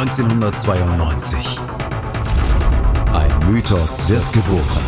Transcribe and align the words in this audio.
1992. 0.00 1.60
Ein 3.12 3.52
Mythos 3.52 4.08
wird 4.08 4.32
geboren. 4.32 4.84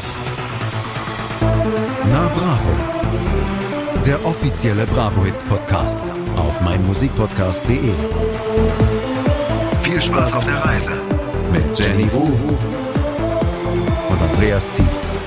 Na 2.10 2.28
Bravo. 2.28 4.00
Der 4.06 4.24
offizielle 4.24 4.86
Bravo 4.86 5.22
Hits 5.26 5.42
Podcast 5.42 6.10
auf 6.38 6.62
meinmusikpodcast.de. 6.62 7.92
Viel 9.82 10.00
Spaß 10.00 10.32
auf 10.32 10.46
der 10.46 10.64
Reise 10.64 10.92
mit 11.52 11.78
Jenny 11.78 12.10
Wu 12.10 12.32
und 14.08 14.22
Andreas 14.22 14.70
Thies. 14.70 15.18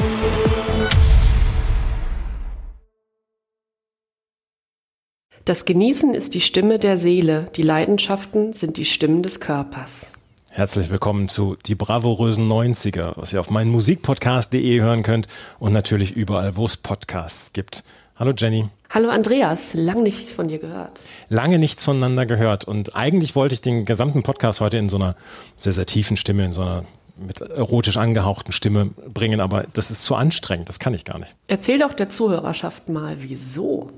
Das 5.45 5.65
Genießen 5.65 6.15
ist 6.15 6.33
die 6.33 6.41
Stimme 6.41 6.79
der 6.79 6.97
Seele, 6.97 7.51
die 7.55 7.61
Leidenschaften 7.61 8.53
sind 8.53 8.77
die 8.77 8.85
Stimmen 8.85 9.21
des 9.21 9.39
Körpers. 9.39 10.11
Herzlich 10.49 10.89
willkommen 10.89 11.29
zu 11.29 11.55
Die 11.67 11.75
bravourösen 11.75 12.51
90er, 12.51 13.13
was 13.15 13.31
ihr 13.31 13.39
auf 13.39 13.51
meinen 13.51 13.69
Musikpodcast.de 13.69 14.81
hören 14.81 15.03
könnt 15.03 15.27
und 15.59 15.71
natürlich 15.71 16.13
überall, 16.13 16.55
wo 16.55 16.65
es 16.65 16.77
Podcasts 16.77 17.53
gibt. 17.53 17.83
Hallo 18.15 18.33
Jenny. 18.35 18.65
Hallo 18.89 19.09
Andreas, 19.09 19.75
lange 19.75 20.01
nichts 20.01 20.33
von 20.33 20.47
dir 20.47 20.57
gehört. 20.57 21.01
Lange 21.29 21.59
nichts 21.59 21.83
voneinander 21.83 22.25
gehört 22.25 22.63
und 22.63 22.95
eigentlich 22.95 23.35
wollte 23.35 23.53
ich 23.53 23.61
den 23.61 23.85
gesamten 23.85 24.23
Podcast 24.23 24.61
heute 24.61 24.77
in 24.77 24.89
so 24.89 24.95
einer 24.95 25.15
sehr, 25.57 25.73
sehr 25.73 25.85
tiefen 25.85 26.17
Stimme, 26.17 26.43
in 26.43 26.53
so 26.53 26.63
einer 26.63 26.85
mit 27.17 27.41
erotisch 27.41 27.97
angehauchten 27.97 28.51
Stimme 28.51 28.85
bringen, 28.85 29.39
aber 29.39 29.65
das 29.73 29.91
ist 29.91 30.03
zu 30.03 30.15
anstrengend, 30.15 30.69
das 30.69 30.79
kann 30.79 30.93
ich 30.93 31.05
gar 31.05 31.17
nicht. 31.19 31.35
Erzähl 31.47 31.79
doch 31.79 31.93
der 31.93 32.09
Zuhörerschaft 32.09 32.89
mal, 32.89 33.17
wieso? 33.19 33.89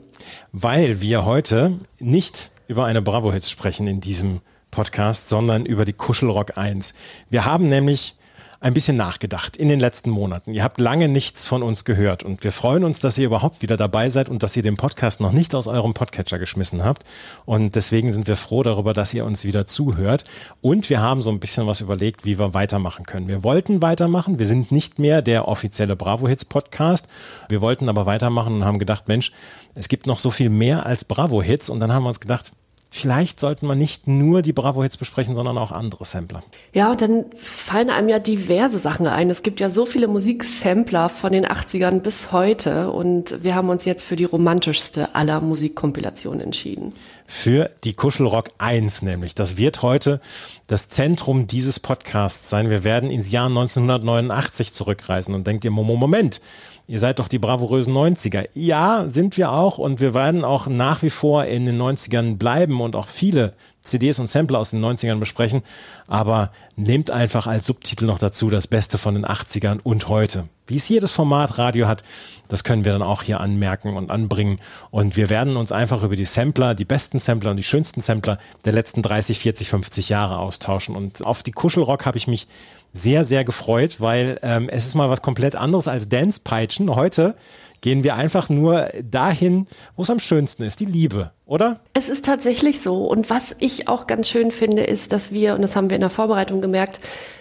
Weil 0.51 1.01
wir 1.01 1.25
heute 1.25 1.79
nicht 1.99 2.51
über 2.67 2.85
eine 2.85 3.01
Bravo-Hits 3.01 3.49
sprechen 3.49 3.87
in 3.87 4.01
diesem 4.01 4.41
Podcast, 4.71 5.29
sondern 5.29 5.65
über 5.65 5.85
die 5.85 5.93
Kuschelrock 5.93 6.57
1. 6.57 6.93
Wir 7.29 7.45
haben 7.45 7.67
nämlich 7.67 8.15
ein 8.59 8.73
bisschen 8.73 8.97
nachgedacht 8.97 9.55
in 9.55 9.69
den 9.69 9.79
letzten 9.79 10.09
Monaten. 10.09 10.53
Ihr 10.53 10.63
habt 10.63 10.79
lange 10.79 11.07
nichts 11.07 11.45
von 11.45 11.61
uns 11.61 11.85
gehört 11.85 12.23
und 12.23 12.43
wir 12.43 12.51
freuen 12.51 12.83
uns, 12.83 12.99
dass 12.99 13.17
ihr 13.17 13.27
überhaupt 13.27 13.61
wieder 13.61 13.77
dabei 13.77 14.09
seid 14.09 14.29
und 14.29 14.41
dass 14.41 14.55
ihr 14.55 14.63
den 14.63 14.77
Podcast 14.77 15.21
noch 15.21 15.31
nicht 15.31 15.53
aus 15.53 15.67
eurem 15.67 15.93
Podcatcher 15.93 16.39
geschmissen 16.39 16.83
habt. 16.83 17.03
Und 17.45 17.75
deswegen 17.75 18.11
sind 18.11 18.27
wir 18.27 18.35
froh 18.35 18.63
darüber, 18.63 18.93
dass 18.93 19.13
ihr 19.13 19.25
uns 19.25 19.45
wieder 19.45 19.67
zuhört. 19.67 20.23
Und 20.61 20.89
wir 20.89 21.01
haben 21.01 21.21
so 21.21 21.29
ein 21.29 21.39
bisschen 21.39 21.67
was 21.67 21.81
überlegt, 21.81 22.25
wie 22.25 22.39
wir 22.39 22.53
weitermachen 22.53 23.05
können. 23.05 23.27
Wir 23.27 23.43
wollten 23.43 23.81
weitermachen. 23.81 24.39
Wir 24.39 24.47
sind 24.47 24.71
nicht 24.71 24.97
mehr 24.97 25.21
der 25.21 25.47
offizielle 25.47 25.95
Bravo 25.95 26.27
Hits 26.27 26.45
Podcast. 26.45 27.07
Wir 27.49 27.61
wollten 27.61 27.89
aber 27.89 28.05
weitermachen 28.05 28.55
und 28.55 28.65
haben 28.65 28.79
gedacht, 28.79 29.07
Mensch, 29.07 29.31
es 29.75 29.87
gibt 29.87 30.07
noch 30.07 30.17
so 30.17 30.31
viel 30.31 30.49
mehr 30.49 30.85
als 30.85 31.05
Bravo 31.05 31.41
Hits. 31.41 31.69
Und 31.69 31.79
dann 31.79 31.93
haben 31.93 32.03
wir 32.03 32.09
uns 32.09 32.19
gedacht, 32.19 32.51
vielleicht 32.89 33.39
sollten 33.39 33.67
wir 33.67 33.75
nicht 33.75 34.07
nur 34.07 34.41
die 34.41 34.53
Bravo-Hits 34.53 34.97
besprechen, 34.97 35.35
sondern 35.35 35.57
auch 35.57 35.71
andere 35.71 36.05
Sampler. 36.05 36.41
Ja, 36.73 36.91
und 36.91 37.01
dann 37.01 37.25
fallen 37.37 37.89
einem 37.89 38.09
ja 38.09 38.19
diverse 38.19 38.79
Sachen 38.79 39.07
ein. 39.07 39.29
Es 39.29 39.43
gibt 39.43 39.59
ja 39.59 39.69
so 39.69 39.85
viele 39.85 40.07
Musiksampler 40.07 41.09
von 41.09 41.31
den 41.31 41.45
80ern 41.45 41.99
bis 41.99 42.31
heute 42.31 42.91
und 42.91 43.43
wir 43.43 43.55
haben 43.55 43.69
uns 43.69 43.85
jetzt 43.85 44.03
für 44.03 44.15
die 44.15 44.25
romantischste 44.25 45.15
aller 45.15 45.41
Musikkompilationen 45.41 46.41
entschieden. 46.41 46.93
Für 47.25 47.71
die 47.83 47.93
Kuschelrock 47.93 48.49
1 48.57 49.01
nämlich. 49.01 49.35
Das 49.35 49.57
wird 49.57 49.81
heute 49.81 50.21
das 50.67 50.89
Zentrum 50.89 51.47
dieses 51.47 51.79
Podcasts 51.79 52.49
sein. 52.49 52.69
Wir 52.69 52.83
werden 52.83 53.09
ins 53.09 53.31
Jahr 53.31 53.47
1989 53.47 54.71
zurückreisen 54.73 55.35
und 55.35 55.45
denkt 55.45 55.65
ihr, 55.65 55.71
Moment, 55.71 56.41
Ihr 56.89 56.99
seid 56.99 57.19
doch 57.19 57.27
die 57.27 57.37
bravourösen 57.37 57.93
90er. 57.93 58.47
Ja, 58.53 59.03
sind 59.07 59.35
wir 59.35 59.51
auch 59.51 59.77
und 59.77 59.99
wir 59.99 60.13
werden 60.13 60.45
auch 60.45 60.67
nach 60.67 61.03
wie 61.03 61.09
vor 61.09 61.43
in 61.43 61.65
den 61.65 61.77
90ern 61.81 62.37
bleiben 62.37 62.79
und 62.79 62.95
auch 62.95 63.07
viele 63.07 63.53
CDs 63.81 64.19
und 64.19 64.27
Sampler 64.27 64.59
aus 64.59 64.69
den 64.69 64.83
90ern 64.83 65.19
besprechen. 65.19 65.63
Aber 66.07 66.51
nehmt 66.77 67.11
einfach 67.11 67.45
als 67.45 67.65
Subtitel 67.65 68.05
noch 68.05 68.19
dazu 68.19 68.49
das 68.49 68.67
Beste 68.67 68.97
von 68.97 69.15
den 69.15 69.25
80ern 69.25 69.81
und 69.83 70.07
heute. 70.07 70.47
Wie 70.65 70.77
es 70.77 70.87
jedes 70.87 71.11
Format 71.11 71.57
Radio 71.57 71.87
hat, 71.87 72.03
das 72.47 72.63
können 72.63 72.85
wir 72.85 72.93
dann 72.93 73.01
auch 73.01 73.23
hier 73.23 73.41
anmerken 73.41 73.97
und 73.97 74.09
anbringen. 74.09 74.59
Und 74.89 75.17
wir 75.17 75.29
werden 75.29 75.57
uns 75.57 75.73
einfach 75.73 76.03
über 76.03 76.15
die 76.15 76.25
Sampler, 76.25 76.73
die 76.73 76.85
besten 76.85 77.19
Sampler 77.19 77.51
und 77.51 77.57
die 77.57 77.63
schönsten 77.63 77.99
Sampler 77.99 78.37
der 78.63 78.71
letzten 78.71 79.01
30, 79.01 79.39
40, 79.39 79.69
50 79.69 80.09
Jahre 80.09 80.37
austauschen. 80.39 80.95
Und 80.95 81.25
auf 81.25 81.43
die 81.43 81.51
Kuschelrock 81.51 82.05
habe 82.05 82.17
ich 82.17 82.27
mich 82.27 82.47
sehr, 82.93 83.23
sehr 83.23 83.43
gefreut, 83.43 83.99
weil 83.99 84.39
ähm, 84.41 84.69
es 84.69 84.85
ist 84.85 84.95
mal 84.95 85.09
was 85.09 85.21
komplett 85.21 85.55
anderes 85.55 85.87
als 85.87 86.09
Dance-Peitschen. 86.09 86.95
Heute 86.95 87.35
gehen 87.81 88.03
wir 88.03 88.15
einfach 88.15 88.49
nur 88.49 88.89
dahin, 89.03 89.67
wo 89.95 90.03
es 90.03 90.09
am 90.09 90.19
schönsten 90.19 90.63
ist, 90.63 90.79
die 90.79 90.85
Liebe, 90.85 91.31
oder? 91.47 91.79
Es 91.93 92.09
ist 92.09 92.25
tatsächlich 92.25 92.81
so. 92.81 93.05
Und 93.05 93.29
was 93.29 93.55
ich 93.59 93.87
auch 93.87 94.05
ganz 94.05 94.29
schön 94.29 94.51
finde, 94.51 94.83
ist, 94.83 95.13
dass 95.13 95.31
wir, 95.31 95.55
und 95.55 95.61
das 95.61 95.75
haben 95.75 95.89
wir 95.89 95.95
in 95.95 96.01
der 96.01 96.09
Vorbereitung 96.09 96.61
gemerkt, 96.61 96.99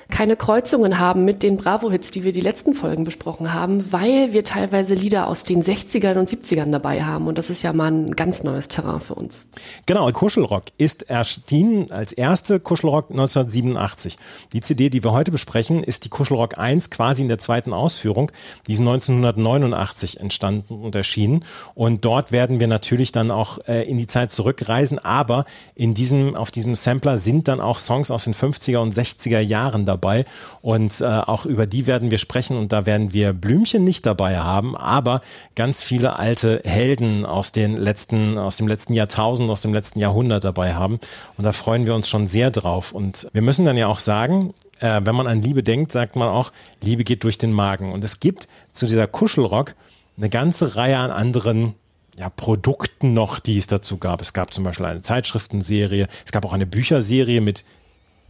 keine 0.09 0.37
Kreuzungen 0.37 0.99
haben 1.01 1.25
mit 1.25 1.43
den 1.43 1.57
Bravo-Hits, 1.57 2.11
die 2.11 2.23
wir 2.23 2.31
die 2.31 2.41
letzten 2.41 2.75
Folgen 2.75 3.05
besprochen 3.05 3.53
haben, 3.53 3.93
weil 3.93 4.33
wir 4.33 4.45
teilweise 4.45 4.95
Lieder 4.95 5.27
aus 5.27 5.43
den 5.43 5.65
60ern 5.65 6.17
und 6.17 6.29
70ern 6.29 6.71
dabei 6.71 7.03
haben. 7.03 7.27
Und 7.27 7.39
das 7.39 7.51
ist 7.51 7.63
ja 7.63 7.73
mal 7.73 7.91
ein 7.91 8.15
ganz 8.15 8.45
neues 8.45 8.69
Terrain 8.69 9.01
für 9.01 9.15
uns. 9.15 9.47
Genau, 9.85 10.11
Kuschelrock 10.13 10.65
ist 10.79 11.11
erschienen 11.11 11.91
als 11.91 12.13
erste 12.13 12.61
Kuschelrock 12.61 13.11
1987. 13.11 14.17
Die 14.53 14.61
CD, 14.61 14.91
die 14.91 15.03
wir 15.03 15.13
heute 15.13 15.33
besprechen, 15.33 15.83
ist 15.83 16.05
die 16.05 16.09
Kuschelrock 16.09 16.57
1 16.57 16.91
quasi 16.91 17.23
in 17.23 17.29
der 17.29 17.39
zweiten 17.39 17.73
Ausführung. 17.73 18.31
Die 18.69 18.75
ist 18.75 18.81
1989 18.81 20.21
entstanden 20.21 20.83
und 20.83 20.95
erschienen. 20.95 21.45
Und 21.75 22.05
dort 22.05 22.31
werden 22.31 22.61
wir 22.61 22.69
natürlich 22.69 23.11
dann 23.11 23.33
auch 23.33 23.59
äh, 23.67 23.83
in 23.83 23.96
die 23.97 24.07
Zeit 24.07 24.31
zurückreisen. 24.31 24.99
Aber 24.99 25.45
in 25.75 25.95
diesem, 25.95 26.35
auf 26.35 26.51
diesem 26.51 26.75
Sampler 26.75 27.19
sind 27.19 27.49
dann 27.49 27.61
auch 27.61 27.79
Songs 27.79 28.11
aus 28.11 28.25
den 28.25 28.35
50er 28.35 28.79
und 28.79 28.95
60er 28.95 29.41
Jahren 29.41 29.85
dabei 29.85 29.97
dabei. 29.97 30.25
Und 30.63 31.01
äh, 31.01 31.05
auch 31.05 31.47
über 31.47 31.67
die 31.67 31.87
werden 31.87 32.11
wir 32.11 32.19
sprechen 32.19 32.57
und 32.57 32.73
da 32.73 32.87
werden 32.87 33.13
wir 33.13 33.33
Blümchen 33.33 33.85
nicht 33.85 34.07
dabei 34.07 34.39
haben, 34.39 34.77
aber 34.77 35.21
ganz 35.55 35.83
viele 35.83 36.17
alte 36.17 36.61
Helden 36.65 37.27
aus 37.27 37.53
den 37.53 37.77
letzten, 37.77 38.39
aus 38.39 38.57
dem 38.57 38.69
letzten 38.69 38.95
Jahrtausend, 38.95 39.51
aus 39.51 39.61
dem 39.61 39.75
letzten 39.75 39.99
Jahrhundert 39.99 40.45
dabei 40.45 40.75
haben. 40.75 40.99
Und 41.37 41.45
da 41.45 41.53
freuen 41.53 41.87
wir 41.87 41.95
uns 41.95 42.09
schon 42.09 42.27
sehr 42.27 42.51
drauf. 42.51 42.93
Und 42.93 43.29
wir 43.33 43.43
müssen 43.43 43.65
dann 43.65 43.77
ja 43.77 43.87
auch 43.87 44.01
sagen, 44.01 44.55
äh, 44.81 45.01
wenn 45.03 45.15
man 45.15 45.27
an 45.27 45.43
Liebe 45.43 45.63
denkt, 45.63 45.93
sagt 45.93 46.17
man 46.17 46.29
auch, 46.29 46.53
Liebe 46.83 47.05
geht 47.05 47.25
durch 47.25 47.39
den 47.39 47.53
Magen. 47.53 47.93
Und 47.93 48.05
es 48.05 48.21
gibt 48.21 48.49
zu 48.73 48.87
dieser 48.87 49.07
Kuschelrock 49.07 49.75
eine 50.17 50.31
ganze 50.31 50.77
Reihe 50.77 50.99
an 50.99 51.11
anderen 51.11 51.75
ja, 52.17 52.31
Produkten 52.31 53.15
noch, 53.15 53.39
die 53.39 53.59
es 53.59 53.67
dazu 53.67 53.99
gab. 53.99 54.21
Es 54.21 54.33
gab 54.33 54.53
zum 54.55 54.65
Beispiel 54.65 54.87
eine 54.87 55.03
Zeitschriftenserie, 55.03 56.09
es 56.25 56.33
gab 56.33 56.45
auch 56.45 56.53
eine 56.53 56.67
Bücherserie 56.67 57.41
mit 57.41 57.65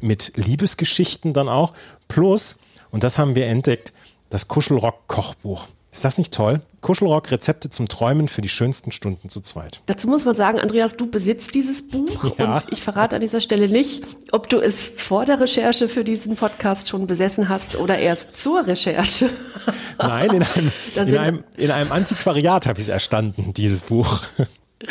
mit 0.00 0.32
Liebesgeschichten 0.36 1.32
dann 1.32 1.48
auch. 1.48 1.72
Plus, 2.08 2.58
und 2.90 3.04
das 3.04 3.18
haben 3.18 3.34
wir 3.34 3.46
entdeckt, 3.46 3.92
das 4.30 4.48
Kuschelrock-Kochbuch. 4.48 5.68
Ist 5.96 6.04
das 6.04 6.18
nicht 6.18 6.34
toll? 6.34 6.60
Kuschelrock 6.82 7.30
Rezepte 7.30 7.70
zum 7.70 7.88
Träumen 7.88 8.28
für 8.28 8.42
die 8.42 8.50
schönsten 8.50 8.92
Stunden 8.92 9.30
zu 9.30 9.40
zweit. 9.40 9.80
Dazu 9.86 10.08
muss 10.08 10.26
man 10.26 10.36
sagen, 10.36 10.60
Andreas, 10.60 10.98
du 10.98 11.10
besitzt 11.10 11.54
dieses 11.54 11.88
Buch 11.88 12.36
ja. 12.38 12.58
und 12.58 12.70
ich 12.70 12.82
verrate 12.82 13.16
an 13.16 13.22
dieser 13.22 13.40
Stelle 13.40 13.66
nicht, 13.66 14.04
ob 14.30 14.50
du 14.50 14.60
es 14.60 14.84
vor 14.84 15.24
der 15.24 15.40
Recherche 15.40 15.88
für 15.88 16.04
diesen 16.04 16.36
Podcast 16.36 16.90
schon 16.90 17.06
besessen 17.06 17.48
hast 17.48 17.76
oder 17.76 17.96
erst 17.98 18.38
zur 18.38 18.66
Recherche. 18.66 19.30
Nein, 19.98 20.28
in 20.34 20.42
einem, 20.42 20.72
in 20.94 21.16
einem, 21.16 21.44
in 21.56 21.70
einem 21.70 21.92
Antiquariat 21.92 22.66
habe 22.66 22.78
ich 22.78 22.84
es 22.84 22.90
erstanden, 22.90 23.54
dieses 23.54 23.84
Buch. 23.84 24.20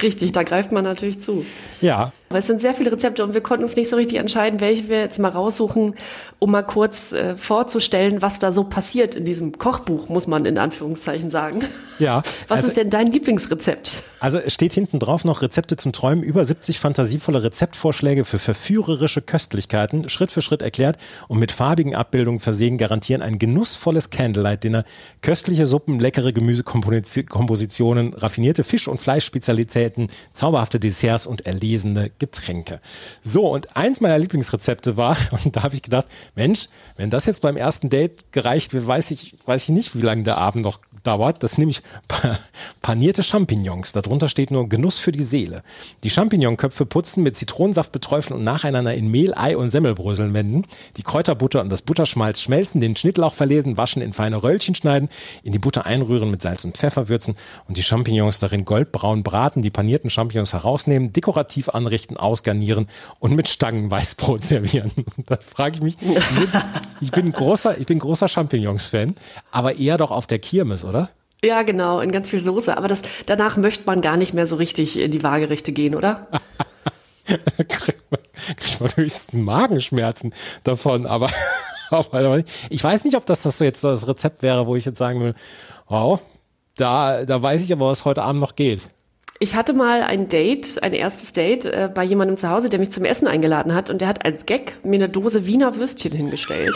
Richtig, 0.02 0.32
da 0.32 0.42
greift 0.42 0.72
man 0.72 0.84
natürlich 0.84 1.22
zu. 1.22 1.46
Ja. 1.82 2.14
Aber 2.30 2.40
es 2.40 2.48
sind 2.48 2.60
sehr 2.60 2.74
viele 2.74 2.92
Rezepte 2.92 3.24
und 3.24 3.34
wir 3.34 3.42
konnten 3.42 3.64
uns 3.64 3.76
nicht 3.76 3.90
so 3.90 3.96
richtig 3.96 4.18
entscheiden, 4.18 4.60
welche 4.60 4.90
wir 4.90 5.00
jetzt 5.00 5.20
mal 5.20 5.30
raussuchen, 5.30 5.96
um 6.40 6.52
mal 6.52 6.64
kurz 6.64 7.12
äh, 7.12 7.36
vorzustellen, 7.38 8.22
was 8.22 8.40
da 8.40 8.52
so 8.52 8.64
passiert 8.66 9.16
in 9.16 9.26
diesem 9.26 9.58
Kochbuch, 9.58 10.10
muss 10.10 10.28
man 10.28 10.44
in 10.46 10.58
Anführungszeichen 10.58 11.32
sagen. 11.32 11.64
Ja. 11.98 12.24
Was 12.50 12.58
also, 12.58 12.68
ist 12.68 12.78
denn 12.78 12.90
dein 12.90 13.08
Lieblingsrezept? 13.08 14.04
Also 14.20 14.38
es 14.38 14.54
steht 14.54 14.74
hinten 14.74 15.00
drauf 15.00 15.24
noch 15.24 15.42
Rezepte 15.42 15.78
zum 15.78 15.94
Träumen, 15.94 16.24
über 16.24 16.44
70 16.44 16.78
fantasievolle 16.78 17.42
Rezeptvorschläge 17.42 18.26
für 18.26 18.38
verführerische 18.38 19.22
Köstlichkeiten, 19.22 20.10
Schritt 20.10 20.30
für 20.30 20.42
Schritt 20.42 20.62
erklärt 20.62 20.98
und 21.30 21.40
mit 21.40 21.54
farbigen 21.54 21.96
Abbildungen 21.96 22.42
versehen, 22.42 22.78
garantieren 22.78 23.22
ein 23.22 23.40
genussvolles 23.40 24.10
Candlelight-Dinner, 24.10 24.84
köstliche 25.22 25.66
Suppen, 25.66 26.02
leckere 26.02 26.34
Gemüsekompositionen, 26.34 28.14
raffinierte 28.14 28.66
Fisch- 28.66 28.90
und 28.90 29.00
Fleischspezialitäten, 29.00 30.08
zauberhafte 30.34 30.82
Desserts 30.82 31.28
und 31.28 31.46
erlesene 31.46 32.12
Getränke. 32.20 32.25
So, 33.24 33.48
und 33.48 33.76
eins 33.76 34.02
meiner 34.02 34.18
Lieblingsrezepte 34.18 34.98
war, 34.98 35.18
und 35.44 35.56
da 35.56 35.64
habe 35.64 35.76
ich 35.76 35.82
gedacht, 35.82 36.08
Mensch, 36.36 36.68
wenn 36.98 37.10
das 37.10 37.26
jetzt 37.26 37.42
beim 37.42 37.58
ersten 37.58 37.90
Date 37.90 38.32
gereicht 38.32 38.74
wird, 38.74 38.88
weiß 38.88 39.12
ich, 39.12 39.36
weiß 39.46 39.64
ich 39.64 39.70
nicht, 39.70 39.96
wie 39.96 40.02
lange 40.02 40.24
der 40.24 40.38
Abend 40.38 40.64
noch 40.64 40.80
dauert. 41.06 41.44
Das 41.44 41.58
nämlich 41.58 41.82
panierte 42.82 43.24
Champignons. 43.24 43.94
Darunter 43.94 44.30
steht 44.30 44.52
nur 44.52 44.68
Genuss 44.70 44.98
für 44.98 45.12
die 45.12 45.24
Seele. 45.24 45.64
Die 46.04 46.10
Champignonköpfe 46.10 46.86
putzen, 46.86 47.24
mit 47.24 47.36
Zitronensaft 47.36 47.92
beträufeln 47.92 48.38
und 48.38 48.44
nacheinander 48.44 48.94
in 48.94 49.10
Mehl, 49.10 49.34
Ei 49.36 49.56
und 49.58 49.70
Semmelbröseln 49.70 50.34
wenden. 50.34 50.66
Die 50.98 51.04
Kräuterbutter 51.04 51.62
und 51.62 51.70
das 51.70 51.82
Butterschmalz 51.82 52.42
schmelzen, 52.42 52.82
den 52.82 52.96
Schnittlauch 52.96 53.34
verlesen, 53.34 53.78
waschen, 53.78 54.02
in 54.02 54.14
feine 54.14 54.44
Röllchen 54.44 54.76
schneiden, 54.76 55.10
in 55.44 55.52
die 55.52 55.60
Butter 55.60 55.86
einrühren, 55.86 56.32
mit 56.32 56.42
Salz 56.42 56.66
und 56.66 56.78
Pfeffer 56.78 57.10
würzen 57.10 57.36
und 57.68 57.78
die 57.78 57.84
Champignons 57.84 58.40
darin 58.40 58.66
goldbraun 58.66 59.24
braten, 59.24 59.62
die 59.62 59.70
panierten 59.70 60.10
Champignons 60.10 60.54
herausnehmen, 60.54 61.14
dekorativ 61.14 61.70
anrichten 61.70 62.05
Gerichten 62.06 62.18
ausgarnieren 62.18 62.88
und 63.20 63.36
mit 63.36 63.50
Stangen 63.50 63.90
Weißbrot 63.90 64.44
servieren. 64.44 64.92
Und 65.18 65.30
da 65.30 65.38
frage 65.38 65.78
ich 65.78 65.82
mich, 65.82 65.98
ich 67.02 67.12
bin 67.12 67.32
großer, 67.32 67.78
ich 67.78 67.86
bin 67.86 68.00
großer 68.00 68.28
Champignons-Fan, 68.28 69.16
aber 69.52 69.78
eher 69.78 69.98
doch 69.98 70.12
auf 70.12 70.28
der 70.28 70.40
Kirmes, 70.40 70.84
oder? 70.84 71.10
Ja, 71.44 71.64
genau, 71.64 72.00
in 72.00 72.12
ganz 72.12 72.30
viel 72.30 72.44
Soße. 72.44 72.76
Aber 72.76 72.88
das, 72.88 73.02
danach 73.26 73.58
möchte 73.58 73.86
man 73.86 74.02
gar 74.02 74.18
nicht 74.18 74.34
mehr 74.34 74.48
so 74.48 74.56
richtig 74.56 74.98
in 74.98 75.12
die 75.12 75.24
Waagerechte 75.24 75.72
gehen, 75.72 75.96
oder? 75.96 76.28
kriegt 77.26 78.12
man, 78.12 78.20
kriegt 78.56 78.82
man 78.82 78.96
höchstens 78.96 79.34
Magenschmerzen 79.34 80.34
davon, 80.64 81.06
aber, 81.06 81.30
aber 81.90 82.44
ich 82.70 82.84
weiß 82.84 83.04
nicht, 83.04 83.16
ob 83.16 83.26
das, 83.26 83.44
das 83.44 83.60
jetzt 83.60 83.84
das 83.84 84.08
Rezept 84.08 84.44
wäre, 84.44 84.68
wo 84.68 84.76
ich 84.76 84.86
jetzt 84.86 85.00
sagen 85.00 85.20
würde, 85.20 85.38
wow, 85.88 86.20
da, 86.76 87.26
da 87.26 87.42
weiß 87.42 87.64
ich 87.64 87.72
aber, 87.72 87.88
was 87.88 88.06
heute 88.06 88.24
Abend 88.24 88.42
noch 88.42 88.56
geht. 88.56 88.90
Ich 89.40 89.54
hatte 89.56 89.74
mal 89.74 90.02
ein 90.02 90.30
Date, 90.30 90.82
ein 90.82 90.94
erstes 90.94 91.34
Date 91.34 91.66
äh, 91.66 91.90
bei 91.94 92.04
jemandem 92.04 92.38
zu 92.38 92.50
Hause, 92.50 92.70
der 92.70 92.80
mich 92.80 92.92
zum 92.92 93.04
Essen 93.04 93.28
eingeladen 93.28 93.74
hat 93.74 93.90
und 93.90 94.00
der 94.00 94.08
hat 94.08 94.24
als 94.24 94.46
Gag 94.46 94.78
mir 94.86 94.96
eine 94.96 95.10
Dose 95.10 95.46
Wiener 95.46 95.76
Würstchen 95.76 96.14
hingestellt. 96.14 96.76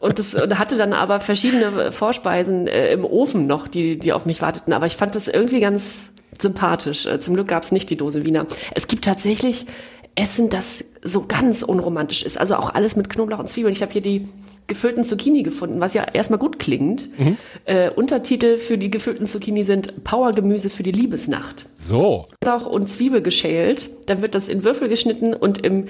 und 0.00 0.20
das 0.20 0.34
und 0.36 0.56
hatte 0.56 0.76
dann 0.76 0.92
aber 0.92 1.18
verschiedene 1.18 1.90
Vorspeisen 1.90 2.68
äh, 2.68 2.92
im 2.92 3.04
Ofen 3.04 3.48
noch, 3.48 3.66
die, 3.66 3.98
die 3.98 4.12
auf 4.12 4.24
mich 4.24 4.40
warteten. 4.40 4.72
Aber 4.72 4.86
ich 4.86 4.96
fand 4.96 5.16
das 5.16 5.26
irgendwie 5.26 5.58
ganz 5.58 6.12
sympathisch. 6.40 7.06
Äh, 7.06 7.18
zum 7.18 7.34
Glück 7.34 7.48
gab 7.48 7.64
es 7.64 7.72
nicht 7.72 7.90
die 7.90 7.96
Dose 7.96 8.24
Wiener. 8.24 8.46
Es 8.74 8.86
gibt 8.86 9.04
tatsächlich 9.04 9.66
Essen, 10.14 10.50
das 10.50 10.84
so 11.02 11.26
ganz 11.26 11.64
unromantisch 11.64 12.22
ist. 12.22 12.38
Also 12.38 12.54
auch 12.54 12.72
alles 12.72 12.94
mit 12.94 13.10
Knoblauch 13.10 13.40
und 13.40 13.50
Zwiebeln. 13.50 13.74
Ich 13.74 13.82
habe 13.82 13.92
hier 13.92 14.02
die 14.02 14.28
gefüllten 14.66 15.04
Zucchini 15.04 15.42
gefunden, 15.42 15.80
was 15.80 15.94
ja 15.94 16.04
erstmal 16.04 16.38
gut 16.38 16.58
klingt. 16.58 17.08
Mhm. 17.18 17.36
Äh, 17.64 17.90
Untertitel 17.90 18.56
für 18.56 18.78
die 18.78 18.90
gefüllten 18.90 19.26
Zucchini 19.26 19.64
sind 19.64 20.04
Powergemüse 20.04 20.70
für 20.70 20.82
die 20.82 20.92
Liebesnacht. 20.92 21.66
So. 21.74 22.28
Knoblauch 22.40 22.66
und 22.66 22.90
Zwiebel 22.90 23.22
geschält, 23.22 23.90
dann 24.06 24.22
wird 24.22 24.34
das 24.34 24.48
in 24.48 24.64
Würfel 24.64 24.88
geschnitten 24.88 25.34
und 25.34 25.64
im 25.64 25.88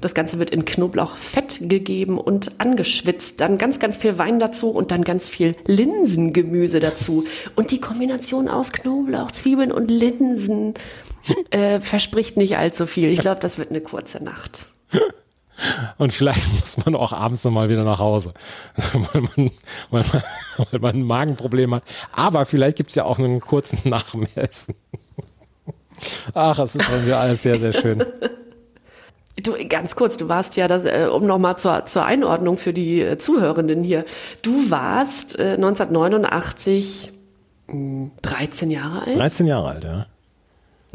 das 0.00 0.14
Ganze 0.14 0.38
wird 0.38 0.50
in 0.50 0.66
Knoblauchfett 0.66 1.58
gegeben 1.70 2.18
und 2.18 2.60
angeschwitzt. 2.60 3.40
Dann 3.40 3.56
ganz, 3.56 3.78
ganz 3.78 3.96
viel 3.96 4.18
Wein 4.18 4.38
dazu 4.38 4.70
und 4.70 4.90
dann 4.90 5.04
ganz 5.04 5.30
viel 5.30 5.56
Linsengemüse 5.64 6.80
dazu. 6.80 7.24
Und 7.56 7.70
die 7.70 7.80
Kombination 7.80 8.48
aus 8.48 8.72
Knoblauch, 8.72 9.30
Zwiebeln 9.30 9.72
und 9.72 9.90
Linsen 9.90 10.74
äh, 11.50 11.80
verspricht 11.80 12.36
nicht 12.36 12.58
allzu 12.58 12.86
viel. 12.86 13.08
Ich 13.08 13.20
glaube, 13.20 13.40
das 13.40 13.56
wird 13.56 13.70
eine 13.70 13.80
kurze 13.80 14.22
Nacht. 14.22 14.66
Und 15.98 16.12
vielleicht 16.12 16.52
muss 16.60 16.84
man 16.84 16.94
auch 16.94 17.12
abends 17.12 17.44
nochmal 17.44 17.68
wieder 17.68 17.84
nach 17.84 17.98
Hause, 17.98 18.34
weil 18.92 19.22
man, 19.22 19.50
weil 19.90 20.04
man, 20.12 20.22
weil 20.70 20.80
man 20.80 20.96
ein 20.96 21.02
Magenproblem 21.02 21.74
hat. 21.74 21.82
Aber 22.12 22.46
vielleicht 22.46 22.76
gibt's 22.76 22.94
ja 22.94 23.04
auch 23.04 23.18
einen 23.18 23.40
kurzen 23.40 23.80
Nachmessen. 23.88 24.74
Ach, 26.34 26.58
es 26.58 26.74
ist 26.74 26.88
irgendwie 26.90 27.12
alles 27.14 27.42
sehr, 27.42 27.58
sehr 27.58 27.72
schön. 27.72 28.04
Du, 29.42 29.52
ganz 29.68 29.94
kurz, 29.96 30.16
du 30.16 30.30
warst 30.30 30.56
ja, 30.56 30.66
das, 30.66 30.86
äh, 30.86 31.10
um 31.12 31.26
nochmal 31.26 31.58
zur, 31.58 31.84
zur 31.84 32.06
Einordnung 32.06 32.56
für 32.56 32.72
die 32.72 33.02
äh, 33.02 33.18
Zuhörenden 33.18 33.82
hier, 33.82 34.06
du 34.40 34.70
warst 34.70 35.38
äh, 35.38 35.56
1989 35.56 37.12
mh, 37.66 38.12
13 38.22 38.70
Jahre 38.70 39.06
alt? 39.06 39.18
13 39.18 39.46
Jahre 39.46 39.68
alt, 39.68 39.84
ja. 39.84 40.06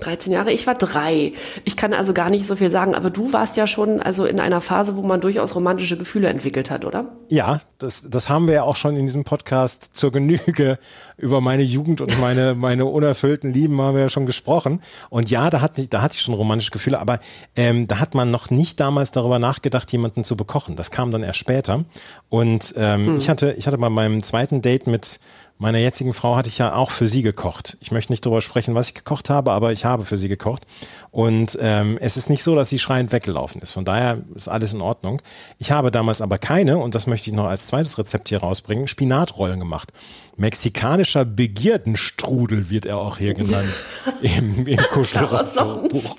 13 0.01 0.33
Jahre, 0.33 0.51
ich 0.51 0.67
war 0.67 0.75
drei. 0.75 1.33
Ich 1.63 1.77
kann 1.77 1.93
also 1.93 2.13
gar 2.13 2.29
nicht 2.29 2.47
so 2.47 2.55
viel 2.55 2.69
sagen, 2.69 2.95
aber 2.95 3.09
du 3.09 3.33
warst 3.33 3.57
ja 3.57 3.67
schon 3.67 4.01
also 4.01 4.25
in 4.25 4.39
einer 4.39 4.61
Phase, 4.61 4.95
wo 4.95 5.01
man 5.01 5.21
durchaus 5.21 5.55
romantische 5.55 5.97
Gefühle 5.97 6.27
entwickelt 6.27 6.69
hat, 6.69 6.85
oder? 6.85 7.05
Ja, 7.29 7.61
das, 7.77 8.09
das 8.09 8.29
haben 8.29 8.47
wir 8.47 8.55
ja 8.55 8.63
auch 8.63 8.75
schon 8.75 8.95
in 8.97 9.05
diesem 9.05 9.23
Podcast 9.23 9.95
zur 9.95 10.11
Genüge 10.11 10.77
über 11.17 11.39
meine 11.39 11.63
Jugend 11.63 12.01
und 12.01 12.19
meine, 12.19 12.55
meine 12.55 12.85
unerfüllten 12.85 13.53
Lieben 13.53 13.79
haben 13.79 13.95
wir 13.95 14.01
ja 14.01 14.09
schon 14.09 14.25
gesprochen. 14.25 14.81
Und 15.09 15.29
ja, 15.29 15.49
da, 15.49 15.61
hat, 15.61 15.73
da 15.93 16.01
hatte 16.01 16.15
ich 16.15 16.21
schon 16.21 16.33
romantische 16.33 16.71
Gefühle, 16.71 16.99
aber 16.99 17.19
ähm, 17.55 17.87
da 17.87 17.99
hat 17.99 18.15
man 18.15 18.31
noch 18.31 18.49
nicht 18.49 18.79
damals 18.79 19.11
darüber 19.11 19.39
nachgedacht, 19.39 19.91
jemanden 19.91 20.23
zu 20.23 20.35
bekochen. 20.35 20.75
Das 20.75 20.91
kam 20.91 21.11
dann 21.11 21.23
erst 21.23 21.39
später. 21.39 21.85
Und 22.29 22.73
ähm, 22.75 23.07
hm. 23.07 23.17
ich 23.17 23.29
hatte, 23.29 23.53
ich 23.57 23.67
hatte 23.67 23.77
bei 23.77 23.89
meinem 23.89 24.23
zweiten 24.23 24.61
Date 24.61 24.87
mit 24.87 25.19
meiner 25.61 25.77
jetzigen 25.77 26.13
Frau 26.13 26.35
hatte 26.35 26.49
ich 26.49 26.57
ja 26.57 26.73
auch 26.73 26.89
für 26.89 27.07
sie 27.07 27.21
gekocht. 27.21 27.77
Ich 27.81 27.91
möchte 27.91 28.11
nicht 28.11 28.25
darüber 28.25 28.41
sprechen, 28.41 28.73
was 28.73 28.89
ich 28.89 28.95
gekocht 28.95 29.29
habe, 29.29 29.51
aber 29.51 29.71
ich 29.71 29.85
habe 29.85 30.05
für 30.05 30.17
sie 30.17 30.27
gekocht. 30.27 30.63
Und 31.11 31.55
ähm, 31.61 31.99
es 32.01 32.17
ist 32.17 32.31
nicht 32.31 32.41
so, 32.41 32.55
dass 32.55 32.69
sie 32.69 32.79
schreiend 32.79 33.11
weggelaufen 33.11 33.61
ist. 33.61 33.71
Von 33.71 33.85
daher 33.85 34.23
ist 34.33 34.47
alles 34.47 34.73
in 34.73 34.81
Ordnung. 34.81 35.21
Ich 35.59 35.71
habe 35.71 35.91
damals 35.91 36.19
aber 36.21 36.39
keine, 36.39 36.79
und 36.79 36.95
das 36.95 37.05
möchte 37.05 37.29
ich 37.29 37.35
noch 37.35 37.45
als 37.45 37.67
zweites 37.67 37.99
Rezept 37.99 38.29
hier 38.29 38.39
rausbringen, 38.39 38.87
Spinatrollen 38.87 39.59
gemacht. 39.59 39.93
Mexikanischer 40.35 41.25
Begierdenstrudel 41.25 42.71
wird 42.71 42.87
er 42.87 42.97
auch 42.97 43.19
hier 43.19 43.35
genannt 43.35 43.83
im, 44.23 44.65
im 44.65 44.79
Kuschelbuch. 44.91 46.15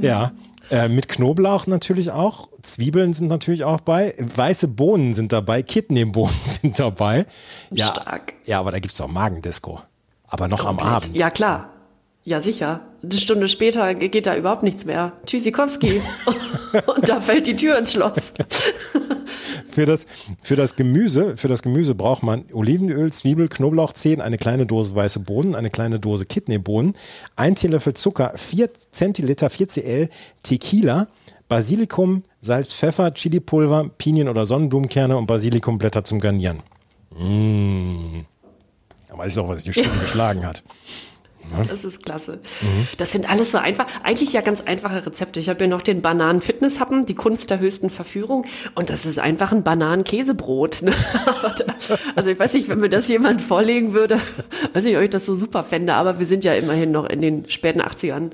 ja, 0.00 0.30
äh, 0.70 0.88
mit 0.88 1.08
Knoblauch 1.08 1.66
natürlich 1.66 2.10
auch. 2.10 2.48
Zwiebeln 2.62 3.12
sind 3.14 3.28
natürlich 3.28 3.64
auch 3.64 3.80
bei. 3.80 4.14
Weiße 4.18 4.68
Bohnen 4.68 5.14
sind 5.14 5.32
dabei. 5.32 5.62
Kidneybohnen 5.62 6.34
sind 6.44 6.78
dabei. 6.78 7.26
Ja, 7.70 7.86
Stark. 7.86 8.34
Ja, 8.44 8.60
aber 8.60 8.72
da 8.72 8.78
gibt's 8.78 9.00
auch 9.00 9.08
Magendisco. 9.08 9.80
Aber 10.26 10.48
noch 10.48 10.64
Komplett. 10.66 10.86
am 10.86 10.94
Abend. 10.94 11.16
Ja, 11.16 11.30
klar. 11.30 11.70
Ja, 12.28 12.42
sicher. 12.42 12.82
Eine 13.02 13.14
Stunde 13.14 13.48
später 13.48 13.94
geht 13.94 14.26
da 14.26 14.36
überhaupt 14.36 14.62
nichts 14.62 14.84
mehr. 14.84 15.12
Tschüssikowski. 15.24 16.02
Und 16.94 17.08
da 17.08 17.22
fällt 17.22 17.46
die 17.46 17.56
Tür 17.56 17.78
ins 17.78 17.92
Schloss. 17.92 18.34
für 19.70 19.86
das, 19.86 20.06
für 20.42 20.54
das 20.54 20.76
Gemüse, 20.76 21.38
für 21.38 21.48
das 21.48 21.62
Gemüse 21.62 21.94
braucht 21.94 22.22
man 22.22 22.44
Olivenöl, 22.52 23.10
Zwiebel, 23.14 23.48
Knoblauchzehen, 23.48 24.20
eine 24.20 24.36
kleine 24.36 24.66
Dose 24.66 24.94
weiße 24.94 25.20
Bohnen, 25.20 25.54
eine 25.54 25.70
kleine 25.70 26.00
Dose 26.00 26.26
Kidneybohnen, 26.26 26.92
ein 27.34 27.54
Teelöffel 27.54 27.94
Zucker, 27.94 28.34
4 28.36 28.68
Zentiliter 28.90 29.48
4 29.48 29.68
Cl 29.68 30.08
Tequila, 30.42 31.08
Basilikum, 31.48 32.24
Salz, 32.42 32.74
Pfeffer, 32.74 33.14
Chilipulver, 33.14 33.88
Pinien- 33.96 34.28
oder 34.28 34.44
Sonnenblumenkerne 34.44 35.16
und 35.16 35.26
Basilikumblätter 35.26 36.04
zum 36.04 36.20
Garnieren. 36.20 36.58
Mmh. 37.18 38.26
Da 39.08 39.16
weiß 39.16 39.32
ich 39.32 39.38
auch, 39.38 39.48
was 39.48 39.62
die 39.62 39.72
Stunde 39.72 39.96
geschlagen 40.02 40.44
hat. 40.44 40.62
Das 41.68 41.84
ist 41.84 42.04
klasse. 42.04 42.38
Mhm. 42.60 42.88
Das 42.96 43.12
sind 43.12 43.28
alles 43.28 43.52
so 43.52 43.58
einfach, 43.58 43.86
eigentlich 44.02 44.32
ja 44.32 44.40
ganz 44.40 44.60
einfache 44.60 45.04
Rezepte. 45.06 45.40
Ich 45.40 45.48
habe 45.48 45.58
hier 45.58 45.68
noch 45.68 45.82
den 45.82 46.02
Bananen-Fitness-Happen, 46.02 47.06
die 47.06 47.14
Kunst 47.14 47.50
der 47.50 47.58
höchsten 47.58 47.90
Verführung. 47.90 48.44
Und 48.74 48.90
das 48.90 49.06
ist 49.06 49.18
einfach 49.18 49.52
ein 49.52 49.62
Bananen-Käsebrot. 49.62 50.82
Ne? 50.82 50.92
also 52.16 52.30
ich 52.30 52.38
weiß 52.38 52.54
nicht, 52.54 52.68
wenn 52.68 52.80
mir 52.80 52.88
das 52.88 53.08
jemand 53.08 53.42
vorlegen 53.42 53.94
würde, 53.94 54.20
weiß 54.72 54.84
ich, 54.84 54.96
ob 54.96 55.02
ich 55.02 55.10
das 55.10 55.26
so 55.26 55.34
super 55.34 55.64
fände. 55.64 55.94
Aber 55.94 56.18
wir 56.18 56.26
sind 56.26 56.44
ja 56.44 56.54
immerhin 56.54 56.92
noch 56.92 57.06
in 57.08 57.20
den 57.20 57.48
späten 57.48 57.80
80ern. 57.80 58.30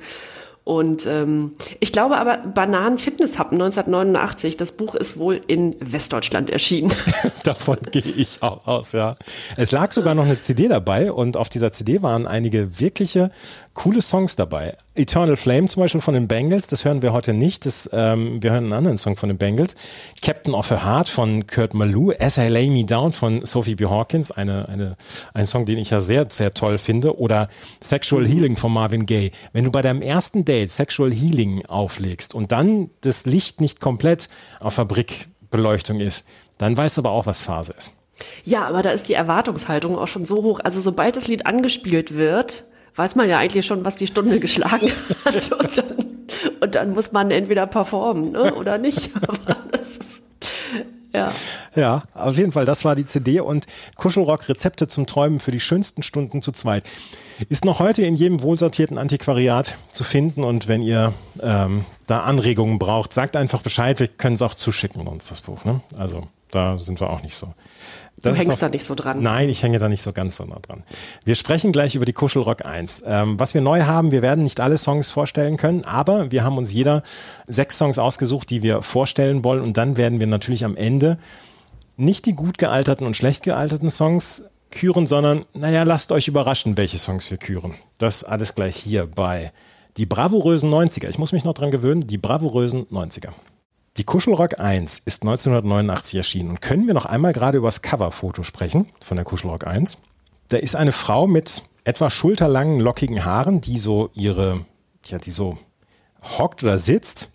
Und 0.65 1.05
ähm, 1.05 1.57
ich 1.81 1.93
glaube 1.93 2.17
aber, 2.17 2.39
Bananen 2.39 2.99
Fitness 2.99 3.39
Happen 3.39 3.61
1989, 3.61 4.57
das 4.57 4.73
Buch 4.73 4.95
ist 4.95 5.19
wohl 5.19 5.39
in 5.47 5.77
Westdeutschland 5.79 6.49
erschienen. 6.49 6.91
Davon 7.45 7.77
gehe 7.91 8.03
ich 8.03 8.43
auch 8.43 8.67
aus, 8.67 8.93
ja. 8.93 9.17
Es 9.59 9.73
lag 9.73 9.93
sogar 9.93 10.15
noch 10.15 10.25
eine 10.25 10.41
CD 10.41 10.69
dabei 10.69 11.13
und 11.13 11.37
auf 11.37 11.51
dieser 11.51 11.71
CD 11.71 12.01
waren 12.01 12.27
einige 12.27 12.81
wirkliche 12.81 13.31
coole 13.75 14.01
Songs 14.01 14.37
dabei. 14.37 14.77
Eternal 14.95 15.37
Flame 15.37 15.67
zum 15.67 15.83
Beispiel 15.83 16.01
von 16.01 16.15
den 16.15 16.29
Bengals, 16.29 16.69
das 16.69 16.85
hören 16.85 17.03
wir 17.03 17.13
heute 17.13 17.35
nicht. 17.35 17.67
Das, 17.67 17.91
ähm, 17.93 18.43
wir 18.43 18.53
hören 18.53 18.65
einen 18.65 18.73
anderen 18.73 18.97
Song 18.97 19.17
von 19.17 19.29
den 19.29 19.37
Bengals. 19.37 19.77
Captain 20.23 20.55
of 20.55 20.71
a 20.71 20.85
Heart 20.85 21.09
von 21.09 21.47
Kurt 21.47 21.75
Malou. 21.75 22.13
As 22.19 22.39
I 22.39 22.49
Lay 22.49 22.71
Me 22.71 22.85
Down 22.85 23.13
von 23.13 23.45
Sophie 23.45 23.75
B. 23.75 23.87
Hawkins, 23.87 24.31
eine, 24.31 24.69
eine, 24.69 24.97
ein 25.35 25.47
Song, 25.47 25.67
den 25.67 25.79
ich 25.79 25.91
ja 25.91 26.01
sehr, 26.01 26.27
sehr 26.31 26.55
toll 26.55 26.79
finde. 26.79 27.19
Oder 27.19 27.49
Sexual 27.83 28.27
Healing 28.27 28.57
von 28.57 28.73
Marvin 28.73 29.07
Gaye. 29.07 29.33
Wenn 29.53 29.65
du 29.65 29.71
bei 29.71 29.83
deinem 29.83 30.03
ersten 30.03 30.45
Date 30.45 30.71
Sexual 30.71 31.13
Healing 31.13 31.67
auflegst 31.67 32.35
und 32.35 32.53
dann 32.53 32.91
das 33.01 33.27
Licht 33.27 33.61
nicht 33.61 33.81
komplett 33.81 34.29
auf 34.61 34.75
Fabrikbeleuchtung 34.75 36.01
ist, 36.01 36.27
dann 36.59 36.77
weißt 36.77 36.97
du 36.97 37.03
aber 37.03 37.11
auch, 37.11 37.27
was 37.27 37.43
Phase 37.43 37.75
ist. 37.77 37.93
Ja, 38.45 38.69
aber 38.69 38.83
da 38.83 38.91
ist 38.91 39.09
die 39.09 39.15
Erwartungshaltung 39.15 39.99
auch 39.99 40.07
schon 40.07 40.25
so 40.25 40.37
hoch. 40.45 40.61
Also 40.63 40.81
sobald 40.81 41.17
das 41.17 41.27
Lied 41.27 41.47
angespielt 41.47 42.17
wird, 42.17 42.65
weiß 42.97 43.17
man 43.17 43.29
ja 43.29 43.39
eigentlich 43.39 43.67
schon, 43.67 43.85
was 43.85 43.97
die 43.97 44.07
Stunde 44.07 44.41
geschlagen 44.41 44.91
hat. 45.25 45.53
Und 45.59 45.79
dann, 45.79 45.97
und 46.61 46.75
dann 46.75 46.93
muss 46.95 47.13
man 47.13 47.31
entweder 47.31 47.67
performen 47.67 48.33
ne? 48.33 48.55
oder 48.55 48.79
nicht. 48.79 49.11
Aber 49.29 49.57
das 49.71 49.89
ist, 49.89 50.23
ja. 51.13 51.33
ja, 51.77 52.03
auf 52.15 52.37
jeden 52.37 52.51
Fall, 52.51 52.65
das 52.65 52.85
war 52.85 52.97
die 52.97 53.05
CD 53.05 53.39
und 53.39 53.67
Kuschelrock 53.95 54.49
Rezepte 54.49 54.89
zum 54.89 55.07
Träumen 55.07 55.39
für 55.39 55.53
die 55.53 55.61
schönsten 55.61 56.03
Stunden 56.03 56.43
zu 56.43 56.51
zweit. 56.51 56.85
Ist 57.49 57.65
noch 57.65 57.79
heute 57.79 58.03
in 58.03 58.17
jedem 58.17 58.43
wohlsortierten 58.43 58.99
Antiquariat 58.99 59.77
zu 59.93 60.03
finden 60.03 60.43
und 60.43 60.67
wenn 60.67 60.83
ihr 60.83 61.13
ähm, 61.41 61.85
da 62.09 62.21
Anregungen 62.21 62.81
braucht, 62.81 63.13
sagt 63.13 63.37
einfach 63.37 63.63
Bescheid, 63.63 64.01
wir 64.01 64.09
können 64.09 64.35
es 64.35 64.43
auch 64.43 64.55
zuschicken 64.55 65.07
uns 65.07 65.29
das 65.29 65.43
Buch. 65.43 65.65
Ne? 65.65 65.81
Also 65.97 66.27
da 66.51 66.79
sind 66.79 67.01
wir 67.01 67.11
auch 67.11 67.23
nicht 67.23 67.37
so. 67.37 67.55
Das 68.17 68.33
du 68.33 68.39
hängst 68.39 68.51
noch, 68.51 68.59
da 68.59 68.69
nicht 68.69 68.85
so 68.85 68.95
dran. 68.95 69.23
Nein, 69.23 69.49
ich 69.49 69.63
hänge 69.63 69.79
da 69.79 69.89
nicht 69.89 70.03
so 70.03 70.13
ganz 70.13 70.37
so 70.37 70.45
nah 70.45 70.59
dran. 70.61 70.85
Wir 71.25 71.35
sprechen 71.35 71.73
gleich 71.73 71.95
über 71.95 72.05
die 72.05 72.13
Kuschelrock 72.13 72.65
1. 72.65 73.05
Ähm, 73.07 73.39
was 73.41 73.55
wir 73.55 73.61
neu 73.61 73.83
haben, 73.83 74.13
wir 74.13 74.23
werden 74.23 74.45
nicht 74.45 74.61
alle 74.61 74.79
Songs 74.79 75.11
vorstellen 75.11 75.57
können, 75.57 75.85
aber 75.85 76.31
wir 76.31 76.45
haben 76.45 76.57
uns 76.57 76.73
jeder 76.73 77.03
sechs 77.47 77.77
Songs 77.77 77.99
ausgesucht, 77.99 78.51
die 78.51 78.63
wir 78.63 78.83
vorstellen 78.83 79.45
wollen 79.45 79.63
und 79.63 79.77
dann 79.77 79.97
werden 79.97 80.21
wir 80.21 80.27
natürlich 80.27 80.65
am 80.65 80.77
Ende 80.77 81.19
nicht 81.97 82.27
die 82.27 82.35
gut 82.35 82.59
gealterten 82.59 83.07
und 83.07 83.17
schlecht 83.17 83.43
gealterten 83.43 83.91
Songs 83.91 84.45
küren, 84.71 85.07
sondern 85.07 85.45
naja, 85.55 85.85
lasst 85.85 86.13
euch 86.13 86.29
überraschen, 86.29 86.77
welche 86.77 86.99
Songs 86.99 87.31
wir 87.31 87.39
küren. 87.39 87.75
Das 87.99 88.25
alles 88.25 88.55
gleich 88.55 88.77
hier 88.77 89.07
bei 89.07 89.53
Die 89.97 90.07
bravourösen 90.07 90.73
90er. 90.73 91.09
Ich 91.09 91.19
muss 91.19 91.33
mich 91.33 91.45
noch 91.45 91.55
dran 91.55 91.71
gewöhnen. 91.71 92.07
Die 92.07 92.19
bravourösen 92.19 92.87
90er. 92.87 93.29
Die 93.97 94.05
Kuschelrock 94.05 94.59
1 94.59 94.99
ist 95.05 95.23
1989 95.23 96.17
erschienen. 96.17 96.51
Und 96.51 96.61
können 96.61 96.89
wir 96.89 96.95
noch 96.95 97.07
einmal 97.07 97.33
gerade 97.33 97.59
über 97.59 97.69
das 97.69 97.81
Coverfoto 97.81 98.43
sprechen 98.43 98.89
von 99.01 99.17
der 99.17 99.25
Kuschelrock 99.25 99.67
1? 99.67 99.99
Da 100.49 100.57
ist 100.57 100.75
eine 100.75 100.91
Frau 100.91 101.29
mit 101.29 101.63
etwa 101.85 102.11
schulterlangen, 102.11 102.81
lockigen 102.81 103.25
Haaren, 103.25 103.61
die 103.61 103.79
so 103.79 104.11
ihre, 104.15 104.67
ja, 105.05 105.19
die 105.19 105.31
so 105.31 105.59
hockt 106.39 106.65
oder 106.65 106.79
sitzt, 106.79 107.31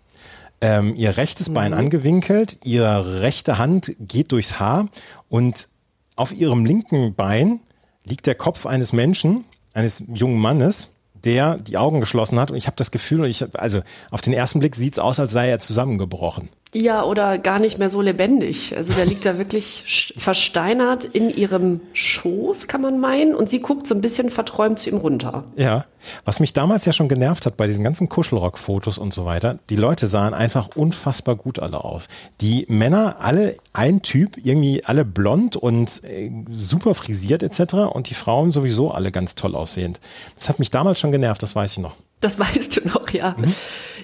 ähm, 0.60 0.94
ihr 0.96 1.16
rechtes 1.16 1.48
mhm. 1.48 1.54
Bein 1.54 1.72
angewinkelt, 1.72 2.58
ihre 2.64 3.22
rechte 3.22 3.56
Hand 3.56 3.96
geht 3.98 4.32
durchs 4.32 4.60
Haar 4.60 4.88
und 5.30 5.68
auf 6.16 6.32
ihrem 6.32 6.66
linken 6.66 7.14
Bein 7.14 7.60
liegt 8.04 8.26
der 8.26 8.34
Kopf 8.34 8.66
eines 8.66 8.92
Menschen, 8.92 9.44
eines 9.72 10.04
jungen 10.12 10.38
Mannes, 10.38 10.90
der 11.24 11.56
die 11.56 11.78
Augen 11.78 12.00
geschlossen 12.00 12.38
hat 12.38 12.50
und 12.50 12.56
ich 12.56 12.66
habe 12.66 12.76
das 12.76 12.90
Gefühl, 12.90 13.24
ich, 13.26 13.44
also 13.58 13.82
auf 14.10 14.20
den 14.20 14.32
ersten 14.32 14.60
Blick 14.60 14.76
sieht 14.76 14.94
es 14.94 14.98
aus, 14.98 15.20
als 15.20 15.32
sei 15.32 15.48
er 15.48 15.58
zusammengebrochen. 15.58 16.48
Ja, 16.72 17.04
oder 17.04 17.38
gar 17.38 17.58
nicht 17.58 17.78
mehr 17.78 17.90
so 17.90 18.00
lebendig. 18.00 18.76
Also 18.76 18.92
der 18.92 19.04
liegt 19.04 19.26
da 19.26 19.38
wirklich 19.38 20.14
versteinert 20.16 21.04
in 21.04 21.34
ihrem 21.34 21.80
Schoß, 21.94 22.68
kann 22.68 22.80
man 22.80 23.00
meinen, 23.00 23.34
und 23.34 23.50
sie 23.50 23.60
guckt 23.60 23.88
so 23.88 23.94
ein 23.94 24.00
bisschen 24.00 24.30
verträumt 24.30 24.78
zu 24.78 24.90
ihm 24.90 24.98
runter. 24.98 25.44
Ja, 25.56 25.84
was 26.24 26.38
mich 26.38 26.52
damals 26.52 26.84
ja 26.84 26.92
schon 26.92 27.08
genervt 27.08 27.44
hat 27.44 27.56
bei 27.56 27.66
diesen 27.66 27.82
ganzen 27.82 28.08
Kuschelrock-Fotos 28.08 28.98
und 28.98 29.12
so 29.12 29.24
weiter, 29.24 29.58
die 29.68 29.76
Leute 29.76 30.06
sahen 30.06 30.32
einfach 30.32 30.68
unfassbar 30.76 31.34
gut 31.34 31.58
alle 31.58 31.82
aus. 31.82 32.08
Die 32.40 32.66
Männer, 32.68 33.16
alle 33.18 33.56
ein 33.72 34.02
Typ, 34.02 34.36
irgendwie 34.36 34.84
alle 34.84 35.04
blond 35.04 35.56
und 35.56 36.02
äh, 36.04 36.30
super 36.50 36.94
frisiert 36.94 37.42
etc. 37.42 37.74
und 37.92 38.10
die 38.10 38.14
Frauen 38.14 38.52
sowieso 38.52 38.92
alle 38.92 39.10
ganz 39.10 39.34
toll 39.34 39.56
aussehend. 39.56 40.00
Das 40.36 40.48
hat 40.48 40.60
mich 40.60 40.70
damals 40.70 41.00
schon 41.00 41.10
genervt, 41.10 41.42
das 41.42 41.56
weiß 41.56 41.72
ich 41.72 41.78
noch. 41.78 41.96
Das 42.20 42.38
weißt 42.38 42.76
du 42.76 42.88
noch, 42.88 43.10
ja. 43.10 43.34
Mhm. 43.36 43.54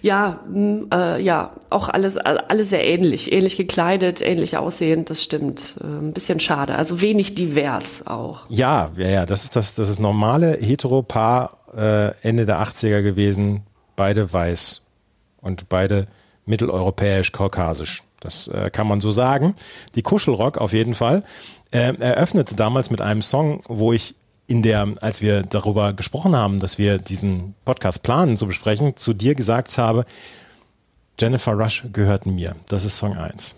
Ja, 0.06 0.38
mh, 0.48 0.54
hm, 0.54 0.88
äh, 0.92 1.20
ja, 1.20 1.50
auch 1.68 1.88
alles, 1.88 2.16
alles 2.16 2.70
sehr 2.70 2.84
ähnlich, 2.84 3.32
ähnlich 3.32 3.56
gekleidet, 3.56 4.22
ähnlich 4.22 4.56
aussehend, 4.56 5.10
das 5.10 5.20
stimmt. 5.20 5.74
Äh, 5.80 5.84
ein 5.84 6.12
bisschen 6.12 6.38
schade, 6.38 6.76
also 6.76 7.00
wenig 7.00 7.34
divers 7.34 8.06
auch. 8.06 8.46
Ja, 8.48 8.92
ja, 8.96 9.08
ja, 9.08 9.26
das 9.26 9.42
ist 9.42 9.56
das, 9.56 9.74
das 9.74 9.88
ist 9.88 9.98
normale 9.98 10.58
Heteropaar 10.60 11.56
äh, 11.76 12.12
Ende 12.22 12.46
der 12.46 12.62
80er 12.62 13.02
gewesen, 13.02 13.64
beide 13.96 14.32
weiß 14.32 14.82
und 15.40 15.68
beide 15.68 16.06
mitteleuropäisch-kaukasisch. 16.44 18.04
Das 18.20 18.46
äh, 18.46 18.70
kann 18.70 18.86
man 18.86 19.00
so 19.00 19.10
sagen. 19.10 19.56
Die 19.96 20.02
Kuschelrock 20.02 20.58
auf 20.58 20.72
jeden 20.72 20.94
Fall 20.94 21.24
äh, 21.72 21.92
eröffnete 21.98 22.54
damals 22.54 22.90
mit 22.90 23.00
einem 23.00 23.22
Song, 23.22 23.60
wo 23.66 23.92
ich 23.92 24.14
in 24.46 24.62
der, 24.62 24.92
als 25.00 25.22
wir 25.22 25.42
darüber 25.42 25.92
gesprochen 25.92 26.36
haben, 26.36 26.60
dass 26.60 26.78
wir 26.78 26.98
diesen 26.98 27.54
Podcast 27.64 28.02
planen 28.02 28.36
zu 28.36 28.46
besprechen, 28.46 28.96
zu 28.96 29.12
dir 29.12 29.34
gesagt 29.34 29.76
habe, 29.78 30.04
Jennifer 31.18 31.52
Rush 31.52 31.84
gehört 31.92 32.26
mir. 32.26 32.54
Das 32.68 32.84
ist 32.84 32.98
Song 32.98 33.16
1. 33.16 33.56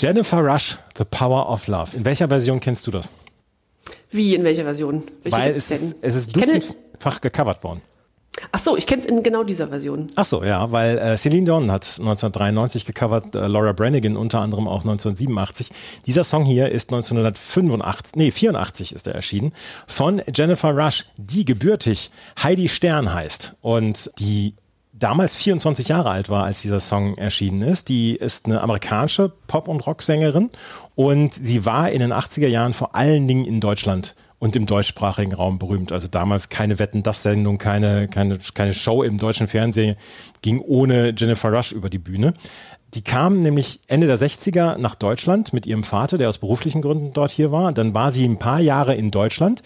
Jennifer 0.00 0.38
Rush, 0.42 0.78
The 0.96 1.04
Power 1.04 1.50
of 1.50 1.66
Love. 1.66 1.94
In 1.94 2.06
welcher 2.06 2.26
Version 2.26 2.58
kennst 2.58 2.86
du 2.86 2.90
das? 2.90 3.10
Wie, 4.10 4.34
in 4.34 4.44
welcher 4.44 4.62
Version? 4.62 5.02
Welche 5.22 5.36
Weil 5.36 5.54
es 5.54 5.70
ist, 5.70 5.96
es 6.00 6.16
ist 6.16 6.34
dutzendfach 6.34 7.20
gecovert 7.20 7.62
worden. 7.62 7.82
Ach 8.50 8.60
so, 8.60 8.78
ich 8.78 8.86
kenne 8.86 9.02
es 9.02 9.06
in 9.06 9.22
genau 9.22 9.44
dieser 9.44 9.68
Version. 9.68 10.06
Ach 10.14 10.24
so, 10.24 10.42
ja, 10.42 10.72
weil 10.72 10.96
äh, 10.96 11.18
Celine 11.18 11.44
Dion 11.44 11.70
hat 11.70 11.84
1993 11.84 12.86
gecovert, 12.86 13.34
äh, 13.34 13.46
Laura 13.46 13.72
Branigan 13.72 14.16
unter 14.16 14.40
anderem 14.40 14.68
auch 14.68 14.84
1987. 14.86 15.68
Dieser 16.06 16.24
Song 16.24 16.46
hier 16.46 16.70
ist 16.70 16.90
1985, 16.90 18.16
nee, 18.16 18.30
84 18.30 18.94
ist 18.94 19.06
er 19.06 19.14
erschienen, 19.14 19.52
von 19.86 20.22
Jennifer 20.34 20.70
Rush, 20.70 21.04
die 21.18 21.44
gebürtig 21.44 22.10
Heidi 22.42 22.70
Stern 22.70 23.12
heißt. 23.12 23.56
Und 23.60 24.10
die 24.18 24.54
damals 25.00 25.34
24 25.34 25.88
Jahre 25.88 26.10
alt 26.10 26.28
war, 26.28 26.44
als 26.44 26.62
dieser 26.62 26.78
Song 26.78 27.18
erschienen 27.18 27.62
ist. 27.62 27.88
Die 27.88 28.14
ist 28.14 28.46
eine 28.46 28.60
amerikanische 28.60 29.32
Pop- 29.48 29.66
und 29.66 29.86
Rocksängerin 29.86 30.50
und 30.94 31.34
sie 31.34 31.64
war 31.64 31.90
in 31.90 32.00
den 32.00 32.12
80er 32.12 32.46
Jahren 32.46 32.74
vor 32.74 32.94
allen 32.94 33.26
Dingen 33.26 33.44
in 33.44 33.60
Deutschland 33.60 34.14
und 34.38 34.56
im 34.56 34.66
deutschsprachigen 34.66 35.34
Raum 35.34 35.58
berühmt. 35.58 35.92
Also 35.92 36.08
damals 36.08 36.48
keine 36.48 36.78
Wetten, 36.78 37.02
das 37.02 37.22
Sendung, 37.22 37.58
keine, 37.58 38.08
keine, 38.08 38.38
keine 38.54 38.74
Show 38.74 39.02
im 39.02 39.18
deutschen 39.18 39.48
Fernsehen 39.48 39.96
ging 40.42 40.60
ohne 40.60 41.14
Jennifer 41.16 41.52
Rush 41.52 41.72
über 41.72 41.90
die 41.90 41.98
Bühne. 41.98 42.32
Die 42.94 43.02
kam 43.02 43.40
nämlich 43.40 43.80
Ende 43.86 44.08
der 44.08 44.18
60er 44.18 44.78
nach 44.78 44.96
Deutschland 44.96 45.52
mit 45.52 45.66
ihrem 45.66 45.84
Vater, 45.84 46.18
der 46.18 46.28
aus 46.28 46.38
beruflichen 46.38 46.82
Gründen 46.82 47.12
dort 47.12 47.30
hier 47.30 47.52
war. 47.52 47.72
Dann 47.72 47.94
war 47.94 48.10
sie 48.10 48.26
ein 48.26 48.38
paar 48.38 48.60
Jahre 48.60 48.94
in 48.94 49.10
Deutschland 49.10 49.62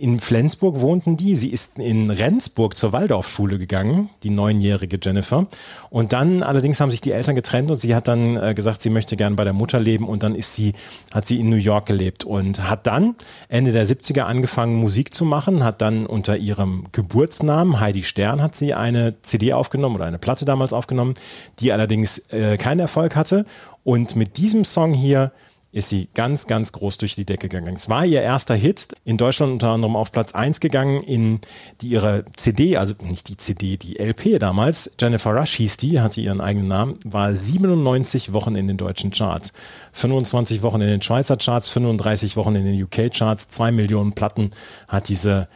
in 0.00 0.20
Flensburg 0.20 0.80
wohnten 0.80 1.16
die. 1.16 1.36
Sie 1.36 1.48
ist 1.48 1.78
in 1.78 2.10
Rendsburg 2.10 2.76
zur 2.76 2.92
Waldorfschule 2.92 3.58
gegangen, 3.58 4.10
die 4.22 4.30
neunjährige 4.30 4.98
Jennifer. 5.02 5.46
Und 5.90 6.12
dann 6.12 6.42
allerdings 6.42 6.80
haben 6.80 6.90
sich 6.90 7.00
die 7.00 7.12
Eltern 7.12 7.34
getrennt 7.34 7.70
und 7.70 7.80
sie 7.80 7.94
hat 7.94 8.08
dann 8.08 8.36
äh, 8.36 8.54
gesagt, 8.54 8.82
sie 8.82 8.90
möchte 8.90 9.16
gern 9.16 9.36
bei 9.36 9.44
der 9.44 9.52
Mutter 9.52 9.80
leben 9.80 10.08
und 10.08 10.22
dann 10.22 10.34
ist 10.34 10.54
sie, 10.54 10.74
hat 11.12 11.26
sie 11.26 11.40
in 11.40 11.48
New 11.50 11.56
York 11.56 11.86
gelebt 11.86 12.24
und 12.24 12.68
hat 12.68 12.86
dann 12.86 13.16
Ende 13.48 13.72
der 13.72 13.86
70er 13.86 14.22
angefangen 14.22 14.76
Musik 14.76 15.12
zu 15.12 15.24
machen, 15.24 15.64
hat 15.64 15.80
dann 15.82 16.06
unter 16.06 16.36
ihrem 16.36 16.84
Geburtsnamen 16.92 17.80
Heidi 17.80 18.02
Stern 18.02 18.40
hat 18.40 18.54
sie 18.54 18.74
eine 18.74 19.20
CD 19.22 19.52
aufgenommen 19.52 19.96
oder 19.96 20.06
eine 20.06 20.18
Platte 20.18 20.44
damals 20.44 20.72
aufgenommen, 20.72 21.14
die 21.60 21.72
allerdings 21.72 22.18
äh, 22.30 22.56
keinen 22.56 22.80
Erfolg 22.80 23.16
hatte. 23.16 23.44
Und 23.84 24.16
mit 24.16 24.36
diesem 24.36 24.64
Song 24.64 24.92
hier 24.92 25.32
ist 25.78 25.88
sie 25.88 26.08
ganz, 26.12 26.46
ganz 26.46 26.72
groß 26.72 26.98
durch 26.98 27.14
die 27.14 27.24
Decke 27.24 27.48
gegangen. 27.48 27.74
Es 27.74 27.88
war 27.88 28.04
ihr 28.04 28.20
erster 28.20 28.54
Hit, 28.54 28.88
in 29.04 29.16
Deutschland 29.16 29.52
unter 29.52 29.68
anderem 29.68 29.96
auf 29.96 30.10
Platz 30.10 30.34
1 30.34 30.58
gegangen, 30.60 31.00
in 31.02 31.40
die 31.80 31.88
ihre 31.88 32.24
CD, 32.36 32.76
also 32.76 32.94
nicht 33.02 33.28
die 33.28 33.36
CD, 33.36 33.76
die 33.76 33.98
LP 33.98 34.40
damals, 34.40 34.90
Jennifer 35.00 35.30
Rush 35.30 35.54
hieß 35.54 35.76
die, 35.76 36.00
hatte 36.00 36.20
ihren 36.20 36.40
eigenen 36.40 36.68
Namen, 36.68 36.98
war 37.04 37.34
97 37.34 38.32
Wochen 38.32 38.56
in 38.56 38.66
den 38.66 38.76
deutschen 38.76 39.12
Charts, 39.12 39.52
25 39.92 40.62
Wochen 40.62 40.80
in 40.80 40.88
den 40.88 41.02
Schweizer 41.02 41.36
Charts, 41.36 41.68
35 41.70 42.36
Wochen 42.36 42.56
in 42.56 42.64
den 42.64 42.82
UK 42.82 43.12
Charts, 43.12 43.48
zwei 43.48 43.70
Millionen 43.70 44.12
Platten 44.12 44.50
hat 44.88 45.08
diese 45.08 45.48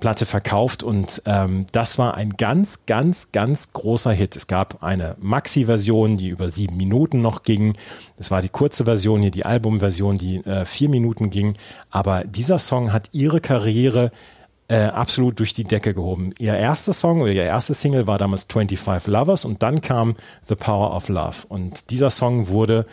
Platte 0.00 0.26
verkauft 0.26 0.82
und 0.82 1.22
ähm, 1.24 1.66
das 1.72 1.98
war 1.98 2.14
ein 2.14 2.36
ganz, 2.36 2.84
ganz, 2.86 3.32
ganz 3.32 3.72
großer 3.72 4.12
Hit. 4.12 4.36
Es 4.36 4.46
gab 4.46 4.82
eine 4.82 5.16
Maxi-Version, 5.20 6.16
die 6.18 6.28
über 6.28 6.50
sieben 6.50 6.76
Minuten 6.76 7.22
noch 7.22 7.42
ging. 7.42 7.74
Es 8.18 8.30
war 8.30 8.42
die 8.42 8.50
kurze 8.50 8.84
Version, 8.84 9.22
hier 9.22 9.30
die 9.30 9.46
Album-Version, 9.46 10.18
die 10.18 10.44
äh, 10.44 10.66
vier 10.66 10.90
Minuten 10.90 11.30
ging. 11.30 11.54
Aber 11.90 12.24
dieser 12.24 12.58
Song 12.58 12.92
hat 12.92 13.08
ihre 13.12 13.40
Karriere 13.40 14.10
äh, 14.68 14.84
absolut 14.84 15.38
durch 15.38 15.54
die 15.54 15.64
Decke 15.64 15.94
gehoben. 15.94 16.32
Ihr 16.38 16.54
erster 16.54 16.92
Song 16.92 17.20
oder 17.20 17.32
ihr 17.32 17.44
erste 17.44 17.72
Single 17.72 18.06
war 18.06 18.18
damals 18.18 18.44
25 18.50 19.06
Lovers 19.06 19.44
und 19.44 19.62
dann 19.62 19.80
kam 19.80 20.14
The 20.46 20.56
Power 20.56 20.94
of 20.94 21.08
Love. 21.08 21.46
Und 21.48 21.90
dieser 21.90 22.10
Song 22.10 22.48
wurde 22.48 22.86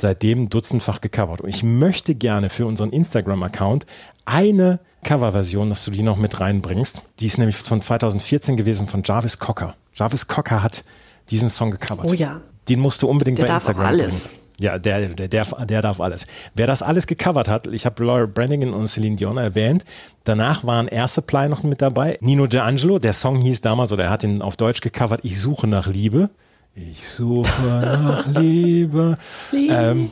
seitdem 0.00 0.48
dutzendfach 0.48 1.00
gecovert. 1.00 1.40
Und 1.40 1.48
ich 1.48 1.62
möchte 1.62 2.14
gerne 2.14 2.50
für 2.50 2.66
unseren 2.66 2.90
Instagram-Account 2.90 3.86
eine 4.24 4.80
Coverversion, 5.04 5.68
dass 5.68 5.84
du 5.84 5.90
die 5.90 6.02
noch 6.02 6.16
mit 6.16 6.40
reinbringst. 6.40 7.02
Die 7.20 7.26
ist 7.26 7.38
nämlich 7.38 7.56
von 7.56 7.80
2014 7.80 8.56
gewesen 8.56 8.88
von 8.88 9.02
Jarvis 9.04 9.38
Cocker. 9.38 9.74
Jarvis 9.94 10.26
Cocker 10.26 10.62
hat 10.62 10.84
diesen 11.30 11.48
Song 11.48 11.70
gecovert. 11.70 12.06
Oh 12.08 12.14
ja. 12.14 12.40
Den 12.68 12.80
musst 12.80 13.02
du 13.02 13.08
unbedingt 13.08 13.38
der 13.38 13.46
bei 13.46 13.54
Instagram 13.54 13.84
darf 13.84 13.92
alles. 13.92 14.24
bringen. 14.28 14.38
Ja, 14.60 14.76
der, 14.76 15.08
der, 15.08 15.28
der, 15.28 15.44
der 15.44 15.82
darf 15.82 16.00
alles. 16.00 16.26
Wer 16.54 16.66
das 16.66 16.82
alles 16.82 17.06
gecovert 17.06 17.48
hat, 17.48 17.68
ich 17.68 17.86
habe 17.86 18.04
Laura 18.04 18.26
Brannigan 18.26 18.74
und 18.74 18.88
Celine 18.88 19.14
Dion 19.14 19.36
erwähnt. 19.36 19.84
Danach 20.24 20.64
waren 20.64 20.88
Air 20.88 21.06
Supply 21.06 21.48
noch 21.48 21.62
mit 21.62 21.80
dabei. 21.80 22.18
Nino 22.20 22.44
D'Angelo, 22.44 22.98
der 22.98 23.12
Song 23.12 23.36
hieß 23.36 23.60
damals, 23.60 23.92
oder 23.92 24.04
er 24.04 24.10
hat 24.10 24.24
ihn 24.24 24.42
auf 24.42 24.56
Deutsch 24.56 24.80
gecovert, 24.80 25.20
Ich 25.22 25.40
suche 25.40 25.68
nach 25.68 25.86
Liebe. 25.86 26.28
Ich 26.80 27.08
suche 27.08 27.62
nach 27.62 28.26
Liebe. 28.26 29.18
Liebe. 29.50 29.74
Ähm, 29.74 30.10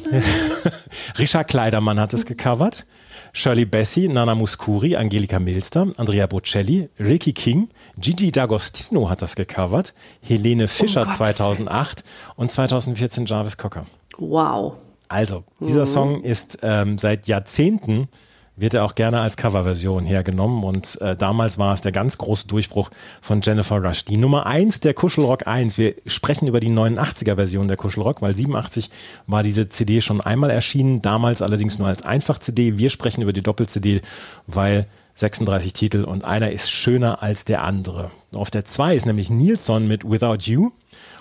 Richard 1.19 1.47
Kleidermann 1.47 2.01
hat 2.01 2.13
es 2.13 2.27
gecovert. 2.27 2.87
Shirley 3.33 3.67
Bessie, 3.67 4.09
Nana 4.09 4.35
Muscuri, 4.35 4.97
Angelika 4.97 5.39
Milster, 5.39 5.87
Andrea 5.97 6.27
Bocelli, 6.27 6.89
Ricky 6.99 7.33
King, 7.35 7.69
Gigi 8.01 8.31
D'Agostino 8.31 9.11
hat 9.11 9.23
das 9.23 9.37
gecovert, 9.37 9.95
Helene 10.23 10.67
Fischer 10.69 11.07
oh 11.09 11.13
2008 11.13 12.03
und 12.35 12.51
2014 12.51 13.27
Jarvis 13.27 13.59
Cocker. 13.59 13.87
Wow. 14.17 14.75
Also, 15.09 15.45
dieser 15.61 15.83
mhm. 15.83 15.87
Song 15.87 16.23
ist 16.23 16.59
ähm, 16.63 16.99
seit 16.99 17.29
Jahrzehnten 17.29 18.09
wird 18.57 18.75
er 18.75 18.85
auch 18.85 18.95
gerne 18.95 19.21
als 19.21 19.37
Coverversion 19.37 20.05
hergenommen 20.05 20.65
und 20.65 21.01
äh, 21.01 21.15
damals 21.15 21.59
war 21.59 21.75
es 21.75 21.83
der 21.83 21.93
ganz 21.93 22.19
große 22.19 22.49
Durchbruch 22.49 22.91
von 23.21 23.43
Jennifer 23.43 23.83
Rush. 23.85 24.05
Die 24.07 24.17
Nummer 24.17 24.47
eins 24.47 24.81
der 24.81 24.95
Kuschelrock 24.95 25.47
1. 25.47 25.79
Wir 25.79 25.95
sprechen 26.07 26.49
über 26.49 26.61
die 26.61 26.71
89er 26.71 27.37
Version 27.37 27.69
der 27.69 27.77
Kuschelrock, 27.77 28.23
weil 28.23 28.35
87 28.35 28.91
war 29.27 29.43
diese 29.43 29.69
CD 29.69 30.01
schon 30.01 30.21
einmal 30.21 30.51
erschienen, 30.51 31.03
damals 31.03 31.43
allerdings 31.43 31.79
nur 31.79 31.89
als 31.89 32.03
Einfach-CD. 32.03 32.79
Wir 32.79 32.91
sprechen 32.91 33.23
über 33.23 33.35
die 33.35 33.43
Doppel-CD, 33.43 34.01
weil 34.47 34.87
36 35.17 35.73
Titel 35.73 36.05
und 36.05 36.25
einer 36.25 36.51
ist 36.51 36.71
schöner 36.71 37.23
als 37.23 37.45
der 37.45 37.65
andere. 37.65 38.11
Auf 38.33 38.51
der 38.51 38.65
2 38.65 38.97
ist 38.97 39.07
nämlich 39.07 39.31
Nilsson 39.31 39.89
mit 39.89 40.09
Without 40.09 40.51
You. 40.51 40.71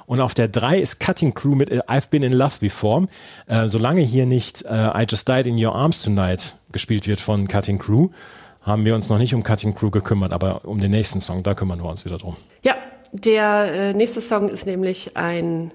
Und 0.05 0.21
auf 0.21 0.33
der 0.33 0.47
3 0.47 0.79
ist 0.79 0.99
Cutting 0.99 1.33
Crew 1.33 1.55
mit 1.55 1.71
I've 1.71 2.09
Been 2.09 2.23
in 2.23 2.33
Love 2.33 2.59
Before. 2.59 3.07
Äh, 3.47 3.67
solange 3.67 4.01
hier 4.01 4.25
nicht 4.25 4.63
äh, 4.63 4.69
I 4.69 5.05
Just 5.09 5.27
Died 5.27 5.47
in 5.47 5.63
Your 5.63 5.75
Arms 5.75 6.03
Tonight 6.03 6.57
gespielt 6.71 7.07
wird 7.07 7.19
von 7.19 7.47
Cutting 7.47 7.79
Crew, 7.79 8.09
haben 8.61 8.85
wir 8.85 8.95
uns 8.95 9.09
noch 9.09 9.17
nicht 9.17 9.33
um 9.33 9.43
Cutting 9.43 9.75
Crew 9.75 9.91
gekümmert, 9.91 10.31
aber 10.31 10.65
um 10.65 10.79
den 10.79 10.91
nächsten 10.91 11.21
Song, 11.21 11.43
da 11.43 11.53
kümmern 11.53 11.79
wir 11.79 11.89
uns 11.89 12.05
wieder 12.05 12.17
drum. 12.17 12.35
Ja, 12.63 12.75
der 13.11 13.71
äh, 13.71 13.93
nächste 13.93 14.21
Song 14.21 14.49
ist 14.49 14.65
nämlich 14.65 15.15
ein 15.15 15.71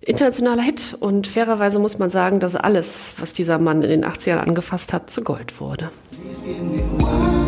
internationaler 0.00 0.62
Hit 0.62 0.96
und 1.00 1.26
fairerweise 1.26 1.78
muss 1.78 1.98
man 1.98 2.10
sagen, 2.10 2.40
dass 2.40 2.54
alles, 2.54 3.14
was 3.18 3.32
dieser 3.32 3.58
Mann 3.58 3.82
in 3.82 3.88
den 3.88 4.04
80ern 4.04 4.38
angefasst 4.38 4.92
hat, 4.92 5.10
zu 5.10 5.22
Gold 5.22 5.60
wurde. 5.60 5.90
Please 6.10 6.44
give 6.44 6.62
me 6.62 6.82
one 7.02 7.43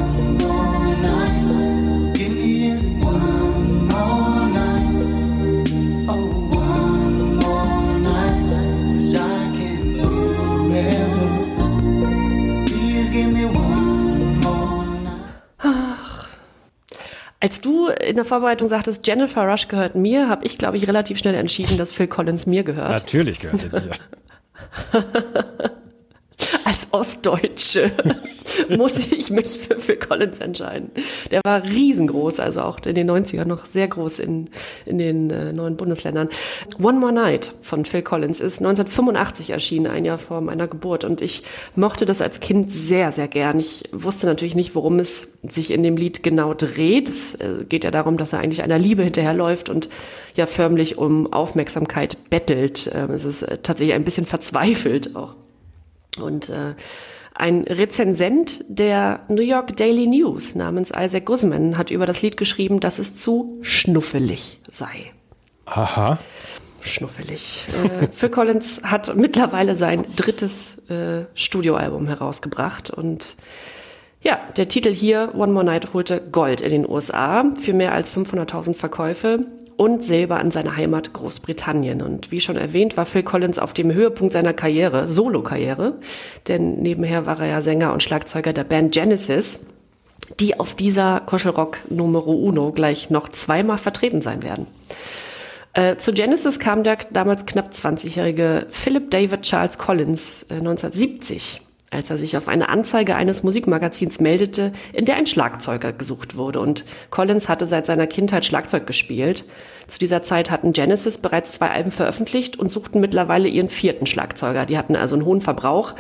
Als 17.40 17.61
du 17.61 17.88
in 17.88 18.16
der 18.16 18.25
Vorbereitung 18.25 18.69
sagtest, 18.69 19.07
Jennifer 19.07 19.47
Rush 19.47 19.69
gehört 19.69 19.95
mir, 19.95 20.28
habe 20.28 20.45
ich, 20.45 20.57
glaube 20.57 20.76
ich, 20.76 20.88
relativ 20.88 21.19
schnell 21.19 21.35
entschieden, 21.35 21.76
dass 21.76 21.93
Phil 21.93 22.07
Collins 22.07 22.47
mir 22.47 22.64
gehört. 22.64 22.90
Natürlich 22.90 23.40
gehört 23.40 23.62
er 23.73 23.81
dir. 23.81 23.90
Als 26.64 26.88
Ostdeutsche 26.93 27.90
muss 28.76 28.99
ich 28.99 29.31
mich 29.31 29.59
für 29.59 29.78
Phil 29.78 29.97
Collins 29.97 30.40
entscheiden. 30.40 30.90
Der 31.31 31.40
war 31.45 31.62
riesengroß, 31.64 32.40
also 32.40 32.61
auch 32.62 32.78
in 32.85 32.95
den 32.95 33.11
90ern 33.11 33.47
noch 33.47 33.66
sehr 33.66 33.88
groß 33.88 34.19
in, 34.19 34.50
in 34.85 34.99
den 34.99 35.31
äh, 35.31 35.52
neuen 35.52 35.76
Bundesländern. 35.76 36.28
One 36.81 36.99
More 36.99 37.12
Night 37.12 37.55
von 37.62 37.85
Phil 37.85 38.02
Collins 38.02 38.40
ist 38.40 38.59
1985 38.59 39.50
erschienen, 39.50 39.87
ein 39.87 40.05
Jahr 40.05 40.19
vor 40.19 40.40
meiner 40.40 40.69
Geburt. 40.69 41.05
Und 41.05 41.23
ich 41.23 41.43
mochte 41.75 42.05
das 42.05 42.21
als 42.21 42.40
Kind 42.40 42.71
sehr, 42.71 43.12
sehr 43.12 43.28
gern. 43.28 43.59
Ich 43.59 43.88
wusste 43.93 44.26
natürlich 44.26 44.55
nicht, 44.55 44.75
worum 44.75 44.99
es 44.99 45.38
sich 45.47 45.71
in 45.71 45.83
dem 45.83 45.97
Lied 45.97 46.23
genau 46.23 46.52
dreht. 46.52 47.09
Es 47.09 47.35
äh, 47.37 47.64
geht 47.66 47.85
ja 47.85 47.90
darum, 47.90 48.19
dass 48.19 48.33
er 48.33 48.40
eigentlich 48.40 48.62
einer 48.62 48.78
Liebe 48.78 49.02
hinterherläuft 49.02 49.71
und 49.71 49.88
ja 50.35 50.47
förmlich 50.47 50.99
um 50.99 51.33
Aufmerksamkeit 51.33 52.19
bettelt. 52.28 52.90
Ähm, 52.95 53.12
es 53.12 53.25
ist 53.25 53.43
äh, 53.43 53.59
tatsächlich 53.62 53.95
ein 53.95 54.05
bisschen 54.05 54.26
verzweifelt 54.26 55.16
auch. 55.16 55.35
Und 56.18 56.49
äh, 56.49 56.75
ein 57.35 57.62
Rezensent 57.62 58.64
der 58.68 59.20
New 59.28 59.42
York 59.42 59.76
Daily 59.76 60.06
News 60.06 60.54
namens 60.54 60.90
Isaac 60.96 61.26
Guzman 61.26 61.76
hat 61.76 61.90
über 61.90 62.06
das 62.06 62.23
Lied 62.23 62.37
geschrieben, 62.37 62.80
dass 62.80 62.99
es 62.99 63.16
zu 63.16 63.58
schnuffelig 63.61 64.61
sei. 64.68 65.12
Aha. 65.66 66.18
Schnuffelig. 66.80 67.64
Äh, 67.68 68.08
Phil 68.08 68.30
Collins 68.30 68.80
hat 68.85 69.14
mittlerweile 69.16 69.76
sein 69.76 70.04
drittes 70.14 70.78
äh, 70.88 71.25
Studioalbum 71.35 72.06
herausgebracht 72.06 72.90
und 72.90 73.37
ja, 74.23 74.38
der 74.56 74.68
Titel 74.68 74.92
hier, 74.92 75.35
One 75.35 75.52
More 75.52 75.64
Night, 75.64 75.92
holte 75.92 76.20
Gold 76.20 76.61
in 76.61 76.70
den 76.70 76.88
USA 76.88 77.44
für 77.61 77.73
mehr 77.73 77.92
als 77.92 78.11
500.000 78.11 78.75
Verkäufe 78.75 79.46
und 79.76 80.02
Silber 80.02 80.38
an 80.38 80.50
seiner 80.50 80.76
Heimat 80.76 81.12
Großbritannien. 81.12 82.02
Und 82.02 82.30
wie 82.30 82.40
schon 82.40 82.56
erwähnt, 82.56 82.97
war 82.97 83.06
Phil 83.06 83.23
Collins 83.23 83.59
auf 83.59 83.73
dem 83.73 83.92
Höhepunkt 83.92 84.33
seiner 84.33 84.52
Karriere, 84.52 85.09
Solo-Karriere, 85.09 85.95
denn 86.49 86.83
nebenher 86.83 87.26
war 87.26 87.40
er 87.40 87.47
ja 87.47 87.62
Sänger 87.62 87.92
und 87.92 88.02
Schlagzeuger 88.02 88.52
der 88.52 88.64
Band 88.64 88.92
Genesis, 88.92 89.61
die 90.40 90.59
auf 90.59 90.75
dieser 90.75 91.21
Kuschelrock 91.21 91.78
Numero 91.90 92.33
Uno 92.33 92.73
gleich 92.73 93.11
noch 93.11 93.28
zweimal 93.28 93.78
vertreten 93.78 94.23
sein 94.23 94.42
werden. 94.42 94.66
Äh, 95.72 95.96
zu 95.98 96.12
Genesis 96.12 96.59
kam 96.59 96.85
der 96.85 96.96
damals 97.12 97.44
knapp 97.44 97.70
20-jährige 97.70 98.66
Philip 98.70 99.11
David 99.11 99.42
Charles 99.42 99.77
Collins 99.77 100.44
äh, 100.48 100.55
1970 100.55 101.65
als 101.90 102.11
er 102.11 102.18
sich 102.18 102.37
auf 102.37 102.49
eine 102.49 102.68
Anzeige 102.68 103.14
eines 103.14 103.42
Musikmagazins 103.42 104.20
meldete, 104.20 104.72
in 104.92 105.05
der 105.05 105.16
ein 105.16 105.27
Schlagzeuger 105.27 105.92
gesucht 105.92 106.37
wurde. 106.37 106.61
Und 106.61 106.85
Collins 107.11 107.49
hatte 107.49 107.66
seit 107.66 107.87
seiner 107.87 108.07
Kindheit 108.07 108.44
Schlagzeug 108.44 108.87
gespielt. 108.87 109.44
Zu 109.87 109.99
dieser 109.99 110.22
Zeit 110.22 110.51
hatten 110.51 110.72
Genesis 110.72 111.18
bereits 111.18 111.53
zwei 111.53 111.70
Alben 111.70 111.92
veröffentlicht 111.92 112.59
und 112.59 112.70
suchten 112.70 113.01
mittlerweile 113.01 113.49
ihren 113.49 113.68
vierten 113.68 114.07
Schlagzeuger. 114.07 114.66
Die 114.66 114.77
hatten 114.77 114.96
also 114.96 115.14
einen 115.14 115.25
hohen 115.25 115.40
Verbrauch. 115.40 115.94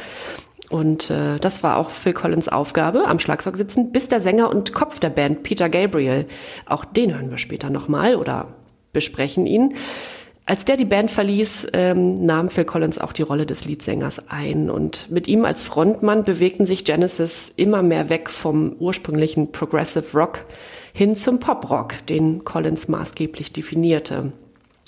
Und 0.68 1.10
äh, 1.10 1.38
das 1.38 1.62
war 1.62 1.76
auch 1.76 1.90
Phil 1.90 2.12
Collins 2.12 2.48
Aufgabe, 2.48 3.06
am 3.06 3.20
Schlagzeug 3.20 3.56
sitzen, 3.56 3.92
bis 3.92 4.08
der 4.08 4.20
Sänger 4.20 4.50
und 4.50 4.74
Kopf 4.74 4.98
der 4.98 5.10
Band, 5.10 5.44
Peter 5.44 5.68
Gabriel, 5.68 6.26
auch 6.66 6.84
den 6.84 7.14
hören 7.14 7.30
wir 7.30 7.38
später 7.38 7.70
nochmal 7.70 8.16
oder 8.16 8.48
besprechen 8.92 9.46
ihn, 9.46 9.74
als 10.46 10.64
der 10.64 10.76
die 10.76 10.84
Band 10.84 11.10
verließ, 11.10 11.68
ähm, 11.72 12.24
nahm 12.24 12.48
Phil 12.48 12.64
Collins 12.64 12.98
auch 12.98 13.12
die 13.12 13.22
Rolle 13.22 13.46
des 13.46 13.64
Leadsängers 13.64 14.28
ein. 14.28 14.70
Und 14.70 15.10
mit 15.10 15.26
ihm 15.26 15.44
als 15.44 15.60
Frontmann 15.60 16.22
bewegten 16.22 16.64
sich 16.64 16.84
Genesis 16.84 17.52
immer 17.56 17.82
mehr 17.82 18.08
weg 18.08 18.30
vom 18.30 18.74
ursprünglichen 18.78 19.50
Progressive 19.50 20.16
Rock 20.16 20.44
hin 20.92 21.16
zum 21.16 21.40
Pop-Rock, 21.40 22.06
den 22.08 22.44
Collins 22.44 22.86
maßgeblich 22.86 23.52
definierte. 23.52 24.32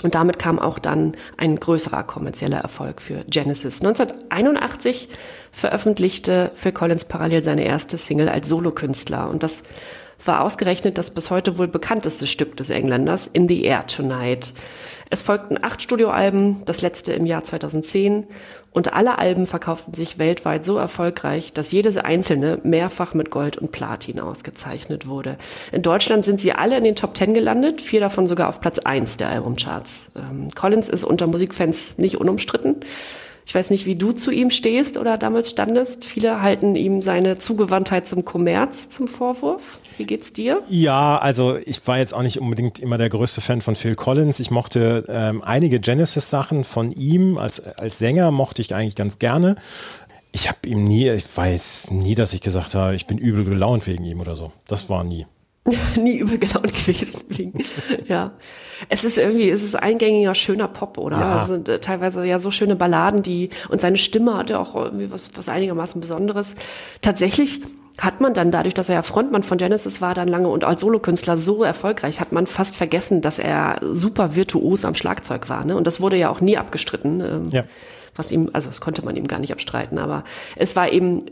Und 0.05 0.14
damit 0.14 0.38
kam 0.38 0.61
auch 0.61 0.79
dann 0.79 1.16
ein 1.37 1.59
größerer 1.59 2.05
kommerzieller 2.05 2.59
Erfolg 2.59 3.03
für 3.03 3.25
Genesis. 3.29 3.81
1981 3.81 5.09
veröffentlichte 5.51 6.53
Phil 6.55 6.71
Collins 6.71 7.05
parallel 7.05 7.42
seine 7.42 7.64
erste 7.64 7.99
Single 7.99 8.29
als 8.29 8.49
Solokünstler. 8.49 9.29
Und 9.29 9.42
das 9.42 9.64
war 10.25 10.43
ausgerechnet 10.43 10.99
das 10.99 11.11
bis 11.11 11.31
heute 11.31 11.59
wohl 11.59 11.69
bekannteste 11.69 12.27
Stück 12.27 12.57
des 12.57 12.71
Engländers, 12.71 13.27
In 13.27 13.49
the 13.49 13.63
Air 13.63 13.87
Tonight. 13.87 14.53
Es 15.11 15.23
folgten 15.23 15.63
acht 15.63 15.81
Studioalben, 15.81 16.63
das 16.67 16.83
letzte 16.83 17.13
im 17.15 17.25
Jahr 17.25 17.43
2010, 17.43 18.27
und 18.73 18.93
alle 18.93 19.19
Alben 19.19 19.47
verkauften 19.47 19.95
sich 19.95 20.19
weltweit 20.19 20.65
so 20.65 20.77
erfolgreich, 20.77 21.53
dass 21.55 21.73
jedes 21.73 21.97
einzelne 21.97 22.61
mehrfach 22.63 23.15
mit 23.15 23.31
Gold 23.31 23.57
und 23.57 23.73
Platin 23.73 24.21
ausgezeichnet 24.21 25.07
wurde. 25.07 25.39
In 25.73 25.83
Deutschland 25.83 26.25
sind 26.25 26.41
sie 26.41 26.53
alle 26.53 26.77
in 26.77 26.85
den 26.85 26.95
Top 26.95 27.15
Ten 27.15 27.33
gelandet, 27.33 27.81
vier 27.81 28.01
davon 28.01 28.27
sogar 28.27 28.49
auf 28.49 28.61
Platz 28.61 28.79
eins 28.79 29.17
der 29.17 29.31
Albumcharts. 29.31 30.11
Ähm, 30.15 30.49
Collins 30.55 30.91
ist 30.91 31.05
unter 31.05 31.27
Musikfans 31.27 31.97
nicht 31.97 32.19
unumstritten. 32.19 32.77
Ich 33.49 33.55
weiß 33.55 33.71
nicht, 33.71 33.87
wie 33.87 33.97
du 33.97 34.13
zu 34.13 34.31
ihm 34.31 34.51
stehst 34.51 34.99
oder 34.99 35.17
damals 35.17 35.49
standest. 35.49 36.05
Viele 36.05 36.43
halten 36.43 36.75
ihm 36.75 37.01
seine 37.01 37.39
Zugewandtheit 37.39 38.07
zum 38.07 38.27
Kommerz 38.27 38.91
zum 38.91 39.09
Vorwurf. 39.09 39.79
Wie 39.97 40.05
geht's 40.05 40.35
dir? 40.35 40.61
Ja, 40.69 41.17
also 41.17 41.57
ich 41.57 41.87
war 41.87 41.97
jetzt 41.97 42.13
auch 42.13 42.21
nicht 42.21 42.39
unbedingt 42.43 42.79
immer 42.79 42.99
der 42.99 43.09
größte 43.09 43.41
Fan 43.41 43.63
von 43.63 43.75
Phil 43.75 43.95
Collins. 43.95 44.39
Ich 44.39 44.51
mochte 44.51 45.07
ähm, 45.09 45.41
einige 45.43 45.81
Genesis-Sachen 45.81 46.63
von 46.65 46.93
ihm 46.93 47.39
als, 47.39 47.61
als 47.79 47.99
Sänger 47.99 48.33
mochte 48.33 48.61
ich 48.61 48.75
eigentlich 48.75 48.97
ganz 48.97 49.19
gerne. 49.19 49.57
Ich 50.31 50.51
habe 50.51 50.59
ihm 50.67 50.85
nie, 50.85 51.09
ich 51.09 51.25
weiß 51.35 51.91
nie, 51.91 52.15
dass 52.15 52.35
ich 52.35 52.43
gesagt 52.43 52.75
habe, 52.75 52.97
ich 52.97 53.07
bin 53.07 53.17
übel 53.17 53.45
gelaunt 53.45 53.87
wegen 53.87 54.05
ihm 54.05 54.21
oder 54.21 54.37
so. 54.37 54.53
Das 54.67 54.91
war 54.91 55.05
nie. 55.05 55.25
nie 55.97 56.19
übel 56.19 56.39
gelaunt 56.39 56.73
gewesen. 56.73 57.53
ja. 58.07 58.33
Es 58.89 59.05
ist 59.05 59.19
irgendwie, 59.19 59.51
es 59.51 59.63
ist 59.63 59.75
eingängiger, 59.75 60.35
schöner 60.35 60.69
Pop, 60.69 60.99
oder? 60.99 61.19
Ja. 61.19 61.39
Also, 61.39 61.59
teilweise 61.59 62.25
ja 62.25 62.39
so 62.39 62.51
schöne 62.51 62.77
Balladen, 62.77 63.23
die, 63.23 63.51
und 63.69 63.81
seine 63.81 63.99
Stimme 63.99 64.37
hatte 64.37 64.59
auch 64.59 64.75
irgendwie 64.75 65.11
was, 65.11 65.31
was 65.37 65.49
einigermaßen 65.49 66.01
Besonderes. 66.01 66.55
Tatsächlich 67.03 67.61
hat 68.01 68.21
man 68.21 68.33
dann 68.33 68.53
dadurch, 68.53 68.75
dass 68.75 68.89
er 68.89 68.97
ja 68.97 69.03
Frontmann 69.03 69.43
von 69.43 69.59
Genesis 69.59 70.01
war, 70.01 70.15
dann 70.15 70.29
lange 70.29 70.49
und 70.49 70.65
als 70.65 70.83
Solokünstler 70.83 71.37
so 71.37 71.65
erfolgreich, 71.65 72.21
hat 72.21 72.31
man 72.31 72.47
fast 72.47 72.77
vergessen, 72.77 73.23
dass 73.23 73.41
er 73.41 73.81
super 73.83 74.37
virtuos 74.37 74.85
am 74.85 74.95
Schlagzeug 74.95 75.49
war. 75.49 75.65
Ne? 75.65 75.77
Und 75.77 75.87
das 75.87 76.01
wurde 76.01 76.17
ja 76.17 76.31
auch 76.31 76.41
nie 76.41 76.57
abgestritten. 76.57 77.21
Ähm, 77.21 77.49
ja 77.51 77.65
was 78.16 78.31
ihm, 78.33 78.51
also 78.53 78.68
das 78.68 78.81
konnte 78.81 79.05
man 79.05 79.16
ihm 79.16 79.27
gar 79.27 79.38
nicht 79.38 79.53
abstreiten, 79.53 79.99
aber 79.99 80.25
es 80.57 80.77
war 80.77 80.90
eben 80.90 81.25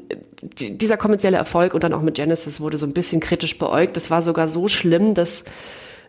dieser 0.42 0.96
kommerzielle 0.96 1.36
Erfolg 1.36 1.74
und 1.74 1.82
dann 1.82 1.92
auch 1.92 2.02
mit 2.02 2.14
Genesis 2.14 2.60
wurde 2.60 2.76
so 2.76 2.86
ein 2.86 2.92
bisschen 2.92 3.20
kritisch 3.20 3.58
beäugt. 3.58 3.96
Es 3.96 4.10
war 4.10 4.22
sogar 4.22 4.48
so 4.48 4.68
schlimm, 4.68 5.14
dass 5.14 5.44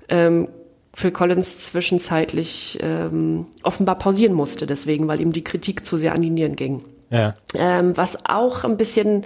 ähm, 0.09 0.47
Phil 0.93 1.11
Collins 1.11 1.59
zwischenzeitlich 1.59 2.79
ähm, 2.81 3.45
offenbar 3.63 3.99
pausieren 3.99 4.33
musste, 4.33 4.65
deswegen, 4.65 5.07
weil 5.07 5.21
ihm 5.21 5.31
die 5.31 5.43
Kritik 5.43 5.85
zu 5.85 5.97
sehr 5.97 6.13
an 6.13 6.21
die 6.21 6.29
Nieren 6.29 6.55
ging. 6.55 6.83
Ja. 7.09 7.35
Ähm, 7.53 7.95
was 7.95 8.25
auch 8.25 8.63
ein 8.63 8.77
bisschen 8.77 9.23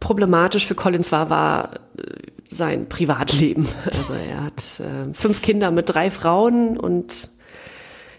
problematisch 0.00 0.66
für 0.66 0.74
Collins 0.74 1.10
war, 1.10 1.30
war 1.30 1.74
äh, 1.96 2.02
sein 2.50 2.88
Privatleben. 2.88 3.66
Also 3.86 4.14
er 4.14 4.44
hat 4.44 4.80
äh, 4.80 5.12
fünf 5.14 5.42
Kinder 5.42 5.70
mit 5.70 5.88
drei 5.88 6.10
Frauen 6.10 6.76
und 6.76 7.30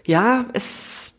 ja, 0.06 0.46
es 0.52 1.14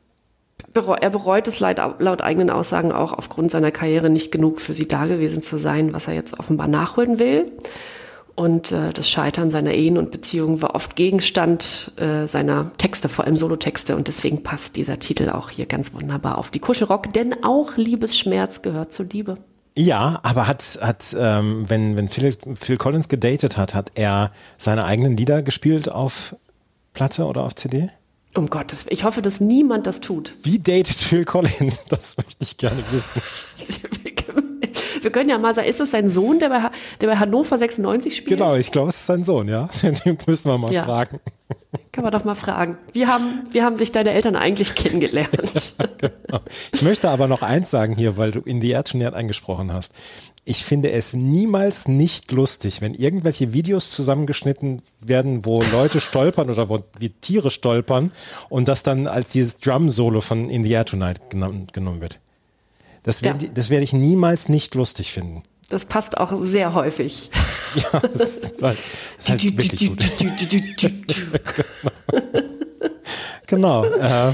er 0.73 1.09
bereut 1.09 1.47
es 1.47 1.59
laut, 1.59 2.21
eigenen 2.21 2.49
Aussagen 2.49 2.91
auch 2.91 3.13
aufgrund 3.13 3.51
seiner 3.51 3.71
Karriere 3.71 4.09
nicht 4.09 4.31
genug 4.31 4.61
für 4.61 4.73
sie 4.73 4.87
da 4.87 5.05
gewesen 5.05 5.43
zu 5.43 5.57
sein, 5.57 5.93
was 5.93 6.07
er 6.07 6.13
jetzt 6.13 6.39
offenbar 6.39 6.67
nachholen 6.67 7.19
will. 7.19 7.51
Und 8.35 8.71
äh, 8.71 8.93
das 8.93 9.09
Scheitern 9.09 9.51
seiner 9.51 9.73
Ehen 9.73 9.97
und 9.97 10.11
Beziehungen 10.11 10.61
war 10.61 10.73
oft 10.73 10.95
Gegenstand 10.95 11.91
äh, 11.97 12.27
seiner 12.27 12.71
Texte, 12.77 13.09
vor 13.09 13.25
allem 13.25 13.37
Solotexte. 13.37 13.95
Und 13.95 14.07
deswegen 14.07 14.41
passt 14.43 14.77
dieser 14.77 14.99
Titel 14.99 15.29
auch 15.29 15.49
hier 15.49 15.65
ganz 15.65 15.93
wunderbar 15.93 16.37
auf 16.37 16.49
die 16.49 16.59
Kuschelrock, 16.59 17.11
denn 17.13 17.43
auch 17.43 17.75
Liebesschmerz 17.75 18.61
gehört 18.61 18.93
zur 18.93 19.07
Liebe. 19.07 19.37
Ja, 19.75 20.19
aber 20.23 20.47
hat, 20.47 20.79
hat 20.81 21.15
ähm, 21.17 21.69
wenn, 21.69 21.95
wenn 21.95 22.09
Phil, 22.09 22.33
Phil 22.55 22.77
Collins 22.77 23.09
gedatet 23.09 23.57
hat, 23.57 23.73
hat 23.73 23.91
er 23.95 24.31
seine 24.57 24.85
eigenen 24.85 25.15
Lieder 25.15 25.43
gespielt 25.43 25.89
auf 25.89 26.35
Platte 26.93 27.25
oder 27.25 27.43
auf 27.43 27.55
CD? 27.55 27.89
Um 28.33 28.49
Gottes 28.49 28.85
Willen. 28.85 28.93
Ich 28.93 29.03
hoffe, 29.03 29.21
dass 29.21 29.41
niemand 29.41 29.87
das 29.87 29.99
tut. 29.99 30.35
Wie 30.43 30.57
datet 30.57 30.95
Phil 30.95 31.25
Collins? 31.25 31.85
Das 31.89 32.17
möchte 32.17 32.37
ich 32.43 32.57
gerne 32.57 32.83
wissen. 32.91 33.21
Wir 35.01 35.11
können 35.11 35.29
ja 35.29 35.37
mal 35.37 35.55
sagen, 35.55 35.67
ist 35.67 35.79
es 35.79 35.91
sein 35.91 36.09
Sohn, 36.09 36.39
der 36.39 36.49
bei, 36.49 36.71
der 36.99 37.07
bei 37.07 37.17
Hannover 37.17 37.57
96 37.57 38.15
spielt? 38.15 38.39
Genau, 38.39 38.55
ich 38.55 38.71
glaube, 38.71 38.89
es 38.89 38.97
ist 38.97 39.05
sein 39.05 39.23
Sohn, 39.23 39.47
ja. 39.47 39.69
Den 40.05 40.17
müssen 40.27 40.49
wir 40.49 40.57
mal 40.57 40.71
ja. 40.71 40.83
fragen. 40.83 41.19
Kann 41.91 42.03
man 42.03 42.13
doch 42.13 42.23
mal 42.23 42.35
fragen. 42.35 42.77
Wie 42.93 43.05
haben, 43.07 43.43
wie 43.51 43.61
haben 43.61 43.75
sich 43.75 43.91
deine 43.91 44.11
Eltern 44.11 44.35
eigentlich 44.35 44.75
kennengelernt? 44.75 45.29
ja, 45.79 45.85
genau. 45.97 46.39
Ich 46.73 46.81
möchte 46.81 47.09
aber 47.09 47.27
noch 47.27 47.41
eins 47.41 47.69
sagen 47.69 47.95
hier, 47.95 48.17
weil 48.17 48.31
du 48.31 48.39
in 48.39 48.61
die 48.61 48.71
Erdschnert 48.71 49.13
angesprochen 49.13 49.73
hast. 49.73 49.93
Ich 50.43 50.65
finde 50.65 50.91
es 50.91 51.13
niemals 51.13 51.87
nicht 51.87 52.31
lustig, 52.31 52.81
wenn 52.81 52.93
irgendwelche 52.93 53.53
Videos 53.53 53.91
zusammengeschnitten 53.91 54.81
werden, 54.99 55.45
wo 55.45 55.61
Leute 55.61 55.99
stolpern 55.99 56.49
oder 56.49 56.69
wo 56.69 56.83
wie 56.97 57.09
Tiere 57.09 57.51
stolpern 57.51 58.11
und 58.49 58.67
das 58.67 58.83
dann 58.83 59.05
als 59.07 59.31
dieses 59.31 59.59
Drum-Solo 59.59 60.21
von 60.21 60.49
In 60.49 60.63
the 60.63 60.71
Air 60.71 60.85
Tonight 60.85 61.29
genommen 61.29 62.01
wird. 62.01 62.19
Das 63.03 63.23
werde 63.23 63.47
ja. 63.47 63.69
werd 63.69 63.83
ich 63.83 63.93
niemals 63.93 64.49
nicht 64.49 64.75
lustig 64.75 65.11
finden. 65.11 65.43
Das 65.69 65.85
passt 65.85 66.17
auch 66.17 66.33
sehr 66.41 66.73
häufig. 66.73 67.29
Ja, 67.73 68.01
das 68.01 68.19
ist 68.19 68.61
halt, 68.61 68.77
das 69.15 69.25
ist 69.25 69.29
halt 69.29 69.57
wirklich 69.57 69.87
gut. 69.87 70.03
genau. 73.47 73.85
Äh, 73.85 74.33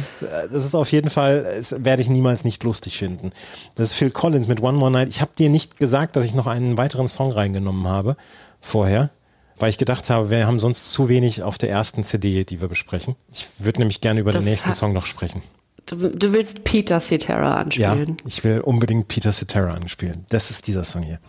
das 0.52 0.66
ist 0.66 0.74
auf 0.74 0.92
jeden 0.92 1.12
Fall, 1.12 1.44
das 1.44 1.84
werde 1.84 2.02
ich 2.02 2.10
niemals 2.10 2.46
nicht 2.46 2.64
lustig 2.64 2.98
finden. 2.98 3.32
Das 3.76 3.92
ist 3.92 3.94
Phil 3.94 4.10
Collins 4.10 4.48
mit 4.48 4.64
One 4.64 4.80
More 4.80 4.90
Night. 4.90 5.10
Ich 5.10 5.22
habe 5.22 5.34
dir 5.38 5.52
nicht 5.52 5.78
gesagt, 5.78 6.16
dass 6.16 6.26
ich 6.26 6.34
noch 6.34 6.48
einen 6.48 6.78
weiteren 6.80 7.08
Song 7.08 7.32
reingenommen 7.32 7.88
habe 7.88 8.18
vorher, 8.60 9.12
weil 9.58 9.70
ich 9.70 9.78
gedacht 9.78 10.10
habe, 10.10 10.32
wir 10.32 10.48
haben 10.48 10.58
sonst 10.58 10.92
zu 10.92 11.08
wenig 11.08 11.44
auf 11.44 11.60
der 11.60 11.70
ersten 11.70 12.04
CD, 12.04 12.44
die 12.44 12.60
wir 12.60 12.68
besprechen. 12.70 13.16
Ich 13.32 13.48
würde 13.60 13.82
nämlich 13.82 14.02
gerne 14.02 14.20
über 14.20 14.32
das 14.32 14.44
den 14.44 14.50
nächsten 14.50 14.74
Song 14.74 14.94
noch 14.94 15.06
sprechen. 15.06 15.44
Du, 15.88 16.10
du, 16.10 16.34
willst 16.34 16.66
Peter 16.66 17.00
Cetera 17.00 17.56
anspielen? 17.56 18.18
Ja, 18.20 18.26
ich 18.26 18.44
will 18.44 18.60
unbedingt 18.60 19.08
Peter 19.08 19.32
Cetera 19.32 19.72
anspielen. 19.72 20.26
Das 20.28 20.52
ist 20.52 20.68
dieser 20.68 20.84
Song 20.84 21.02
hier. 21.02 21.20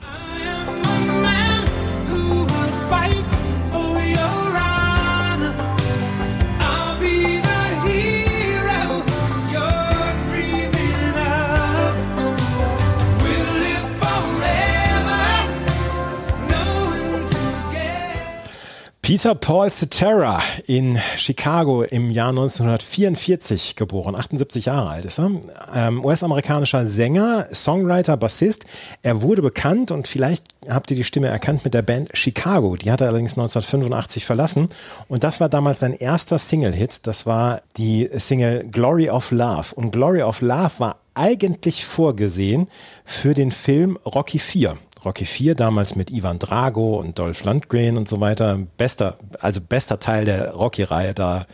Peter 19.08 19.34
Paul 19.34 19.72
Cetera 19.72 20.42
in 20.66 20.98
Chicago 21.16 21.82
im 21.82 22.10
Jahr 22.10 22.28
1944 22.28 23.74
geboren, 23.74 24.14
78 24.14 24.66
Jahre 24.66 24.90
alt 24.90 25.06
ist 25.06 25.18
er. 25.18 25.30
Ähm, 25.74 26.04
US-amerikanischer 26.04 26.84
Sänger, 26.84 27.46
Songwriter, 27.54 28.18
Bassist. 28.18 28.66
Er 29.00 29.22
wurde 29.22 29.40
bekannt 29.40 29.90
und 29.92 30.08
vielleicht 30.08 30.44
habt 30.68 30.90
ihr 30.90 30.96
die 30.98 31.04
Stimme 31.04 31.28
erkannt 31.28 31.64
mit 31.64 31.72
der 31.72 31.80
Band 31.80 32.10
Chicago. 32.12 32.76
Die 32.76 32.90
hat 32.90 33.00
er 33.00 33.08
allerdings 33.08 33.32
1985 33.32 34.26
verlassen 34.26 34.68
und 35.08 35.24
das 35.24 35.40
war 35.40 35.48
damals 35.48 35.80
sein 35.80 35.94
erster 35.94 36.36
Single-Hit. 36.36 37.06
Das 37.06 37.24
war 37.24 37.62
die 37.78 38.10
Single 38.12 38.68
Glory 38.70 39.08
of 39.08 39.30
Love. 39.30 39.74
Und 39.74 39.90
Glory 39.90 40.20
of 40.20 40.42
Love 40.42 40.72
war 40.76 40.96
eigentlich 41.18 41.84
vorgesehen 41.84 42.68
für 43.04 43.34
den 43.34 43.50
Film 43.50 43.98
Rocky 44.06 44.38
4. 44.38 44.76
Rocky 45.04 45.24
4 45.24 45.54
damals 45.54 45.96
mit 45.96 46.10
Ivan 46.10 46.38
Drago 46.38 46.98
und 46.98 47.18
Dolph 47.18 47.44
Lundgren 47.44 47.96
und 47.96 48.08
so 48.08 48.20
weiter. 48.20 48.58
Bester, 48.76 49.18
also 49.40 49.60
bester 49.60 50.00
Teil 50.00 50.24
der 50.24 50.52
Rocky-Reihe, 50.52 51.14
da, 51.14 51.46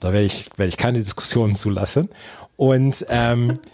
da 0.00 0.12
werde 0.12 0.26
ich, 0.26 0.48
werde 0.56 0.68
ich 0.68 0.76
keine 0.76 0.98
Diskussionen 0.98 1.54
zulassen. 1.54 2.08
Und 2.56 3.06
ähm, 3.08 3.58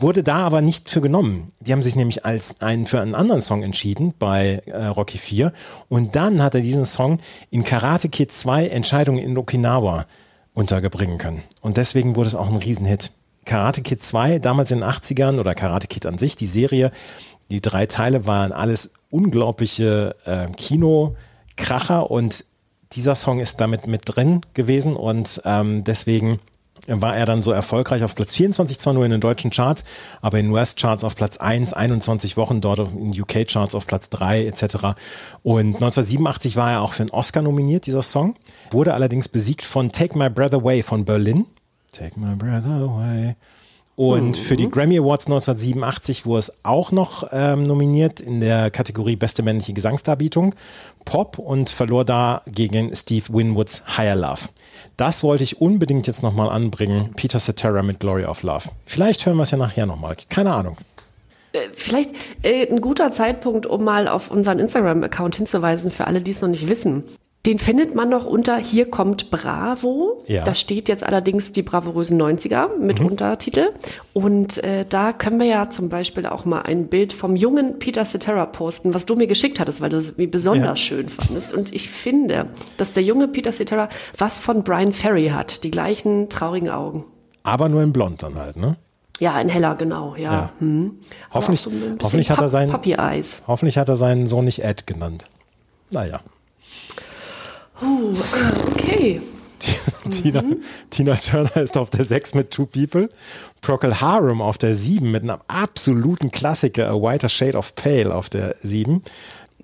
wurde 0.00 0.22
da 0.22 0.38
aber 0.38 0.60
nicht 0.60 0.90
für 0.90 1.00
genommen. 1.00 1.52
Die 1.60 1.72
haben 1.72 1.82
sich 1.82 1.96
nämlich 1.96 2.24
als 2.24 2.60
einen 2.60 2.86
für 2.86 3.00
einen 3.00 3.14
anderen 3.14 3.42
Song 3.42 3.62
entschieden 3.62 4.14
bei 4.18 4.62
äh, 4.66 4.86
Rocky 4.86 5.18
4. 5.18 5.52
Und 5.88 6.16
dann 6.16 6.42
hat 6.42 6.54
er 6.54 6.60
diesen 6.60 6.86
Song 6.86 7.18
in 7.50 7.64
Karate 7.64 8.08
Kid 8.08 8.32
2 8.32 8.68
Entscheidungen 8.68 9.18
in 9.18 9.36
Okinawa 9.36 10.06
untergebringen 10.54 11.18
können. 11.18 11.42
Und 11.60 11.76
deswegen 11.76 12.16
wurde 12.16 12.28
es 12.28 12.34
auch 12.34 12.48
ein 12.48 12.56
Riesenhit. 12.56 13.12
Karate 13.48 13.80
Kid 13.80 14.02
2, 14.02 14.40
damals 14.40 14.70
in 14.70 14.80
den 14.80 14.88
80ern 14.88 15.40
oder 15.40 15.54
Karate 15.54 15.86
Kid 15.86 16.04
an 16.04 16.18
sich, 16.18 16.36
die 16.36 16.46
Serie, 16.46 16.90
die 17.50 17.62
drei 17.62 17.86
Teile 17.86 18.26
waren 18.26 18.52
alles 18.52 18.92
unglaubliche 19.10 20.14
äh, 20.26 20.48
Kinokracher 20.52 22.10
und 22.10 22.44
dieser 22.92 23.14
Song 23.14 23.40
ist 23.40 23.58
damit 23.60 23.86
mit 23.86 24.02
drin 24.04 24.42
gewesen 24.52 24.96
und 24.96 25.40
ähm, 25.46 25.82
deswegen 25.82 26.40
war 26.86 27.16
er 27.16 27.24
dann 27.24 27.40
so 27.40 27.50
erfolgreich 27.50 28.02
auf 28.04 28.14
Platz 28.14 28.34
24, 28.34 28.78
zwar 28.78 28.92
nur 28.92 29.06
in 29.06 29.10
den 29.10 29.20
deutschen 29.22 29.50
Charts, 29.50 29.84
aber 30.20 30.38
in 30.38 30.50
US-Charts 30.50 31.02
auf 31.04 31.16
Platz 31.16 31.38
1, 31.38 31.72
21 31.72 32.36
Wochen 32.36 32.60
dort 32.60 32.80
in 32.80 33.18
UK-Charts 33.18 33.74
auf 33.74 33.86
Platz 33.86 34.10
3 34.10 34.44
etc. 34.44 34.76
Und 35.42 35.76
1987 35.76 36.56
war 36.56 36.72
er 36.72 36.80
auch 36.82 36.92
für 36.92 37.02
einen 37.02 37.10
Oscar 37.10 37.40
nominiert, 37.40 37.86
dieser 37.86 38.02
Song, 38.02 38.36
wurde 38.70 38.92
allerdings 38.92 39.28
besiegt 39.28 39.64
von 39.64 39.90
Take 39.90 40.18
My 40.18 40.28
Breath 40.28 40.52
Away 40.52 40.82
von 40.82 41.06
Berlin. 41.06 41.46
Take 41.92 42.18
My 42.18 42.34
Breath 42.36 42.64
Away. 42.64 43.36
Und 43.98 44.28
mhm. 44.28 44.34
für 44.34 44.56
die 44.56 44.70
Grammy 44.70 44.96
Awards 44.96 45.26
1987 45.26 46.24
wurde 46.24 46.38
es 46.38 46.64
auch 46.64 46.92
noch 46.92 47.28
ähm, 47.32 47.64
nominiert 47.66 48.20
in 48.20 48.38
der 48.38 48.70
Kategorie 48.70 49.16
Beste 49.16 49.42
männliche 49.42 49.72
Gesangsdarbietung 49.72 50.54
Pop 51.04 51.38
und 51.40 51.68
verlor 51.68 52.04
da 52.04 52.42
gegen 52.46 52.94
Steve 52.94 53.24
Winwoods 53.30 53.82
Higher 53.96 54.14
Love. 54.14 54.42
Das 54.96 55.24
wollte 55.24 55.42
ich 55.42 55.60
unbedingt 55.60 56.06
jetzt 56.06 56.22
nochmal 56.22 56.48
anbringen. 56.48 57.12
Peter 57.16 57.40
Cetera 57.40 57.82
mit 57.82 57.98
Glory 57.98 58.24
of 58.24 58.44
Love. 58.44 58.68
Vielleicht 58.86 59.26
hören 59.26 59.36
wir 59.36 59.42
es 59.42 59.50
ja 59.50 59.58
nachher 59.58 59.86
nochmal. 59.86 60.16
Keine 60.28 60.52
Ahnung. 60.52 60.76
Äh, 61.52 61.68
vielleicht 61.72 62.14
äh, 62.42 62.70
ein 62.70 62.80
guter 62.80 63.10
Zeitpunkt, 63.10 63.66
um 63.66 63.82
mal 63.82 64.06
auf 64.06 64.30
unseren 64.30 64.60
Instagram-Account 64.60 65.34
hinzuweisen, 65.34 65.90
für 65.90 66.06
alle, 66.06 66.20
die 66.20 66.30
es 66.30 66.40
noch 66.40 66.48
nicht 66.48 66.68
wissen. 66.68 67.02
Den 67.48 67.58
findet 67.58 67.94
man 67.94 68.10
noch 68.10 68.26
unter 68.26 68.58
Hier 68.58 68.90
kommt 68.90 69.30
Bravo. 69.30 70.22
Ja. 70.26 70.44
Da 70.44 70.54
steht 70.54 70.86
jetzt 70.90 71.02
allerdings 71.02 71.50
die 71.50 71.62
bravourösen 71.62 72.20
90er 72.20 72.76
mit 72.76 73.00
mhm. 73.00 73.06
Untertitel. 73.06 73.70
Und 74.12 74.62
äh, 74.62 74.84
da 74.86 75.14
können 75.14 75.40
wir 75.40 75.46
ja 75.46 75.70
zum 75.70 75.88
Beispiel 75.88 76.26
auch 76.26 76.44
mal 76.44 76.60
ein 76.60 76.88
Bild 76.88 77.14
vom 77.14 77.36
jungen 77.36 77.78
Peter 77.78 78.04
Cetera 78.04 78.44
posten, 78.44 78.92
was 78.92 79.06
du 79.06 79.16
mir 79.16 79.26
geschickt 79.26 79.60
hattest, 79.60 79.80
weil 79.80 79.88
du 79.88 79.96
es 79.96 80.18
mir 80.18 80.30
besonders 80.30 80.66
ja. 80.66 80.76
schön 80.76 81.06
fandest. 81.06 81.54
Und 81.54 81.72
ich 81.74 81.88
finde, 81.88 82.48
dass 82.76 82.92
der 82.92 83.02
junge 83.02 83.28
Peter 83.28 83.52
Cetera 83.52 83.88
was 84.18 84.38
von 84.38 84.62
Brian 84.62 84.92
Ferry 84.92 85.28
hat. 85.28 85.64
Die 85.64 85.70
gleichen 85.70 86.28
traurigen 86.28 86.68
Augen. 86.68 87.04
Aber 87.44 87.70
nur 87.70 87.82
in 87.82 87.94
Blond 87.94 88.22
dann 88.22 88.34
halt, 88.34 88.58
ne? 88.58 88.76
Ja, 89.20 89.40
in 89.40 89.48
heller, 89.48 89.74
genau, 89.74 90.16
ja. 90.16 90.32
ja. 90.32 90.50
Hm. 90.58 90.98
Hoffentlich, 91.32 91.62
so 91.62 91.70
hoffentlich, 92.02 92.30
hat 92.30 92.42
er 92.42 92.48
seinen, 92.48 92.70
hoffentlich 93.46 93.78
hat 93.78 93.88
er 93.88 93.96
seinen 93.96 94.26
Sohn 94.26 94.44
nicht 94.44 94.62
Ed 94.62 94.86
genannt. 94.86 95.30
Naja. 95.90 96.20
Oh, 97.82 98.12
okay. 98.72 99.20
Tina, 100.10 100.42
mhm. 100.42 100.62
Tina 100.90 101.14
Turner 101.14 101.56
ist 101.56 101.76
auf 101.76 101.90
der 101.90 102.04
6 102.04 102.34
mit 102.34 102.50
Two 102.50 102.66
People. 102.66 103.10
Procol 103.60 104.00
Harum 104.00 104.40
auf 104.40 104.58
der 104.58 104.74
7 104.74 105.10
mit 105.10 105.22
einem 105.22 105.38
absoluten 105.48 106.30
Klassiker, 106.30 106.88
A 106.88 106.94
Whiter 106.94 107.28
Shade 107.28 107.56
of 107.56 107.74
Pale 107.74 108.14
auf 108.14 108.28
der 108.28 108.56
7. 108.62 109.02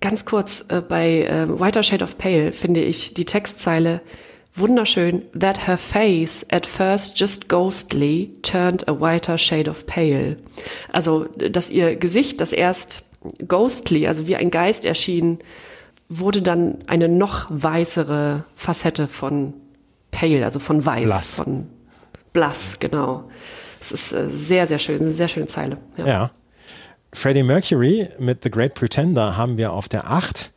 Ganz 0.01 0.25
kurz, 0.25 0.65
äh, 0.69 0.81
bei 0.81 1.23
äh, 1.23 1.49
Whiter 1.49 1.83
Shade 1.83 2.05
of 2.05 2.19
Pale 2.19 2.53
finde 2.53 2.83
ich 2.83 3.15
die 3.15 3.25
Textzeile 3.25 4.01
wunderschön. 4.55 5.23
That 5.39 5.67
her 5.67 5.79
face 5.79 6.47
at 6.51 6.67
first 6.67 7.19
just 7.19 7.49
ghostly 7.49 8.31
turned 8.43 8.87
a 8.89 8.93
whiter 8.93 9.39
shade 9.39 9.69
of 9.69 9.87
pale. 9.87 10.37
Also, 10.93 11.25
dass 11.25 11.71
ihr 11.71 11.97
Gesicht, 11.97 12.41
das 12.41 12.53
erst 12.53 13.05
ghostly, 13.47 14.07
also 14.07 14.27
wie 14.27 14.37
ein 14.37 14.51
Geist 14.51 14.85
erschien, 14.85 15.39
wurde 16.09 16.43
dann 16.43 16.79
eine 16.87 17.09
noch 17.09 17.47
weißere 17.49 18.45
Facette 18.55 19.09
von 19.09 19.55
Pale, 20.11 20.45
also 20.45 20.59
von 20.59 20.85
Weiß, 20.85 21.05
Blass. 21.05 21.37
von 21.37 21.67
Blass, 22.33 22.79
genau. 22.79 23.25
Es 23.81 23.93
ist 23.93 24.13
äh, 24.13 24.29
sehr, 24.31 24.67
sehr 24.67 24.79
schön, 24.79 25.01
eine 25.01 25.11
sehr 25.11 25.29
schöne 25.29 25.47
Zeile. 25.47 25.79
Ja. 25.97 26.07
ja. 26.07 26.31
Freddie 27.13 27.43
Mercury 27.43 28.09
mit 28.19 28.43
The 28.43 28.51
Great 28.51 28.75
Pretender 28.75 29.37
haben 29.37 29.57
wir 29.57 29.73
auf 29.73 29.89
der 29.89 30.11
8 30.11 30.53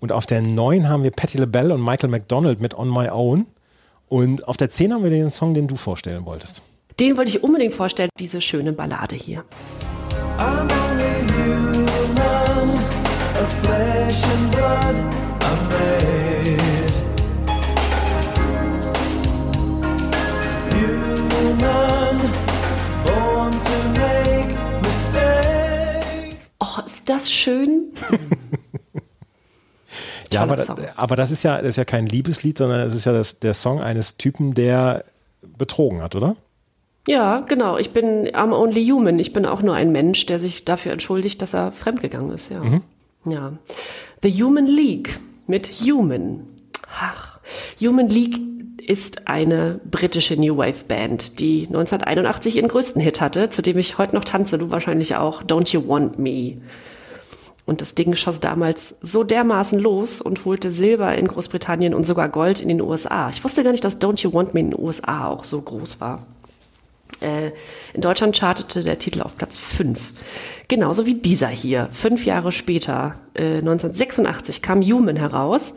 und 0.00 0.12
auf 0.12 0.26
der 0.26 0.42
9 0.42 0.88
haben 0.88 1.02
wir 1.02 1.10
Patti 1.10 1.38
LaBelle 1.38 1.74
und 1.74 1.84
Michael 1.84 2.10
McDonald 2.10 2.60
mit 2.60 2.74
On 2.74 2.92
My 2.92 3.08
Own 3.10 3.46
und 4.08 4.48
auf 4.48 4.56
der 4.56 4.70
10 4.70 4.92
haben 4.92 5.04
wir 5.04 5.10
den 5.10 5.30
Song, 5.30 5.54
den 5.54 5.68
du 5.68 5.76
vorstellen 5.76 6.24
wolltest. 6.24 6.62
Den 6.98 7.16
wollte 7.16 7.30
ich 7.30 7.42
unbedingt 7.42 7.74
vorstellen, 7.74 8.10
diese 8.18 8.40
schöne 8.40 8.72
Ballade 8.72 9.14
hier. 9.14 9.44
I'm 10.38 10.68
only 10.70 11.20
human, 11.32 13.09
a 13.40 13.46
flesh 13.46 14.24
and 14.24 14.50
blood. 14.52 15.20
das 27.20 27.30
schön? 27.30 27.92
ja, 30.32 30.42
aber, 30.42 30.64
aber, 30.96 31.16
das 31.16 31.30
ist 31.30 31.42
ja, 31.42 31.58
das 31.58 31.70
ist 31.70 31.76
ja 31.76 31.84
kein 31.84 32.06
Liebeslied, 32.06 32.56
sondern 32.56 32.80
es 32.80 32.94
ist 32.94 33.04
ja 33.04 33.12
das, 33.12 33.40
der 33.40 33.54
Song 33.54 33.80
eines 33.80 34.16
Typen, 34.16 34.54
der 34.54 35.04
betrogen 35.42 36.02
hat, 36.02 36.14
oder? 36.14 36.36
Ja, 37.08 37.40
genau. 37.40 37.78
Ich 37.78 37.92
bin 37.92 38.28
I'm 38.28 38.54
only 38.54 38.86
human. 38.86 39.18
Ich 39.18 39.32
bin 39.32 39.46
auch 39.46 39.62
nur 39.62 39.74
ein 39.74 39.90
Mensch, 39.90 40.26
der 40.26 40.38
sich 40.38 40.64
dafür 40.64 40.92
entschuldigt, 40.92 41.42
dass 41.42 41.54
er 41.54 41.72
fremdgegangen 41.72 42.30
ist. 42.32 42.50
Ja. 42.50 42.60
Mhm. 42.60 42.82
Ja. 43.24 43.52
The 44.22 44.42
Human 44.42 44.66
League 44.66 45.18
mit 45.46 45.68
Human. 45.68 46.46
Ach, 46.98 47.40
Human 47.80 48.08
League 48.08 48.38
ist 48.86 49.28
eine 49.28 49.80
britische 49.88 50.36
New 50.36 50.56
Wave 50.56 50.84
Band, 50.88 51.38
die 51.38 51.66
1981 51.66 52.56
ihren 52.56 52.68
größten 52.68 53.00
Hit 53.00 53.20
hatte, 53.20 53.48
zu 53.48 53.62
dem 53.62 53.78
ich 53.78 53.98
heute 53.98 54.16
noch 54.16 54.24
tanze, 54.24 54.58
du 54.58 54.70
wahrscheinlich 54.70 55.16
auch, 55.16 55.42
Don't 55.42 55.72
You 55.72 55.86
Want 55.86 56.18
Me. 56.18 56.56
Und 57.66 57.80
das 57.80 57.94
Ding 57.94 58.16
schoss 58.16 58.40
damals 58.40 58.96
so 59.00 59.22
dermaßen 59.22 59.78
los 59.78 60.20
und 60.20 60.44
holte 60.44 60.72
Silber 60.72 61.14
in 61.14 61.28
Großbritannien 61.28 61.94
und 61.94 62.02
sogar 62.02 62.28
Gold 62.28 62.60
in 62.60 62.68
den 62.68 62.80
USA. 62.80 63.30
Ich 63.30 63.44
wusste 63.44 63.62
gar 63.62 63.70
nicht, 63.70 63.84
dass 63.84 64.00
Don't 64.00 64.20
You 64.22 64.34
Want 64.34 64.54
Me 64.54 64.60
in 64.60 64.70
den 64.70 64.80
USA 64.80 65.28
auch 65.28 65.44
so 65.44 65.60
groß 65.60 66.00
war. 66.00 66.26
Äh, 67.20 67.52
in 67.92 68.00
Deutschland 68.00 68.38
chartete 68.38 68.82
der 68.82 68.98
Titel 68.98 69.22
auf 69.22 69.36
Platz 69.36 69.58
5. 69.58 70.00
Genauso 70.68 71.06
wie 71.06 71.14
dieser 71.14 71.48
hier. 71.48 71.88
Fünf 71.92 72.24
Jahre 72.24 72.52
später, 72.52 73.16
äh, 73.34 73.58
1986, 73.58 74.62
kam 74.62 74.82
Human 74.82 75.16
heraus 75.16 75.74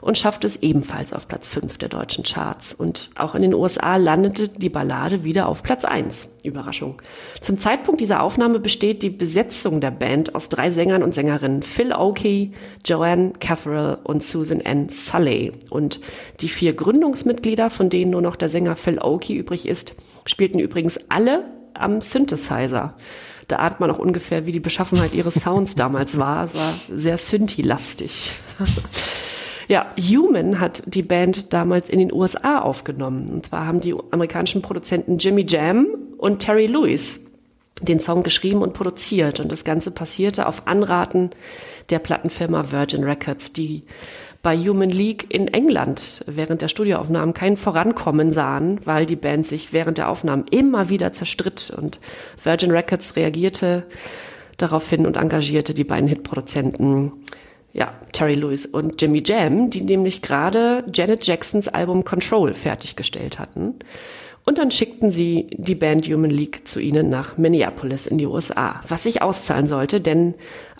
und 0.00 0.16
schaffte 0.16 0.46
es 0.46 0.62
ebenfalls 0.62 1.12
auf 1.12 1.26
Platz 1.26 1.48
5 1.48 1.78
der 1.78 1.88
deutschen 1.88 2.22
Charts. 2.22 2.72
Und 2.74 3.10
auch 3.16 3.34
in 3.34 3.42
den 3.42 3.54
USA 3.54 3.96
landete 3.96 4.48
die 4.48 4.68
Ballade 4.68 5.24
wieder 5.24 5.48
auf 5.48 5.64
Platz 5.64 5.84
1. 5.84 6.28
Überraschung. 6.44 7.02
Zum 7.40 7.58
Zeitpunkt 7.58 8.00
dieser 8.00 8.22
Aufnahme 8.22 8.60
besteht 8.60 9.02
die 9.02 9.10
Besetzung 9.10 9.80
der 9.80 9.90
Band 9.90 10.34
aus 10.36 10.48
drei 10.48 10.70
Sängern 10.70 11.02
und 11.02 11.12
Sängerinnen. 11.12 11.64
Phil 11.64 11.92
Oakey, 11.92 12.52
Joanne 12.84 13.32
Catherall 13.40 13.98
und 14.04 14.22
Susan 14.22 14.62
Ann 14.64 14.90
Sully. 14.90 15.52
Und 15.70 16.00
die 16.40 16.48
vier 16.48 16.74
Gründungsmitglieder, 16.74 17.68
von 17.70 17.90
denen 17.90 18.12
nur 18.12 18.22
noch 18.22 18.36
der 18.36 18.48
Sänger 18.48 18.76
Phil 18.76 19.00
Oakey 19.00 19.34
übrig 19.34 19.66
ist, 19.66 19.96
spielten 20.26 20.58
übrigens 20.58 20.98
alle 21.08 21.44
am 21.74 22.00
Synthesizer. 22.00 22.94
Da 23.48 23.56
ahnt 23.56 23.80
man 23.80 23.90
auch 23.90 23.98
ungefähr, 23.98 24.46
wie 24.46 24.52
die 24.52 24.60
Beschaffenheit 24.60 25.14
ihres 25.14 25.34
Sounds 25.42 25.74
damals 25.74 26.18
war. 26.18 26.46
Es 26.46 26.54
war 26.54 26.98
sehr 26.98 27.18
Synthi-lastig. 27.18 28.30
Ja, 29.68 29.86
Human 29.98 30.60
hat 30.60 30.94
die 30.94 31.02
Band 31.02 31.52
damals 31.52 31.90
in 31.90 31.98
den 31.98 32.12
USA 32.12 32.60
aufgenommen. 32.60 33.28
Und 33.28 33.46
zwar 33.46 33.66
haben 33.66 33.80
die 33.80 33.94
amerikanischen 34.12 34.62
Produzenten 34.62 35.18
Jimmy 35.18 35.44
Jam 35.46 35.88
und 36.18 36.38
Terry 36.38 36.66
Lewis 36.66 37.26
den 37.82 38.00
Song 38.00 38.22
geschrieben 38.22 38.62
und 38.62 38.74
produziert. 38.74 39.40
Und 39.40 39.50
das 39.50 39.64
Ganze 39.64 39.90
passierte 39.90 40.46
auf 40.46 40.66
Anraten 40.66 41.30
der 41.90 41.98
Plattenfirma 41.98 42.70
Virgin 42.70 43.04
Records, 43.04 43.52
die 43.52 43.82
bei 44.42 44.56
Human 44.56 44.90
League 44.90 45.26
in 45.28 45.48
England 45.48 46.24
während 46.26 46.62
der 46.62 46.68
Studioaufnahmen 46.68 47.34
kein 47.34 47.56
Vorankommen 47.56 48.32
sahen, 48.32 48.80
weil 48.84 49.06
die 49.06 49.16
Band 49.16 49.46
sich 49.46 49.72
während 49.72 49.98
der 49.98 50.08
Aufnahmen 50.08 50.46
immer 50.50 50.88
wieder 50.88 51.12
zerstritt. 51.12 51.72
Und 51.76 52.00
Virgin 52.42 52.70
Records 52.70 53.16
reagierte 53.16 53.84
daraufhin 54.56 55.06
und 55.06 55.16
engagierte 55.16 55.74
die 55.74 55.84
beiden 55.84 56.08
Hitproduzenten 56.08 57.12
ja, 57.72 57.92
Terry 58.12 58.32
Lewis 58.32 58.64
und 58.64 59.02
Jimmy 59.02 59.22
Jam, 59.24 59.68
die 59.68 59.82
nämlich 59.82 60.22
gerade 60.22 60.82
Janet 60.94 61.26
Jacksons 61.26 61.68
Album 61.68 62.04
Control 62.04 62.54
fertiggestellt 62.54 63.38
hatten. 63.38 63.74
Und 64.46 64.58
dann 64.58 64.70
schickten 64.70 65.10
sie 65.10 65.48
die 65.50 65.74
Band 65.74 66.06
Human 66.06 66.30
League 66.30 66.66
zu 66.66 66.80
ihnen 66.80 67.10
nach 67.10 67.36
Minneapolis 67.36 68.06
in 68.06 68.16
die 68.16 68.26
USA, 68.26 68.80
was 68.88 69.02
sich 69.02 69.20
auszahlen 69.20 69.66
sollte, 69.66 70.00
denn 70.00 70.34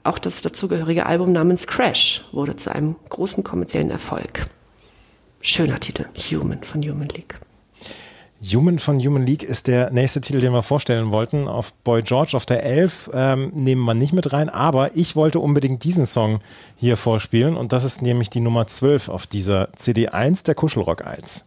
auch 0.06 0.18
das 0.18 0.42
dazugehörige 0.42 1.06
Album 1.06 1.32
namens 1.32 1.66
Crash 1.66 2.24
wurde 2.32 2.56
zu 2.56 2.70
einem 2.74 2.96
großen 3.08 3.44
kommerziellen 3.44 3.90
Erfolg. 3.90 4.46
Schöner 5.40 5.78
Titel, 5.80 6.06
Human 6.30 6.62
von 6.62 6.82
Human 6.82 7.08
League. 7.08 7.38
Human 8.42 8.78
von 8.78 8.98
Human 9.00 9.24
League 9.24 9.42
ist 9.42 9.66
der 9.66 9.90
nächste 9.90 10.20
Titel, 10.20 10.40
den 10.40 10.52
wir 10.52 10.62
vorstellen 10.62 11.10
wollten. 11.10 11.48
Auf 11.48 11.72
Boy 11.72 12.02
George 12.02 12.36
auf 12.36 12.46
der 12.46 12.62
11 12.64 13.10
ähm, 13.14 13.50
nehmen 13.54 13.82
wir 13.84 13.94
nicht 13.94 14.12
mit 14.12 14.32
rein, 14.32 14.48
aber 14.48 14.94
ich 14.94 15.16
wollte 15.16 15.40
unbedingt 15.40 15.84
diesen 15.84 16.04
Song 16.04 16.40
hier 16.76 16.96
vorspielen 16.96 17.56
und 17.56 17.72
das 17.72 17.84
ist 17.84 18.02
nämlich 18.02 18.28
die 18.28 18.40
Nummer 18.40 18.66
12 18.66 19.08
auf 19.08 19.26
dieser 19.26 19.68
CD 19.74 20.08
1 20.08 20.42
der 20.42 20.54
Kuschelrock 20.54 21.06
1. 21.06 21.46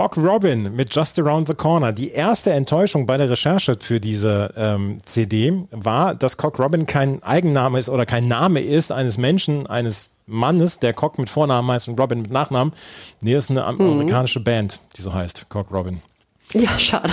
Cock 0.00 0.16
Robin 0.16 0.74
mit 0.74 0.94
Just 0.94 1.18
Around 1.18 1.46
the 1.46 1.52
Corner. 1.52 1.92
Die 1.92 2.08
erste 2.08 2.54
Enttäuschung 2.54 3.04
bei 3.04 3.18
der 3.18 3.28
Recherche 3.28 3.76
für 3.78 4.00
diese 4.00 4.50
ähm, 4.56 5.00
CD 5.04 5.52
war, 5.72 6.14
dass 6.14 6.38
Cock 6.38 6.58
Robin 6.58 6.86
kein 6.86 7.22
Eigenname 7.22 7.78
ist 7.78 7.90
oder 7.90 8.06
kein 8.06 8.26
Name 8.26 8.60
ist 8.60 8.92
eines 8.92 9.18
Menschen, 9.18 9.66
eines 9.66 10.08
Mannes, 10.24 10.78
der 10.78 10.94
Cock 10.94 11.18
mit 11.18 11.28
Vornamen 11.28 11.70
heißt 11.70 11.88
und 11.88 12.00
Robin 12.00 12.22
mit 12.22 12.30
Nachnamen. 12.30 12.72
Nee, 13.20 13.34
ist 13.34 13.50
eine 13.50 13.60
mhm. 13.60 13.78
amerikanische 13.78 14.40
Band, 14.40 14.80
die 14.96 15.02
so 15.02 15.12
heißt, 15.12 15.50
Cock 15.50 15.70
Robin. 15.70 16.00
Ja, 16.54 16.78
schade. 16.78 17.10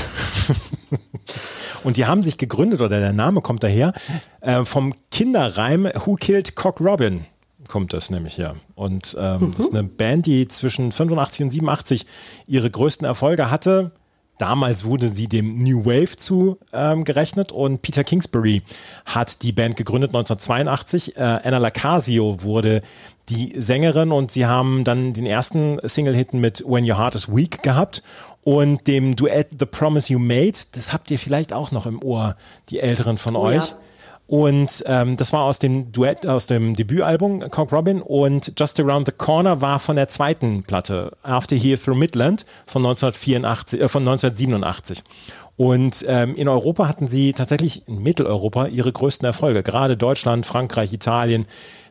und 1.84 1.97
die 1.97 2.06
haben 2.06 2.23
sich 2.23 2.38
gegründet, 2.38 2.80
oder 2.80 3.02
der 3.02 3.12
Name 3.12 3.41
kommt 3.41 3.63
daher, 3.63 3.91
äh, 4.39 4.63
vom 4.63 4.93
Kinderreim 5.12 5.89
Who 6.06 6.15
Killed 6.15 6.56
Cock 6.56 6.80
Robin 6.80 7.26
kommt 7.67 7.93
das 7.93 8.10
nämlich 8.10 8.38
her. 8.38 8.56
Und 8.75 9.15
ähm, 9.19 9.41
mhm. 9.41 9.51
das 9.51 9.65
ist 9.65 9.73
eine 9.73 9.84
Band, 9.84 10.25
die 10.25 10.47
zwischen 10.47 10.91
85 10.91 11.43
und 11.43 11.49
87 11.49 12.06
ihre 12.47 12.69
größten 12.69 13.06
Erfolge 13.06 13.51
hatte. 13.51 13.91
Damals 14.38 14.86
wurde 14.86 15.10
sie 15.10 15.27
dem 15.27 15.63
New 15.63 15.86
Wave 15.86 16.15
zu 16.15 16.60
ähm, 16.71 17.03
gerechnet 17.03 17.51
und 17.51 17.82
Peter 17.82 18.03
Kingsbury 18.03 18.62
hat 19.06 19.41
die 19.41 19.51
Band 19.51 19.77
gegründet 19.77 20.10
1982. 20.12 21.17
Äh, 21.17 21.21
Anna 21.21 21.58
Lacasio 21.58 22.43
wurde 22.43 22.82
die 23.30 23.60
Sängerin 23.60 24.12
und 24.12 24.32
sie 24.32 24.45
haben 24.45 24.84
dann 24.84 25.13
den 25.13 25.25
ersten 25.25 25.80
Single-Hit 25.84 26.34
mit 26.34 26.63
When 26.67 26.89
Your 26.89 26.97
Heart 26.97 27.15
is 27.15 27.30
Weak 27.30 27.63
gehabt 27.63 28.03
und 28.43 28.88
dem 28.88 29.15
Duett 29.15 29.47
The 29.60 29.65
Promise 29.65 30.13
You 30.13 30.19
Made. 30.19 30.58
Das 30.73 30.93
habt 30.93 31.10
ihr 31.10 31.17
vielleicht 31.17 31.51
auch 31.51 31.71
noch 31.71 31.88
im 31.88 32.01
Ohr, 32.01 32.36
die 32.69 32.80
Älteren 32.80 33.17
von 33.17 33.36
oh, 33.36 33.41
euch. 33.41 33.71
Ja. 33.71 33.77
Und 34.27 34.83
ähm, 34.85 35.15
das 35.15 35.31
war 35.31 35.43
aus 35.43 35.59
dem 35.59 35.93
Duett, 35.93 36.27
aus 36.27 36.47
dem 36.47 36.75
Debütalbum 36.75 37.49
Cock 37.49 37.71
Robin 37.71 38.01
und 38.01 38.51
Just 38.57 38.77
Around 38.79 39.07
the 39.07 39.13
Corner 39.13 39.61
war 39.61 39.79
von 39.79 39.95
der 39.95 40.09
zweiten 40.09 40.63
Platte, 40.63 41.13
After 41.23 41.55
Here 41.55 41.79
Through 41.79 41.95
Midland 41.95 42.45
von 42.65 42.85
1984, 42.85 43.81
äh, 43.81 43.87
von 43.87 44.01
1987. 44.01 45.03
Und 45.55 46.05
ähm, 46.07 46.35
in 46.35 46.49
Europa 46.49 46.87
hatten 46.87 47.07
sie 47.07 47.33
tatsächlich 47.33 47.87
in 47.87 48.03
Mitteleuropa 48.03 48.67
ihre 48.67 48.91
größten 48.91 49.25
Erfolge, 49.25 49.63
gerade 49.63 49.95
Deutschland, 49.95 50.45
Frankreich, 50.45 50.91
Italien, 50.91 51.47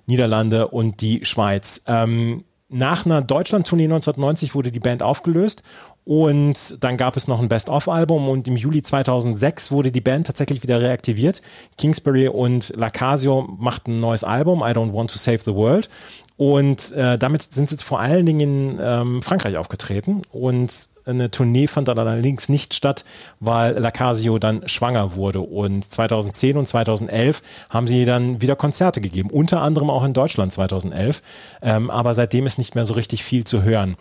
Niederlande 0.07 0.69
und 0.69 1.01
die 1.01 1.25
Schweiz. 1.25 1.83
Ähm, 1.87 2.45
nach 2.69 3.07
einer 3.07 3.23
Deutschland-Tournee 3.23 3.85
1990 3.85 4.55
wurde 4.55 4.73
die 4.73 4.81
Band 4.81 5.03
aufgelöst 5.03 5.63
und 6.07 6.85
dann 6.85 6.97
gab 6.97 7.17
es 7.17 7.27
noch 7.27 7.41
ein 7.41 7.49
Best-of-Album 7.49 8.29
und 8.29 8.47
im 8.47 8.57
Juli 8.57 8.81
2006 8.81 9.73
wurde 9.73 9.91
die 9.91 10.01
Band 10.01 10.29
tatsächlich 10.29 10.63
wieder 10.63 10.81
reaktiviert. 10.81 11.43
Kingsbury 11.79 12.29
und 12.29 12.73
Lacasio 12.77 13.49
machten 13.59 13.97
ein 13.97 14.01
neues 14.01 14.23
Album, 14.23 14.61
I 14.61 14.71
Don't 14.71 14.95
Want 14.95 15.11
to 15.11 15.19
Save 15.19 15.41
the 15.45 15.55
World. 15.55 15.89
Und 16.37 16.93
äh, 16.93 17.19
damit 17.19 17.43
sind 17.43 17.69
sie 17.69 17.75
jetzt 17.75 17.83
vor 17.83 17.99
allen 17.99 18.25
Dingen 18.25 18.41
in 18.41 18.81
ähm, 18.81 19.23
Frankreich 19.23 19.57
aufgetreten. 19.57 20.23
Und 20.31 20.73
eine 21.07 21.31
Tournee 21.31 21.67
fand 21.67 21.89
dann 21.89 21.99
allerdings 21.99 22.49
nicht 22.49 22.75
statt, 22.75 23.05
weil 23.41 23.79
Lacasio 23.79 24.39
dann 24.39 24.69
schwanger 24.69 25.15
wurde. 25.15 25.41
Und 25.41 25.85
2010 25.85 26.57
und 26.57 26.67
2011 26.67 27.43
haben 27.71 27.87
sie 27.87 28.05
dann 28.05 28.43
wieder 28.43 28.57
Konzerte 28.57 29.01
gegeben, 29.01 29.31
unter 29.31 29.63
anderem 29.63 29.89
auch 29.89 30.05
in 30.05 30.13
Deutschland 30.13 30.53
2011. 30.53 31.23
Ähm, 31.63 31.91
aber 31.91 32.15
seitdem 32.15 32.47
ist 32.47 32.59
nicht 32.59 32.75
mehr 32.75 32.87
so 32.87 32.95
richtig 32.95 33.25
viel 33.25 33.45
zu 33.45 33.63
hören. 33.63 33.97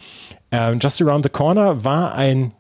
Ähm, 0.55 0.79
Just 0.79 1.01
Around 1.01 1.25
the 1.25 1.29
Corner 1.29 1.83
war 1.83 2.15
ein 2.15 2.53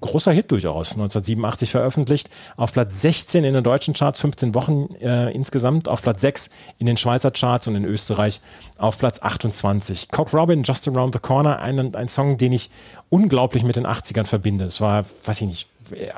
großer 0.00 0.32
Hit 0.32 0.50
durchaus, 0.50 0.92
1987 0.92 1.70
veröffentlicht, 1.70 2.28
auf 2.56 2.72
Platz 2.72 3.02
16 3.02 3.44
in 3.44 3.54
den 3.54 3.62
deutschen 3.62 3.94
Charts, 3.94 4.20
15 4.20 4.54
Wochen 4.54 4.88
äh, 5.00 5.30
insgesamt, 5.30 5.88
auf 5.88 6.02
Platz 6.02 6.22
6 6.22 6.50
in 6.78 6.86
den 6.86 6.96
Schweizer 6.96 7.30
Charts 7.30 7.68
und 7.68 7.76
in 7.76 7.84
Österreich 7.84 8.40
auf 8.78 8.98
Platz 8.98 9.20
28. 9.22 10.08
Cock 10.10 10.32
Robin, 10.32 10.62
Just 10.64 10.88
Around 10.88 11.14
the 11.14 11.20
Corner, 11.20 11.60
ein, 11.60 11.94
ein 11.94 12.08
Song, 12.08 12.36
den 12.36 12.52
ich 12.52 12.70
unglaublich 13.10 13.62
mit 13.62 13.76
den 13.76 13.86
80ern 13.86 14.24
verbinde. 14.24 14.64
Es 14.64 14.80
war, 14.80 15.04
weiß 15.26 15.42
ich 15.42 15.46
nicht, 15.46 15.68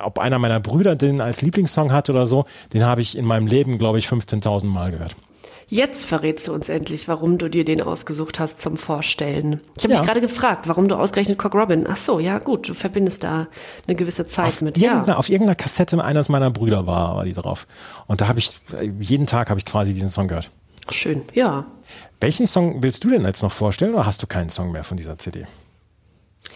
ob 0.03 0.19
einer 0.19 0.39
meiner 0.39 0.61
Brüder 0.61 0.97
den 0.97 1.21
als 1.21 1.43
Lieblingssong 1.43 1.93
hat 1.93 2.09
oder 2.09 2.25
so, 2.25 2.47
den 2.73 2.87
habe 2.87 3.03
ich 3.03 3.19
in 3.19 3.27
meinem 3.27 3.49
Leben, 3.49 3.77
glaube 3.77 3.99
ich, 3.99 4.07
15.000 4.07 4.65
Mal 4.65 4.93
gehört. 4.93 5.15
Jetzt 5.71 6.07
verrätst 6.07 6.49
du 6.49 6.55
uns 6.55 6.71
endlich, 6.71 7.09
warum 7.09 7.37
du 7.37 7.51
dir 7.51 7.63
den 7.63 7.83
ausgesucht 7.83 8.39
hast 8.39 8.59
zum 8.61 8.79
Vorstellen. 8.79 9.61
Ich 9.77 9.85
habe 9.85 9.93
Ja. 9.93 9.99
mich 10.01 10.07
gerade 10.09 10.23
gefragt, 10.23 10.67
warum 10.67 10.89
du 10.89 10.95
ausgerechnet 10.97 11.37
Cock 11.39 11.55
Robin. 11.55 11.87
Ach 11.87 11.99
so, 11.99 12.19
ja 12.21 12.39
gut, 12.39 12.71
du 12.71 12.75
verbindest 12.75 13.23
da 13.23 13.49
eine 13.87 13.95
gewisse 13.95 14.27
Zeit 14.27 14.47
Auf 14.47 14.63
mit. 14.63 14.79
irgendeiner, 14.79 15.09
Ja. 15.09 15.17
auf 15.17 15.29
irgendeiner 15.29 15.57
Kassette 15.57 16.03
eines 16.03 16.31
meiner 16.31 16.51
Brüder 16.51 16.87
war, 16.87 17.17
war 17.17 17.25
die 17.27 17.35
drauf. 17.35 17.67
Und 18.07 18.23
da 18.23 18.29
habe 18.29 18.39
ich, 18.39 18.51
jeden 19.01 19.27
Tag 19.27 19.51
habe 19.51 19.61
ich 19.61 19.67
quasi 19.67 19.93
diesen 19.93 20.09
Song 20.09 20.29
gehört. 20.29 20.49
Schön, 20.91 21.21
ja. 21.35 21.67
Welchen 22.19 22.47
Song 22.47 22.83
willst 22.83 23.05
du 23.05 23.11
denn 23.11 23.23
jetzt 23.27 23.43
noch 23.43 23.53
vorstellen 23.53 23.93
oder 23.93 24.07
hast 24.07 24.23
du 24.23 24.27
keinen 24.27 24.49
Song 24.49 24.73
mehr 24.73 24.85
von 24.85 24.97
dieser 24.97 25.19
CD? 25.19 25.45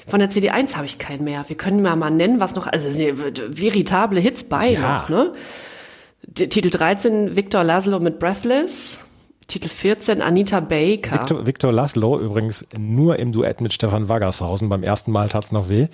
Von 0.09 0.21
der 0.21 0.31
CD1 0.31 0.75
habe 0.77 0.87
ich 0.87 0.99
keinen 0.99 1.23
mehr. 1.25 1.45
Wir 1.49 1.57
können 1.57 1.83
mal 1.83 1.97
mal 1.97 2.11
nennen, 2.11 2.41
was 2.41 2.55
noch, 2.55 2.67
also 2.67 2.89
veritable 2.89 4.21
Hits 4.21 4.45
bei 4.45 4.71
Ja. 4.73 5.03
noch, 5.03 5.09
ne? 5.11 5.33
Titel 6.35 6.71
13, 6.71 7.37
Victor 7.37 7.65
Laszlo 7.65 8.01
mit 8.01 8.19
Breathless. 8.19 9.05
Titel 9.49 9.69
14, 9.69 10.23
Anita 10.23 10.61
Baker. 10.61 11.13
Victor, 11.13 11.47
Victor 11.47 11.73
Laszlo 11.73 12.19
übrigens 12.19 12.67
nur 12.77 13.19
im 13.19 13.33
Duett 13.33 13.61
mit 13.61 13.73
Stefan 13.73 14.09
Waggershausen. 14.09 14.69
Beim 14.69 14.83
ersten 14.83 15.13
Mal 15.13 15.29
tat's 15.29 15.53
noch 15.53 15.69
weh. 15.69 15.89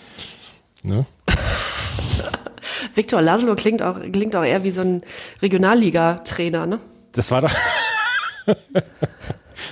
Ne? 0.83 1.07
Victor 2.95 3.21
Laszlo 3.21 3.55
klingt 3.57 3.83
auch, 3.83 3.99
klingt 4.13 4.37
auch 4.37 4.45
eher 4.45 4.63
wie 4.65 4.71
so 4.71 4.83
ein 4.83 5.03
Regionalliga-Trainer, 5.43 6.67
ne? 6.67 6.79
Das 7.13 7.31
war 7.31 7.41
doch. 7.41 7.53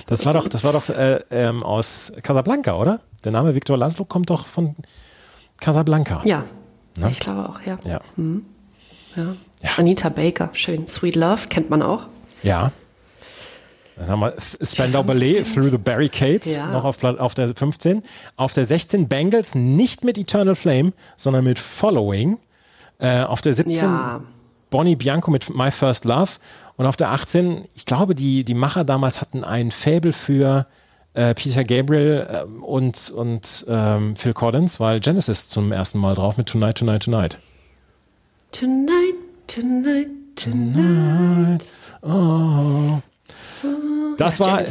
das 0.07 0.25
war 0.25 0.33
doch, 0.33 0.47
das 0.47 0.63
war 0.63 0.73
doch 0.73 0.89
äh, 0.89 1.21
ähm, 1.31 1.63
aus 1.63 2.13
Casablanca, 2.23 2.75
oder? 2.75 2.99
Der 3.23 3.31
Name 3.31 3.55
Victor 3.55 3.77
Laszlo 3.77 4.05
kommt 4.05 4.29
doch 4.29 4.47
von 4.47 4.75
Casablanca. 5.61 6.21
Ja. 6.25 6.43
Ne? 6.97 7.09
Ich 7.11 7.19
glaube 7.19 7.47
auch, 7.47 7.61
ja. 7.61 7.77
Ja. 7.85 8.01
ja. 9.15 9.35
Anita 9.77 10.09
Baker, 10.09 10.49
schön. 10.53 10.87
Sweet 10.87 11.15
Love, 11.15 11.47
kennt 11.49 11.69
man 11.69 11.81
auch. 11.81 12.05
Ja. 12.43 12.71
Dann 13.95 14.09
haben 14.09 14.19
wir 14.19 14.33
Spandau 14.61 15.01
Ballet 15.01 15.43
Through 15.43 15.71
the 15.71 15.77
Barricades 15.77 16.55
Ja. 16.55 16.67
noch 16.67 16.85
auf, 16.85 17.03
auf 17.03 17.33
der 17.33 17.55
15. 17.55 18.03
Auf 18.35 18.53
der 18.53 18.65
16 18.65 19.07
Bengals 19.07 19.55
nicht 19.55 20.03
mit 20.03 20.17
Eternal 20.19 20.55
Flame, 20.55 20.93
sondern 21.15 21.43
mit 21.43 21.57
Following. 21.57 22.37
Äh, 22.99 23.21
auf 23.23 23.41
der 23.41 23.53
17 23.55 23.73
Ja. 23.75 24.21
Bonnie 24.69 24.95
Bianco 24.95 25.31
mit 25.31 25.53
My 25.55 25.71
First 25.71 26.05
Love. 26.05 26.31
Und 26.75 26.85
auf 26.85 26.95
der 26.95 27.09
18, 27.11 27.63
ich 27.75 27.85
glaube, 27.85 28.13
die, 28.13 28.43
die 28.45 28.53
Macher 28.53 28.83
damals 28.83 29.19
hatten 29.21 29.43
ein 29.43 29.71
Fable 29.71 30.13
für 30.13 30.67
äh, 31.15 31.33
Peter 31.33 31.63
Gabriel 31.63 32.27
ähm, 32.31 32.61
und, 32.63 33.09
und 33.09 33.65
ähm, 33.67 34.15
Phil 34.15 34.33
Collins, 34.33 34.79
weil 34.79 34.99
Genesis 34.99 35.49
zum 35.49 35.71
ersten 35.71 35.97
Mal 35.97 36.13
drauf 36.13 36.37
mit 36.37 36.47
Tonight, 36.47 36.77
Tonight, 36.77 37.03
Tonight. 37.05 37.39
Tonight, 38.51 39.15
tonight, 39.47 40.09
tonight. 40.35 41.63
Das 44.17 44.37
Ja, 44.39 44.45
war, 44.45 44.63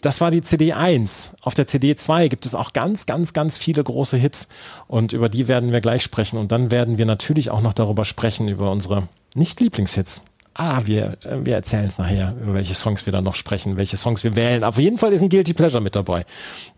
das 0.00 0.20
war 0.20 0.30
die 0.30 0.42
CD 0.42 0.72
1. 0.72 1.36
Auf 1.40 1.54
der 1.54 1.66
CD 1.66 1.96
2 1.96 2.28
gibt 2.28 2.46
es 2.46 2.54
auch 2.54 2.72
ganz, 2.72 3.06
ganz, 3.06 3.32
ganz 3.32 3.58
viele 3.58 3.82
große 3.82 4.16
Hits 4.16 4.48
und 4.88 5.12
über 5.12 5.28
die 5.28 5.48
werden 5.48 5.72
wir 5.72 5.80
gleich 5.80 6.02
sprechen. 6.02 6.38
Und 6.38 6.52
dann 6.52 6.70
werden 6.70 6.98
wir 6.98 7.06
natürlich 7.06 7.50
auch 7.50 7.60
noch 7.62 7.72
darüber 7.72 8.04
sprechen, 8.04 8.48
über 8.48 8.70
unsere 8.70 9.08
Nicht-Lieblingshits. 9.34 10.22
Ah, 10.54 10.82
wir, 10.84 11.18
äh, 11.24 11.44
wir 11.44 11.54
erzählen 11.54 11.84
es 11.84 11.98
nachher, 11.98 12.34
über 12.40 12.54
welche 12.54 12.74
Songs 12.74 13.04
wir 13.04 13.12
dann 13.12 13.24
noch 13.24 13.34
sprechen, 13.34 13.76
welche 13.76 13.98
Songs 13.98 14.24
wir 14.24 14.36
wählen. 14.36 14.64
Auf 14.64 14.78
jeden 14.78 14.96
Fall 14.96 15.12
ist 15.12 15.20
ein 15.20 15.28
Guilty 15.28 15.52
Pleasure 15.52 15.82
mit 15.82 15.94
dabei. 15.94 16.24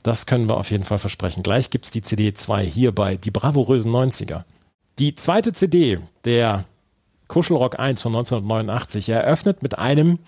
Das 0.03 0.27
können 0.27 0.49
wir 0.49 0.57
auf 0.57 0.71
jeden 0.73 0.83
Fall 0.85 0.99
versprechen. 0.99 1.45
Gleich 1.45 1.71
gibt's 1.71 1.91
die 1.93 2.03
CD 2.03 2.33
2 2.35 2.65
hier 2.65 2.93
bei 2.93 3.17
Die 3.17 3.31
bravourösen 3.31 3.93
90er. 3.93 4.43
Die 4.99 5.15
zweite 5.15 5.53
CD, 5.53 6.01
der 6.25 6.65
Kuschelrock 7.29 7.79
1 7.79 8.03
von 8.03 8.13
1989, 8.15 9.09
eröffnet 9.11 9.63
mit 9.63 9.79
einem, 9.79 10.19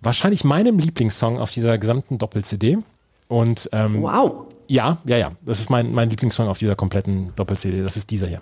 wahrscheinlich 0.00 0.44
meinem 0.44 0.78
Lieblingssong 0.78 1.38
auf 1.38 1.50
dieser 1.50 1.76
gesamten 1.78 2.18
Doppel-CD. 2.18 2.78
Und 3.28 3.68
ähm, 3.72 4.02
Wow. 4.02 4.46
ja, 4.68 4.98
ja, 5.04 5.16
ja, 5.16 5.30
das 5.44 5.58
ist 5.60 5.68
mein, 5.70 5.92
mein 5.92 6.08
Lieblingssong 6.10 6.46
auf 6.48 6.58
dieser 6.58 6.76
kompletten 6.76 7.32
Doppel-CD. 7.34 7.82
Das 7.82 7.96
ist 7.96 8.10
dieser 8.10 8.28
hier. 8.28 8.40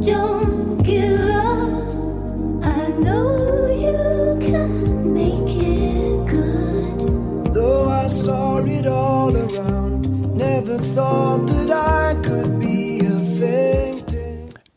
Don't 0.00 0.82
give 0.82 1.32
up. 1.32 2.62
I 2.62 2.92
know 3.00 3.68
you 3.72 4.38
can 4.38 5.12
make 5.14 5.48
it 5.56 6.26
good. 6.30 7.54
Though 7.54 7.88
I 7.88 8.06
saw 8.08 8.58
it 8.66 8.86
all 8.86 9.34
around, 9.34 10.36
never 10.36 10.78
thought 10.94 11.50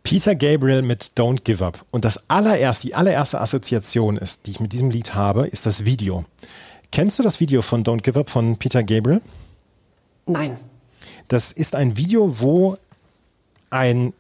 Peter 0.10 0.34
Gabriel 0.34 0.82
mit 0.82 1.12
Don't 1.20 1.44
Give 1.44 1.64
Up. 1.64 1.86
Und 1.92 2.04
das 2.04 2.32
allererste, 2.32 2.88
die 2.88 2.96
allererste 2.96 3.40
Assoziation 3.40 4.18
ist, 4.18 4.48
die 4.48 4.52
ich 4.52 4.60
mit 4.60 4.74
diesem 4.74 4.90
Lied 4.90 5.14
habe, 5.14 5.46
ist 5.46 5.68
das 5.68 5.86
Video. 5.86 6.26
Kennst 6.92 7.20
du 7.20 7.24
das 7.24 7.40
Video 7.40 7.62
von 7.62 7.84
Don't 7.84 8.02
Give 8.02 8.20
Up 8.20 8.32
von 8.32 8.58
Peter 8.58 8.82
Gabriel? 8.82 9.22
Nein. 10.26 10.58
Das 11.28 11.52
ist 11.52 11.76
ein 11.76 11.96
Video, 11.96 12.40
wo 12.40 12.76
ein, 13.70 14.14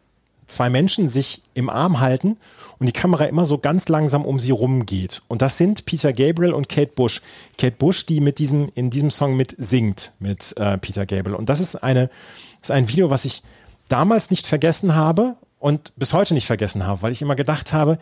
zwei 0.45 0.69
Menschen 0.69 1.10
sich 1.10 1.41
im 1.56 1.71
Arm 1.71 1.99
halten 1.99 2.38
und 2.78 2.86
die 2.86 2.93
Kamera 2.93 3.25
immer 3.25 3.45
so 3.45 3.58
ganz 3.58 3.89
langsam 3.89 4.25
um 4.25 4.38
sie 4.38 4.52
rumgeht. 4.52 5.23
Und 5.28 5.41
das 5.41 5.58
sind 5.58 5.86
Peter 5.86 6.13
Gabriel 6.13 6.54
und 6.54 6.69
Kate 6.69 6.91
Bush. 6.93 7.19
Kate 7.58 7.75
Bush, 7.75 8.06
die 8.06 8.21
mit 8.21 8.38
diesem, 8.38 8.71
in 8.75 8.91
diesem 8.91 9.10
Song 9.10 9.36
mit 9.36 9.56
singt 9.58 10.13
mit 10.19 10.56
äh, 10.56 10.78
Peter 10.78 11.08
Gabriel. 11.08 11.36
Und 11.36 11.49
das 11.49 11.60
ist 11.60 11.78
eine, 11.78 12.12
das 12.62 12.69
ist 12.69 12.71
ein 12.75 12.89
Video, 12.89 13.10
was 13.10 13.25
ich 13.25 13.41
damals 13.88 14.30
nicht 14.30 14.45
vergessen 14.45 14.93
habe 14.93 15.36
und 15.60 15.93
bis 15.98 16.13
heute 16.13 16.34
nicht 16.34 16.48
vergessen 16.48 16.88
habe, 16.88 17.02
weil 17.02 17.12
ich 17.12 17.22
immer 17.22 17.36
gedacht 17.36 17.74
habe, 17.74 18.00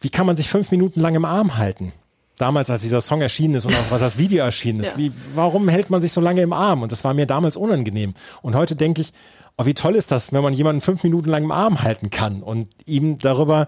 wie 0.00 0.10
kann 0.10 0.26
man 0.26 0.36
sich 0.36 0.48
fünf 0.48 0.70
Minuten 0.70 1.00
lang 1.00 1.14
im 1.14 1.24
Arm 1.24 1.56
halten? 1.56 1.92
Damals, 2.36 2.70
als 2.70 2.82
dieser 2.82 3.00
Song 3.00 3.20
erschienen 3.20 3.56
ist 3.56 3.66
und 3.66 3.74
auch 3.74 3.90
als 3.90 4.00
das 4.00 4.16
Video 4.16 4.44
erschienen 4.44 4.80
ist. 4.80 4.92
Ja. 4.92 4.98
Wie, 4.98 5.12
warum 5.34 5.68
hält 5.68 5.90
man 5.90 6.00
sich 6.00 6.12
so 6.12 6.20
lange 6.20 6.40
im 6.40 6.52
Arm? 6.52 6.82
Und 6.82 6.92
das 6.92 7.02
war 7.02 7.12
mir 7.12 7.26
damals 7.26 7.56
unangenehm. 7.56 8.14
Und 8.42 8.54
heute 8.54 8.76
denke 8.76 9.00
ich, 9.00 9.12
oh, 9.56 9.66
wie 9.66 9.74
toll 9.74 9.96
ist 9.96 10.12
das, 10.12 10.32
wenn 10.32 10.42
man 10.42 10.52
jemanden 10.52 10.80
fünf 10.80 11.02
Minuten 11.02 11.30
lang 11.30 11.42
im 11.42 11.50
Arm 11.50 11.82
halten 11.82 12.10
kann 12.10 12.44
und 12.44 12.68
ihm 12.86 13.18
darüber 13.18 13.66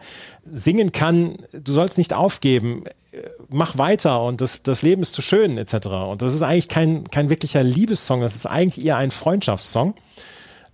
singen 0.48 0.92
kann, 0.92 1.38
du 1.52 1.72
sollst 1.72 1.98
nicht 1.98 2.14
aufgeben, 2.14 2.84
mach 3.48 3.76
weiter 3.76 4.22
und 4.22 4.40
das, 4.40 4.62
das 4.62 4.82
Leben 4.82 5.02
ist 5.02 5.14
zu 5.14 5.22
schön, 5.22 5.58
etc. 5.58 5.88
Und 6.08 6.22
das 6.22 6.32
ist 6.32 6.42
eigentlich 6.42 6.68
kein, 6.68 7.04
kein 7.04 7.28
wirklicher 7.28 7.64
Liebessong, 7.64 8.20
das 8.20 8.36
ist 8.36 8.46
eigentlich 8.46 8.84
eher 8.84 8.96
ein 8.96 9.10
Freundschaftssong 9.10 9.94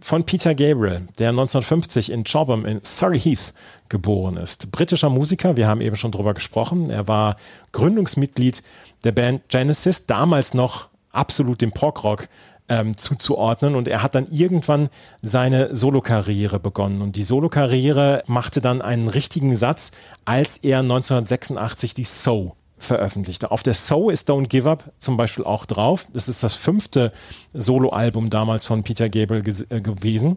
von 0.00 0.24
Peter 0.24 0.54
Gabriel, 0.54 1.09
der 1.18 1.30
1950 1.30 2.12
in 2.12 2.24
Chobham 2.24 2.64
in 2.64 2.80
Surrey 2.85 3.18
Heath 3.18 3.52
geboren 3.88 4.37
ist. 4.37 4.70
Britischer 4.70 5.11
Musiker, 5.11 5.56
wir 5.56 5.66
haben 5.66 5.80
eben 5.80 5.96
schon 5.96 6.12
drüber 6.12 6.35
gesprochen. 6.35 6.90
Er 6.90 7.09
war 7.09 7.37
Gründungsmitglied 7.72 8.62
der 9.04 9.12
Band 9.12 9.48
Genesis, 9.48 10.06
damals 10.06 10.54
noch 10.54 10.88
absolut 11.12 11.61
dem 11.61 11.72
Prog-Rock 11.72 12.28
ähm, 12.68 12.96
zuzuordnen. 12.96 13.74
Und 13.74 13.88
er 13.88 14.02
hat 14.02 14.14
dann 14.14 14.26
irgendwann 14.28 14.88
seine 15.22 15.74
Solokarriere 15.74 16.59
begonnen. 16.59 17.00
Und 17.00 17.16
die 17.16 17.22
Solokarriere 17.22 18.22
machte 18.26 18.61
dann 18.61 18.82
einen 18.82 19.09
richtigen 19.09 19.54
Satz, 19.54 19.92
als 20.24 20.59
er 20.59 20.80
1986 20.80 21.94
die 21.94 22.04
So 22.04 22.56
veröffentlichte. 22.79 23.51
Auf 23.51 23.62
der 23.62 23.75
So 23.75 24.11
ist 24.11 24.31
Don't 24.31 24.49
Give 24.49 24.69
Up 24.69 24.93
zum 24.99 25.17
Beispiel 25.17 25.45
auch 25.45 25.67
drauf. 25.67 26.07
Das 26.12 26.29
ist 26.29 26.43
das 26.43 26.55
fünfte 26.55 27.12
Soloalbum 27.53 28.31
damals 28.31 28.65
von 28.65 28.83
Peter 28.83 29.09
Gabriel 29.09 29.43
äh, 29.71 29.81
gewesen. 29.81 30.37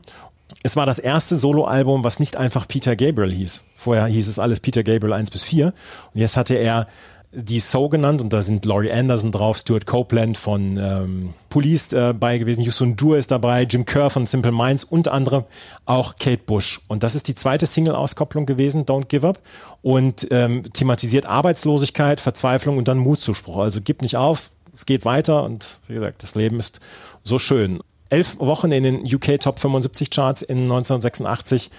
Es 0.64 0.76
war 0.76 0.86
das 0.86 1.00
erste 1.00 1.36
Soloalbum, 1.36 2.04
was 2.04 2.20
nicht 2.20 2.36
einfach 2.38 2.68
Peter 2.68 2.96
Gabriel 2.96 3.32
hieß. 3.32 3.64
Vorher 3.76 4.06
hieß 4.06 4.28
es 4.28 4.40
alles 4.40 4.60
Peter 4.60 4.84
Gabriel 4.84 5.14
1 5.14 5.32
bis 5.32 5.44
4. 5.44 5.68
Und 6.14 6.20
jetzt 6.20 6.38
hatte 6.38 6.56
er 6.56 6.88
die 7.32 7.60
So 7.60 7.90
genannt 7.90 8.22
und 8.22 8.34
da 8.34 8.42
sind 8.42 8.66
Laurie 8.66 8.92
Anderson 8.92 9.32
drauf, 9.32 9.58
Stuart 9.58 9.86
Copeland 9.86 10.36
von 10.36 10.78
ähm, 10.78 11.34
Police 11.50 11.94
äh, 11.94 12.14
bei 12.14 12.40
gewesen, 12.40 12.64
Yusun 12.64 12.96
Dur 12.96 13.18
ist 13.18 13.30
dabei, 13.30 13.64
Jim 13.64 13.86
Kerr 13.86 14.10
von 14.10 14.26
Simple 14.26 14.52
Minds 14.52 14.84
und 14.84 15.08
andere 15.08 15.46
auch 15.86 16.16
Kate 16.16 16.42
Bush. 16.44 16.82
Und 16.88 17.04
das 17.04 17.14
ist 17.14 17.28
die 17.28 17.36
zweite 17.36 17.68
Single-Auskopplung 17.68 18.48
gewesen, 18.48 18.86
Don't 18.86 19.06
Give 19.06 19.28
Up 19.28 19.40
und 19.84 20.28
ähm, 20.32 20.64
thematisiert 20.74 21.28
Arbeitslosigkeit, 21.28 22.20
Verzweiflung 22.20 22.78
und 22.78 22.88
dann 22.88 22.98
Mutzuspruch. 22.98 23.58
Also 23.58 23.80
gib 23.84 24.02
nicht 24.02 24.18
auf, 24.18 24.50
es 24.74 24.88
geht 24.88 25.06
weiter 25.06 25.44
und 25.44 25.80
wie 25.88 25.94
gesagt, 25.94 26.24
das 26.24 26.34
Leben 26.34 26.58
ist 26.58 26.80
so 27.24 27.38
schön. 27.38 27.80
Elf 28.10 28.40
Wochen 28.40 28.72
in 28.72 28.82
den 28.82 29.02
UK 29.04 29.40
Top 29.40 29.60
75 29.60 30.10
Charts 30.10 30.42
in 30.42 30.64
1986 30.64 31.70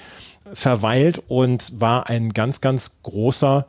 verweilt 0.52 1.22
und 1.26 1.80
war 1.80 2.08
ein 2.08 2.28
ganz, 2.28 2.60
ganz 2.60 3.02
großer 3.02 3.66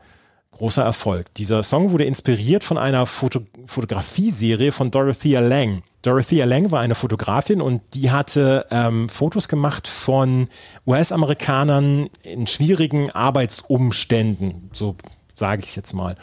großer 0.61 0.83
Erfolg. 0.83 1.33
Dieser 1.33 1.63
Song 1.63 1.89
wurde 1.89 2.03
inspiriert 2.03 2.63
von 2.63 2.77
einer 2.77 3.07
Foto 3.07 3.41
Fotografieserie 3.65 4.71
von 4.71 4.91
Dorothea 4.91 5.39
Lang. 5.39 5.81
Dorothea 6.03 6.45
Lang 6.45 6.69
war 6.69 6.81
eine 6.81 6.93
Fotografin 6.93 7.61
und 7.61 7.81
die 7.95 8.11
hatte 8.11 8.67
ähm, 8.69 9.09
Fotos 9.09 9.47
gemacht 9.47 9.87
von 9.87 10.49
US-Amerikanern 10.85 12.09
in 12.21 12.45
schwierigen 12.45 13.09
Arbeitsumständen, 13.09 14.69
so 14.71 14.95
sage 15.35 15.63
ich 15.63 15.69
es 15.69 15.75
jetzt 15.75 15.93
mal. 15.93 16.15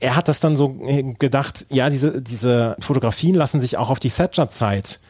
Er 0.00 0.16
hat 0.16 0.28
das 0.28 0.40
dann 0.40 0.58
so 0.58 0.76
äh, 0.86 1.14
gedacht, 1.14 1.64
ja, 1.70 1.88
diese, 1.88 2.20
diese 2.20 2.76
Fotografien 2.80 3.34
lassen 3.34 3.62
sich 3.62 3.78
auch 3.78 3.88
auf 3.88 4.00
die 4.00 4.10
Thatcher-Zeit 4.10 5.00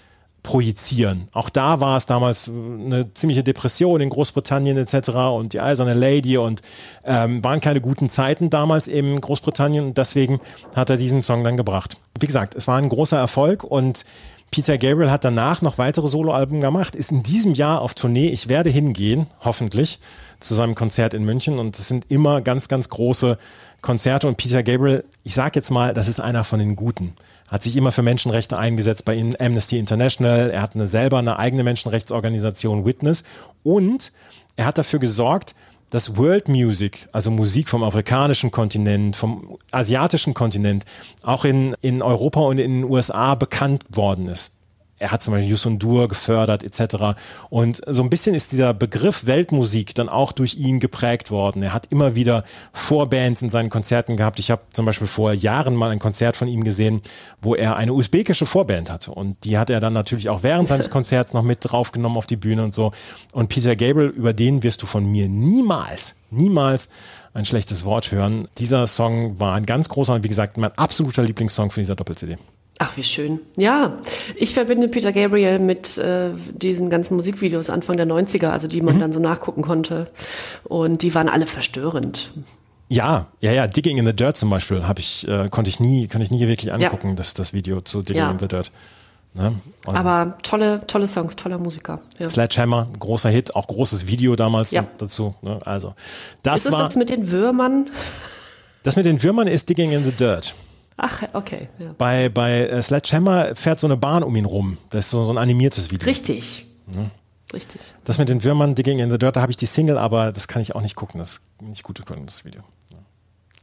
projizieren. 0.49 1.29
Auch 1.35 1.51
da 1.51 1.79
war 1.79 1.99
es 1.99 2.07
damals 2.07 2.49
äh, 2.49 2.51
eine 2.51 3.13
ziemliche 3.13 3.45
Depression 3.45 4.01
in 4.01 4.09
Großbritannien 4.09 4.79
etc. 4.79 5.11
und 5.11 5.53
die 5.53 5.61
eiserne 5.61 5.93
Lady 5.93 6.39
und 6.39 6.63
ähm, 7.05 7.45
waren 7.45 7.61
keine 7.61 7.83
guten 7.83 8.09
Zeiten 8.09 8.49
damals 8.49 8.89
in 8.89 9.21
Großbritannien 9.21 9.85
und 9.85 9.99
deswegen 9.99 10.41
hat 10.75 10.89
er 10.89 10.97
diesen 10.97 11.23
Song 11.23 11.45
dann 11.45 11.59
gebracht. 11.59 11.99
Wie 12.19 12.27
gesagt, 12.27 12.55
es 12.55 12.67
war 12.67 12.79
ein 12.79 12.89
großer 12.89 13.19
Erfolg 13.19 13.63
und 13.63 14.07
Peter 14.51 14.79
Gabriel 14.79 15.11
hat 15.11 15.23
danach 15.23 15.61
noch 15.61 15.77
weitere 15.77 16.09
Soloalben 16.09 16.63
gemacht, 16.63 16.97
ist 16.97 17.13
in 17.13 17.23
diesem 17.23 17.53
Jahr 17.53 17.83
auf 17.83 17.93
Tournee. 17.93 18.31
Ich 18.31 18.49
werde 18.49 18.71
hingehen, 18.71 19.27
hoffentlich, 19.45 19.99
zu 20.41 20.55
seinem 20.55 20.75
Konzert 20.75 21.13
in 21.13 21.27
München 21.27 21.59
und 21.59 21.79
es 21.79 21.89
sind 21.89 22.11
immer 22.11 22.41
ganz, 22.41 22.69
ganz 22.69 22.89
große 22.89 23.37
Konzerte 23.83 24.27
und 24.27 24.39
Peter 24.39 24.63
Gabriel, 24.63 25.05
ich 25.25 25.35
sage 25.35 25.59
jetzt 25.59 25.71
mal, 25.71 25.93
das 25.93 26.09
ist 26.09 26.21
einer 26.21 26.45
von 26.45 26.59
den 26.59 26.75
Guten 26.75 27.13
hat 27.51 27.63
sich 27.63 27.77
immer 27.77 27.93
für 27.93 28.03
Menschenrechte 28.03 28.59
eingesetzt 28.59 29.05
bei 29.05 29.19
Amnesty 29.39 29.79
International. 29.79 30.51
Er 30.51 30.63
hat 30.63 30.75
eine, 30.75 30.87
selber 30.87 31.19
eine 31.19 31.39
eigene 31.39 31.65
Menschenrechtsorganisation 31.65 32.85
Witness 32.85 33.25
und 33.63 34.13
er 34.57 34.67
hat 34.67 34.79
dafür 34.79 34.99
gesorgt, 34.99 35.55
dass 35.91 36.17
World 36.19 36.49
Music, 36.49 37.09
also 37.13 37.31
Musik 37.31 37.69
vom 37.69 37.83
afrikanischen 37.83 38.51
Kontinent, 38.51 39.17
vom 39.17 39.57
asiatischen 39.71 40.35
Kontinent, 40.35 40.85
auch 41.23 41.47
in, 41.47 41.75
in 41.81 42.03
Europa 42.03 42.41
und 42.41 42.59
in 42.59 42.83
den 42.83 42.85
USA 42.85 43.35
bekannt 43.35 43.85
worden 43.91 44.29
ist 44.29 44.58
er 44.99 45.13
hat 45.13 45.23
zum 45.23 45.33
Beispiel 45.33 45.51
Yusun 45.51 45.79
Dur 45.79 46.09
gefördert 46.09 46.65
etc. 46.65 47.19
Und 47.51 47.81
so 47.87 48.03
ein 48.03 48.11
bisschen 48.11 48.35
ist 48.35 48.53
dieser 48.53 48.75
Begriff 48.75 49.27
Weltmusik 49.27 49.95
dann 49.95 50.09
auch 50.09 50.33
durch 50.33 50.57
ihn 50.57 50.81
geprägt 50.81 51.31
worden. 51.31 51.63
Er 51.63 51.73
hat 51.73 51.87
immer 51.93 52.15
wieder 52.15 52.45
Vorbands 52.73 53.43
in 53.43 53.51
seinen 53.51 53.71
Konzerten 53.71 54.17
gehabt. 54.17 54.39
Ich 54.39 54.51
habe 54.51 54.63
zum 54.73 54.87
Beispiel 54.87 55.07
vor 55.07 55.33
Jahren 55.33 55.75
mal 55.75 55.91
ein 55.91 55.99
Konzert 55.99 56.37
von 56.37 56.49
ihm 56.49 56.65
gesehen, 56.65 57.01
wo 57.41 57.55
er 57.55 57.77
eine 57.77 57.93
usbekische 57.93 58.47
Vorband 58.47 58.91
hatte. 58.91 59.13
Und 59.13 59.45
die 59.45 59.59
hat 59.59 59.71
er 59.71 59.81
dann 59.81 59.93
natürlich 59.93 60.29
auch 60.29 60.43
während 60.43 60.69
seines 60.69 60.91
Konzerts 60.99 61.33
noch 61.33 61.43
mit 61.43 61.59
draufgenommen 61.63 62.19
auf 62.19 62.27
die 62.27 62.37
Bühne 62.37 62.65
und 62.65 62.75
so. 62.75 62.93
Und 63.33 63.49
Peter 63.49 63.77
Gabriel, 63.77 64.09
über 64.09 64.33
den 64.33 64.63
wirst 64.63 64.83
du 64.83 64.87
von 64.87 65.05
mir 65.05 65.29
niemals, 65.29 66.17
niemals 66.31 66.89
ein 67.35 67.45
schlechtes 67.45 67.85
Wort 67.85 68.11
hören. 68.11 68.49
Dieser 68.59 68.87
Song 68.87 69.39
war 69.39 69.55
ein 69.55 69.67
ganz 69.67 69.89
großer 69.89 70.15
und 70.15 70.25
wie 70.25 70.29
gesagt 70.29 70.57
mein 70.57 70.77
absoluter 70.77 71.23
Lieblingssong 71.23 71.71
von 71.71 71.81
dieser 71.81 71.95
Doppel-CD. 71.95 72.37
Ach, 72.81 72.97
wie 72.97 73.03
schön. 73.03 73.41
Ja, 73.57 73.99
ich 74.37 74.55
verbinde 74.55 74.87
Peter 74.89 75.13
Gabriel 75.13 75.59
mit 75.59 75.99
äh, 75.99 76.31
diesen 76.53 76.91
ganzen 76.91 77.17
Musikvideos 77.17 77.71
Anfang 77.71 77.97
der 77.97 78.07
90er, 78.07 78.49
also 78.51 78.69
die 78.69 78.81
man 78.83 78.97
Mhm. 78.97 79.01
dann 79.01 79.13
so 79.13 79.19
nachgucken 79.21 79.63
konnte. 79.63 80.09
Und 80.65 81.03
die 81.03 81.15
waren 81.15 81.29
alle 81.29 81.47
verstörend. 81.47 82.31
Ja, 82.89 83.27
ja, 83.41 83.53
ja. 83.53 83.67
Digging 83.67 83.99
in 83.99 84.07
the 84.07 84.13
Dirt 84.15 84.37
zum 84.37 84.49
Beispiel 84.49 84.87
habe 84.87 85.01
ich, 85.01 85.27
äh, 85.29 85.49
konnte 85.51 85.69
ich 85.69 85.81
nie, 85.81 86.07
konnte 86.07 86.23
ich 86.25 86.31
nie 86.31 86.47
wirklich 86.47 86.73
angucken, 86.73 87.17
das, 87.17 87.35
das 87.35 87.53
Video 87.53 87.81
zu 87.81 88.03
Digging 88.03 88.23
Ja. 88.23 88.31
in 88.31 88.39
the 88.39 88.49
Dirt. 88.49 88.71
Ne? 89.35 89.53
Aber 89.85 90.39
tolle, 90.43 90.81
tolle 90.87 91.07
Songs, 91.07 91.37
toller 91.37 91.59
Musiker. 91.59 92.01
Ja. 92.19 92.29
Sledgehammer, 92.31 92.89
großer 92.99 93.29
Hit, 93.29 93.55
auch 93.57 93.67
großes 93.67 94.07
Video 94.07 94.37
damals 94.37 94.71
Ja. 94.71 94.87
dazu. 94.99 95.35
Ne? 95.43 95.59
Also 95.67 95.95
das 96.45 96.61
Ist 96.61 96.67
es 96.67 96.73
war 96.73 96.79
das 96.85 96.97
mit 96.97 97.11
den 97.11 97.31
Würmern? 97.31 97.89
das 98.85 98.97
mit 98.97 99.05
den 99.05 99.23
Würmern 99.23 99.49
ist 99.49 99.69
Digging 99.69 99.91
in 99.93 100.05
the 100.05 100.13
Dirt. 100.13 100.55
Ach, 100.99 101.23
okay. 101.33 101.69
Ja. 101.79 101.95
Bei, 101.97 102.29
bei 102.29 102.67
äh, 102.67 102.83
Sledgehammer 102.83 103.55
fährt 103.55 103.79
so 103.79 103.87
eine 103.87 103.97
Bahn 103.97 104.25
um 104.25 104.35
ihn 104.35 104.45
rum. 104.45 104.79
Das 104.91 105.07
ist 105.07 105.11
so, 105.13 105.25
so 105.25 105.33
ein 105.33 105.39
animiertes 105.39 105.93
Video. 105.93 106.07
Richtig. 106.07 106.67
Richtig. 107.53 107.81
Das 108.05 108.19
mit 108.19 108.29
den 108.29 108.45
Würmern, 108.45 108.75
Digging 108.75 108.99
in 108.99 109.11
the 109.11 109.19
Dirt, 109.19 109.37
da 109.37 109.41
habe 109.41 109.53
ich 109.53 109.57
die 109.57 109.67
Single, 109.67 109.97
aber 109.97 110.33
das 110.33 110.49
kann 110.49 110.61
ich 110.61 110.75
auch 110.75 110.83
nicht 110.83 110.97
gucken. 110.97 111.19
Das 111.19 111.31
ist 111.31 111.43
nicht 111.63 111.83
gut 111.83 112.05
gucken, 112.05 112.27
das 112.27 112.45
Video. 112.45 112.63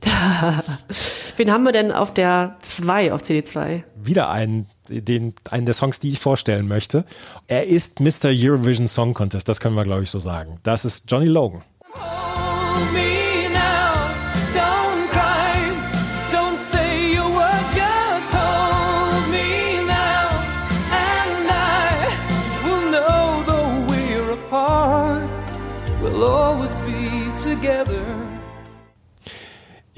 Wen 1.37 1.51
haben 1.51 1.63
wir 1.63 1.71
denn 1.71 1.91
auf 1.91 2.13
der 2.13 2.57
2, 2.61 3.13
auf 3.13 3.21
CD2? 3.21 3.83
Wieder 3.95 4.29
einen, 4.29 4.67
den, 4.87 5.33
einen 5.49 5.65
der 5.65 5.75
Songs, 5.75 5.99
die 5.99 6.09
ich 6.09 6.19
vorstellen 6.19 6.67
möchte. 6.67 7.05
Er 7.47 7.67
ist 7.67 7.99
Mr. 7.99 8.29
Eurovision 8.31 8.87
Song 8.87 9.13
Contest, 9.13 9.49
das 9.49 9.59
können 9.59 9.75
wir, 9.75 9.83
glaube 9.83 10.03
ich, 10.03 10.09
so 10.09 10.19
sagen. 10.19 10.59
Das 10.63 10.85
ist 10.85 11.11
Johnny 11.11 11.27
Logan. 11.27 11.63
Hold 11.93 13.14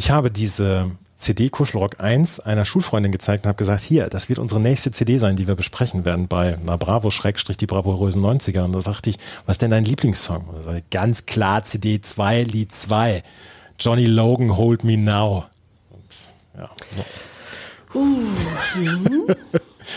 Ich 0.07 0.11
habe 0.11 0.31
diese 0.31 0.91
CD 1.17 1.49
Kuschelrock 1.49 2.01
1 2.01 2.39
einer 2.39 2.63
Schulfreundin 2.63 3.11
gezeigt 3.11 3.43
und 3.43 3.49
habe 3.49 3.57
gesagt, 3.57 3.81
hier, 3.81 4.07
das 4.07 4.29
wird 4.29 4.39
unsere 4.39 4.61
nächste 4.61 4.89
CD 4.89 5.17
sein, 5.17 5.35
die 5.35 5.47
wir 5.47 5.55
besprechen 5.55 6.05
werden 6.05 6.29
bei 6.29 6.57
na 6.63 6.77
Bravo 6.77 7.11
Schrägstrich 7.11 7.57
die 7.57 7.65
bravourösen 7.65 8.23
90er. 8.23 8.61
Und 8.61 8.71
da 8.71 8.79
sagte 8.79 9.09
ich, 9.09 9.17
was 9.45 9.55
ist 9.55 9.63
denn 9.63 9.71
dein 9.71 9.83
Lieblingssong? 9.83 10.45
Und 10.45 10.55
er 10.55 10.63
sagte, 10.63 10.83
ganz 10.91 11.25
klar 11.25 11.63
CD 11.63 11.99
2, 11.99 12.43
Lied 12.43 12.71
2. 12.71 13.21
Johnny 13.81 14.05
Logan, 14.05 14.55
Hold 14.55 14.85
Me 14.85 14.95
Now. 14.95 15.43
Und, 15.89 16.05
ja. 16.57 16.69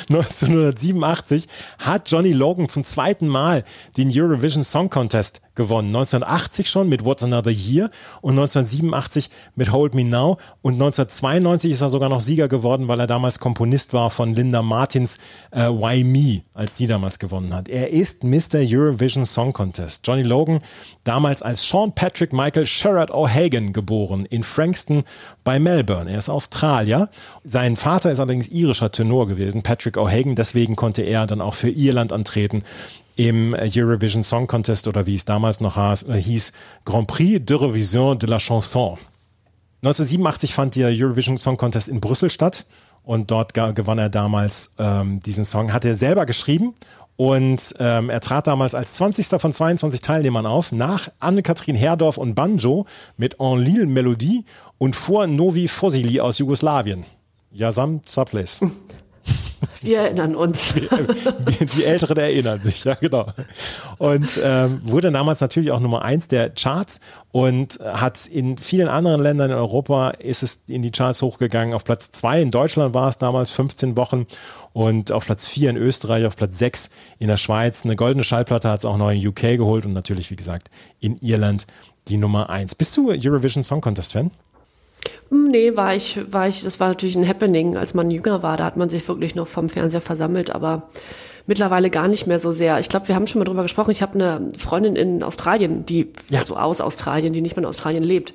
1987 0.08 1.46
hat 1.78 2.10
Johnny 2.10 2.32
Logan 2.32 2.68
zum 2.68 2.82
zweiten 2.82 3.28
Mal 3.28 3.62
den 3.96 4.10
Eurovision 4.12 4.64
Song 4.64 4.90
Contest 4.90 5.40
gewonnen. 5.60 5.88
1980 5.88 6.70
schon 6.70 6.88
mit 6.88 7.04
What's 7.04 7.22
Another 7.22 7.50
Year 7.50 7.90
und 8.22 8.32
1987 8.32 9.28
mit 9.56 9.70
Hold 9.70 9.94
Me 9.94 10.04
Now 10.04 10.38
und 10.62 10.74
1992 10.74 11.72
ist 11.72 11.82
er 11.82 11.90
sogar 11.90 12.08
noch 12.08 12.22
Sieger 12.22 12.48
geworden, 12.48 12.88
weil 12.88 12.98
er 12.98 13.06
damals 13.06 13.38
Komponist 13.38 13.92
war 13.92 14.08
von 14.08 14.34
Linda 14.34 14.62
Martins 14.62 15.18
äh, 15.50 15.64
Why 15.68 16.02
Me, 16.02 16.40
als 16.54 16.76
die 16.76 16.86
damals 16.86 17.18
gewonnen 17.18 17.54
hat. 17.54 17.68
Er 17.68 17.90
ist 17.90 18.24
Mr. 18.24 18.60
Eurovision 18.62 19.26
Song 19.26 19.52
Contest. 19.52 20.06
Johnny 20.06 20.22
Logan 20.22 20.60
damals 21.04 21.42
als 21.42 21.68
Sean 21.68 21.94
Patrick 21.94 22.32
Michael 22.32 22.66
Sherrod 22.66 23.10
O'Hagan 23.10 23.74
geboren 23.74 24.24
in 24.24 24.42
Frankston 24.42 25.04
bei 25.44 25.58
Melbourne. 25.58 26.10
Er 26.10 26.18
ist 26.18 26.30
Australier. 26.30 27.10
Sein 27.44 27.76
Vater 27.76 28.10
ist 28.10 28.18
allerdings 28.18 28.48
irischer 28.48 28.90
Tenor 28.90 29.28
gewesen, 29.28 29.62
Patrick 29.62 29.98
O'Hagan. 29.98 30.36
Deswegen 30.36 30.74
konnte 30.74 31.02
er 31.02 31.26
dann 31.26 31.42
auch 31.42 31.54
für 31.54 31.68
Irland 31.68 32.14
antreten 32.14 32.62
im 33.16 33.54
Eurovision 33.54 34.22
Song 34.22 34.46
Contest 34.46 34.88
oder 34.88 35.06
wie 35.06 35.14
es 35.14 35.24
damals 35.24 35.60
noch 35.60 35.76
hieß, 35.76 36.52
Grand 36.84 37.06
Prix 37.06 37.44
de 37.44 37.56
Revision 37.56 38.18
de 38.18 38.28
la 38.28 38.38
Chanson. 38.38 38.98
1987 39.82 40.54
fand 40.54 40.76
der 40.76 40.88
Eurovision 40.88 41.38
Song 41.38 41.56
Contest 41.56 41.88
in 41.88 42.00
Brüssel 42.00 42.30
statt 42.30 42.66
und 43.02 43.30
dort 43.30 43.54
gewann 43.54 43.98
er 43.98 44.10
damals 44.10 44.74
ähm, 44.78 45.20
diesen 45.20 45.44
Song. 45.44 45.72
Hat 45.72 45.84
er 45.84 45.94
selber 45.94 46.26
geschrieben 46.26 46.74
und 47.16 47.74
ähm, 47.78 48.10
er 48.10 48.20
trat 48.20 48.46
damals 48.46 48.74
als 48.74 48.94
20. 48.94 49.26
von 49.40 49.52
22 49.52 50.00
Teilnehmern 50.00 50.46
auf, 50.46 50.72
nach 50.72 51.10
Anne-Kathrin 51.18 51.76
Herdorf 51.76 52.18
und 52.18 52.34
Banjo 52.34 52.86
mit 53.16 53.40
Enlil 53.40 53.86
Melodie 53.86 54.44
und 54.78 54.96
vor 54.96 55.26
Novi 55.26 55.68
Fosili 55.68 56.20
aus 56.20 56.38
Jugoslawien. 56.38 57.04
Jasam 57.52 58.00
Zaples. 58.06 58.60
Wir 59.82 60.00
erinnern 60.00 60.34
uns. 60.34 60.74
Die, 61.76 61.84
Älteren 61.84 62.16
erinnern 62.16 62.62
sich, 62.62 62.84
ja, 62.84 62.94
genau. 62.94 63.26
Und 63.98 64.40
ähm, 64.42 64.80
wurde 64.84 65.10
damals 65.10 65.40
natürlich 65.40 65.70
auch 65.70 65.80
Nummer 65.80 66.02
eins 66.02 66.28
der 66.28 66.50
Charts 66.50 67.00
und 67.32 67.78
hat 67.80 68.26
in 68.26 68.58
vielen 68.58 68.88
anderen 68.88 69.22
Ländern 69.22 69.50
in 69.50 69.56
Europa 69.56 70.10
ist 70.10 70.42
es 70.42 70.64
in 70.66 70.82
die 70.82 70.90
Charts 70.90 71.22
hochgegangen. 71.22 71.74
Auf 71.74 71.84
Platz 71.84 72.10
zwei 72.10 72.40
in 72.40 72.50
Deutschland 72.50 72.94
war 72.94 73.08
es 73.08 73.18
damals 73.18 73.50
15 73.52 73.96
Wochen 73.96 74.26
und 74.72 75.12
auf 75.12 75.26
Platz 75.26 75.46
vier 75.46 75.70
in 75.70 75.76
Österreich, 75.76 76.26
auf 76.26 76.36
Platz 76.36 76.58
sechs 76.58 76.90
in 77.18 77.28
der 77.28 77.36
Schweiz. 77.36 77.84
Eine 77.84 77.96
goldene 77.96 78.24
Schallplatte 78.24 78.68
hat 78.68 78.80
es 78.80 78.84
auch 78.84 78.96
noch 78.96 79.10
in 79.10 79.26
UK 79.26 79.56
geholt 79.56 79.86
und 79.86 79.92
natürlich, 79.92 80.30
wie 80.30 80.36
gesagt, 80.36 80.70
in 81.00 81.18
Irland 81.18 81.66
die 82.08 82.16
Nummer 82.16 82.50
eins. 82.50 82.74
Bist 82.74 82.96
du 82.96 83.10
Eurovision 83.10 83.64
Song 83.64 83.80
Contest 83.80 84.12
Fan? 84.12 84.30
Hm, 85.30 85.48
Nee, 85.50 85.76
war 85.76 85.94
ich, 85.94 86.20
war 86.30 86.46
ich, 86.48 86.62
das 86.62 86.80
war 86.80 86.88
natürlich 86.88 87.16
ein 87.16 87.26
Happening, 87.28 87.76
als 87.76 87.94
man 87.94 88.10
jünger 88.10 88.42
war. 88.42 88.56
Da 88.56 88.64
hat 88.64 88.76
man 88.76 88.88
sich 88.90 89.06
wirklich 89.08 89.34
noch 89.34 89.46
vom 89.48 89.68
Fernseher 89.68 90.00
versammelt, 90.00 90.50
aber 90.50 90.88
mittlerweile 91.46 91.90
gar 91.90 92.06
nicht 92.08 92.26
mehr 92.26 92.38
so 92.38 92.52
sehr. 92.52 92.78
Ich 92.78 92.88
glaube, 92.88 93.08
wir 93.08 93.14
haben 93.14 93.26
schon 93.26 93.38
mal 93.40 93.44
drüber 93.44 93.62
gesprochen. 93.62 93.90
Ich 93.90 94.02
habe 94.02 94.14
eine 94.14 94.52
Freundin 94.58 94.96
in 94.96 95.22
Australien, 95.22 95.84
die, 95.86 96.12
Ja. 96.30 96.40
also 96.40 96.56
aus 96.56 96.80
Australien, 96.80 97.32
die 97.32 97.40
nicht 97.40 97.56
mehr 97.56 97.64
in 97.64 97.68
Australien 97.68 98.04
lebt. 98.04 98.32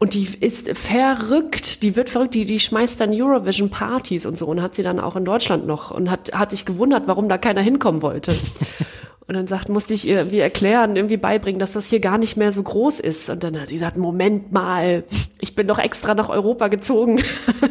Und 0.00 0.14
die 0.14 0.28
ist 0.40 0.68
verrückt, 0.76 1.82
die 1.82 1.96
wird 1.96 2.08
verrückt, 2.08 2.34
die, 2.34 2.44
die 2.44 2.60
schmeißt 2.60 3.00
dann 3.00 3.10
Eurovision-Partys 3.12 4.26
und 4.26 4.38
so 4.38 4.46
und 4.46 4.62
hat 4.62 4.76
sie 4.76 4.84
dann 4.84 5.00
auch 5.00 5.16
in 5.16 5.24
Deutschland 5.24 5.66
noch 5.66 5.90
und 5.90 6.08
hat, 6.08 6.30
hat 6.32 6.52
sich 6.52 6.64
gewundert, 6.64 7.04
warum 7.06 7.28
da 7.28 7.36
keiner 7.36 7.62
hinkommen 7.62 8.00
wollte. 8.02 8.32
Und 9.28 9.34
dann 9.34 9.46
sagt, 9.46 9.68
musste 9.68 9.92
ich 9.92 10.08
ihr 10.08 10.16
irgendwie 10.16 10.38
erklären, 10.38 10.96
irgendwie 10.96 11.18
beibringen, 11.18 11.58
dass 11.58 11.72
das 11.72 11.88
hier 11.90 12.00
gar 12.00 12.16
nicht 12.16 12.38
mehr 12.38 12.50
so 12.50 12.62
groß 12.62 12.98
ist. 12.98 13.28
Und 13.28 13.44
dann 13.44 13.60
hat 13.60 13.68
sie 13.68 13.74
gesagt, 13.74 13.98
Moment 13.98 14.52
mal, 14.52 15.04
ich 15.38 15.54
bin 15.54 15.68
doch 15.68 15.78
extra 15.78 16.14
nach 16.14 16.30
Europa 16.30 16.68
gezogen. 16.68 17.22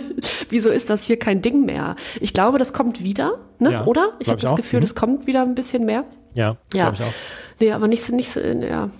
Wieso 0.49 0.69
ist 0.69 0.91
das 0.91 1.03
hier 1.03 1.17
kein 1.17 1.41
Ding 1.41 1.65
mehr? 1.65 1.95
Ich 2.21 2.33
glaube, 2.33 2.59
das 2.59 2.73
kommt 2.73 3.01
wieder, 3.03 3.39
ne? 3.57 3.71
Ja, 3.71 3.85
oder? 3.85 4.13
Ich 4.19 4.29
habe 4.29 4.39
das 4.39 4.51
auch. 4.51 4.55
Gefühl, 4.55 4.79
Mhm. 4.81 4.83
das 4.83 4.93
kommt 4.93 5.25
wieder 5.25 5.41
ein 5.41 5.55
bisschen 5.55 5.83
mehr. 5.85 6.05
Ja, 6.35 6.57
Ja. 6.73 6.91
glaube 6.91 6.97
ich 6.97 7.03
auch. 7.03 7.13
Nee, 7.59 7.71
aber 7.71 7.87
nicht 7.87 8.03
so, 8.03 8.15
nicht 8.15 8.29
so, 8.29 8.39
ja. 8.39 8.91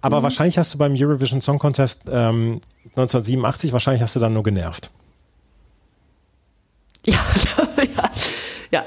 Aber 0.00 0.22
wahrscheinlich 0.24 0.58
hast 0.58 0.74
du 0.74 0.78
beim 0.78 0.94
Eurovision 0.98 1.40
Song 1.40 1.60
Contest 1.60 2.02
ähm, 2.10 2.60
1987, 2.96 3.72
wahrscheinlich 3.72 4.02
hast 4.02 4.16
du 4.16 4.20
dann 4.20 4.34
nur 4.34 4.42
genervt. 4.42 4.90
Ja, 7.06 7.18
ja, 7.76 8.10
ja. 8.72 8.84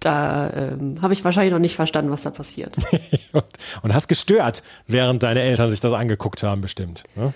Da 0.00 0.50
ähm, 0.50 1.02
habe 1.02 1.12
ich 1.12 1.24
wahrscheinlich 1.24 1.52
noch 1.52 1.58
nicht 1.58 1.76
verstanden, 1.76 2.10
was 2.10 2.22
da 2.22 2.30
passiert. 2.30 2.76
und, 3.32 3.44
und 3.82 3.94
hast 3.94 4.08
gestört, 4.08 4.62
während 4.86 5.22
deine 5.22 5.40
Eltern 5.40 5.70
sich 5.70 5.80
das 5.80 5.92
angeguckt 5.92 6.42
haben, 6.42 6.60
bestimmt. 6.60 7.02
Ne? 7.16 7.34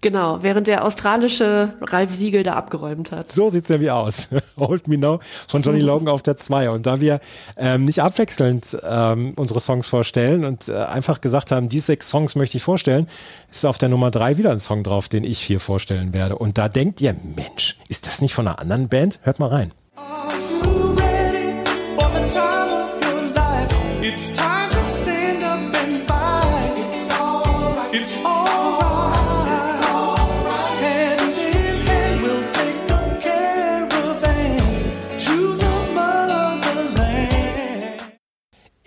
genau, 0.00 0.42
während 0.42 0.66
der 0.66 0.84
australische 0.84 1.74
Ralf 1.80 2.12
Siegel 2.12 2.42
da 2.42 2.54
abgeräumt 2.54 3.10
hat. 3.10 3.30
So 3.30 3.50
sieht's 3.50 3.68
nämlich 3.68 3.90
aus. 3.90 4.28
Hold 4.56 4.88
Me 4.88 4.98
Now 4.98 5.20
von 5.46 5.62
Johnny 5.62 5.80
Logan 5.88 6.08
auf 6.08 6.22
der 6.22 6.36
2. 6.36 6.70
Und 6.70 6.86
da 6.86 7.00
wir 7.00 7.20
ähm, 7.56 7.84
nicht 7.84 8.02
abwechselnd 8.02 8.76
ähm, 8.88 9.34
unsere 9.36 9.60
Songs 9.60 9.88
vorstellen 9.88 10.44
und 10.44 10.68
äh, 10.68 10.74
einfach 10.74 11.20
gesagt 11.20 11.52
haben, 11.52 11.68
diese 11.68 11.86
sechs 11.86 12.08
Songs 12.08 12.34
möchte 12.34 12.56
ich 12.56 12.62
vorstellen, 12.62 13.06
ist 13.50 13.64
auf 13.64 13.78
der 13.78 13.88
Nummer 13.88 14.10
3 14.10 14.36
wieder 14.36 14.50
ein 14.50 14.58
Song 14.58 14.84
drauf, 14.84 15.08
den 15.08 15.24
ich 15.24 15.40
hier 15.40 15.60
vorstellen 15.60 16.12
werde. 16.12 16.36
Und 16.36 16.58
da 16.58 16.68
denkt 16.68 17.00
ihr, 17.00 17.14
Mensch, 17.36 17.76
ist 17.88 18.06
das 18.06 18.20
nicht 18.20 18.34
von 18.34 18.46
einer 18.46 18.58
anderen 18.58 18.88
Band? 18.88 19.20
Hört 19.22 19.38
mal 19.38 19.48
rein. 19.48 19.72
Are 19.96 20.37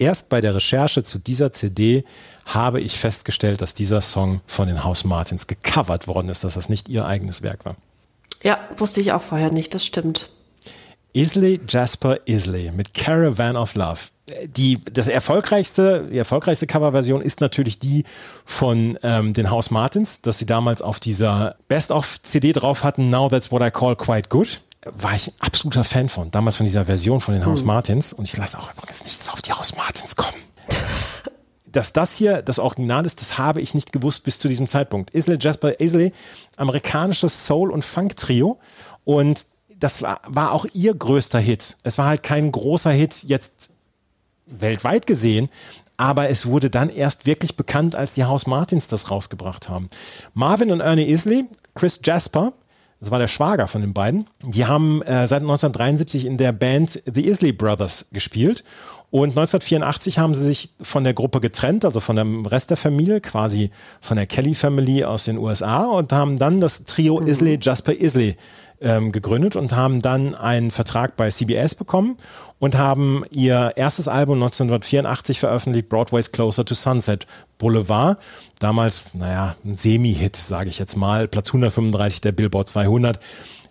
Erst 0.01 0.29
bei 0.29 0.41
der 0.41 0.55
Recherche 0.55 1.03
zu 1.03 1.19
dieser 1.19 1.51
CD 1.51 2.03
habe 2.47 2.81
ich 2.81 2.97
festgestellt, 2.97 3.61
dass 3.61 3.75
dieser 3.75 4.01
Song 4.01 4.41
von 4.47 4.67
den 4.67 4.83
House 4.83 5.03
Martins 5.03 5.45
gecovert 5.45 6.07
worden 6.07 6.27
ist, 6.29 6.43
dass 6.43 6.55
das 6.55 6.69
nicht 6.69 6.89
ihr 6.89 7.05
eigenes 7.05 7.43
Werk 7.43 7.65
war. 7.65 7.75
Ja, 8.41 8.67
wusste 8.77 8.99
ich 8.99 9.11
auch 9.11 9.21
vorher 9.21 9.51
nicht, 9.51 9.75
das 9.75 9.85
stimmt. 9.85 10.31
Isley 11.13 11.59
Jasper 11.67 12.19
Isley 12.25 12.71
mit 12.71 12.93
Caravan 12.93 13.57
of 13.57 13.75
Love. 13.75 13.99
Die, 14.45 14.79
das 14.81 15.07
erfolgreichste, 15.07 16.07
die 16.09 16.17
erfolgreichste 16.17 16.67
Coverversion 16.67 17.21
ist 17.21 17.41
natürlich 17.41 17.79
die 17.79 18.05
von 18.45 18.97
ähm, 19.03 19.33
den 19.33 19.49
House 19.49 19.71
Martins, 19.71 20.21
dass 20.21 20.37
sie 20.37 20.45
damals 20.45 20.81
auf 20.81 20.99
dieser 20.99 21.55
Best-of-CD 21.67 22.53
drauf 22.53 22.83
hatten, 22.83 23.09
Now 23.09 23.27
That's 23.27 23.51
What 23.51 23.61
I 23.61 23.71
Call 23.71 23.95
Quite 23.95 24.29
Good. 24.29 24.61
War 24.85 25.13
ich 25.13 25.27
ein 25.27 25.33
absoluter 25.39 25.83
Fan 25.83 26.07
von, 26.07 26.31
damals 26.31 26.55
von 26.55 26.65
dieser 26.65 26.85
Version 26.85 27.19
von 27.19 27.33
den 27.33 27.45
House 27.45 27.63
Martins. 27.63 28.13
Und 28.13 28.25
ich 28.25 28.37
lasse 28.37 28.57
auch 28.57 28.71
übrigens 28.73 29.03
nichts 29.03 29.29
auf 29.29 29.41
die 29.41 29.51
House 29.51 29.75
Martins 29.75 30.15
kommen. 30.15 30.37
Dass 31.65 31.93
das 31.93 32.15
hier 32.15 32.41
das 32.41 32.57
Original 32.57 33.05
ist, 33.05 33.21
das 33.21 33.37
habe 33.37 33.61
ich 33.61 33.73
nicht 33.73 33.91
gewusst 33.91 34.23
bis 34.23 34.39
zu 34.39 34.47
diesem 34.47 34.67
Zeitpunkt. 34.67 35.11
Isley 35.11 35.37
Jasper 35.39 35.79
Isley, 35.79 36.13
amerikanisches 36.57 37.45
Soul- 37.45 37.71
und 37.71 37.85
Funk-Trio. 37.85 38.59
Und 39.03 39.45
das 39.81 40.03
war, 40.03 40.21
war 40.27 40.53
auch 40.53 40.65
ihr 40.73 40.93
größter 40.93 41.39
Hit. 41.39 41.77
Es 41.83 41.97
war 41.97 42.07
halt 42.07 42.23
kein 42.23 42.51
großer 42.51 42.91
Hit 42.91 43.23
jetzt 43.23 43.71
weltweit 44.45 45.07
gesehen, 45.07 45.49
aber 45.97 46.29
es 46.29 46.45
wurde 46.45 46.69
dann 46.69 46.89
erst 46.89 47.25
wirklich 47.25 47.57
bekannt, 47.57 47.95
als 47.95 48.13
die 48.13 48.23
House 48.23 48.47
Martins 48.47 48.87
das 48.87 49.11
rausgebracht 49.11 49.69
haben. 49.69 49.89
Marvin 50.33 50.71
und 50.71 50.79
Ernie 50.79 51.05
Isley, 51.05 51.45
Chris 51.75 51.99
Jasper, 52.03 52.53
das 52.99 53.09
war 53.09 53.19
der 53.19 53.27
Schwager 53.27 53.67
von 53.67 53.81
den 53.81 53.93
beiden, 53.93 54.27
die 54.45 54.65
haben 54.65 55.01
äh, 55.01 55.27
seit 55.27 55.41
1973 55.41 56.25
in 56.25 56.37
der 56.37 56.51
Band 56.51 57.01
The 57.11 57.27
Isley 57.27 57.51
Brothers 57.51 58.07
gespielt 58.11 58.63
und 59.09 59.31
1984 59.31 60.19
haben 60.19 60.35
sie 60.35 60.45
sich 60.45 60.73
von 60.81 61.03
der 61.03 61.13
Gruppe 61.13 61.41
getrennt, 61.41 61.85
also 61.85 61.99
von 61.99 62.15
dem 62.15 62.45
Rest 62.45 62.69
der 62.69 62.77
Familie, 62.77 63.19
quasi 63.19 63.71
von 63.99 64.17
der 64.17 64.27
Kelly 64.27 64.53
Family 64.53 65.03
aus 65.03 65.25
den 65.25 65.37
USA 65.37 65.85
und 65.85 66.13
haben 66.13 66.37
dann 66.37 66.61
das 66.61 66.83
Trio 66.85 67.19
Isley 67.19 67.57
Jasper 67.61 67.93
Isley 67.93 68.37
ähm, 68.81 69.11
gegründet 69.11 69.55
und 69.55 69.75
haben 69.75 70.01
dann 70.01 70.35
einen 70.35 70.71
Vertrag 70.71 71.15
bei 71.15 71.29
CBS 71.29 71.75
bekommen 71.75 72.17
und 72.59 72.77
haben 72.77 73.23
ihr 73.31 73.73
erstes 73.75 74.07
Album 74.07 74.35
1984 74.35 75.39
veröffentlicht, 75.39 75.89
Broadway's 75.89 76.31
Closer 76.31 76.65
to 76.65 76.73
Sunset 76.73 77.25
Boulevard. 77.57 78.17
Damals, 78.59 79.05
naja, 79.13 79.55
ein 79.63 79.75
Semi-Hit, 79.75 80.35
sage 80.35 80.69
ich 80.69 80.79
jetzt 80.79 80.95
mal. 80.95 81.27
Platz 81.27 81.49
135 81.49 82.21
der 82.21 82.31
Billboard 82.31 82.69
200, 82.69 83.19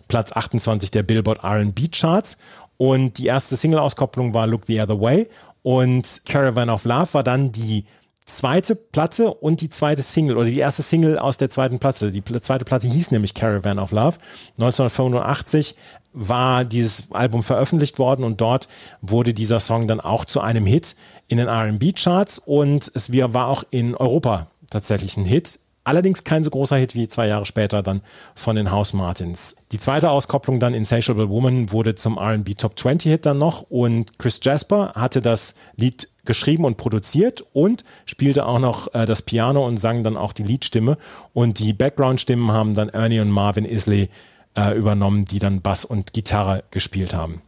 Platz 0.07 0.31
28 0.33 0.91
der 0.91 1.03
Billboard 1.03 1.43
R&B 1.43 1.87
Charts. 1.89 2.37
Und 2.77 3.17
die 3.17 3.27
erste 3.27 3.55
Single-Auskopplung 3.55 4.33
war 4.33 4.47
Look 4.47 4.65
the 4.65 4.81
Other 4.81 4.99
Way. 4.99 5.29
Und 5.63 6.23
Caravan 6.25 6.69
of 6.69 6.85
Love 6.85 7.13
war 7.13 7.23
dann 7.23 7.51
die 7.51 7.85
zweite 8.25 8.75
Platte 8.75 9.33
und 9.33 9.61
die 9.61 9.69
zweite 9.69 10.01
Single 10.01 10.37
oder 10.37 10.45
die 10.45 10.59
erste 10.59 10.81
Single 10.81 11.17
aus 11.17 11.37
der 11.37 11.49
zweiten 11.49 11.79
Platte. 11.79 12.11
Die 12.11 12.23
zweite 12.23 12.65
Platte 12.65 12.87
hieß 12.87 13.11
nämlich 13.11 13.33
Caravan 13.33 13.79
of 13.79 13.91
Love. 13.91 14.17
1985 14.57 15.75
war 16.13 16.65
dieses 16.65 17.11
Album 17.11 17.43
veröffentlicht 17.43 17.99
worden 17.99 18.23
und 18.23 18.41
dort 18.41 18.67
wurde 19.01 19.33
dieser 19.33 19.59
Song 19.59 19.87
dann 19.87 20.01
auch 20.01 20.25
zu 20.25 20.41
einem 20.41 20.65
Hit 20.65 20.95
in 21.27 21.37
den 21.37 21.47
R&B-Charts 21.47 22.39
und 22.39 22.91
es 22.93 23.11
war 23.11 23.47
auch 23.47 23.63
in 23.71 23.95
Europa 23.95 24.47
tatsächlich 24.69 25.17
ein 25.17 25.25
Hit. 25.25 25.59
Allerdings 25.83 26.23
kein 26.23 26.43
so 26.43 26.51
großer 26.51 26.77
Hit 26.77 26.93
wie 26.93 27.07
zwei 27.07 27.27
Jahre 27.27 27.45
später 27.45 27.81
dann 27.81 28.01
von 28.35 28.55
den 28.55 28.69
House 28.69 28.93
Martins. 28.93 29.55
Die 29.71 29.79
zweite 29.79 30.11
Auskopplung 30.11 30.59
dann 30.59 30.75
Insatiable 30.75 31.29
Woman 31.29 31.71
wurde 31.71 31.95
zum 31.95 32.17
R&B 32.17 32.53
Top 32.53 32.77
20 32.77 33.11
Hit 33.11 33.25
dann 33.25 33.39
noch 33.39 33.63
und 33.63 34.19
Chris 34.19 34.39
Jasper 34.43 34.91
hatte 34.95 35.21
das 35.21 35.55
Lied 35.77 36.10
geschrieben 36.25 36.65
und 36.65 36.77
produziert 36.77 37.43
und 37.53 37.83
spielte 38.05 38.45
auch 38.45 38.59
noch 38.59 38.93
äh, 38.93 39.05
das 39.05 39.21
Piano 39.21 39.65
und 39.65 39.77
sang 39.77 40.03
dann 40.03 40.17
auch 40.17 40.33
die 40.33 40.43
Liedstimme 40.43 40.97
und 41.33 41.59
die 41.59 41.73
Background-Stimmen 41.73 42.51
haben 42.51 42.75
dann 42.75 42.89
Ernie 42.89 43.19
und 43.19 43.31
Marvin 43.31 43.65
Isley 43.65 44.09
äh, 44.55 44.77
übernommen, 44.77 45.25
die 45.25 45.39
dann 45.39 45.61
Bass 45.61 45.85
und 45.85 46.13
Gitarre 46.13 46.63
gespielt 46.71 47.13
haben. 47.13 47.41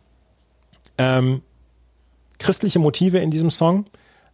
Ähm, 0.97 1.41
christliche 2.39 2.79
Motive 2.79 3.19
in 3.19 3.31
diesem 3.31 3.51
Song 3.51 3.85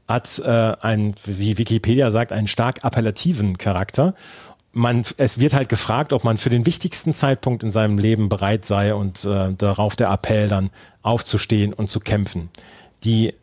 hat 0.08 0.40
äh, 0.40 0.50
ein, 0.82 1.14
wie 1.26 1.58
Wikipedia 1.58 2.10
sagt, 2.12 2.32
einen 2.32 2.48
stark 2.48 2.84
appellativen 2.84 3.58
Charakter. 3.58 4.16
Man, 4.72 5.04
es 5.18 5.40
wird 5.40 5.54
halt 5.54 5.70
gefragt, 5.70 6.14
ob 6.14 6.24
man 6.24 6.38
für 6.38 6.50
den 6.50 6.66
wichtigsten 6.66 7.14
Zeitpunkt 7.14 7.64
in 7.64 7.72
seinem 7.72 7.98
Leben 7.98 8.30
bereit 8.30 8.66
sei 8.66 8.94
und 8.94 9.26
äh, 9.26 9.54
darauf 9.54 9.96
der 9.96 10.10
Appell 10.10 10.48
dann 10.48 10.70
aufzustehen 11.02 11.74
und 11.74 11.90
zu 11.90 12.00
kämpfen. 12.00 12.50
Die 13.04 13.34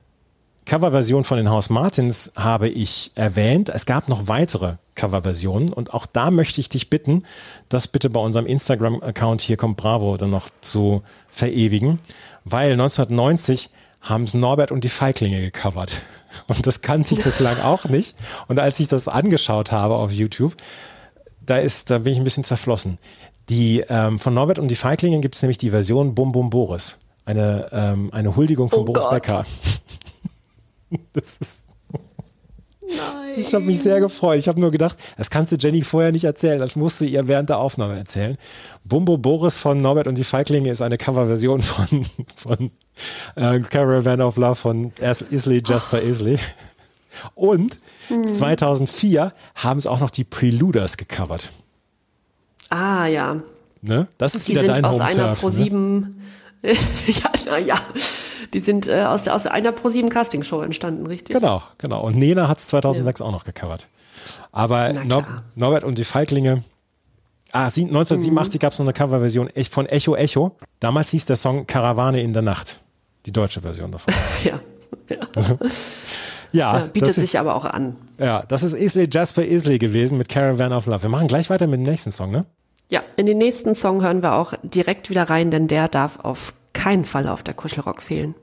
Coverversion 0.67 1.23
von 1.23 1.37
den 1.39 1.49
House 1.49 1.71
Martins 1.71 2.33
habe 2.35 2.69
ich 2.69 3.13
erwähnt. 3.15 3.69
Es 3.69 3.87
gab 3.87 4.09
noch 4.09 4.27
weitere 4.27 4.75
Coverversionen 4.97 5.73
und 5.73 5.95
auch 5.95 6.07
da 6.07 6.33
möchte 6.33 6.61
ich 6.61 6.69
dich 6.69 6.91
bitten, 6.91 7.23
das 7.69 7.87
bitte 7.87 8.11
bei 8.11 8.19
unserem 8.19 8.47
Instagram-Account 8.47 9.43
hier 9.43 9.57
kommt 9.57 9.77
Bravo 9.77 10.17
dann 10.17 10.31
noch 10.31 10.49
zu 10.61 11.03
verewigen, 11.31 12.01
weil 12.45 12.73
1990 12.73 13.71
haben 14.01 14.25
es 14.25 14.35
Norbert 14.35 14.73
und 14.73 14.83
die 14.83 14.89
Feiglinge 14.89 15.41
gecovert. 15.41 16.03
Und 16.49 16.67
das 16.67 16.83
kannte 16.83 17.15
ich 17.15 17.25
bislang 17.25 17.61
auch 17.61 17.87
nicht. 17.87 18.15
Und 18.47 18.59
als 18.59 18.79
ich 18.79 18.89
das 18.89 19.09
angeschaut 19.09 19.73
habe 19.73 19.95
auf 19.95 20.13
YouTube, 20.13 20.55
da 21.41 21.57
ist, 21.57 21.91
da 21.91 21.99
bin 21.99 22.13
ich 22.13 22.19
ein 22.19 22.25
bisschen 22.25 22.45
zerflossen. 22.45 22.99
Die 23.49 23.83
ähm, 23.89 24.19
von 24.19 24.35
Norbert 24.35 24.59
und 24.59 24.69
die 24.69 24.77
Feiglinge 24.77 25.21
gibt 25.21 25.35
es 25.35 25.43
nämlich 25.43 25.57
die 25.57 25.71
Version 25.71 26.15
Bum 26.15 26.33
Bum 26.33 26.51
Boris. 26.51 26.99
Eine, 27.25 27.69
ähm, 27.73 28.11
eine 28.13 28.37
Huldigung 28.37 28.69
von 28.69 28.81
Oh 28.81 28.85
Boris 28.85 29.05
Gott. 29.05 29.13
Becker. 29.13 29.47
Das 31.13 31.39
ist, 31.39 31.67
Nein. 32.81 33.35
ich 33.37 33.53
habe 33.55 33.65
mich 33.65 33.81
sehr 33.83 33.99
gefreut. 34.01 34.39
Ich 34.39 34.47
habe 34.49 34.61
nur 34.61 34.71
gedacht, 34.71 34.97
das 35.17 35.31
kannst 35.31 35.51
du 35.51 35.57
Jenny 35.57 35.83
vorher 35.83 36.13
nicht 36.13 36.23
erzählen. 36.25 36.61
Das 36.61 36.77
musst 36.77 37.01
du 37.01 37.05
ihr 37.05 37.27
während 37.27 37.49
der 37.49 37.59
Aufnahme 37.59 37.97
erzählen. 37.99 38.37
Bumbo 38.85 39.17
Boris 39.19 39.59
von 39.59 39.83
Norbert 39.83 40.07
und 40.07 40.17
die 40.17 40.23
Feiglinge 40.25 40.71
ist 40.71 40.83
eine 40.83 40.97
Coverversion 40.97 41.63
von, 41.63 42.07
von 42.37 42.71
äh, 43.35 43.59
Caravan 43.61 44.21
of 44.21 44.37
Love 44.37 44.55
von 44.55 44.93
As- 45.03 45.23
Isley 45.23 45.63
Jasper 45.67 46.01
Isley. 46.01 46.39
Und 47.35 47.79
2004 48.27 49.33
haben 49.57 49.79
es 49.79 49.87
auch 49.89 49.99
noch 50.01 50.11
die 50.11 50.23
Preluders 50.25 50.97
gecovert. 50.97 51.51
Ah, 52.71 53.07
ja. 53.07 53.41
Ne? 53.83 54.07
Das 54.19 54.35
ist 54.37 54.47
Die 54.47 54.53
wieder 54.53 54.61
sind 54.63 54.71
dein 54.71 54.85
aus 54.85 54.95
Home 54.95 55.05
einer. 55.05 55.35
Pro 55.35 55.49
Ne? 55.49 55.53
7. 55.53 56.23
ja, 56.63 57.33
na 57.47 57.59
ja. 57.59 57.81
Die 58.55 58.61
sind 58.61 58.87
äh, 58.89 59.03
aus, 59.05 59.25
der, 59.25 59.35
aus 59.35 59.47
einer 59.47 59.73
Pro 59.73 59.89
7 59.89 60.09
Castingshow 60.09 60.61
entstanden, 60.63 61.07
richtig? 61.07 61.35
Genau, 61.35 61.63
genau. 61.79 62.03
Und 62.03 62.17
Nena 62.17 62.49
hat 62.49 62.59
es 62.59 62.69
2006 62.69 63.21
auch 63.23 63.33
noch 63.33 63.45
gecovert. 63.45 63.89
Aber 64.53 64.93
Nor. 64.93 65.25
Norbert 65.55 65.85
und 65.85 65.99
die 65.99 66.05
Feiglinge. 66.05 66.63
Ah, 67.53 67.71
sie- 67.71 67.85
1987 67.85 68.61
gab 68.61 68.73
es 68.73 68.79
noch 68.79 68.87
eine 68.87 68.93
Coverversion 68.93 69.49
von 69.71 69.87
Echo 69.87 70.15
Echo. 70.17 70.57
Damals 70.81 71.11
hieß 71.11 71.27
der 71.27 71.37
Song 71.37 71.67
Karawane 71.67 72.21
in 72.21 72.33
der 72.33 72.43
Nacht. 72.43 72.81
Die 73.25 73.33
deutsche 73.33 73.61
Version 73.61 73.91
davon. 73.93 74.13
Ja. 74.45 74.61
ja. 75.09 75.19
Ja, 76.53 76.79
ja 76.79 76.87
bietet 76.93 77.11
ist, 77.11 77.17
sich 77.17 77.39
aber 77.39 77.55
auch 77.57 77.65
an. 77.65 77.97
ja 78.19 78.45
das 78.47 78.63
ist 78.63 78.73
Isley 78.73 79.09
Jasper 79.11 79.45
Isley 79.45 79.79
gewesen 79.79 80.17
mit 80.17 80.29
Caravan 80.29 80.73
of 80.73 80.87
Love. 80.87 81.03
Wir 81.03 81.09
machen 81.11 81.27
gleich 81.27 81.51
weiter 81.51 81.67
mit 81.67 81.81
dem 81.81 81.83
nächsten 81.83 82.13
Song, 82.13 82.31
ne? 82.31 82.47
Ja, 82.89 83.03
in 83.17 83.27
den 83.27 83.39
nächsten 83.39 83.75
Song 83.75 84.03
hören 84.03 84.23
wir 84.23 84.35
auch 84.35 84.55
direkt 84.63 85.11
wieder 85.11 85.25
rein, 85.29 85.51
denn 85.51 85.67
der 85.67 85.89
darf 85.89 86.21
auf 86.21 86.55
keinen 86.77 87.05
Fall 87.05 87.29
auf 87.29 87.43
der 87.43 87.55
Kuschelrock 87.55 88.03
fehlen. 88.03 88.35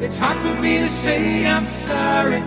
It's 0.00 0.20
hard 0.20 0.36
for 0.38 0.60
me 0.60 0.80
to 0.80 0.88
say 0.88 1.46
I'm 1.46 1.66
sorry. 1.66 2.42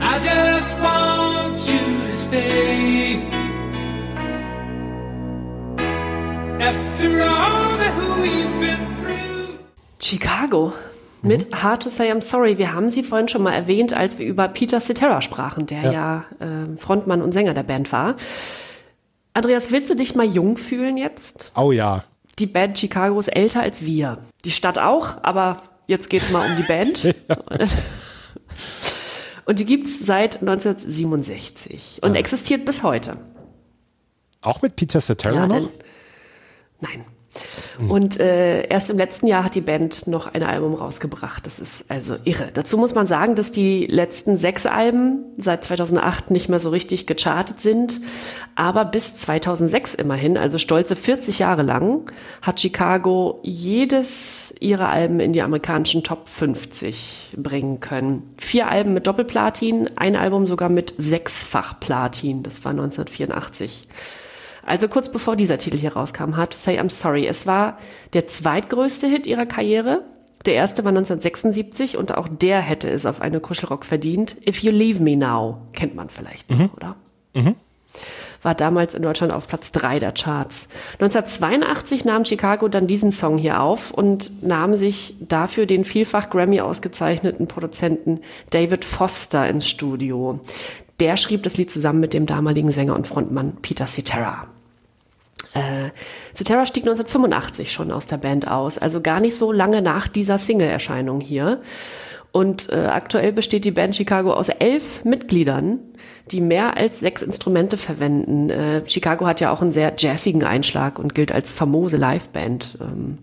I 0.00 0.18
just 0.20 0.70
want 0.80 1.58
you 1.66 2.10
to 2.10 2.16
stay. 2.16 3.20
After 6.60 7.22
all 7.22 7.78
that 7.78 7.96
Chicago 10.00 10.72
mit 11.22 11.52
Hard 11.52 11.82
to 11.82 11.90
Say 11.90 12.12
I'm 12.12 12.20
Sorry. 12.20 12.58
Wir 12.58 12.72
haben 12.72 12.90
sie 12.90 13.02
vorhin 13.02 13.26
schon 13.26 13.42
mal 13.42 13.54
erwähnt, 13.54 13.92
als 13.92 14.18
wir 14.18 14.26
über 14.26 14.46
Peter 14.46 14.80
Cetera 14.80 15.20
sprachen, 15.20 15.66
der 15.66 15.90
ja, 15.90 16.24
äh, 16.38 16.76
Frontmann 16.76 17.22
und 17.22 17.32
Sänger 17.32 17.54
der 17.54 17.64
Band 17.64 17.90
war. 17.90 18.14
Andreas, 19.36 19.70
willst 19.70 19.90
du 19.90 19.94
dich 19.96 20.14
mal 20.14 20.24
jung 20.24 20.56
fühlen 20.56 20.96
jetzt? 20.96 21.50
Oh 21.54 21.70
ja. 21.70 22.04
Die 22.38 22.46
Band 22.46 22.78
Chicago 22.78 23.20
ist 23.20 23.28
älter 23.28 23.60
als 23.60 23.84
wir. 23.84 24.16
Die 24.46 24.50
Stadt 24.50 24.78
auch, 24.78 25.22
aber 25.22 25.60
jetzt 25.86 26.08
geht 26.08 26.22
es 26.22 26.30
mal 26.30 26.50
um 26.50 26.56
die 26.56 26.62
Band. 26.62 27.14
Und 29.44 29.58
die 29.58 29.66
gibt's 29.66 30.04
seit 30.04 30.40
1967 30.40 32.00
und 32.02 32.16
existiert 32.16 32.64
bis 32.64 32.82
heute. 32.82 33.18
Auch 34.40 34.62
mit 34.62 34.74
Peter 34.74 35.00
Cetera 35.00 35.34
Ja, 35.34 35.46
noch? 35.46 35.54
denn, 35.54 35.68
nein. 36.80 37.04
Und 37.88 38.18
äh, 38.20 38.66
erst 38.68 38.90
im 38.90 38.98
letzten 38.98 39.26
Jahr 39.26 39.44
hat 39.44 39.54
die 39.54 39.60
Band 39.60 40.06
noch 40.06 40.32
ein 40.32 40.44
Album 40.44 40.74
rausgebracht. 40.74 41.46
Das 41.46 41.58
ist 41.58 41.84
also 41.88 42.16
irre. 42.24 42.48
Dazu 42.54 42.78
muss 42.78 42.94
man 42.94 43.06
sagen, 43.06 43.34
dass 43.34 43.52
die 43.52 43.86
letzten 43.86 44.36
sechs 44.36 44.66
Alben 44.66 45.24
seit 45.36 45.64
2008 45.64 46.30
nicht 46.30 46.48
mehr 46.48 46.58
so 46.58 46.70
richtig 46.70 47.06
gechartet 47.06 47.60
sind. 47.60 48.00
Aber 48.54 48.84
bis 48.84 49.16
2006 49.16 49.94
immerhin, 49.94 50.38
also 50.38 50.58
stolze 50.58 50.96
40 50.96 51.38
Jahre 51.38 51.62
lang, 51.62 52.10
hat 52.40 52.60
Chicago 52.60 53.40
jedes 53.42 54.54
ihrer 54.60 54.88
Alben 54.88 55.20
in 55.20 55.32
die 55.32 55.42
amerikanischen 55.42 56.02
Top 56.02 56.28
50 56.28 57.32
bringen 57.36 57.80
können. 57.80 58.34
Vier 58.38 58.68
Alben 58.68 58.94
mit 58.94 59.06
Doppelplatin, 59.06 59.90
ein 59.96 60.16
Album 60.16 60.46
sogar 60.46 60.68
mit 60.68 60.94
sechsfach 60.96 61.78
Platin. 61.78 62.42
Das 62.42 62.64
war 62.64 62.70
1984. 62.70 63.86
Also 64.66 64.88
kurz 64.88 65.10
bevor 65.10 65.36
dieser 65.36 65.58
Titel 65.58 65.78
hier 65.78 65.94
rauskam, 65.94 66.36
Hard 66.36 66.52
to 66.52 66.58
Say 66.58 66.78
I'm 66.78 66.90
Sorry. 66.90 67.26
Es 67.26 67.46
war 67.46 67.78
der 68.12 68.26
zweitgrößte 68.26 69.06
Hit 69.06 69.26
ihrer 69.26 69.46
Karriere. 69.46 70.02
Der 70.44 70.54
erste 70.54 70.84
war 70.84 70.90
1976 70.90 71.96
und 71.96 72.16
auch 72.16 72.28
der 72.28 72.60
hätte 72.60 72.90
es 72.90 73.06
auf 73.06 73.20
eine 73.20 73.40
Kuschelrock 73.40 73.84
verdient. 73.84 74.36
If 74.46 74.58
You 74.58 74.72
Leave 74.72 75.02
Me 75.02 75.16
Now, 75.16 75.58
kennt 75.72 75.94
man 75.94 76.08
vielleicht 76.08 76.50
noch, 76.50 76.74
oder? 76.74 76.96
War 78.42 78.54
damals 78.54 78.94
in 78.94 79.02
Deutschland 79.02 79.32
auf 79.32 79.48
Platz 79.48 79.72
drei 79.72 79.98
der 79.98 80.12
Charts. 80.12 80.68
1982 81.00 82.04
nahm 82.04 82.24
Chicago 82.24 82.68
dann 82.68 82.86
diesen 82.86 83.10
Song 83.12 83.38
hier 83.38 83.60
auf 83.60 83.90
und 83.92 84.42
nahm 84.42 84.74
sich 84.74 85.16
dafür 85.20 85.66
den 85.66 85.84
vielfach 85.84 86.28
Grammy 86.28 86.60
ausgezeichneten 86.60 87.46
Produzenten 87.48 88.20
David 88.50 88.84
Foster 88.84 89.48
ins 89.48 89.66
Studio. 89.66 90.40
Der 91.00 91.16
schrieb 91.16 91.42
das 91.42 91.56
Lied 91.56 91.70
zusammen 91.70 92.00
mit 92.00 92.14
dem 92.14 92.26
damaligen 92.26 92.72
Sänger 92.72 92.94
und 92.94 93.06
Frontmann 93.06 93.56
Peter 93.62 93.86
Cetera. 93.86 94.48
Äh, 95.54 95.90
Cetera 96.34 96.66
stieg 96.66 96.84
1985 96.84 97.72
schon 97.72 97.92
aus 97.92 98.06
der 98.06 98.16
Band 98.18 98.48
aus, 98.48 98.78
also 98.78 99.00
gar 99.00 99.20
nicht 99.20 99.36
so 99.36 99.52
lange 99.52 99.82
nach 99.82 100.08
dieser 100.08 100.38
Single-Erscheinung 100.38 101.20
hier. 101.20 101.60
Und 102.32 102.68
äh, 102.70 102.86
aktuell 102.86 103.32
besteht 103.32 103.64
die 103.64 103.70
Band 103.70 103.96
Chicago 103.96 104.34
aus 104.34 104.50
elf 104.50 105.04
Mitgliedern, 105.04 105.78
die 106.30 106.42
mehr 106.42 106.76
als 106.76 107.00
sechs 107.00 107.22
Instrumente 107.22 107.78
verwenden. 107.78 108.50
Äh, 108.50 108.82
Chicago 108.86 109.26
hat 109.26 109.40
ja 109.40 109.50
auch 109.50 109.62
einen 109.62 109.70
sehr 109.70 109.94
jazzigen 109.96 110.44
Einschlag 110.44 110.98
und 110.98 111.14
gilt 111.14 111.32
als 111.32 111.50
famose 111.50 111.96
Liveband. 111.96 112.76
Ähm, 112.82 113.18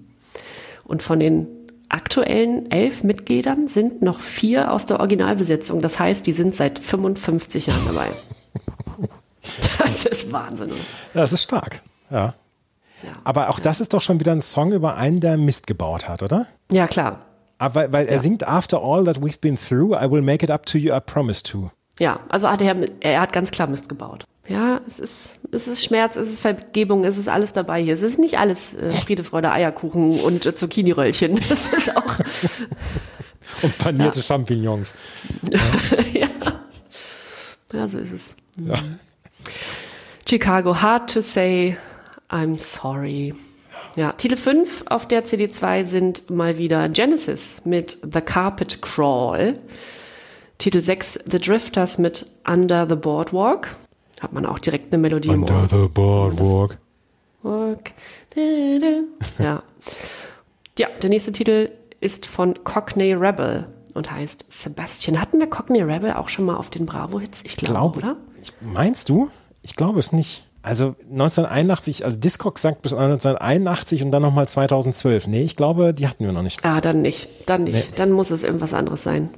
und 0.86 1.04
von 1.04 1.20
den 1.20 1.48
aktuellen 1.90 2.72
elf 2.72 3.04
Mitgliedern 3.04 3.68
sind 3.68 4.02
noch 4.02 4.20
vier 4.20 4.72
aus 4.72 4.88
der 4.88 5.00
Originalbesetzung. 5.00 5.82
Das 5.82 6.00
heißt, 6.00 6.26
die 6.26 6.34
sind 6.34 6.56
seit 6.56 6.80
55 6.80 7.68
Jahren 7.68 7.86
dabei. 7.86 8.10
Das 9.78 10.06
ist 10.06 10.32
Wahnsinn. 10.32 10.72
das 11.14 11.34
ist 11.34 11.44
stark. 11.44 11.82
Ja. 12.10 12.34
Ja. 13.04 13.12
Aber 13.24 13.50
auch 13.50 13.60
das 13.60 13.82
ist 13.82 13.94
doch 13.94 14.02
schon 14.02 14.20
wieder 14.20 14.32
ein 14.32 14.42
Song 14.42 14.72
über 14.72 14.96
einen, 14.96 15.20
der 15.20 15.38
Mist 15.38 15.68
gebaut 15.68 16.08
hat, 16.08 16.24
oder? 16.24 16.48
Ja, 16.72 16.88
klar. 16.88 17.26
Aber 17.58 17.76
weil, 17.76 17.94
weil 17.94 18.06
er 18.08 18.20
singt 18.20 18.48
After 18.48 18.82
all 18.82 19.04
that 19.06 19.18
we've 19.18 19.40
been 19.40 19.58
through, 19.58 19.94
I 19.94 20.10
will 20.10 20.22
make 20.22 20.44
it 20.44 20.50
up 20.50 20.66
to 20.68 20.78
you, 20.78 20.96
I 20.96 21.00
promise 21.00 21.44
to. 21.44 21.72
Ja, 22.00 22.22
also 22.30 22.50
hat 22.50 22.62
er, 22.62 22.76
er 23.02 23.22
hat 23.22 23.34
ganz 23.34 23.52
klar 23.52 23.68
Mist 23.68 23.90
gebaut. 23.90 24.26
Ja, 24.48 24.82
es 24.86 25.00
ist, 25.00 25.40
es 25.52 25.68
ist 25.68 25.84
Schmerz, 25.84 26.18
es 26.18 26.28
ist 26.28 26.42
Vergebung, 26.42 27.06
es 27.06 27.18
ist 27.18 27.30
alles 27.30 27.54
dabei 27.54 27.82
hier. 27.82 27.94
Es 27.94 28.02
ist 28.02 28.20
nicht 28.20 28.40
alles 28.40 28.74
äh, 28.76 28.90
Friede, 28.90 29.24
Freude, 29.24 29.52
Eierkuchen 29.52 30.20
und 30.20 30.46
äh, 30.46 30.56
Zucchini-Röllchen. 30.56 31.36
Das 31.50 31.74
ist 31.74 31.96
auch, 31.96 32.20
Und 33.62 33.78
panierte 33.78 34.22
Champignons. 34.22 34.96
ja. 36.14 36.28
ja, 37.74 37.88
so 37.88 38.00
ist 38.00 38.12
es. 38.12 38.36
Chicago, 40.28 40.82
hard 40.82 41.14
to 41.14 41.22
say, 41.22 41.78
I'm 42.34 42.58
sorry. 42.58 43.36
Ja, 43.96 44.14
Titel 44.14 44.38
5 44.38 44.86
auf 44.88 45.08
der 45.08 45.24
CD2 45.24 45.84
sind 45.84 46.30
mal 46.32 46.58
wieder 46.58 46.90
Genesis 46.90 47.62
mit 47.64 48.00
The 48.02 48.22
Carpet 48.22 48.82
Crawl. 48.82 49.60
Titel 50.58 50.82
6 50.82 51.20
The 51.30 51.38
Drifters 51.40 52.00
mit 52.00 52.26
Under 52.48 52.88
the 52.90 52.96
Boardwalk. 52.96 53.76
Hat 54.20 54.34
man 54.34 54.48
auch 54.48 54.58
direkt 54.58 54.92
eine 54.92 55.02
Melodie 55.02 55.30
Ohr. 55.30 55.68
the 55.70 55.88
boardwalk. 55.94 56.78
Ja. 59.38 59.64
Ja, 60.80 60.88
der 61.02 61.10
nächste 61.10 61.32
Titel 61.34 61.70
ist 62.00 62.26
von 62.26 62.64
Cockney 62.64 63.14
Rebel 63.14 63.68
und 63.94 64.10
heißt 64.12 64.46
Sebastian. 64.50 65.22
Hatten 65.22 65.40
wir 65.40 65.48
Cockney 65.48 65.82
Rebel 65.84 66.14
auch 66.14 66.30
schon 66.30 66.46
mal 66.46 66.56
auf 66.56 66.72
den 66.72 66.86
Bravo-Hits? 66.88 67.42
Ich 67.44 67.58
glaube, 67.58 67.74
Glaube, 67.74 68.00
oder? 68.00 68.16
ich, 68.42 68.54
meinst 68.62 69.10
du? 69.10 69.30
Ich 69.62 69.76
glaube 69.76 70.00
es 70.00 70.12
nicht. 70.12 70.46
Also 70.66 70.96
1981, 71.12 72.06
also 72.06 72.18
Discogs 72.18 72.62
sagt 72.62 72.82
bis 72.82 72.94
1981 72.94 74.02
und 74.02 74.12
dann 74.12 74.22
nochmal 74.22 74.48
2012. 74.48 75.28
Nee, 75.28 75.44
ich 75.44 75.58
glaube, 75.58 75.94
die 75.94 76.08
hatten 76.08 76.24
wir 76.24 76.32
noch 76.32 76.42
nicht. 76.42 76.64
Ah, 76.64 76.80
dann 76.80 77.02
nicht. 77.02 77.28
Dann 77.48 77.66
nicht. 77.66 77.74
Nee. 77.74 77.96
Dann 77.98 78.12
muss 78.12 78.32
es 78.32 78.44
irgendwas 78.44 78.74
anderes 78.74 79.04
sein. 79.04 79.30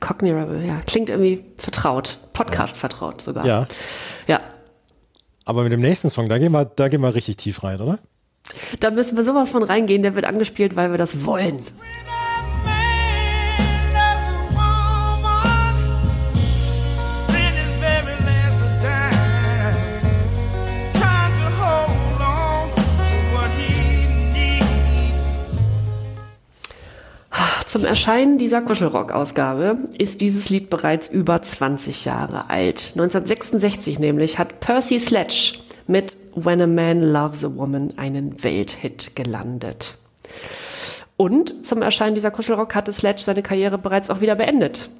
Cockney 0.00 0.30
Rebel, 0.30 0.64
ja. 0.64 0.80
Klingt 0.86 1.10
irgendwie 1.10 1.44
vertraut. 1.58 2.18
Podcast 2.32 2.78
vertraut 2.78 3.20
sogar. 3.20 3.44
Ja. 3.44 3.66
Ja. 4.26 4.40
Aber 5.44 5.62
mit 5.62 5.72
dem 5.72 5.80
nächsten 5.80 6.08
Song, 6.08 6.30
da 6.30 6.38
gehen 6.38 6.52
wir, 6.52 6.64
da 6.64 6.88
gehen 6.88 7.02
wir 7.02 7.14
richtig 7.14 7.36
tief 7.36 7.62
rein, 7.64 7.78
oder? 7.78 7.98
Da 8.80 8.90
müssen 8.90 9.14
wir 9.18 9.24
sowas 9.24 9.50
von 9.50 9.62
reingehen. 9.62 10.00
Der 10.00 10.14
wird 10.14 10.24
angespielt, 10.24 10.74
weil 10.74 10.90
wir 10.90 10.98
das 10.98 11.26
wollen. 11.26 11.58
Zum 27.72 27.86
Erscheinen 27.86 28.36
dieser 28.36 28.60
Kuschelrock-Ausgabe 28.60 29.78
ist 29.96 30.20
dieses 30.20 30.50
Lied 30.50 30.68
bereits 30.68 31.08
über 31.08 31.40
20 31.40 32.04
Jahre 32.04 32.50
alt. 32.50 32.92
1966 32.96 33.98
nämlich 33.98 34.38
hat 34.38 34.60
Percy 34.60 34.98
Sledge 34.98 35.54
mit 35.86 36.14
When 36.34 36.60
a 36.60 36.66
Man 36.66 37.00
Loves 37.00 37.42
a 37.46 37.56
Woman 37.56 37.94
einen 37.96 38.44
Welthit 38.44 39.16
gelandet. 39.16 39.96
Und 41.16 41.64
zum 41.64 41.80
Erscheinen 41.80 42.14
dieser 42.14 42.30
Kuschelrock 42.30 42.74
hatte 42.74 42.92
Sledge 42.92 43.22
seine 43.22 43.40
Karriere 43.42 43.78
bereits 43.78 44.10
auch 44.10 44.20
wieder 44.20 44.34
beendet. 44.34 44.90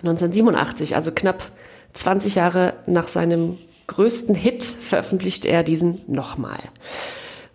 1987, 0.00 0.96
also 0.96 1.10
knapp 1.10 1.42
20 1.94 2.34
Jahre 2.34 2.74
nach 2.84 3.08
seinem 3.08 3.56
größten 3.86 4.34
Hit, 4.34 4.62
veröffentlichte 4.62 5.48
er 5.48 5.62
diesen 5.62 6.02
nochmal. 6.06 6.60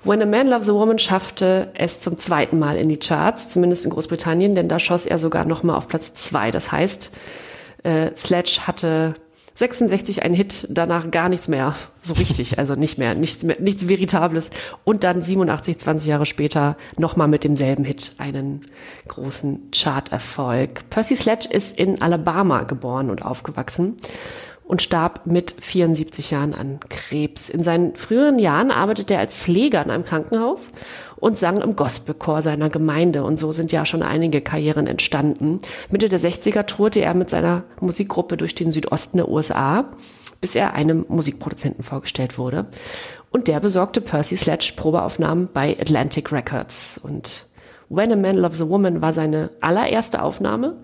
When 0.04 0.22
a 0.22 0.26
Man 0.26 0.48
Loves 0.48 0.70
a 0.70 0.74
Woman 0.74 0.98
schaffte 0.98 1.72
es 1.74 2.00
zum 2.00 2.18
zweiten 2.18 2.58
Mal 2.58 2.78
in 2.78 2.88
die 2.88 2.98
Charts, 2.98 3.50
zumindest 3.50 3.84
in 3.84 3.92
Großbritannien, 3.92 4.56
denn 4.56 4.70
da 4.70 4.80
schoss 4.80 5.06
er 5.06 5.20
sogar 5.20 5.44
nochmal 5.44 5.76
auf 5.76 5.90
Platz 5.90 6.14
zwei. 6.14 6.52
Das 6.52 6.72
heißt, 6.72 7.12
äh, 7.84 8.12
Sledge 8.16 8.62
hatte 8.66 9.16
66 9.56 10.24
einen 10.24 10.36
Hit, 10.36 10.68
danach 10.70 11.12
gar 11.12 11.28
nichts 11.28 11.50
mehr, 11.50 11.76
so 12.00 12.14
richtig, 12.14 12.58
also 12.58 12.76
nicht 12.76 12.98
mehr, 12.98 13.14
nichts, 13.14 13.44
mehr, 13.44 13.58
nichts 13.60 13.90
Veritables. 13.90 14.52
Und 14.86 15.04
dann 15.04 15.22
87, 15.22 15.78
20 15.78 16.08
Jahre 16.08 16.26
später, 16.26 16.78
nochmal 16.98 17.28
mit 17.28 17.44
demselben 17.44 17.84
Hit 17.84 18.14
einen 18.20 18.62
großen 19.10 19.70
Charterfolg. 19.76 20.90
Percy 20.90 21.18
Sledge 21.18 21.50
ist 21.52 21.78
in 21.78 22.02
Alabama 22.02 22.64
geboren 22.64 23.10
und 23.10 23.26
aufgewachsen 23.26 23.98
und 24.70 24.84
starb 24.84 25.26
mit 25.26 25.56
74 25.58 26.30
Jahren 26.30 26.54
an 26.54 26.80
Krebs. 26.90 27.50
In 27.50 27.64
seinen 27.64 27.96
früheren 27.96 28.38
Jahren 28.38 28.70
arbeitete 28.70 29.16
er 29.16 29.20
als 29.20 29.34
Pfleger 29.34 29.84
in 29.84 29.90
einem 29.90 30.06
Krankenhaus 30.06 30.70
und 31.16 31.40
sang 31.40 31.60
im 31.60 31.76
Gospelchor 31.76 32.44
seiner 32.44 32.70
Gemeinde. 32.70 33.24
Und 33.24 33.40
so 33.40 33.52
sind 33.52 33.72
ja 33.72 33.88
schon 33.88 34.04
einige 34.04 34.42
Karrieren 34.42 34.86
entstanden. 34.86 35.58
Mitte 35.90 36.08
der 36.08 36.20
60er 36.20 36.68
tourte 36.68 37.02
er 37.02 37.16
mit 37.16 37.32
seiner 37.32 37.64
Musikgruppe 37.80 38.38
durch 38.38 38.54
den 38.54 38.72
Südosten 38.72 39.18
der 39.18 39.30
USA, 39.30 39.86
bis 40.40 40.54
er 40.54 40.76
einem 40.76 41.04
Musikproduzenten 41.10 41.84
vorgestellt 41.84 42.38
wurde. 42.38 42.68
Und 43.32 43.48
der 43.48 43.60
besorgte 43.62 44.02
Percy 44.02 44.38
Sledge 44.38 44.74
Probeaufnahmen 44.76 45.50
bei 45.52 45.80
Atlantic 45.82 46.32
Records. 46.32 47.00
Und 47.02 47.48
When 47.90 48.12
a 48.12 48.16
Man 48.16 48.38
Loves 48.38 48.62
a 48.62 48.70
Woman 48.70 49.02
war 49.02 49.16
seine 49.16 49.50
allererste 49.62 50.22
Aufnahme, 50.22 50.78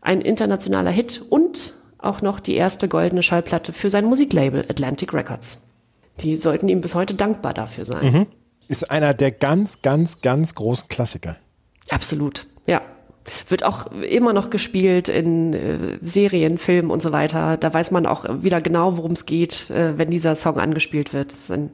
ein 0.00 0.20
internationaler 0.20 0.92
Hit 0.92 1.24
und 1.28 1.74
auch 1.98 2.22
noch 2.22 2.40
die 2.40 2.54
erste 2.54 2.88
goldene 2.88 3.22
Schallplatte 3.22 3.72
für 3.72 3.90
sein 3.90 4.04
Musiklabel 4.04 4.64
Atlantic 4.68 5.12
Records. 5.14 5.58
Die 6.20 6.38
sollten 6.38 6.68
ihm 6.68 6.80
bis 6.80 6.94
heute 6.94 7.14
dankbar 7.14 7.54
dafür 7.54 7.84
sein. 7.84 8.26
Ist 8.68 8.90
einer 8.90 9.14
der 9.14 9.30
ganz, 9.30 9.82
ganz, 9.82 10.22
ganz 10.22 10.54
großen 10.54 10.88
Klassiker. 10.88 11.36
Absolut, 11.88 12.46
ja. 12.66 12.82
Wird 13.48 13.64
auch 13.64 13.86
immer 13.90 14.32
noch 14.32 14.50
gespielt 14.50 15.08
in 15.08 15.52
äh, 15.52 15.98
Serien, 16.00 16.58
Filmen 16.58 16.92
und 16.92 17.02
so 17.02 17.12
weiter. 17.12 17.56
Da 17.56 17.74
weiß 17.74 17.90
man 17.90 18.06
auch 18.06 18.24
wieder 18.42 18.60
genau, 18.60 18.96
worum 18.96 19.12
es 19.12 19.26
geht, 19.26 19.68
äh, 19.70 19.98
wenn 19.98 20.10
dieser 20.10 20.36
Song 20.36 20.58
angespielt 20.58 21.12
wird. 21.12 21.32
Das 21.32 21.40
ist 21.40 21.50
ein, 21.50 21.70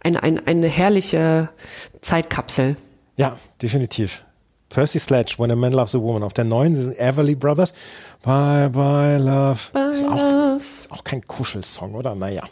ein, 0.00 0.16
ein, 0.16 0.46
eine 0.46 0.68
herrliche 0.68 1.48
Zeitkapsel. 2.00 2.76
Ja, 3.16 3.36
definitiv. 3.60 4.22
Percy 4.74 4.98
Sledge, 4.98 5.36
When 5.38 5.52
a 5.52 5.56
Man 5.56 5.72
Loves 5.72 5.94
a 5.94 6.00
Woman. 6.00 6.24
Auf 6.24 6.34
der 6.34 6.44
neuen 6.44 6.74
sind 6.74 6.98
Everly 6.98 7.36
Brothers. 7.36 7.72
Bye, 8.22 8.68
bye, 8.68 9.18
love. 9.18 9.70
Bye, 9.72 9.90
ist, 9.92 10.04
auch, 10.04 10.16
love. 10.16 10.60
ist 10.76 10.90
auch 10.90 11.04
kein 11.04 11.24
Kuschelsong, 11.26 11.94
oder? 11.94 12.14
Naja. 12.16 12.42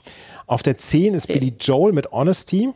Auf 0.46 0.62
der 0.62 0.76
10 0.76 1.14
ist 1.14 1.26
Billy 1.26 1.52
Joel 1.58 1.92
mit 1.92 2.12
Honesty. 2.12 2.70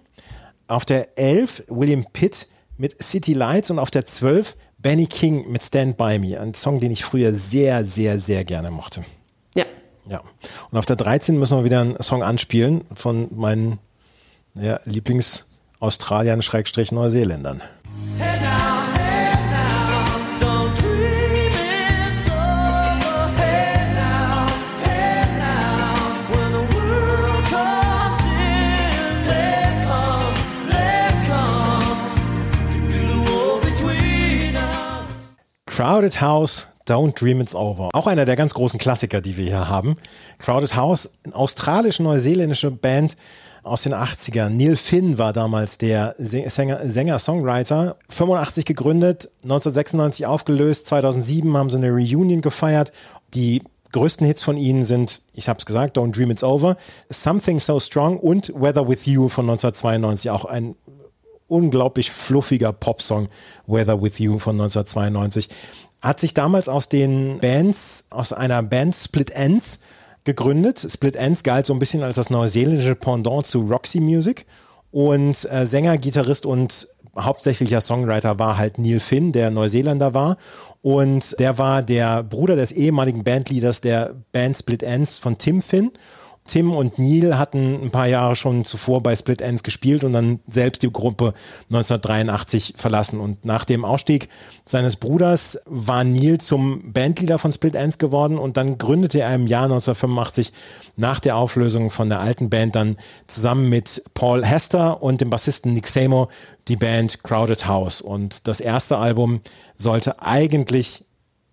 Auf 0.67 0.85
der 0.85 1.17
11 1.17 1.65
William 1.69 2.05
Pitt 2.13 2.49
mit 2.77 3.01
City 3.01 3.35
Lights. 3.35 3.71
Und 3.71 3.79
auf 3.79 3.93
der 3.93 4.05
12 4.05 4.57
Benny 4.79 5.07
King 5.07 5.49
mit 5.49 5.63
Stand 5.63 5.97
By 5.97 6.19
Me. 6.19 6.41
Ein 6.41 6.53
Song, 6.55 6.81
den 6.81 6.91
ich 6.91 7.05
früher 7.05 7.33
sehr, 7.33 7.85
sehr, 7.85 8.19
sehr 8.19 8.45
gerne 8.45 8.73
mochte. 8.73 9.05
Ja. 9.55 9.65
Ja. 10.09 10.23
Und 10.73 10.79
auf 10.79 10.87
der 10.87 10.97
13 10.97 11.39
müssen 11.39 11.57
wir 11.57 11.65
wieder 11.65 11.83
einen 11.83 12.03
Song 12.03 12.25
anspielen 12.25 12.83
von 12.95 13.29
meinen 13.31 13.79
ja, 14.55 14.81
Lieblings-Australiern, 14.85 16.43
Schrägstrich 16.43 16.91
Crowded 35.87 36.21
House, 36.21 36.67
Don't 36.89 37.17
Dream 37.17 37.41
It's 37.41 37.55
Over. 37.55 37.91
Auch 37.93 38.09
einer 38.09 38.25
der 38.25 38.35
ganz 38.35 38.55
großen 38.55 38.77
Klassiker, 38.77 39.21
die 39.21 39.37
wir 39.37 39.45
hier 39.45 39.69
haben. 39.69 39.95
Crowded 40.39 40.75
House, 40.75 41.09
eine 41.23 41.37
australisch-neuseeländische 41.37 42.73
Band 42.73 43.17
aus 43.63 43.85
den 43.85 43.95
80ern. 43.95 44.49
Neil 44.49 44.75
Finn 44.75 45.17
war 45.17 45.33
damals 45.33 45.79
der 45.79 46.17
Sänger, 46.19 46.81
Sänger, 46.91 47.21
Songwriter. 47.21 47.95
85 48.09 48.65
gegründet, 48.65 49.31
1996 49.45 50.27
aufgelöst, 50.27 50.89
2007 50.89 51.57
haben 51.57 51.71
sie 51.71 51.77
eine 51.77 51.93
Reunion 51.93 52.41
gefeiert. 52.41 52.91
Die 53.35 53.63
größten 53.93 54.27
Hits 54.27 54.43
von 54.43 54.57
ihnen 54.57 54.83
sind, 54.83 55.21
ich 55.35 55.49
habe 55.49 55.61
es 55.61 55.67
gesagt, 55.67 55.97
Don't 55.97 56.11
Dream 56.11 56.33
It's 56.33 56.43
Over, 56.43 56.77
Something 57.11 57.61
So 57.61 57.79
Strong 57.79 58.19
und 58.19 58.53
Weather 58.57 58.89
With 58.89 59.07
You 59.07 59.29
von 59.29 59.45
1992, 59.45 60.31
auch 60.33 60.47
ein 60.47 60.75
unglaublich 61.49 62.11
fluffiger 62.11 62.73
Popsong 62.73 63.29
Weather 63.67 64.01
With 64.03 64.19
You 64.19 64.39
von 64.39 64.55
1992. 64.55 65.49
Hat 66.03 66.21
sich 66.21 66.35
damals 66.35 66.69
aus 66.69 66.89
den 66.89 67.39
Bands, 67.39 68.07
aus 68.11 68.33
einer 68.33 68.63
Band 68.63 68.95
Split 68.95 69.31
Ends 69.31 69.81
gegründet. 70.25 70.87
Split 70.89 71.17
Ends 71.17 71.43
galt 71.43 71.67
so 71.67 71.73
ein 71.73 71.79
bisschen 71.79 72.03
als 72.03 72.17
das 72.17 72.31
neuseeländische 72.31 72.95
Pendant 72.95 73.47
zu 73.47 73.61
Roxy 73.61 74.01
Music. 74.01 74.47
Und 74.91 75.49
äh, 75.51 75.67
Sänger, 75.67 75.99
Gitarrist 75.99 76.47
und 76.47 76.89
hauptsächlicher 77.19 77.81
Songwriter 77.81 78.39
war 78.39 78.59
halt 78.59 78.79
Neil 78.79 79.01
Finn, 79.01 79.33
der 79.33 79.51
Neuseeländer 79.51 80.15
war. 80.15 80.37
Und 80.83 81.39
der 81.41 81.59
war 81.59 81.83
der 81.83 82.23
Bruder 82.23 82.57
des 82.57 82.73
ehemaligen 82.73 83.25
Bandleaders 83.25 83.81
der 83.81 84.15
Band 84.33 84.57
Split 84.57 84.83
Ends 84.83 85.19
von 85.19 85.39
Tim 85.39 85.63
Finn. 85.63 85.93
Tim 86.47 86.75
und 86.75 86.99
Neil 86.99 87.39
hatten 87.39 87.83
ein 87.83 87.91
paar 87.91 88.07
Jahre 88.07 88.37
schon 88.37 88.65
zuvor 88.65 89.03
bei 89.03 89.15
Split 89.15 89.41
Ends 89.41 89.63
gespielt 89.63 90.05
und 90.05 90.13
dann 90.13 90.41
selbst 90.49 90.83
die 90.83 90.93
Gruppe 90.93 91.35
1983 91.71 92.75
verlassen. 92.77 93.21
Und 93.21 93.45
nach 93.45 93.65
dem 93.65 93.85
Ausstieg 93.85 94.29
seines 94.65 94.97
Bruders 94.97 95.61
war 95.67 96.05
Neil 96.05 96.39
zum 96.39 96.93
Bandleader 96.93 97.39
von 97.39 97.53
Split 97.53 97.75
Ends 97.75 97.99
geworden 97.99 98.39
und 98.39 98.57
dann 98.57 98.79
gründete 98.79 99.21
er 99.21 99.35
im 99.35 99.47
Jahr 99.47 99.65
1985 99.65 100.53
nach 100.97 101.21
der 101.21 101.37
Auflösung 101.37 101.91
von 101.91 102.09
der 102.09 102.21
alten 102.21 102.51
Band 102.51 102.77
dann 102.77 102.97
zusammen 103.27 103.69
mit 103.69 104.03
Paul 104.15 104.45
Hester 104.45 105.03
und 105.03 105.21
dem 105.21 105.31
Bassisten 105.31 105.75
Nick 105.75 105.89
Seymour 105.89 106.29
die 106.69 106.77
Band 106.77 107.23
Crowded 107.23 107.67
House. 107.67 108.01
Und 108.01 108.49
das 108.49 108.61
erste 108.61 108.99
Album 108.99 109.41
sollte 109.77 110.23
eigentlich, 110.23 111.05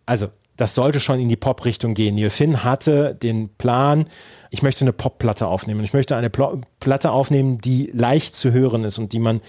also 0.06 0.28
das 0.56 0.76
sollte 0.76 1.00
schon 1.00 1.20
in 1.20 1.30
die 1.30 1.36
Pop-Richtung 1.36 1.94
gehen. 1.94 2.16
Neil 2.16 2.30
Finn 2.30 2.64
hatte 2.64 3.16
den 3.16 3.50
Plan, 3.50 4.06
ich 4.52 4.62
möchte 4.62 4.86
eine 4.86 4.94
Pop-Platte 4.94 5.48
aufnehmen. 5.48 5.84
Ich 5.84 5.94
möchte 5.94 6.16
eine 6.16 6.30
Pl 6.30 6.62
Platte 6.80 7.12
aufnehmen, 7.12 7.60
die 7.60 7.92
leicht 7.94 8.36
zu 8.36 8.52
hören 8.52 8.84
ist 8.84 9.00
und 9.00 9.14
die 9.14 9.20
man, 9.20 9.42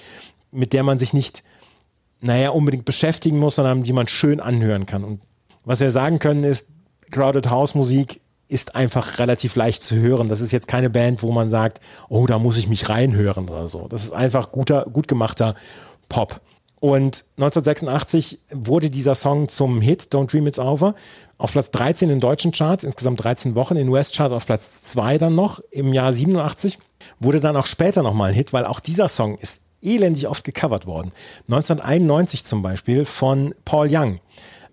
mit 0.51 0.73
der 0.73 0.83
man 0.83 0.99
sich 0.99 1.13
nicht, 1.13 1.43
naja, 2.21 2.51
unbedingt 2.51 2.85
beschäftigen 2.85 3.39
muss, 3.39 3.57
sondern 3.57 3.83
die 3.83 3.93
man 3.93 4.09
schön 4.09 4.41
anhören 4.41 4.87
kann. 4.87 5.05
Und 5.05 5.21
was 5.65 5.81
wir 5.81 5.91
sagen 5.91 6.19
können 6.21 6.45
ist, 6.45 6.69
Crowded 7.11 7.51
House 7.51 7.75
Musik 7.75 8.21
ist 8.49 8.77
einfach 8.77 9.19
relativ 9.19 9.57
leicht 9.57 9.83
zu 9.83 9.97
hören. 9.97 10.29
Das 10.29 10.41
ist 10.41 10.53
jetzt 10.53 10.69
keine 10.69 10.91
Band, 10.91 11.23
wo 11.23 11.33
man 11.33 11.51
sagt, 11.51 11.81
oh, 12.09 12.27
da 12.27 12.39
muss 12.39 12.57
ich 12.57 12.69
mich 12.69 12.89
reinhören 12.89 13.49
oder 13.49 13.69
so. 13.69 13.89
Das 13.89 14.05
ist 14.05 14.13
einfach 14.13 14.53
guter, 14.53 14.87
gut 14.93 15.09
gemachter 15.09 15.55
Pop. 16.09 16.41
Und 16.81 17.25
1986 17.37 18.41
wurde 18.51 18.91
dieser 18.91 19.15
Song 19.15 19.49
zum 19.49 19.81
Hit, 19.81 20.09
Don't 20.13 20.31
Dream 20.31 20.47
It's 20.47 20.59
Over, 20.59 20.95
auf 21.39 21.53
Platz 21.53 21.71
13 21.71 22.11
in 22.11 22.21
deutschen 22.21 22.53
Charts, 22.53 22.85
insgesamt 22.85 23.23
13 23.25 23.55
Wochen, 23.55 23.77
in 23.77 23.89
US-Charts 23.89 24.35
auf 24.35 24.47
Platz 24.47 24.83
2 24.83 25.19
dann 25.19 25.35
noch 25.35 25.61
im 25.71 25.93
Jahr 25.93 26.13
87, 26.13 26.79
wurde 27.21 27.41
dann 27.41 27.57
auch 27.57 27.67
später 27.67 28.03
nochmal 28.03 28.31
ein 28.31 28.35
Hit, 28.35 28.53
weil 28.53 28.67
auch 28.67 28.81
dieser 28.81 29.09
Song 29.09 29.39
ist 29.39 29.63
elendig 29.83 30.29
oft 30.29 30.45
gecovert 30.45 30.87
worden. 30.87 31.11
1991 31.49 32.45
zum 32.45 32.63
Beispiel 32.63 33.05
von 33.05 33.55
Paul 33.65 33.89
Young. 33.91 34.19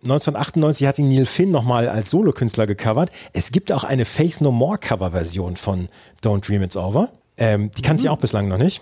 1998 0.03 0.87
hat 0.87 0.97
ihn 0.97 1.09
Neil 1.09 1.25
Finn 1.25 1.51
nochmal 1.51 1.87
als 1.87 2.09
Solokünstler 2.09 2.65
gecovert. 2.65 3.11
Es 3.33 3.51
gibt 3.51 3.71
auch 3.71 3.83
eine 3.83 4.05
Faith 4.05 4.41
No 4.41 4.51
More 4.51 4.79
Coverversion 4.79 5.57
von 5.57 5.89
Don't 6.23 6.47
Dream 6.47 6.63
It's 6.63 6.75
Over. 6.75 7.09
Ähm, 7.37 7.69
die 7.71 7.83
kannte 7.83 8.03
ich 8.03 8.09
auch 8.09 8.17
bislang 8.17 8.47
noch 8.47 8.57
nicht. 8.57 8.81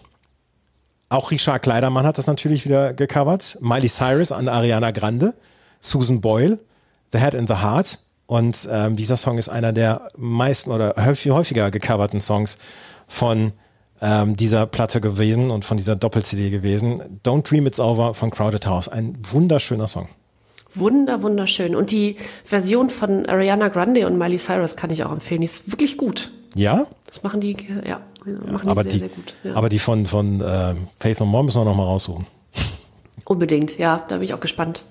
Auch 1.09 1.31
Richard 1.31 1.63
Kleidermann 1.63 2.05
hat 2.05 2.19
das 2.19 2.27
natürlich 2.27 2.65
wieder 2.65 2.93
gecovert. 2.93 3.57
Miley 3.61 3.89
Cyrus 3.89 4.31
an 4.31 4.47
Ariana 4.47 4.91
Grande, 4.91 5.33
Susan 5.79 6.21
Boyle, 6.21 6.59
The 7.11 7.17
Head 7.17 7.33
in 7.33 7.47
the 7.47 7.55
Heart. 7.55 7.99
Und 8.27 8.69
ähm, 8.71 8.95
dieser 8.95 9.17
Song 9.17 9.39
ist 9.39 9.49
einer 9.49 9.73
der 9.73 10.11
meisten 10.15 10.69
oder 10.69 10.93
häufig, 11.03 11.31
häufiger 11.31 11.71
gecoverten 11.71 12.21
Songs 12.21 12.59
von 13.07 13.53
ähm, 14.03 14.37
dieser 14.37 14.67
Platte 14.67 15.01
gewesen 15.01 15.49
und 15.49 15.65
von 15.65 15.77
dieser 15.77 15.95
Doppel-CD 15.95 16.51
gewesen. 16.51 17.19
Don't 17.25 17.49
Dream 17.49 17.65
It's 17.65 17.79
Over 17.79 18.13
von 18.13 18.29
Crowded 18.29 18.67
House. 18.67 18.87
Ein 18.87 19.17
wunderschöner 19.31 19.87
Song. 19.87 20.09
Wunder, 20.75 21.23
wunderschön. 21.23 21.75
Und 21.75 21.89
die 21.89 22.17
Version 22.45 22.91
von 22.91 23.25
Ariana 23.25 23.69
Grande 23.69 24.05
und 24.05 24.19
Miley 24.19 24.37
Cyrus 24.37 24.75
kann 24.75 24.91
ich 24.91 25.03
auch 25.03 25.11
empfehlen. 25.11 25.41
Die 25.41 25.45
ist 25.45 25.71
wirklich 25.71 25.97
gut. 25.97 26.29
Ja, 26.55 26.85
Das 27.05 27.23
machen 27.23 27.41
die, 27.41 27.55
ja, 27.85 28.01
machen 28.25 28.69
aber 28.69 28.83
die 28.83 28.89
die, 28.89 28.99
sehr, 28.99 29.07
sehr 29.09 29.15
gut. 29.15 29.33
Ja. 29.43 29.55
aber 29.55 29.69
die 29.69 29.79
von, 29.79 30.05
von 30.05 30.41
äh, 30.41 30.75
Faith 30.99 31.19
No 31.19 31.25
More 31.25 31.43
müssen 31.43 31.61
wir 31.61 31.65
noch 31.65 31.75
mal 31.75 31.83
raussuchen. 31.83 32.25
Unbedingt, 33.25 33.77
ja, 33.77 34.03
da 34.07 34.15
bin 34.15 34.23
ich 34.23 34.33
auch 34.33 34.39
gespannt. 34.39 34.83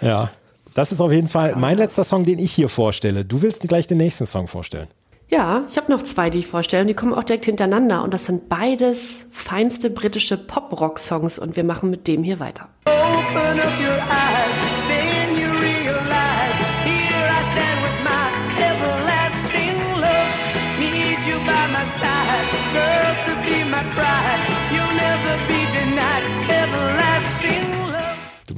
Ja, 0.00 0.30
das 0.74 0.92
ist 0.92 1.00
auf 1.00 1.10
jeden 1.12 1.28
Fall 1.28 1.56
mein 1.56 1.78
letzter 1.78 2.04
Song, 2.04 2.24
den 2.24 2.38
ich 2.38 2.52
hier 2.52 2.68
vorstelle. 2.68 3.24
Du 3.24 3.42
willst 3.42 3.66
gleich 3.68 3.86
den 3.86 3.98
nächsten 3.98 4.26
Song 4.26 4.46
vorstellen. 4.48 4.88
Ja, 5.28 5.64
ich 5.70 5.76
habe 5.76 5.90
noch 5.92 6.02
zwei, 6.02 6.28
die 6.28 6.38
ich 6.38 6.48
vorstelle. 6.48 6.82
Und 6.82 6.88
die 6.88 6.94
kommen 6.94 7.14
auch 7.14 7.22
direkt 7.22 7.44
hintereinander. 7.44 8.02
Und 8.02 8.12
das 8.12 8.26
sind 8.26 8.48
beides 8.48 9.26
feinste 9.30 9.88
britische 9.88 10.36
Pop-Rock-Songs. 10.36 11.38
Und 11.38 11.54
wir 11.56 11.62
machen 11.62 11.88
mit 11.88 12.08
dem 12.08 12.24
hier 12.24 12.40
weiter. 12.40 12.68
Open 12.86 13.36
up 13.36 13.80
your 13.80 13.94
eyes, 13.94 14.69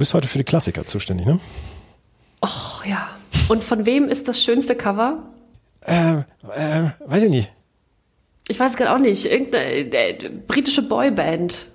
bist 0.03 0.13
heute 0.13 0.27
für 0.27 0.37
die 0.37 0.43
Klassiker 0.43 0.85
zuständig, 0.85 1.25
ne? 1.25 1.39
Oh 2.41 2.47
ja. 2.85 3.07
Und 3.47 3.63
von 3.63 3.85
wem 3.85 4.09
ist 4.09 4.27
das 4.27 4.43
schönste 4.43 4.75
Cover? 4.75 5.23
Äh, 5.79 6.15
äh, 6.53 6.89
weiß 7.05 7.23
ich 7.23 7.29
nicht. 7.29 7.49
Ich 8.49 8.59
weiß 8.59 8.75
gerade 8.75 8.93
auch 8.93 8.97
nicht. 8.99 9.23
Irgendeine 9.25 9.65
äh, 9.65 10.29
britische 10.45 10.81
Boyband. 10.81 11.67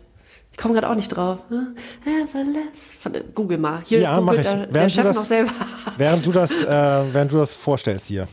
Ich 0.53 0.59
komme 0.59 0.75
gerade 0.75 0.91
auch 0.91 0.95
nicht 0.95 1.09
drauf. 1.09 1.39
Everlast. 2.05 2.93
Von, 3.01 3.15
äh, 3.15 3.23
Google 3.35 3.57
mal. 3.57 3.81
Hier 3.87 4.01
Ja, 4.01 4.21
mach 4.21 4.35
googelt 4.35 4.47
ich. 4.47 4.53
Der, 4.53 4.67
der 4.67 4.75
Während 4.75 4.91
du 4.91 4.95
Chef 4.97 5.05
das- 5.07 5.25
selber. 5.29 5.51
Während 5.97 6.27
du 6.27 6.33
das, 6.33 6.63
äh, 6.63 6.67
während 7.15 7.33
du 7.33 7.39
das 7.39 7.55
vorstellst 7.55 8.09
hier. 8.09 8.29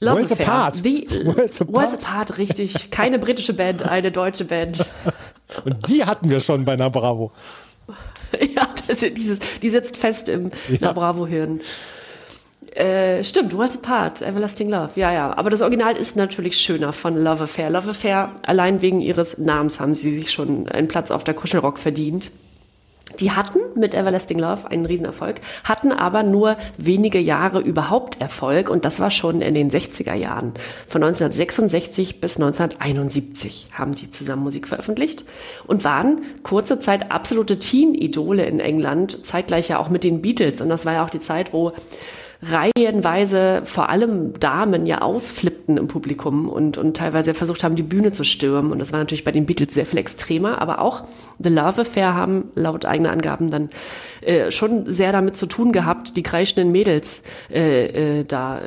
Love 0.00 0.14
Worlds 0.14 0.30
Affair. 0.32 0.46
Apart. 0.46 0.74
The, 0.76 1.08
Worlds 1.24 1.60
Apart. 1.60 1.74
Worlds 1.74 2.06
Apart, 2.06 2.38
richtig. 2.38 2.92
Keine 2.92 3.18
britische 3.18 3.52
Band, 3.54 3.82
eine 3.82 4.12
deutsche 4.12 4.44
Band. 4.44 4.78
Und 5.64 5.88
die 5.88 6.04
hatten 6.04 6.30
wir 6.30 6.38
schon 6.38 6.64
bei 6.64 6.74
einer 6.74 6.88
Bravo. 6.90 7.32
ja, 8.54 8.68
das, 8.86 9.00
dieses, 9.00 9.38
die 9.62 9.70
sitzt 9.70 9.96
fest 9.96 10.28
im 10.28 10.50
Ja. 10.68 10.78
Na 10.80 10.92
Bravo-Hirn. 10.92 11.60
Äh, 12.74 13.24
stimmt, 13.24 13.56
Worlds 13.56 13.78
Apart, 13.78 14.22
Everlasting 14.22 14.68
Love. 14.68 14.90
Ja, 14.94 15.12
ja. 15.12 15.36
Aber 15.36 15.50
das 15.50 15.60
Original 15.60 15.96
ist 15.96 16.16
natürlich 16.16 16.58
schöner 16.58 16.92
von 16.92 17.16
Love 17.16 17.44
Affair. 17.44 17.70
Love 17.70 17.90
Affair, 17.90 18.30
allein 18.42 18.80
wegen 18.80 19.00
ihres 19.00 19.38
Namens 19.38 19.80
haben 19.80 19.94
sie 19.94 20.20
sich 20.20 20.30
schon 20.30 20.68
einen 20.68 20.86
Platz 20.86 21.10
auf 21.10 21.24
der 21.24 21.34
Kuschelrock 21.34 21.78
verdient. 21.78 22.30
Die 23.18 23.32
hatten 23.32 23.58
mit 23.74 23.94
Everlasting 23.94 24.38
Love 24.38 24.70
einen 24.70 24.86
Riesenerfolg, 24.86 25.40
hatten 25.64 25.92
aber 25.92 26.22
nur 26.22 26.56
wenige 26.76 27.18
Jahre 27.18 27.60
überhaupt 27.60 28.20
Erfolg 28.20 28.70
und 28.70 28.84
das 28.84 29.00
war 29.00 29.10
schon 29.10 29.40
in 29.40 29.54
den 29.54 29.70
60er 29.70 30.14
Jahren. 30.14 30.52
Von 30.86 31.02
1966 31.02 32.20
bis 32.20 32.36
1971 32.36 33.70
haben 33.72 33.94
sie 33.94 34.10
zusammen 34.10 34.42
Musik 34.42 34.68
veröffentlicht 34.68 35.24
und 35.66 35.84
waren 35.84 36.22
kurze 36.42 36.78
Zeit 36.78 37.10
absolute 37.10 37.58
Teen-Idole 37.58 38.44
in 38.44 38.60
England, 38.60 39.26
zeitgleich 39.26 39.68
ja 39.68 39.78
auch 39.78 39.88
mit 39.88 40.04
den 40.04 40.22
Beatles 40.22 40.60
und 40.60 40.68
das 40.68 40.86
war 40.86 40.94
ja 40.94 41.04
auch 41.04 41.10
die 41.10 41.20
Zeit, 41.20 41.52
wo 41.52 41.72
reihenweise 42.42 43.60
vor 43.64 43.90
allem 43.90 44.38
Damen 44.40 44.86
ja 44.86 45.02
ausflippten 45.02 45.76
im 45.76 45.88
Publikum 45.88 46.48
und, 46.48 46.78
und 46.78 46.96
teilweise 46.96 47.34
versucht 47.34 47.62
haben, 47.62 47.76
die 47.76 47.82
Bühne 47.82 48.12
zu 48.12 48.24
stürmen. 48.24 48.72
Und 48.72 48.78
das 48.78 48.92
war 48.92 48.98
natürlich 48.98 49.24
bei 49.24 49.32
den 49.32 49.44
Beatles 49.44 49.74
sehr 49.74 49.84
viel 49.84 49.98
extremer. 49.98 50.60
Aber 50.60 50.80
auch 50.80 51.04
The 51.38 51.50
Love 51.50 51.82
Affair 51.82 52.14
haben 52.14 52.50
laut 52.54 52.86
eigener 52.86 53.10
Angaben 53.10 53.50
dann 53.50 53.68
äh, 54.22 54.50
schon 54.50 54.90
sehr 54.90 55.12
damit 55.12 55.36
zu 55.36 55.46
tun 55.46 55.72
gehabt, 55.72 56.16
die 56.16 56.22
kreischenden 56.22 56.72
Mädels 56.72 57.24
äh, 57.52 58.20
äh, 58.20 58.24
da 58.24 58.60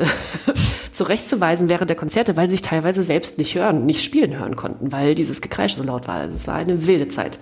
zurechtzuweisen 0.91 1.67
während 1.67 1.89
der 1.89 1.97
Konzerte, 1.97 2.37
weil 2.37 2.49
sie 2.49 2.53
sich 2.53 2.61
teilweise 2.61 3.01
selbst 3.01 3.39
nicht 3.39 3.55
hören, 3.55 3.85
nicht 3.85 4.03
spielen 4.03 4.37
hören 4.37 4.55
konnten, 4.55 4.91
weil 4.91 5.15
dieses 5.15 5.41
Gekreisch 5.41 5.75
so 5.75 5.83
laut 5.83 6.07
war. 6.07 6.15
Also 6.15 6.35
es 6.35 6.47
war 6.47 6.55
eine 6.55 6.85
wilde 6.85 7.07
Zeit. 7.07 7.39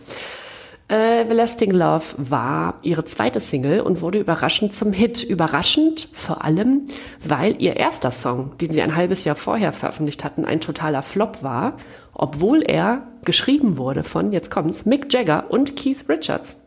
Äh, 0.92 1.22
Everlasting 1.22 1.72
Love 1.72 2.04
war 2.18 2.80
ihre 2.82 3.06
zweite 3.06 3.40
Single 3.40 3.80
und 3.80 4.02
wurde 4.02 4.20
überraschend 4.20 4.74
zum 4.74 4.92
Hit. 4.92 5.24
Überraschend 5.24 6.10
vor 6.12 6.44
allem, 6.44 6.82
weil 7.26 7.62
ihr 7.62 7.78
erster 7.78 8.12
Song, 8.12 8.58
den 8.58 8.72
sie 8.74 8.82
ein 8.82 8.94
halbes 8.98 9.24
Jahr 9.24 9.38
vorher 9.38 9.72
veröffentlicht 9.72 10.26
hatten, 10.26 10.44
ein 10.44 10.60
totaler 10.60 11.02
Flop 11.02 11.44
war, 11.44 11.78
obwohl 12.14 12.62
er 12.62 13.08
geschrieben 13.24 13.78
wurde 13.78 14.04
von, 14.04 14.34
jetzt 14.34 14.52
kommt's, 14.52 14.86
Mick 14.86 15.14
Jagger 15.14 15.46
und 15.50 15.78
Keith 15.78 16.04
Richards. 16.10 16.58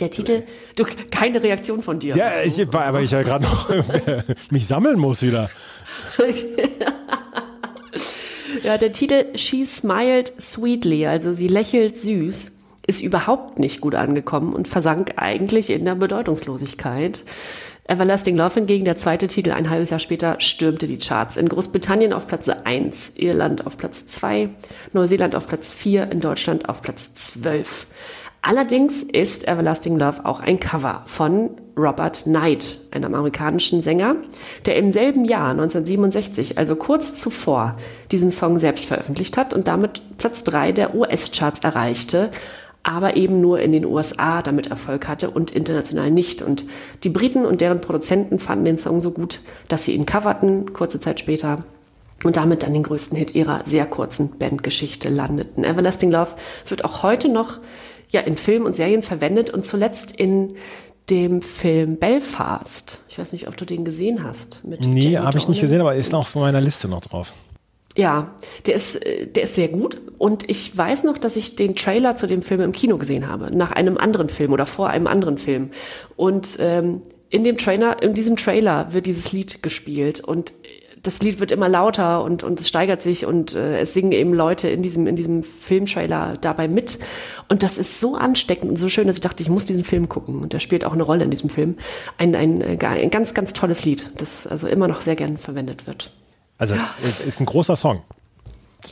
Der 0.00 0.10
Titel, 0.10 0.42
du, 0.74 0.84
keine 1.12 1.40
Reaktion 1.40 1.82
von 1.82 2.00
dir. 2.00 2.16
Ja, 2.16 2.30
ich, 2.44 2.58
weil 2.72 3.04
ich 3.04 3.12
ja 3.12 3.22
gerade 3.22 3.44
noch 3.44 3.70
mich 4.50 4.66
sammeln 4.66 4.98
muss 4.98 5.22
wieder. 5.22 5.50
Ja, 8.62 8.78
der 8.78 8.92
Titel 8.92 9.36
She 9.36 9.66
Smiled 9.66 10.32
Sweetly, 10.40 11.06
also 11.06 11.32
sie 11.32 11.48
lächelt 11.48 11.98
süß, 11.98 12.51
ist 12.86 13.02
überhaupt 13.02 13.58
nicht 13.58 13.80
gut 13.80 13.94
angekommen 13.94 14.54
und 14.54 14.68
versank 14.68 15.12
eigentlich 15.16 15.70
in 15.70 15.84
der 15.84 15.94
Bedeutungslosigkeit. 15.94 17.24
Everlasting 17.84 18.36
Love 18.36 18.54
hingegen, 18.54 18.84
der 18.84 18.96
zweite 18.96 19.28
Titel, 19.28 19.50
ein 19.50 19.68
halbes 19.68 19.90
Jahr 19.90 19.98
später, 19.98 20.36
stürmte 20.40 20.86
die 20.86 20.98
Charts. 20.98 21.36
In 21.36 21.48
Großbritannien 21.48 22.12
auf 22.12 22.26
Platz 22.26 22.48
1, 22.48 23.16
Irland 23.16 23.66
auf 23.66 23.76
Platz 23.76 24.06
2, 24.06 24.48
Neuseeland 24.92 25.34
auf 25.34 25.48
Platz 25.48 25.72
4, 25.72 26.10
in 26.10 26.20
Deutschland 26.20 26.68
auf 26.68 26.82
Platz 26.82 27.12
12. 27.14 27.86
Allerdings 28.44 29.04
ist 29.04 29.46
Everlasting 29.46 29.98
Love 29.98 30.24
auch 30.24 30.40
ein 30.40 30.58
Cover 30.58 31.02
von 31.06 31.50
Robert 31.76 32.24
Knight, 32.24 32.80
einem 32.90 33.14
amerikanischen 33.14 33.82
Sänger, 33.82 34.16
der 34.66 34.76
im 34.76 34.90
selben 34.92 35.24
Jahr 35.24 35.50
1967, 35.50 36.58
also 36.58 36.74
kurz 36.74 37.14
zuvor, 37.14 37.76
diesen 38.10 38.32
Song 38.32 38.58
selbst 38.58 38.84
veröffentlicht 38.84 39.36
hat 39.36 39.54
und 39.54 39.68
damit 39.68 40.02
Platz 40.18 40.42
3 40.42 40.72
der 40.72 40.94
US-Charts 40.94 41.60
erreichte, 41.60 42.30
aber 42.82 43.16
eben 43.16 43.40
nur 43.40 43.60
in 43.60 43.72
den 43.72 43.84
USA 43.84 44.42
damit 44.42 44.66
Erfolg 44.68 45.06
hatte 45.08 45.30
und 45.30 45.50
international 45.50 46.10
nicht. 46.10 46.42
Und 46.42 46.64
die 47.04 47.10
Briten 47.10 47.44
und 47.44 47.60
deren 47.60 47.80
Produzenten 47.80 48.38
fanden 48.38 48.64
den 48.64 48.76
Song 48.76 49.00
so 49.00 49.12
gut, 49.12 49.40
dass 49.68 49.84
sie 49.84 49.94
ihn 49.94 50.06
coverten, 50.06 50.72
kurze 50.72 51.00
Zeit 51.00 51.20
später, 51.20 51.64
und 52.24 52.36
damit 52.36 52.62
dann 52.62 52.72
den 52.72 52.84
größten 52.84 53.18
Hit 53.18 53.34
ihrer 53.34 53.62
sehr 53.66 53.86
kurzen 53.86 54.38
Bandgeschichte 54.38 55.08
landeten. 55.08 55.64
Everlasting 55.64 56.10
Love 56.10 56.30
wird 56.68 56.84
auch 56.84 57.02
heute 57.02 57.28
noch 57.28 57.58
ja, 58.10 58.20
in 58.20 58.36
Filmen 58.36 58.66
und 58.66 58.76
Serien 58.76 59.02
verwendet 59.02 59.50
und 59.50 59.66
zuletzt 59.66 60.12
in 60.12 60.54
dem 61.10 61.42
Film 61.42 61.96
Belfast. 61.96 63.00
Ich 63.08 63.18
weiß 63.18 63.32
nicht, 63.32 63.48
ob 63.48 63.56
du 63.56 63.64
den 63.64 63.84
gesehen 63.84 64.22
hast. 64.22 64.62
Mit 64.64 64.80
Nee, 64.80 65.18
habe 65.18 65.36
ich 65.38 65.48
nicht 65.48 65.60
gesehen, 65.60 65.80
aber 65.80 65.94
ist 65.94 66.12
noch 66.12 66.26
von 66.26 66.42
meiner 66.42 66.60
Liste 66.60 66.88
noch 66.88 67.00
drauf. 67.00 67.32
Ja, 67.96 68.34
der 68.66 68.74
ist, 68.74 68.96
äh, 69.04 69.26
der 69.26 69.44
ist 69.44 69.54
sehr 69.54 69.68
gut. 69.68 70.00
Und 70.18 70.48
ich 70.48 70.76
weiß 70.76 71.04
noch, 71.04 71.18
dass 71.18 71.36
ich 71.36 71.56
den 71.56 71.74
Trailer 71.74 72.16
zu 72.16 72.26
dem 72.26 72.42
Film 72.42 72.60
im 72.60 72.72
Kino 72.72 72.96
gesehen 72.96 73.28
habe, 73.28 73.54
nach 73.54 73.72
einem 73.72 73.98
anderen 73.98 74.28
Film 74.28 74.52
oder 74.52 74.66
vor 74.66 74.88
einem 74.88 75.06
anderen 75.06 75.36
Film. 75.36 75.70
Und 76.16 76.56
ähm, 76.60 77.02
in 77.28 77.44
dem 77.44 77.56
Trailer, 77.56 78.02
in 78.02 78.14
diesem 78.14 78.36
Trailer 78.36 78.92
wird 78.92 79.06
dieses 79.06 79.32
Lied 79.32 79.62
gespielt 79.62 80.20
und 80.20 80.52
das 81.02 81.20
Lied 81.20 81.40
wird 81.40 81.50
immer 81.50 81.68
lauter 81.68 82.22
und, 82.22 82.44
und 82.44 82.60
es 82.60 82.68
steigert 82.68 83.02
sich 83.02 83.26
und 83.26 83.54
äh, 83.54 83.80
es 83.80 83.92
singen 83.92 84.12
eben 84.12 84.32
Leute 84.32 84.68
in 84.68 84.82
diesem, 84.82 85.06
in 85.08 85.16
diesem 85.16 85.42
Filmtrailer 85.42 86.36
dabei 86.40 86.68
mit. 86.68 86.98
Und 87.48 87.64
das 87.64 87.76
ist 87.76 88.00
so 88.00 88.14
ansteckend 88.14 88.70
und 88.70 88.76
so 88.76 88.88
schön, 88.88 89.08
dass 89.08 89.16
ich 89.16 89.22
dachte, 89.22 89.42
ich 89.42 89.48
muss 89.48 89.66
diesen 89.66 89.82
Film 89.82 90.08
gucken. 90.08 90.40
Und 90.40 90.52
der 90.52 90.60
spielt 90.60 90.84
auch 90.84 90.92
eine 90.92 91.02
Rolle 91.02 91.24
in 91.24 91.30
diesem 91.30 91.50
Film. 91.50 91.76
Ein, 92.18 92.36
ein, 92.36 92.60
äh, 92.60 92.78
ein 92.80 93.10
ganz, 93.10 93.34
ganz 93.34 93.52
tolles 93.52 93.84
Lied, 93.84 94.10
das 94.18 94.46
also 94.46 94.68
immer 94.68 94.86
noch 94.86 95.02
sehr 95.02 95.16
gern 95.16 95.38
verwendet 95.38 95.88
wird. 95.88 96.12
Also 96.58 96.76
ist 97.26 97.40
ein 97.40 97.46
großer 97.46 97.76
Song. 97.76 98.02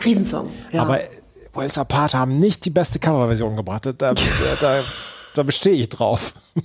Riesensong. 0.04 0.50
Ja. 0.72 0.82
Aber 0.82 1.00
Wells 1.54 1.78
Apart 1.78 2.14
haben 2.14 2.38
nicht 2.38 2.64
die 2.64 2.70
beste 2.70 2.98
Coverversion 2.98 3.56
gebracht. 3.56 3.86
Da, 3.86 3.92
da, 3.92 4.14
da, 4.60 4.82
da 5.34 5.42
bestehe 5.42 5.74
ich 5.74 5.88
drauf. 5.88 6.34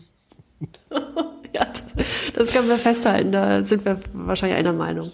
Ja, 1.53 1.65
das, 1.65 2.05
das 2.33 2.51
können 2.51 2.67
wir 2.67 2.77
festhalten, 2.77 3.31
da 3.31 3.63
sind 3.63 3.85
wir 3.85 3.97
wahrscheinlich 4.11 4.57
einer 4.57 4.73
Meinung. 4.73 5.11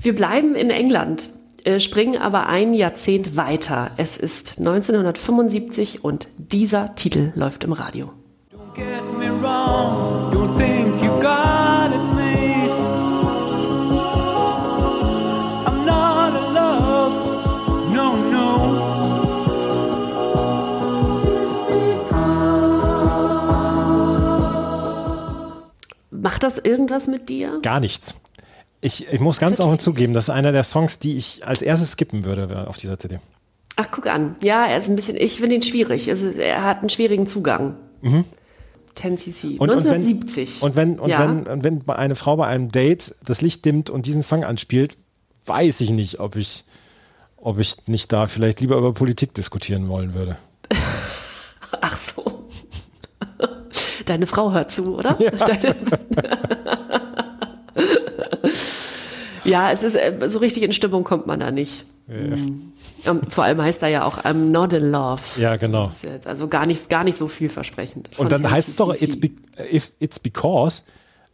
Wir 0.00 0.14
bleiben 0.14 0.54
in 0.54 0.70
England, 0.70 1.28
äh, 1.64 1.80
springen 1.80 2.16
aber 2.16 2.46
ein 2.46 2.72
Jahrzehnt 2.72 3.36
weiter. 3.36 3.90
Es 3.98 4.16
ist 4.16 4.58
1975 4.58 6.02
und 6.02 6.28
dieser 6.38 6.94
Titel 6.94 7.32
läuft 7.34 7.64
im 7.64 7.72
Radio. 7.72 8.10
Don't 8.50 8.74
get 8.74 9.18
me 9.18 9.30
wrong, 9.42 10.25
Macht 26.36 26.42
das 26.42 26.58
irgendwas 26.58 27.06
mit 27.06 27.30
dir? 27.30 27.60
Gar 27.62 27.80
nichts. 27.80 28.14
Ich, 28.82 29.10
ich 29.10 29.20
muss 29.20 29.38
ganz 29.38 29.58
offen 29.58 29.78
zugeben, 29.78 30.12
das 30.12 30.24
ist 30.24 30.30
einer 30.34 30.52
der 30.52 30.64
Songs, 30.64 30.98
die 30.98 31.16
ich 31.16 31.46
als 31.46 31.62
erstes 31.62 31.92
skippen 31.92 32.26
würde 32.26 32.66
auf 32.68 32.76
dieser 32.76 32.98
CD. 32.98 33.20
Ach, 33.76 33.86
guck 33.90 34.06
an. 34.06 34.36
Ja, 34.42 34.66
er 34.66 34.76
ist 34.76 34.86
ein 34.86 34.96
bisschen, 34.96 35.16
ich 35.16 35.40
finde 35.40 35.54
ihn 35.54 35.62
schwierig. 35.62 36.08
Ist, 36.08 36.22
er 36.36 36.62
hat 36.62 36.80
einen 36.80 36.90
schwierigen 36.90 37.26
Zugang. 37.26 37.76
10cc. 38.02 39.46
Mhm. 39.46 39.60
Und, 39.60 39.70
1970. 39.70 40.60
Und 40.60 40.76
wenn, 40.76 40.98
und, 40.98 41.08
ja. 41.08 41.20
wenn, 41.20 41.46
und 41.46 41.64
wenn, 41.64 41.78
und 41.78 41.88
wenn 41.88 41.96
eine 41.96 42.16
Frau 42.16 42.36
bei 42.36 42.48
einem 42.48 42.70
Date 42.70 43.14
das 43.24 43.40
Licht 43.40 43.64
dimmt 43.64 43.88
und 43.88 44.04
diesen 44.04 44.22
Song 44.22 44.44
anspielt, 44.44 44.94
weiß 45.46 45.80
ich 45.80 45.88
nicht, 45.88 46.20
ob 46.20 46.36
ich, 46.36 46.64
ob 47.38 47.58
ich 47.58 47.88
nicht 47.88 48.12
da 48.12 48.26
vielleicht 48.26 48.60
lieber 48.60 48.76
über 48.76 48.92
Politik 48.92 49.32
diskutieren 49.32 49.88
wollen 49.88 50.12
würde. 50.12 50.36
Ach 51.80 51.96
so. 51.96 52.35
Deine 54.06 54.26
Frau 54.26 54.52
hört 54.52 54.70
zu, 54.70 54.96
oder? 54.96 55.14
Deine, 55.14 55.76
ja, 59.44 59.70
es 59.70 59.82
ist 59.82 59.94
äh, 59.94 60.18
so 60.28 60.38
richtig 60.38 60.62
in 60.62 60.72
Stimmung 60.72 61.04
kommt 61.04 61.26
man 61.26 61.40
da 61.40 61.50
nicht. 61.50 61.84
Mhm. 62.06 62.72
Ähm, 63.04 63.20
Vor 63.28 63.44
allem 63.44 63.60
heißt 63.60 63.82
er 63.82 63.88
ja 63.88 64.04
auch 64.04 64.18
I'm 64.18 64.50
not 64.50 64.72
in 64.72 64.90
love. 64.90 65.22
Ja, 65.36 65.56
genau. 65.56 65.92
Also 66.24 66.48
gar 66.48 66.66
nicht, 66.66 66.88
gar 66.88 67.04
nicht 67.04 67.16
so 67.16 67.28
vielversprechend. 67.28 68.10
Und 68.18 68.32
dann 68.32 68.48
heißt 68.48 68.68
es 68.68 68.76
doch, 68.76 68.94
it's, 68.94 69.18
be, 69.18 69.30
it's 69.98 70.18
because, 70.18 70.84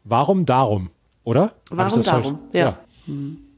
warum 0.05 0.45
darum, 0.45 0.91
oder? 1.25 1.53
Warum 1.71 2.03
darum? 2.03 2.39
Ja. 2.53 2.79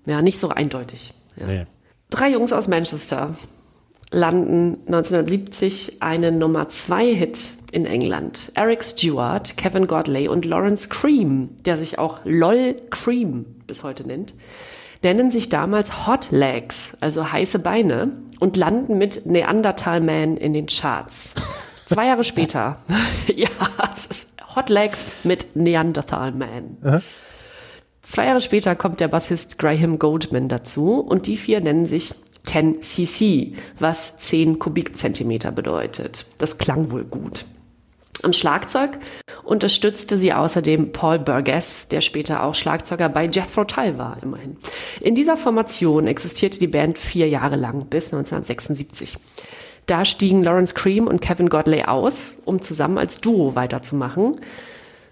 Ja, 0.06 0.22
nicht 0.22 0.38
so 0.38 0.48
eindeutig. 0.48 1.14
Ja. 1.36 1.46
Nee. 1.46 1.66
Drei 2.10 2.30
Jungs 2.30 2.52
aus 2.52 2.68
Manchester 2.68 3.34
landen 4.14 4.78
1970 4.86 6.00
einen 6.00 6.38
Nummer 6.38 6.68
2 6.68 7.14
Hit 7.14 7.40
in 7.72 7.84
England. 7.84 8.52
Eric 8.54 8.84
Stewart, 8.84 9.56
Kevin 9.56 9.88
Godley 9.88 10.28
und 10.28 10.44
Lawrence 10.44 10.88
Cream, 10.88 11.50
der 11.64 11.76
sich 11.76 11.98
auch 11.98 12.20
LOL 12.24 12.76
Cream 12.90 13.44
bis 13.66 13.82
heute 13.82 14.06
nennt, 14.06 14.34
nennen 15.02 15.32
sich 15.32 15.48
damals 15.48 16.06
Hot 16.06 16.30
Legs, 16.30 16.96
also 17.00 17.32
heiße 17.32 17.58
Beine, 17.58 18.12
und 18.38 18.56
landen 18.56 18.98
mit 18.98 19.26
Neanderthal 19.26 20.00
Man 20.00 20.36
in 20.36 20.52
den 20.52 20.66
Charts. 20.66 21.34
Zwei 21.86 22.06
Jahre 22.06 22.24
später, 22.24 22.78
ja, 23.34 23.48
es 23.92 24.06
ist 24.06 24.28
Hot 24.54 24.68
Legs 24.68 25.04
mit 25.24 25.56
Neanderthal 25.56 26.32
Man. 26.32 26.78
Zwei 28.02 28.26
Jahre 28.26 28.40
später 28.40 28.76
kommt 28.76 29.00
der 29.00 29.08
Bassist 29.08 29.58
Graham 29.58 29.98
Goldman 29.98 30.48
dazu 30.48 31.00
und 31.00 31.26
die 31.26 31.36
vier 31.36 31.60
nennen 31.60 31.86
sich 31.86 32.14
10cc, 32.46 33.54
was 33.78 34.16
10 34.18 34.58
Kubikzentimeter 34.58 35.52
bedeutet. 35.52 36.26
Das 36.38 36.58
klang 36.58 36.90
wohl 36.90 37.04
gut. 37.04 37.44
Am 38.22 38.32
Schlagzeug 38.32 38.98
unterstützte 39.42 40.16
sie 40.16 40.32
außerdem 40.32 40.92
Paul 40.92 41.18
Burgess, 41.18 41.88
der 41.88 42.00
später 42.00 42.42
auch 42.42 42.54
Schlagzeuger 42.54 43.08
bei 43.08 43.26
Jethro 43.26 43.64
Tull 43.64 43.98
war, 43.98 44.22
immerhin. 44.22 44.56
In 45.00 45.14
dieser 45.14 45.36
Formation 45.36 46.06
existierte 46.06 46.58
die 46.58 46.66
Band 46.66 46.96
vier 46.96 47.28
Jahre 47.28 47.56
lang, 47.56 47.86
bis 47.86 48.14
1976. 48.14 49.18
Da 49.86 50.04
stiegen 50.06 50.42
Lawrence 50.42 50.74
Cream 50.74 51.06
und 51.06 51.20
Kevin 51.20 51.50
Godley 51.50 51.82
aus, 51.82 52.36
um 52.46 52.62
zusammen 52.62 52.96
als 52.96 53.20
Duo 53.20 53.54
weiterzumachen 53.54 54.36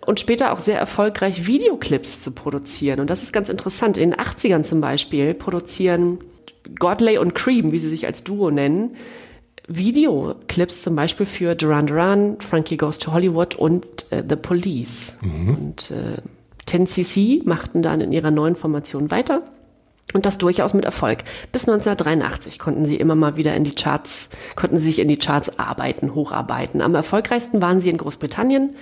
und 0.07 0.18
später 0.18 0.53
auch 0.53 0.59
sehr 0.59 0.78
erfolgreich 0.78 1.47
Videoclips 1.47 2.22
zu 2.22 2.33
produzieren. 2.33 3.01
Und 3.01 3.11
das 3.11 3.22
ist 3.22 3.33
ganz 3.33 3.49
interessant. 3.49 3.99
In 3.99 4.12
den 4.12 4.20
80ern 4.20 4.62
zum 4.62 4.80
Beispiel 4.80 5.35
produzieren 5.35 6.18
Godley 6.78 7.18
und 7.18 7.34
Cream, 7.34 7.72
wie 7.72 7.78
sie 7.78 7.88
sich 7.88 8.06
als 8.06 8.24
Duo 8.24 8.50
nennen, 8.50 8.96
Videoclips 9.68 10.82
zum 10.82 10.96
Beispiel 10.96 11.26
für 11.26 11.54
Duran 11.54 11.86
Duran, 11.86 12.36
Frankie 12.40 12.76
Goes 12.76 12.98
to 12.98 13.12
Hollywood 13.12 13.54
und 13.54 13.86
äh, 14.10 14.22
The 14.28 14.36
Police. 14.36 15.18
Und 15.22 15.90
äh, 15.90 16.20
10cc 16.68 17.46
machten 17.46 17.82
dann 17.82 18.00
in 18.00 18.12
ihrer 18.12 18.30
neuen 18.30 18.56
Formation 18.56 19.10
weiter. 19.10 19.42
Und 20.14 20.26
das 20.26 20.36
durchaus 20.36 20.74
mit 20.74 20.84
Erfolg. 20.84 21.18
Bis 21.52 21.62
1983 21.62 22.58
konnten 22.58 22.84
sie 22.84 22.96
immer 22.96 23.14
mal 23.14 23.36
wieder 23.36 23.54
in 23.54 23.64
die 23.64 23.74
Charts, 23.74 24.28
konnten 24.56 24.76
sie 24.76 24.86
sich 24.86 24.98
in 24.98 25.08
die 25.08 25.16
Charts 25.16 25.58
arbeiten, 25.58 26.14
hocharbeiten. 26.14 26.82
Am 26.82 26.94
erfolgreichsten 26.94 27.62
waren 27.62 27.80
sie 27.80 27.88
in 27.88 27.96
Großbritannien, 27.96 28.74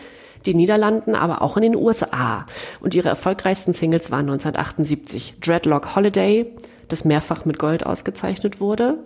den 0.46 0.56
Niederlanden, 0.56 1.14
aber 1.14 1.42
auch 1.42 1.56
in 1.56 1.62
den 1.62 1.76
USA. 1.76 2.46
Und 2.80 2.94
ihre 2.94 3.10
erfolgreichsten 3.10 3.74
Singles 3.74 4.10
waren 4.10 4.28
1978 4.28 5.34
Dreadlock 5.40 5.94
Holiday, 5.94 6.52
das 6.92 7.04
mehrfach 7.04 7.44
mit 7.44 7.58
Gold 7.58 7.86
ausgezeichnet 7.86 8.60
wurde. 8.60 8.98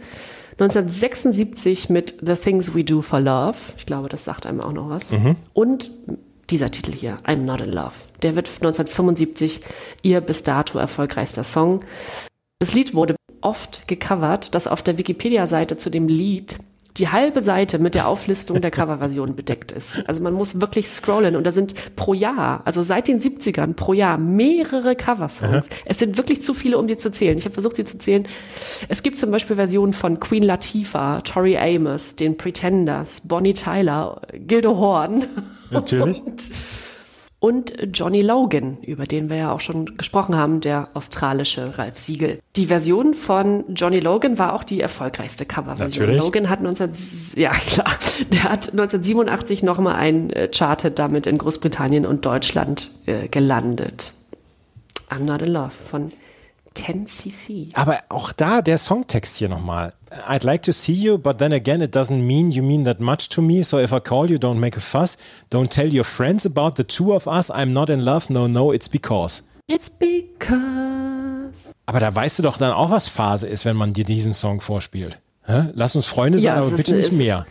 1976 0.58 1.88
mit 1.90 2.16
The 2.20 2.34
Things 2.34 2.74
We 2.74 2.84
Do 2.84 3.02
for 3.02 3.20
Love. 3.20 3.56
Ich 3.76 3.86
glaube, 3.86 4.08
das 4.08 4.24
sagt 4.24 4.46
einem 4.46 4.60
auch 4.60 4.72
noch 4.72 4.88
was. 4.88 5.12
Und 5.52 5.90
dieser 6.50 6.70
Titel 6.70 6.92
hier, 6.92 7.18
I'm 7.24 7.38
Not 7.38 7.60
in 7.60 7.72
Love. 7.72 7.94
Der 8.22 8.36
wird 8.36 8.48
1975 8.48 9.60
ihr 10.02 10.20
bis 10.20 10.42
dato 10.42 10.78
erfolgreichster 10.78 11.44
Song. 11.44 11.80
Das 12.60 12.74
Lied 12.74 12.94
wurde 12.94 13.16
oft 13.40 13.88
gecovert, 13.88 14.54
dass 14.54 14.66
auf 14.66 14.82
der 14.82 14.98
Wikipedia-Seite 14.98 15.76
zu 15.76 15.90
dem 15.90 16.08
Lied 16.08 16.58
die 16.96 17.08
halbe 17.08 17.42
Seite 17.42 17.78
mit 17.78 17.94
der 17.94 18.06
Auflistung 18.06 18.60
der 18.60 18.70
Coverversion 18.70 19.34
bedeckt 19.36 19.72
ist. 19.72 20.02
Also 20.06 20.22
man 20.22 20.32
muss 20.32 20.60
wirklich 20.60 20.88
scrollen 20.88 21.34
und 21.36 21.44
da 21.44 21.50
sind 21.50 21.74
pro 21.96 22.14
Jahr, 22.14 22.62
also 22.64 22.82
seit 22.82 23.08
den 23.08 23.20
70ern 23.20 23.74
pro 23.74 23.92
Jahr 23.92 24.16
mehrere 24.16 24.94
Coversongs. 24.94 25.68
Es 25.84 25.98
sind 25.98 26.16
wirklich 26.16 26.42
zu 26.42 26.54
viele, 26.54 26.78
um 26.78 26.86
die 26.86 26.96
zu 26.96 27.10
zählen. 27.10 27.36
Ich 27.36 27.44
habe 27.44 27.54
versucht, 27.54 27.76
sie 27.76 27.84
zu 27.84 27.98
zählen. 27.98 28.28
Es 28.88 29.02
gibt 29.02 29.18
zum 29.18 29.30
Beispiel 29.30 29.56
Versionen 29.56 29.92
von 29.92 30.20
Queen 30.20 30.42
Latifah, 30.42 31.20
Tori 31.22 31.56
Amos, 31.56 32.16
den 32.16 32.36
Pretenders, 32.36 33.22
Bonnie 33.24 33.54
Tyler, 33.54 34.22
Gildo 34.32 34.76
Horn. 34.76 35.26
Natürlich. 35.70 36.22
Und, 36.24 36.50
und 37.44 37.74
Johnny 37.92 38.22
Logan, 38.22 38.78
über 38.80 39.04
den 39.04 39.28
wir 39.28 39.36
ja 39.36 39.52
auch 39.52 39.60
schon 39.60 39.98
gesprochen 39.98 40.34
haben, 40.34 40.62
der 40.62 40.88
australische 40.94 41.76
Ralf 41.76 41.98
Siegel. 41.98 42.40
Die 42.56 42.64
Version 42.64 43.12
von 43.12 43.64
Johnny 43.74 44.00
Logan 44.00 44.38
war 44.38 44.54
auch 44.54 44.64
die 44.64 44.80
erfolgreichste 44.80 45.44
Coverversion. 45.44 46.06
Natürlich. 46.06 46.22
Logan 46.22 46.48
hat 46.48 46.62
19, 46.62 46.94
ja 47.36 47.50
klar, 47.50 47.92
der 48.32 48.44
hat 48.44 48.70
1987 48.70 49.62
nochmal 49.62 49.96
ein 49.96 50.30
äh, 50.30 50.48
Charted 50.50 50.98
damit 50.98 51.26
in 51.26 51.36
Großbritannien 51.36 52.06
und 52.06 52.24
Deutschland 52.24 52.92
äh, 53.04 53.28
gelandet. 53.28 54.14
I'm 55.10 55.24
Not 55.24 55.42
in 55.42 55.52
Love 55.52 55.68
von 55.68 56.12
10cc. 56.78 57.72
Aber 57.74 57.98
auch 58.08 58.32
da 58.32 58.62
der 58.62 58.78
Songtext 58.78 59.36
hier 59.36 59.50
nochmal. 59.50 59.92
I'd 60.28 60.44
like 60.44 60.62
to 60.64 60.72
see 60.72 60.92
you, 60.94 61.18
but 61.18 61.38
then 61.38 61.52
again, 61.52 61.82
it 61.82 61.90
doesn't 61.90 62.24
mean 62.26 62.52
you 62.52 62.62
mean 62.62 62.84
that 62.84 63.00
much 63.00 63.28
to 63.30 63.42
me. 63.42 63.62
So 63.62 63.78
if 63.78 63.92
I 63.92 64.00
call 64.00 64.30
you, 64.30 64.38
don't 64.38 64.58
make 64.60 64.76
a 64.76 64.80
fuss. 64.80 65.16
Don't 65.50 65.70
tell 65.70 65.86
your 65.92 66.04
friends 66.04 66.46
about 66.46 66.76
the 66.76 66.84
two 66.84 67.12
of 67.14 67.26
us. 67.26 67.50
I'm 67.50 67.72
not 67.72 67.90
in 67.90 68.04
love. 68.04 68.30
No, 68.30 68.46
no, 68.46 68.72
it's 68.72 68.88
because. 68.88 69.42
It's 69.66 69.88
because. 69.90 71.72
Aber 71.86 72.00
da 72.00 72.14
weißt 72.14 72.38
du 72.38 72.42
doch 72.42 72.56
dann 72.56 72.72
auch, 72.72 72.90
was 72.90 73.08
Phase 73.08 73.46
ist, 73.46 73.64
wenn 73.64 73.76
man 73.76 73.92
dir 73.92 74.04
diesen 74.04 74.32
Song 74.34 74.60
vorspielt. 74.60 75.18
Hä? 75.46 75.70
Lass 75.74 75.94
uns 75.96 76.06
Freunde 76.06 76.38
sein, 76.38 76.44
Ja, 76.46 76.54
aber 76.56 76.66
ist 76.66 76.76
bitte 76.76 76.92
eine- 76.94 77.02
nicht 77.02 77.12
mehr. 77.12 77.46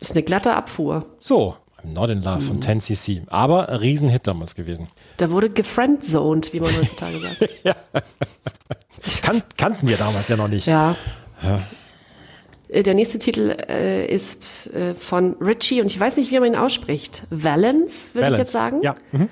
Ist 0.00 0.12
eine 0.12 0.22
glatte 0.22 0.54
Abfuhr. 0.54 1.06
So, 1.18 1.56
I'm 1.82 1.92
not 1.92 2.10
in 2.10 2.22
love 2.22 2.40
von 2.42 2.60
10cc. 2.60 3.22
Aber 3.28 3.68
ein 3.68 3.76
Riesenhit 3.76 4.26
damals 4.26 4.54
gewesen. 4.54 4.88
Da 5.16 5.30
wurde 5.30 5.48
gefriendzoned, 5.50 6.52
wie 6.52 6.60
man 6.60 6.70
heutzutage 6.76 7.18
sagt. 7.18 7.48
Kan 9.22 9.42
kannten 9.56 9.88
wir 9.88 9.96
damals 9.96 10.28
ja 10.28 10.36
noch 10.36 10.48
nicht. 10.48 10.66
Ja. 10.66 10.94
Äh, 12.68 12.82
Der 12.82 12.94
nächste 12.94 13.18
Titel 13.18 13.56
äh, 13.68 14.06
ist 14.06 14.72
äh, 14.74 14.94
von 14.94 15.34
Richie 15.40 15.80
und 15.80 15.86
ich 15.86 15.98
weiß 15.98 16.16
nicht, 16.16 16.30
wie 16.30 16.38
man 16.40 16.52
ihn 16.52 16.58
ausspricht. 16.58 17.24
Valence, 17.30 18.14
würde 18.14 18.30
ich 18.30 18.38
jetzt 18.38 18.52
sagen. 18.52 18.82
Ja. 18.82 18.94
Mhm. 19.12 19.28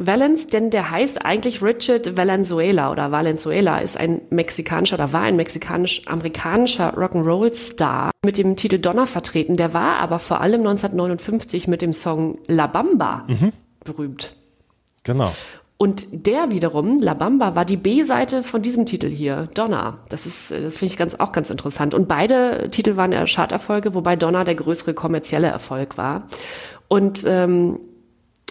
Valence, 0.00 0.46
denn 0.46 0.70
der 0.70 0.92
heißt 0.92 1.24
eigentlich 1.24 1.60
Richard 1.60 2.16
Valenzuela 2.16 2.92
oder 2.92 3.10
Valenzuela, 3.10 3.78
ist 3.80 3.96
ein 3.96 4.20
mexikanischer 4.30 4.94
oder 4.94 5.12
war 5.12 5.22
ein 5.22 5.34
mexikanisch-amerikanischer 5.34 6.94
Rock'n'Roll-Star 6.96 8.10
mit 8.24 8.38
dem 8.38 8.54
Titel 8.54 8.78
Donner 8.78 9.08
vertreten. 9.08 9.56
Der 9.56 9.74
war 9.74 9.96
aber 9.96 10.20
vor 10.20 10.40
allem 10.40 10.60
1959 10.60 11.66
mit 11.66 11.82
dem 11.82 11.92
Song 11.92 12.38
La 12.46 12.68
Bamba 12.68 13.26
berühmt. 13.82 14.36
Genau. 15.02 15.32
Und 15.80 16.26
der 16.26 16.50
wiederum, 16.50 17.00
La 17.00 17.14
Bamba, 17.14 17.54
war 17.54 17.64
die 17.64 17.76
B-Seite 17.76 18.42
von 18.42 18.62
diesem 18.62 18.84
Titel 18.84 19.08
hier, 19.08 19.48
Donna. 19.54 19.98
Das 20.08 20.26
ist, 20.26 20.50
äh, 20.50 20.60
das 20.60 20.76
finde 20.76 20.92
ich 20.92 20.98
ganz, 20.98 21.14
auch 21.14 21.30
ganz 21.30 21.50
interessant. 21.50 21.94
Und 21.94 22.08
beide 22.08 22.68
Titel 22.70 22.96
waren 22.96 23.12
ja 23.12 23.24
Charterfolge, 23.26 23.94
wobei 23.94 24.16
Donna 24.16 24.42
der 24.42 24.56
größere 24.56 24.92
kommerzielle 24.92 25.46
Erfolg 25.46 25.96
war. 25.96 26.26
Und 26.88 27.24
ähm, 27.28 27.78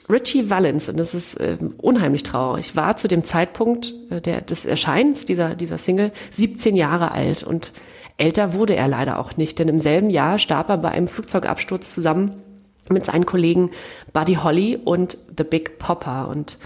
Richie 0.10 0.50
Valens, 0.50 0.88
und 0.88 0.98
das 0.98 1.14
ist 1.14 1.36
äh, 1.36 1.58
unheimlich 1.78 2.24
traurig, 2.24 2.78
war 2.78 2.96
zu 2.96 3.10
dem 3.10 3.26
Zeitpunkt 3.26 3.94
äh, 4.10 4.22
der, 4.22 4.40
des 4.40 4.66
Erscheinens 4.66 5.26
dieser, 5.26 5.56
dieser 5.56 5.78
Single 5.78 6.14
17 6.32 6.78
Jahre 6.78 7.12
alt. 7.12 7.44
Und 7.44 7.74
älter 8.16 8.54
wurde 8.54 8.78
er 8.78 8.88
leider 8.88 9.20
auch 9.20 9.36
nicht, 9.36 9.60
denn 9.60 9.68
im 9.68 9.80
selben 9.80 10.10
Jahr 10.10 10.40
starb 10.40 10.70
er 10.70 10.78
bei 10.78 10.92
einem 10.92 11.10
Flugzeugabsturz 11.10 11.94
zusammen 11.94 12.42
mit 12.90 13.06
seinen 13.06 13.26
Kollegen 13.26 13.72
Buddy 14.14 14.36
Holly 14.36 14.80
und 14.82 15.18
The 15.38 15.44
Big 15.44 15.78
Popper. 15.78 16.30
Und 16.30 16.58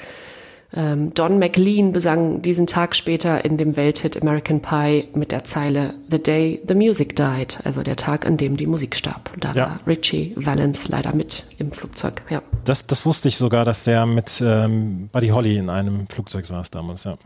ähm, 0.73 1.13
Don 1.13 1.37
McLean 1.39 1.91
besang 1.91 2.41
diesen 2.41 2.65
Tag 2.67 2.95
später 2.95 3.43
in 3.43 3.57
dem 3.57 3.75
Welthit 3.75 4.21
American 4.21 4.61
Pie 4.61 5.09
mit 5.13 5.31
der 5.31 5.43
Zeile 5.43 5.95
The 6.09 6.21
Day 6.21 6.61
the 6.67 6.73
Music 6.75 7.15
Died, 7.15 7.59
also 7.63 7.83
der 7.83 7.97
Tag, 7.97 8.25
an 8.25 8.37
dem 8.37 8.55
die 8.57 8.67
Musik 8.67 8.95
starb. 8.95 9.31
Da 9.39 9.51
Ja. 9.53 9.65
war 9.65 9.79
Richie 9.85 10.33
Valens 10.37 10.87
leider 10.87 11.13
mit 11.13 11.45
im 11.57 11.71
Flugzeug. 11.71 12.21
Ja. 12.29 12.41
Das, 12.63 12.87
das 12.87 13.05
wusste 13.05 13.27
ich 13.27 13.37
sogar, 13.37 13.65
dass 13.65 13.83
der 13.83 14.05
mit 14.05 14.41
ähm, 14.45 15.09
Buddy 15.11 15.27
Holly 15.29 15.57
in 15.57 15.69
einem 15.69 16.07
Flugzeug 16.07 16.45
saß 16.45 16.71
damals, 16.71 17.03
ja. 17.03 17.17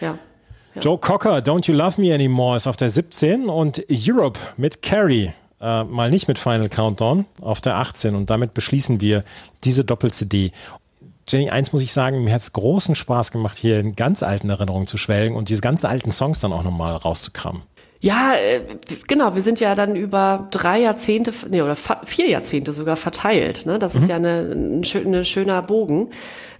ja. 0.00 0.18
Joe 0.80 0.98
Cocker, 0.98 1.38
Don't 1.38 1.66
You 1.68 1.74
Love 1.74 2.00
Me 2.00 2.14
Anymore 2.14 2.56
ist 2.56 2.66
auf 2.66 2.76
der 2.76 2.90
17 2.90 3.48
und 3.48 3.84
Europe 3.90 4.38
mit 4.56 4.82
Carrie, 4.82 5.32
äh, 5.60 5.84
mal 5.84 6.10
nicht 6.10 6.28
mit 6.28 6.38
Final 6.38 6.68
Countdown, 6.68 7.24
auf 7.40 7.60
der 7.60 7.76
18 7.78 8.14
und 8.14 8.30
damit 8.30 8.54
beschließen 8.54 9.00
wir 9.00 9.24
diese 9.64 9.84
Doppel-CD. 9.84 10.52
Jenny, 11.30 11.50
eins 11.50 11.72
muss 11.72 11.82
ich 11.82 11.92
sagen, 11.92 12.24
mir 12.24 12.32
hat 12.34 12.40
es 12.40 12.52
großen 12.52 12.94
Spaß 12.94 13.30
gemacht, 13.30 13.56
hier 13.56 13.78
in 13.78 13.94
ganz 13.94 14.22
alten 14.22 14.50
Erinnerungen 14.50 14.86
zu 14.86 14.98
schwelgen 14.98 15.36
und 15.36 15.48
diese 15.48 15.60
ganz 15.60 15.84
alten 15.84 16.10
Songs 16.10 16.40
dann 16.40 16.52
auch 16.52 16.62
nochmal 16.62 16.96
rauszukramen. 16.96 17.62
Ja, 18.00 18.32
äh, 18.34 18.62
genau. 19.06 19.34
Wir 19.34 19.42
sind 19.42 19.60
ja 19.60 19.74
dann 19.74 19.94
über 19.94 20.48
drei 20.50 20.80
Jahrzehnte, 20.80 21.32
nee, 21.50 21.60
oder 21.60 21.76
vier 21.76 22.28
Jahrzehnte 22.28 22.72
sogar 22.72 22.96
verteilt. 22.96 23.66
Ne? 23.66 23.78
Das 23.78 23.94
ist 23.94 24.08
ja 24.08 24.16
eine, 24.16 24.52
ein 24.52 24.84
schön, 24.84 25.06
eine 25.06 25.24
schöner 25.24 25.60
Bogen. 25.60 26.08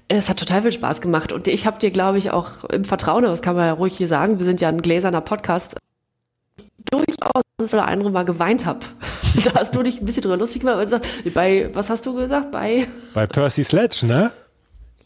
Es 0.08 0.28
hat 0.28 0.38
total 0.38 0.62
viel 0.62 0.72
Spaß 0.72 1.00
gemacht. 1.00 1.32
Und 1.32 1.48
ich 1.48 1.66
habe 1.66 1.78
dir, 1.78 1.90
glaube 1.90 2.18
ich, 2.18 2.30
auch 2.30 2.64
im 2.64 2.84
Vertrauen, 2.84 3.24
das 3.24 3.42
kann 3.42 3.56
man 3.56 3.66
ja 3.66 3.72
ruhig 3.72 3.96
hier 3.96 4.08
sagen, 4.08 4.38
wir 4.38 4.44
sind 4.44 4.60
ja 4.60 4.68
ein 4.68 4.82
gläserner 4.82 5.22
Podcast, 5.22 5.76
durchaus 6.90 7.42
das 7.56 7.72
oder 7.72 7.86
andere 7.86 8.10
mal 8.10 8.24
geweint 8.24 8.66
habe. 8.66 8.80
da 9.44 9.60
hast 9.60 9.74
du 9.74 9.82
dich 9.82 10.00
ein 10.00 10.04
bisschen 10.04 10.22
drüber 10.22 10.36
lustig 10.36 10.60
gemacht. 10.60 10.88
Bei, 11.32 11.70
was 11.72 11.88
hast 11.88 12.04
du 12.04 12.14
gesagt? 12.14 12.50
Bei, 12.50 12.86
Bei 13.14 13.26
Percy 13.26 13.64
Sledge, 13.64 14.04
ne? 14.04 14.32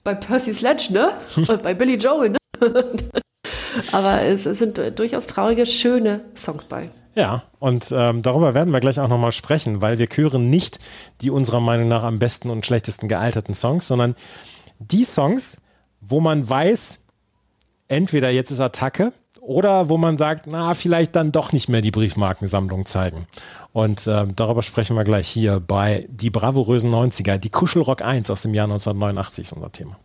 Bei 0.05 0.15
Percy 0.15 0.53
Sledge, 0.53 0.89
ne? 0.91 1.13
Und 1.37 1.63
bei 1.63 1.75
Billy 1.75 1.97
Joel, 1.97 2.31
ne? 2.31 2.39
Aber 3.93 4.23
es, 4.23 4.47
es 4.47 4.59
sind 4.59 4.81
durchaus 4.97 5.27
traurige, 5.27 5.67
schöne 5.67 6.21
Songs 6.37 6.65
bei. 6.67 6.91
Ja, 7.17 7.43
und 7.61 7.93
ähm, 7.97 8.23
darüber 8.23 8.55
werden 8.55 8.73
wir 8.73 8.81
gleich 8.81 8.99
auch 8.99 9.09
nochmal 9.09 9.31
sprechen, 9.31 9.81
weil 9.81 9.99
wir 9.99 10.09
küren 10.09 10.51
nicht 10.51 10.81
die 11.21 11.31
unserer 11.31 11.61
Meinung 11.61 11.87
nach 11.87 12.03
am 12.03 12.19
besten 12.19 12.51
und 12.51 12.67
schlechtesten 12.67 13.09
gealterten 13.09 13.55
Songs, 13.55 13.87
sondern 13.87 14.17
die 14.81 15.05
Songs, 15.05 15.59
wo 16.01 16.21
man 16.21 16.49
weiß, 16.49 17.01
entweder 17.87 18.31
jetzt 18.31 18.51
ist 18.51 18.61
Attacke 18.61 19.13
oder 19.45 19.89
wo 19.89 19.99
man 19.99 20.17
sagt, 20.17 20.47
na, 20.47 20.75
vielleicht 20.75 21.15
dann 21.17 21.31
doch 21.31 21.53
nicht 21.53 21.69
mehr 21.69 21.83
die 21.83 21.91
Briefmarkensammlung 21.91 22.87
zeigen. 22.87 23.27
Und 23.73 24.07
ähm, 24.07 24.35
darüber 24.37 24.63
sprechen 24.63 24.97
wir 24.97 25.05
gleich 25.05 25.29
hier 25.29 25.61
bei 25.61 26.07
Die 26.09 26.31
bravourösen 26.31 26.93
90er, 26.93 27.37
die 27.37 27.51
Kuschelrock 27.51 28.03
1 28.03 28.31
aus 28.31 28.43
dem 28.43 28.55
Jahr 28.55 28.65
1989 28.65 29.47
ist 29.47 29.53
unser 29.53 29.71
Thema. 29.71 29.99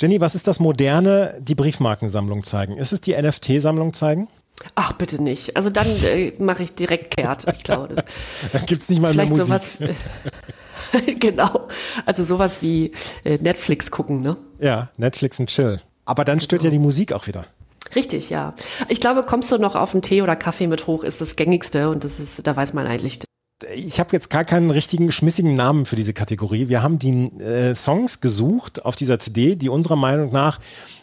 Jenny, 0.00 0.20
was 0.20 0.34
ist 0.34 0.46
das 0.46 0.60
moderne, 0.60 1.34
die 1.40 1.54
Briefmarkensammlung 1.54 2.44
zeigen? 2.44 2.76
Ist 2.76 2.92
es 2.92 3.00
die 3.00 3.14
NFT-Sammlung 3.20 3.94
zeigen? 3.94 4.28
Ach, 4.74 4.92
bitte 4.92 5.22
nicht. 5.22 5.56
Also 5.56 5.68
dann 5.70 5.86
äh, 6.04 6.32
mache 6.38 6.62
ich 6.62 6.74
direkt 6.74 7.16
kehrt, 7.16 7.46
ich 7.52 7.64
glaube. 7.64 8.04
Da 8.52 8.58
gibt's 8.66 8.88
nicht 8.88 9.02
mal 9.02 9.14
mehr 9.14 9.26
Vielleicht 9.26 9.48
Musik. 9.48 9.70
sowas. 9.80 11.02
genau. 11.20 11.68
Also 12.06 12.24
sowas 12.24 12.62
wie 12.62 12.92
äh, 13.24 13.36
Netflix 13.38 13.90
gucken, 13.90 14.22
ne? 14.22 14.36
Ja, 14.58 14.88
Netflix 14.96 15.38
und 15.40 15.48
Chill. 15.48 15.80
Aber 16.06 16.24
dann 16.24 16.40
stört 16.40 16.62
ja 16.62 16.70
die 16.70 16.78
Musik 16.78 17.12
auch 17.12 17.26
wieder. 17.26 17.44
Richtig, 17.94 18.30
ja. 18.30 18.54
Ich 18.88 19.00
glaube, 19.00 19.22
kommst 19.22 19.52
du 19.52 19.58
noch 19.58 19.76
auf 19.76 19.94
einen 19.94 20.02
Tee 20.02 20.22
oder 20.22 20.36
Kaffee 20.36 20.66
mit 20.66 20.86
hoch, 20.86 21.04
ist 21.04 21.20
das 21.20 21.36
gängigste 21.36 21.88
und 21.90 22.04
das 22.04 22.18
ist, 22.18 22.46
da 22.46 22.56
weiß 22.56 22.72
man 22.72 22.86
eigentlich. 22.86 23.20
Ich 23.74 24.00
habe 24.00 24.10
jetzt 24.12 24.28
gar 24.28 24.44
keinen 24.44 24.70
richtigen 24.70 25.10
schmissigen 25.12 25.56
Namen 25.56 25.86
für 25.86 25.96
diese 25.96 26.12
Kategorie. 26.12 26.68
Wir 26.68 26.82
haben 26.82 26.98
die 26.98 27.32
äh, 27.40 27.74
Songs 27.74 28.20
gesucht 28.20 28.84
auf 28.84 28.96
dieser 28.96 29.18
CD, 29.18 29.56
die 29.56 29.70
unserer 29.70 29.96
Meinung 29.96 30.30
nach 30.30 30.58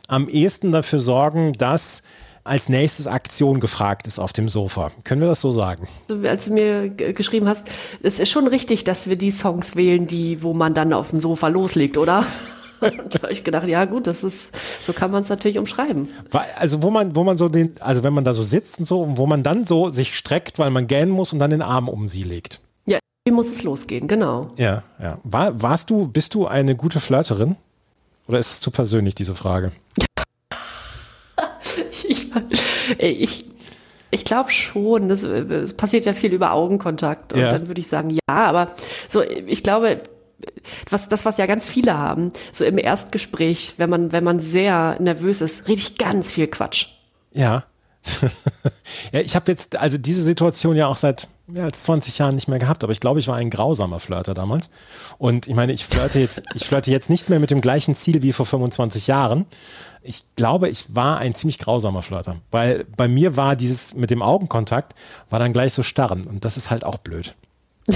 am 0.07 0.29
ehesten 0.29 0.71
dafür 0.71 0.99
sorgen, 0.99 1.53
dass 1.53 2.03
als 2.43 2.69
nächstes 2.69 3.07
Aktion 3.07 3.59
gefragt 3.59 4.05
ist 4.05 4.19
auf 4.19 4.33
dem 4.33 4.49
Sofa. 4.49 4.91
Können 5.03 5.21
wir 5.21 5.27
das 5.27 5.41
so 5.41 5.51
sagen? 5.51 5.87
Als 6.23 6.45
du 6.45 6.53
mir 6.53 6.89
geschrieben 6.89 7.47
hast, 7.47 7.67
es 8.01 8.19
ist 8.19 8.29
schon 8.29 8.47
richtig, 8.47 8.83
dass 8.83 9.07
wir 9.07 9.15
die 9.15 9.31
Songs 9.31 9.75
wählen, 9.75 10.07
die, 10.07 10.43
wo 10.43 10.53
man 10.53 10.73
dann 10.73 10.93
auf 10.93 11.11
dem 11.11 11.19
Sofa 11.19 11.47
loslegt, 11.47 11.97
oder? 11.97 12.25
Und 12.83 13.15
da 13.15 13.21
habe 13.23 13.33
ich 13.33 13.43
gedacht, 13.43 13.67
ja 13.67 13.85
gut, 13.85 14.07
das 14.07 14.23
ist, 14.23 14.51
so 14.85 14.93
kann 14.93 15.11
man 15.11 15.23
es 15.23 15.29
natürlich 15.29 15.57
umschreiben. 15.57 16.09
Also 16.57 16.81
wo 16.81 16.89
man, 16.91 17.15
wo 17.15 17.23
man 17.23 17.37
so 17.37 17.49
den, 17.49 17.75
also 17.79 18.03
wenn 18.03 18.13
man 18.13 18.23
da 18.23 18.33
so 18.33 18.43
sitzt 18.43 18.79
und 18.79 18.85
so, 18.85 19.01
und 19.01 19.17
wo 19.17 19.25
man 19.25 19.43
dann 19.43 19.63
so 19.63 19.89
sich 19.89 20.15
streckt, 20.15 20.59
weil 20.59 20.69
man 20.69 20.87
gähnen 20.87 21.11
muss 21.11 21.33
und 21.33 21.39
dann 21.39 21.51
den 21.51 21.61
Arm 21.61 21.87
um 21.89 22.09
sie 22.09 22.23
legt. 22.23 22.59
Ja, 22.85 22.99
wie 23.25 23.31
muss 23.31 23.47
es 23.47 23.63
losgehen, 23.63 24.07
genau. 24.07 24.51
Ja, 24.57 24.83
ja. 25.01 25.17
War, 25.23 25.61
warst 25.61 25.89
du, 25.89 26.07
bist 26.07 26.33
du 26.35 26.47
eine 26.47 26.75
gute 26.75 26.99
Flirterin? 26.99 27.55
Oder 28.27 28.39
ist 28.39 28.51
es 28.51 28.59
zu 28.59 28.71
persönlich, 28.71 29.15
diese 29.15 29.35
Frage? 29.35 29.71
Ich, 32.07 32.29
ich, 32.99 33.45
ich 34.11 34.25
glaube 34.25 34.51
schon, 34.51 35.07
das, 35.09 35.23
es 35.23 35.73
passiert 35.73 36.05
ja 36.05 36.13
viel 36.13 36.33
über 36.33 36.51
Augenkontakt. 36.51 37.33
Und 37.33 37.39
Ja. 37.39 37.51
dann 37.51 37.67
würde 37.67 37.79
ich 37.81 37.87
sagen, 37.87 38.09
ja, 38.11 38.19
aber 38.45 38.71
so, 39.09 39.21
ich 39.23 39.63
glaube, 39.63 40.01
was, 40.89 41.09
das, 41.09 41.25
was 41.25 41.37
ja 41.37 41.45
ganz 41.45 41.67
viele 41.67 41.97
haben, 41.97 42.31
so 42.51 42.65
im 42.65 42.77
Erstgespräch, 42.77 43.73
wenn 43.77 43.89
man, 43.89 44.11
wenn 44.11 44.23
man 44.23 44.39
sehr 44.39 44.97
nervös 44.99 45.41
ist, 45.41 45.67
rede 45.67 45.79
ich 45.79 45.97
ganz 45.97 46.31
viel 46.31 46.47
Quatsch. 46.47 46.87
Ja. 47.33 47.63
ja, 49.11 49.21
ich 49.21 49.35
habe 49.35 49.49
jetzt 49.49 49.77
also 49.77 49.97
diese 49.97 50.23
Situation 50.23 50.75
ja 50.75 50.87
auch 50.87 50.97
seit 50.97 51.29
mehr 51.47 51.63
als 51.63 51.83
20 51.83 52.17
Jahren 52.17 52.35
nicht 52.35 52.47
mehr 52.47 52.59
gehabt, 52.59 52.83
aber 52.83 52.91
ich 52.91 52.99
glaube, 52.99 53.19
ich 53.19 53.27
war 53.27 53.35
ein 53.35 53.49
grausamer 53.49 53.99
Flirter 53.99 54.33
damals. 54.33 54.71
Und 55.17 55.47
ich 55.47 55.55
meine, 55.55 55.73
ich 55.73 55.85
flirte 55.85 56.19
jetzt, 56.19 56.43
ich 56.53 56.65
flirte 56.65 56.91
jetzt 56.91 57.09
nicht 57.09 57.29
mehr 57.29 57.39
mit 57.39 57.49
dem 57.49 57.61
gleichen 57.61 57.95
Ziel 57.95 58.21
wie 58.21 58.33
vor 58.33 58.45
25 58.45 59.07
Jahren. 59.07 59.45
Ich 60.01 60.23
glaube, 60.35 60.69
ich 60.69 60.95
war 60.95 61.19
ein 61.19 61.33
ziemlich 61.33 61.59
grausamer 61.59 62.01
Flirter, 62.01 62.35
weil 62.51 62.85
bei 62.97 63.07
mir 63.07 63.37
war 63.37 63.55
dieses 63.55 63.93
mit 63.93 64.09
dem 64.09 64.21
Augenkontakt 64.21 64.95
war 65.29 65.39
dann 65.39 65.53
gleich 65.53 65.73
so 65.73 65.81
starren 65.83 66.25
und 66.25 66.43
das 66.43 66.57
ist 66.57 66.71
halt 66.71 66.83
auch 66.83 66.97
blöd. 66.97 67.35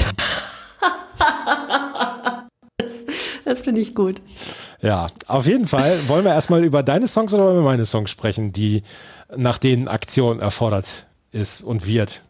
Das, 3.47 3.61
finde 3.61 3.79
ich 3.79 3.95
gut. 3.95 4.21
Ja, 4.81 5.07
auf 5.27 5.47
jeden 5.47 5.67
Fall 5.67 6.09
wollen 6.09 6.25
wir 6.25 6.33
erstmal 6.33 6.65
über 6.65 6.83
deine 6.83 7.07
Songs 7.07 7.33
oder 7.33 7.51
über 7.51 7.61
meine 7.61 7.85
Songs 7.85 8.11
sprechen, 8.11 8.51
die 8.51 8.83
nach 9.33 9.57
denen 9.57 9.87
Aktion 9.87 10.41
erfordert 10.41 11.05
ist 11.31 11.61
und 11.61 11.87
wird. 11.87 12.23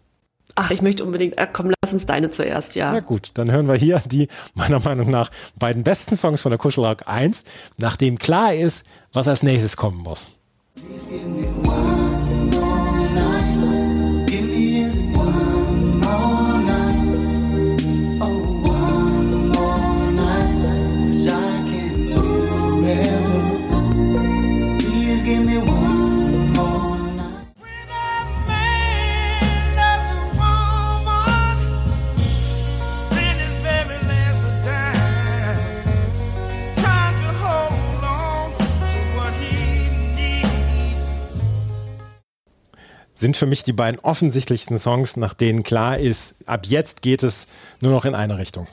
Ach, 0.53 0.69
ich 0.69 0.83
möchte 0.83 1.03
unbedingt, 1.03 1.39
ah, 1.39 1.47
komm, 1.47 1.71
lass 1.81 1.91
uns 1.91 2.05
deine 2.05 2.29
zuerst, 2.29 2.75
ja. 2.75 2.91
Na 2.91 2.99
gut, 2.99 3.31
dann 3.33 3.49
hören 3.49 3.67
wir 3.67 3.73
hier 3.73 3.99
die 4.05 4.27
meiner 4.53 4.79
Meinung 4.79 5.09
nach 5.09 5.31
beiden 5.57 5.83
besten 5.83 6.15
Songs 6.15 6.43
von 6.43 6.51
der 6.51 6.59
Kuschelrock 6.59 7.07
1, 7.07 7.45
nachdem 7.77 8.19
klar 8.19 8.53
ist, 8.53 8.85
was 9.11 9.27
als 9.27 9.41
nächstes 9.41 9.75
kommen 9.75 9.97
muss. 9.97 10.29
Spending 10.99 12.26
Sind 43.17 43.35
für 43.35 43.47
mich 43.47 43.63
die 43.63 43.73
beiden 43.73 43.99
offensichtlichsten 44.01 44.77
Songs, 44.77 45.17
nach 45.17 45.33
denen 45.33 45.63
klar 45.63 45.97
ist, 45.97 46.35
ab 46.45 46.67
jetzt 46.67 47.01
geht 47.01 47.23
es 47.23 47.47
nur 47.81 47.91
noch 47.91 48.05
in 48.05 48.13
eine 48.13 48.37
Richtung. 48.37 48.67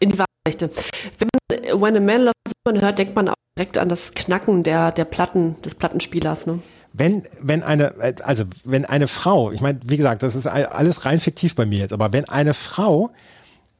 In 0.00 0.10
die 0.10 0.18
Wahrheite. 0.18 0.70
Wenn 1.18 1.28
man 1.72 1.80
When 1.80 1.96
a 1.96 2.00
Man 2.00 2.22
Loves 2.24 2.52
Woman 2.66 2.82
hört, 2.82 2.98
denkt 2.98 3.16
man 3.16 3.30
auch 3.30 3.34
direkt 3.58 3.78
an 3.78 3.88
das 3.88 4.12
Knacken 4.12 4.64
der, 4.64 4.92
der 4.92 5.06
Platten, 5.06 5.60
des 5.62 5.74
Plattenspielers, 5.76 6.46
ne? 6.46 6.60
Wenn, 6.92 7.22
wenn 7.40 7.62
eine, 7.62 7.94
also 8.22 8.44
wenn 8.64 8.84
eine 8.84 9.08
Frau, 9.08 9.50
ich 9.50 9.62
meine, 9.62 9.80
wie 9.84 9.96
gesagt, 9.96 10.22
das 10.22 10.34
ist 10.34 10.46
all- 10.46 10.66
alles 10.66 11.06
rein 11.06 11.18
fiktiv 11.20 11.54
bei 11.54 11.64
mir 11.64 11.78
jetzt, 11.78 11.92
aber 11.94 12.12
wenn 12.12 12.28
eine 12.28 12.52
Frau 12.52 13.10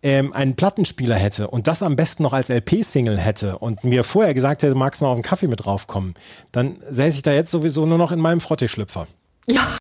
ähm, 0.03 0.33
einen 0.33 0.55
Plattenspieler 0.57 1.17
hätte 1.17 1.49
und 1.49 1.67
das 1.67 1.83
am 1.83 1.97
besten 1.97 2.23
noch 2.23 2.33
als 2.33 2.49
LP-Single 2.49 3.19
hätte 3.19 3.59
und 3.59 3.85
mir 3.85 4.03
vorher 4.05 4.33
gesagt 4.33 4.63
hätte, 4.63 4.75
magst 4.77 5.01
du 5.01 5.05
noch 5.05 5.11
auf 5.11 5.17
einen 5.17 5.23
Kaffee 5.25 5.49
mit 5.49 5.63
draufkommen, 5.65 6.15
dann 6.53 6.77
säße 6.89 7.17
ich 7.17 7.23
da 7.23 7.33
jetzt 7.33 7.51
sowieso 7.51 7.85
nur 7.85 7.99
noch 7.99 8.13
in 8.13 8.21
meinem 8.21 8.41
Frottee-Schlüpfer. 8.41 9.07
Ja. 9.47 9.77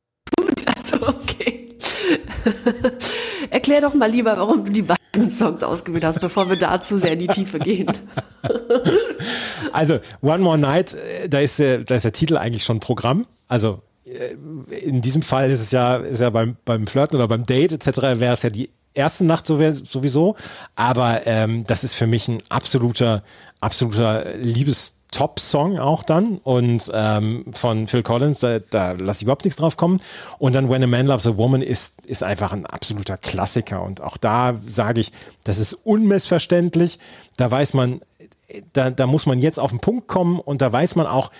Erklär 3.49 3.81
doch 3.81 3.93
mal 3.93 4.09
lieber, 4.09 4.35
warum 4.37 4.65
du 4.65 4.71
die 4.71 4.81
beiden 4.81 5.31
Songs 5.31 5.63
ausgewählt 5.63 6.05
hast, 6.05 6.19
bevor 6.19 6.49
wir 6.49 6.57
da 6.57 6.81
zu 6.81 6.97
sehr 6.97 7.13
in 7.13 7.19
die 7.19 7.27
Tiefe 7.27 7.59
gehen. 7.59 7.91
Also 9.71 9.99
One 10.21 10.39
More 10.39 10.57
Night, 10.57 10.93
äh, 10.93 11.29
da 11.29 11.39
ist, 11.39 11.59
der, 11.59 11.79
da 11.79 11.95
ist 11.95 12.05
der 12.05 12.11
Titel 12.11 12.37
eigentlich 12.37 12.63
schon 12.63 12.79
Programm. 12.79 13.25
Also 13.47 13.81
äh, 14.05 14.35
in 14.73 15.01
diesem 15.01 15.21
Fall 15.21 15.51
ist 15.51 15.59
es 15.59 15.71
ja, 15.71 15.97
ist 15.97 16.21
ja 16.21 16.29
beim, 16.29 16.55
beim 16.65 16.87
Flirten 16.87 17.17
oder 17.17 17.27
beim 17.27 17.45
Date 17.45 17.71
etc. 17.73 18.01
wäre 18.19 18.33
es 18.33 18.41
ja 18.41 18.49
die 18.49 18.69
erste 18.93 19.25
Nacht 19.25 19.45
sowieso. 19.45 20.35
Aber 20.75 21.21
ähm, 21.25 21.65
das 21.67 21.83
ist 21.83 21.93
für 21.93 22.07
mich 22.07 22.27
ein 22.27 22.41
absoluter, 22.49 23.23
absoluter 23.59 24.25
Liebes-Top-Song 25.09 25.79
auch 25.79 26.03
dann. 26.03 26.37
Und 26.37 26.91
ähm, 26.93 27.45
von 27.51 27.87
Phil 27.87 28.03
Collins, 28.03 28.39
da, 28.39 28.59
da 28.59 28.91
lasse 28.91 29.19
ich 29.19 29.23
überhaupt 29.23 29.45
nichts 29.45 29.59
drauf 29.59 29.77
kommen. 29.77 29.99
Und 30.37 30.53
dann 30.53 30.69
When 30.69 30.83
a 30.83 30.87
Man 30.87 31.07
Loves 31.07 31.27
a 31.27 31.37
Woman 31.37 31.61
ist, 31.61 32.01
ist 32.05 32.23
einfach 32.23 32.51
ein 32.53 32.65
absoluter 32.65 33.17
Klassiker. 33.17 33.83
Und 33.83 34.01
auch 34.01 34.17
da 34.17 34.59
sage 34.65 35.01
ich, 35.01 35.11
das 35.43 35.57
ist 35.57 35.73
unmissverständlich. 35.73 36.99
Da 37.37 37.49
weiß 37.49 37.73
man, 37.73 38.01
da, 38.73 38.91
da 38.91 39.07
muss 39.07 39.25
man 39.25 39.39
jetzt 39.39 39.59
auf 39.59 39.71
den 39.71 39.79
Punkt 39.79 40.07
kommen 40.07 40.39
und 40.39 40.61
da 40.61 40.71
weiß 40.71 40.95
man 40.95 41.05
auch, 41.05 41.31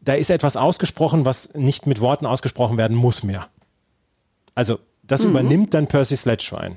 da 0.00 0.14
ist 0.14 0.30
etwas 0.30 0.56
ausgesprochen, 0.56 1.24
was 1.24 1.54
nicht 1.54 1.86
mit 1.86 2.00
Worten 2.00 2.26
ausgesprochen 2.26 2.76
werden 2.76 2.96
muss 2.96 3.22
mehr. 3.22 3.48
Also 4.54 4.78
das 5.02 5.24
übernimmt 5.24 5.74
dann 5.74 5.86
Percy 5.86 6.16
Sledgewein. 6.16 6.76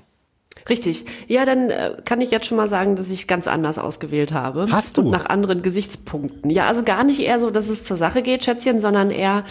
Richtig. 0.69 1.05
Ja, 1.27 1.45
dann 1.45 1.69
äh, 1.69 1.95
kann 2.05 2.21
ich 2.21 2.31
jetzt 2.31 2.45
schon 2.45 2.57
mal 2.57 2.69
sagen, 2.69 2.95
dass 2.95 3.09
ich 3.09 3.27
ganz 3.27 3.47
anders 3.47 3.79
ausgewählt 3.79 4.33
habe. 4.33 4.67
Hast 4.69 4.97
du? 4.97 5.01
Und 5.01 5.11
nach 5.11 5.25
anderen 5.25 5.61
Gesichtspunkten. 5.61 6.51
Ja, 6.51 6.67
also 6.67 6.83
gar 6.83 7.03
nicht 7.03 7.19
eher 7.19 7.41
so, 7.41 7.49
dass 7.49 7.69
es 7.69 7.83
zur 7.83 7.97
Sache 7.97 8.21
geht, 8.21 8.45
Schätzchen, 8.45 8.79
sondern 8.79 9.09
eher, 9.09 9.43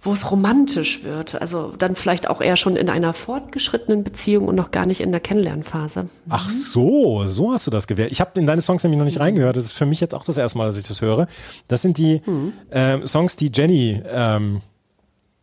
wo 0.00 0.14
es 0.14 0.30
romantisch 0.30 1.04
wird. 1.04 1.40
Also 1.40 1.74
dann 1.78 1.94
vielleicht 1.94 2.28
auch 2.28 2.40
eher 2.40 2.56
schon 2.56 2.76
in 2.76 2.88
einer 2.88 3.12
fortgeschrittenen 3.12 4.02
Beziehung 4.02 4.48
und 4.48 4.54
noch 4.54 4.70
gar 4.70 4.86
nicht 4.86 5.00
in 5.02 5.12
der 5.12 5.20
Kennenlernphase. 5.20 6.08
Ach 6.30 6.48
so, 6.48 7.26
so 7.26 7.52
hast 7.52 7.66
du 7.66 7.70
das 7.70 7.86
gewählt. 7.86 8.10
Ich 8.10 8.22
habe 8.22 8.38
in 8.40 8.46
deine 8.46 8.62
Songs 8.62 8.82
nämlich 8.82 8.98
noch 8.98 9.04
nicht 9.04 9.20
reingehört. 9.20 9.56
Das 9.56 9.64
ist 9.64 9.74
für 9.74 9.86
mich 9.86 10.00
jetzt 10.00 10.14
auch 10.14 10.24
das 10.24 10.38
erste 10.38 10.56
Mal, 10.56 10.66
dass 10.66 10.80
ich 10.80 10.86
das 10.86 11.02
höre. 11.02 11.26
Das 11.68 11.82
sind 11.82 11.98
die 11.98 12.22
ähm, 12.70 13.06
Songs, 13.06 13.36
die 13.36 13.50
Jenny 13.52 14.02
ähm, 14.10 14.62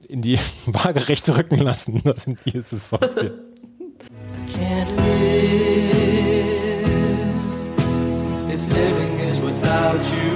in 0.08 0.24
die 0.24 0.40
Waagerechte 0.66 1.38
rücken 1.38 1.60
lassen. 1.60 2.02
Das 2.04 2.24
sind 2.24 2.40
diese 2.46 2.80
Songs 2.80 3.20
hier. 3.20 3.34
can't 4.48 4.90
live 4.96 6.38
if 8.50 8.74
living 8.74 9.20
is 9.20 9.42
without 9.42 10.04
you. 10.14 10.27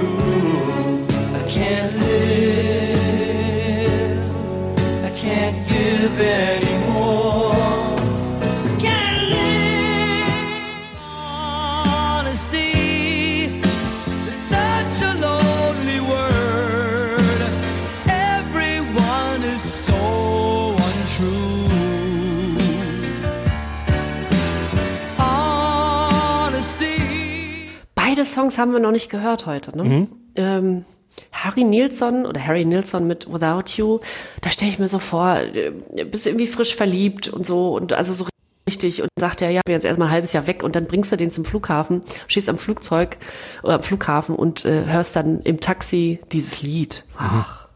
Beide 28.22 28.30
Songs 28.30 28.56
haben 28.56 28.72
wir 28.72 28.78
noch 28.78 28.92
nicht 28.92 29.10
gehört 29.10 29.46
heute. 29.46 29.76
Ne? 29.76 29.82
Mhm. 29.82 30.08
Ähm, 30.36 30.84
Harry 31.32 31.64
Nilsson 31.64 32.24
oder 32.24 32.46
Harry 32.46 32.64
Nilsson 32.64 33.06
mit 33.06 33.26
Without 33.32 33.64
You, 33.76 33.98
da 34.40 34.50
stelle 34.50 34.70
ich 34.70 34.78
mir 34.78 34.88
so 34.88 35.00
vor, 35.00 35.38
äh, 35.38 35.72
bist 36.04 36.28
irgendwie 36.28 36.46
frisch 36.46 36.76
verliebt 36.76 37.26
und 37.26 37.44
so 37.44 37.74
und 37.74 37.92
also 37.92 38.12
so 38.12 38.26
richtig 38.68 39.02
und 39.02 39.08
sagt 39.18 39.42
er, 39.42 39.50
ja, 39.50 39.58
ich 39.58 39.64
bin 39.64 39.72
jetzt 39.72 39.84
erstmal 39.84 40.06
ein 40.08 40.14
halbes 40.14 40.32
Jahr 40.32 40.46
weg 40.46 40.62
und 40.62 40.76
dann 40.76 40.86
bringst 40.86 41.10
du 41.10 41.16
den 41.16 41.32
zum 41.32 41.44
Flughafen, 41.44 42.02
stehst 42.28 42.48
am 42.48 42.58
Flugzeug 42.58 43.16
oder 43.64 43.74
am 43.74 43.82
Flughafen 43.82 44.36
und 44.36 44.64
äh, 44.64 44.84
hörst 44.86 45.16
dann 45.16 45.40
im 45.42 45.58
Taxi 45.58 46.20
dieses 46.30 46.62
Lied. 46.62 47.04
Mhm. 47.18 47.26
Ach, 47.28 47.66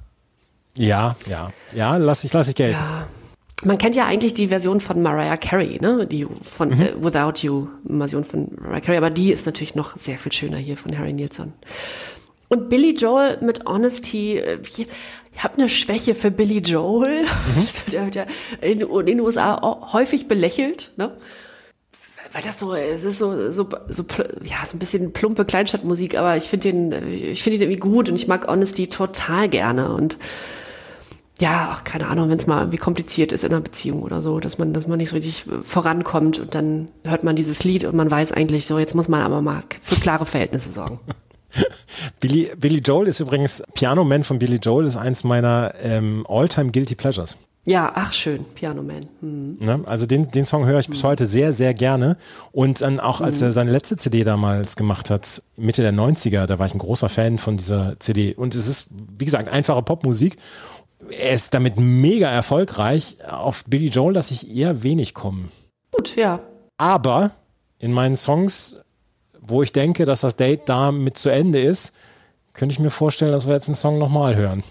Ja, 0.77 1.16
ja, 1.27 1.48
ja, 1.74 1.97
lass 1.97 2.23
ich, 2.23 2.32
lass 2.32 2.47
ich 2.47 2.55
gelten. 2.55 2.78
Ja. 2.78 3.09
Man 3.64 3.78
kennt 3.78 3.96
ja 3.96 4.04
eigentlich 4.04 4.34
die 4.34 4.48
Version 4.48 4.80
von 4.80 5.00
Mariah 5.02 5.38
Carey, 5.38 5.78
ne? 5.80 6.06
Die 6.06 6.26
von 6.42 6.68
Mhm. 6.68 6.80
äh, 6.80 6.92
Without 7.02 7.40
You 7.46 7.68
Version 7.88 8.22
von 8.24 8.48
Mariah 8.60 8.80
Carey, 8.80 8.98
aber 8.98 9.10
die 9.10 9.32
ist 9.32 9.46
natürlich 9.46 9.74
noch 9.74 9.96
sehr 9.98 10.18
viel 10.18 10.32
schöner 10.32 10.58
hier 10.58 10.76
von 10.76 10.96
Harry 10.98 11.12
Nilsson. 11.14 11.52
Und 12.48 12.68
Billy 12.68 12.94
Joel 12.94 13.38
mit 13.40 13.64
Honesty, 13.66 14.36
äh, 14.38 14.58
ich 14.62 14.86
habe 15.42 15.54
eine 15.54 15.68
Schwäche 15.68 16.14
für 16.14 16.30
Billy 16.30 16.58
Joel. 16.58 17.22
Mhm. 17.22 17.68
Der 17.92 18.04
wird 18.04 18.14
ja 18.14 18.26
in, 18.60 18.82
in 18.82 19.06
den 19.06 19.20
USA 19.20 19.60
häufig 19.92 20.28
belächelt, 20.28 20.92
ne? 20.96 21.16
Weil 22.32 22.42
das 22.42 22.58
so, 22.58 22.74
es 22.74 23.04
ist 23.04 23.18
so, 23.18 23.50
so, 23.52 23.66
so, 23.88 24.04
ja, 24.44 24.56
so 24.66 24.76
ein 24.76 24.78
bisschen 24.78 25.12
plumpe 25.14 25.46
Kleinstadtmusik, 25.46 26.18
aber 26.18 26.36
ich 26.36 26.44
finde 26.44 26.70
den, 26.72 26.92
äh, 26.92 27.06
ich 27.30 27.42
finde 27.42 27.56
ihn 27.56 27.62
irgendwie 27.62 27.80
gut 27.80 28.10
und 28.10 28.16
ich 28.16 28.28
mag 28.28 28.46
Honesty 28.48 28.88
total 28.88 29.48
gerne 29.48 29.94
und 29.94 30.18
ja, 31.38 31.68
ach, 31.72 31.84
keine 31.84 32.06
Ahnung, 32.06 32.30
wenn 32.30 32.38
es 32.38 32.46
mal 32.46 32.60
irgendwie 32.60 32.78
kompliziert 32.78 33.32
ist 33.32 33.44
in 33.44 33.52
einer 33.52 33.60
Beziehung 33.60 34.02
oder 34.02 34.22
so, 34.22 34.40
dass 34.40 34.58
man, 34.58 34.72
dass 34.72 34.86
man 34.86 34.98
nicht 34.98 35.10
so 35.10 35.16
richtig 35.16 35.46
äh, 35.46 35.62
vorankommt 35.62 36.38
und 36.38 36.54
dann 36.54 36.88
hört 37.04 37.24
man 37.24 37.36
dieses 37.36 37.62
Lied 37.64 37.84
und 37.84 37.94
man 37.94 38.10
weiß 38.10 38.32
eigentlich 38.32 38.66
so, 38.66 38.78
jetzt 38.78 38.94
muss 38.94 39.08
man 39.08 39.20
aber 39.20 39.42
mal 39.42 39.62
für 39.82 39.96
klare 39.96 40.24
Verhältnisse 40.24 40.70
sorgen. 40.70 40.98
Billy, 42.20 42.50
Billy 42.56 42.78
Joel 42.78 43.08
ist 43.08 43.20
übrigens, 43.20 43.62
Piano 43.74 44.04
Man 44.04 44.24
von 44.24 44.38
Billy 44.38 44.56
Joel 44.56 44.86
ist 44.86 44.96
eins 44.96 45.24
meiner 45.24 45.72
ähm, 45.82 46.26
All-Time 46.28 46.70
Guilty 46.70 46.94
Pleasures. 46.94 47.36
Ja, 47.66 47.90
ach 47.96 48.12
schön, 48.12 48.44
Piano 48.54 48.80
Man. 48.82 49.06
Hm. 49.20 49.58
Ne? 49.58 49.82
Also 49.86 50.06
den, 50.06 50.30
den 50.30 50.44
Song 50.44 50.66
höre 50.66 50.78
ich 50.78 50.88
bis 50.88 51.02
heute 51.02 51.26
sehr, 51.26 51.52
sehr 51.52 51.74
gerne. 51.74 52.16
Und 52.52 52.80
dann 52.80 53.00
auch, 53.00 53.20
als 53.20 53.42
er 53.42 53.50
seine 53.50 53.72
letzte 53.72 53.96
CD 53.96 54.22
damals 54.22 54.76
gemacht 54.76 55.10
hat, 55.10 55.42
Mitte 55.56 55.82
der 55.82 55.92
90er, 55.92 56.46
da 56.46 56.60
war 56.60 56.66
ich 56.66 56.74
ein 56.74 56.78
großer 56.78 57.08
Fan 57.08 57.38
von 57.38 57.56
dieser 57.56 57.98
CD. 57.98 58.34
Und 58.34 58.54
es 58.54 58.68
ist, 58.68 58.90
wie 59.18 59.24
gesagt, 59.24 59.48
einfache 59.48 59.82
Popmusik. 59.82 60.36
Er 61.10 61.32
ist 61.32 61.55
damit 61.55 61.78
mega 61.78 62.31
erfolgreich. 62.31 63.18
Auf 63.28 63.64
Billy 63.66 63.89
Joel 63.89 64.14
lasse 64.14 64.35
ich 64.35 64.55
eher 64.55 64.82
wenig 64.82 65.14
kommen. 65.14 65.51
Gut, 65.93 66.16
ja. 66.16 66.40
Aber 66.78 67.32
in 67.78 67.93
meinen 67.93 68.16
Songs, 68.16 68.77
wo 69.40 69.62
ich 69.62 69.73
denke, 69.73 70.05
dass 70.05 70.23
das 70.23 70.36
Date 70.36 70.68
damit 70.68 71.18
zu 71.18 71.28
Ende 71.28 71.60
ist, 71.60 71.94
könnte 72.52 72.73
ich 72.73 72.78
mir 72.78 72.90
vorstellen, 72.90 73.32
dass 73.32 73.47
wir 73.47 73.55
jetzt 73.55 73.68
einen 73.68 73.74
Song 73.74 73.98
nochmal 73.98 74.35
hören. 74.35 74.62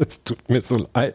Es 0.00 0.24
tut 0.24 0.48
mir 0.48 0.62
so 0.62 0.86
leid. 0.94 1.14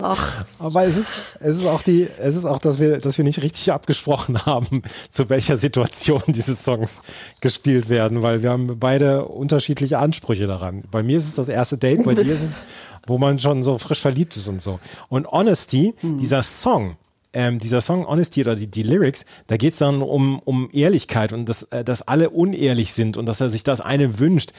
Ach, 0.00 0.44
Aber 0.60 0.84
es 0.84 0.96
ist, 0.96 1.16
es 1.40 1.56
ist 1.56 1.66
auch 1.66 1.82
die, 1.82 2.08
es 2.20 2.36
ist 2.36 2.44
auch, 2.44 2.60
dass 2.60 2.78
wir, 2.78 2.98
dass 2.98 3.18
wir 3.18 3.24
nicht 3.24 3.42
richtig 3.42 3.72
abgesprochen 3.72 4.44
haben, 4.46 4.82
zu 5.10 5.28
welcher 5.30 5.56
Situation 5.56 6.22
diese 6.28 6.54
Songs 6.54 7.02
gespielt 7.40 7.88
werden, 7.88 8.22
weil 8.22 8.42
wir 8.42 8.50
haben 8.50 8.78
beide 8.78 9.24
unterschiedliche 9.24 9.98
Ansprüche 9.98 10.46
daran. 10.46 10.84
Bei 10.90 11.02
mir 11.02 11.18
ist 11.18 11.26
es 11.26 11.34
das 11.34 11.48
erste 11.48 11.78
Date, 11.78 12.04
bei 12.04 12.14
dir 12.14 12.32
ist 12.32 12.42
es, 12.42 12.60
wo 13.06 13.18
man 13.18 13.38
schon 13.38 13.62
so 13.62 13.78
frisch 13.78 14.00
verliebt 14.00 14.36
ist 14.36 14.46
und 14.46 14.62
so. 14.62 14.78
Und 15.08 15.26
Honesty, 15.26 15.94
dieser 16.02 16.42
Song, 16.44 16.96
ähm, 17.32 17.58
dieser 17.58 17.80
Song 17.80 18.06
Honesty 18.06 18.42
oder 18.42 18.54
die, 18.54 18.68
die 18.68 18.84
Lyrics, 18.84 19.26
da 19.48 19.56
geht 19.56 19.72
es 19.72 19.78
dann 19.78 20.02
um, 20.02 20.38
um 20.44 20.68
Ehrlichkeit 20.72 21.32
und 21.32 21.48
dass, 21.48 21.64
äh, 21.64 21.82
dass 21.82 22.02
alle 22.02 22.30
unehrlich 22.30 22.92
sind 22.92 23.16
und 23.16 23.26
dass 23.26 23.40
er 23.40 23.50
sich 23.50 23.64
das 23.64 23.80
eine 23.80 24.20
wünscht. 24.20 24.52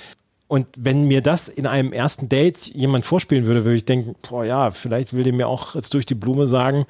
Und 0.48 0.68
wenn 0.78 1.08
mir 1.08 1.22
das 1.22 1.48
in 1.50 1.66
einem 1.66 1.92
ersten 1.92 2.30
Date 2.30 2.68
jemand 2.68 3.04
vorspielen 3.04 3.46
würde, 3.46 3.66
würde 3.66 3.78
ich 3.78 3.86
denken, 3.86 4.16
boah 4.30 4.46
ja, 4.46 4.72
vielleicht 4.72 5.14
will 5.14 5.24
der 5.24 5.34
mir 5.34 5.48
auch 5.48 5.76
jetzt 5.76 5.94
durch 5.94 6.06
die 6.06 6.16
Blume 6.16 6.48
sagen, 6.48 6.86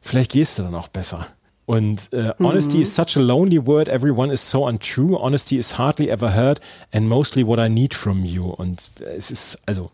vielleicht 0.00 0.32
gehst 0.32 0.58
du 0.58 0.62
dann 0.62 0.74
auch 0.74 0.88
besser. 0.88 1.26
Und 1.66 2.12
äh, 2.12 2.32
honesty 2.40 2.82
is 2.82 2.94
such 2.96 3.16
a 3.16 3.20
lonely 3.20 3.64
word, 3.64 3.88
everyone 3.88 4.32
is 4.32 4.50
so 4.50 4.66
untrue, 4.66 5.16
honesty 5.16 5.56
is 5.56 5.78
hardly 5.78 6.08
ever 6.08 6.34
heard 6.34 6.60
and 6.92 7.08
mostly 7.08 7.46
what 7.46 7.60
I 7.60 7.68
need 7.68 7.94
from 7.94 8.24
you. 8.24 8.48
Und 8.48 8.80
äh, 9.00 9.16
es 9.16 9.30
ist, 9.30 9.58
also, 9.66 9.92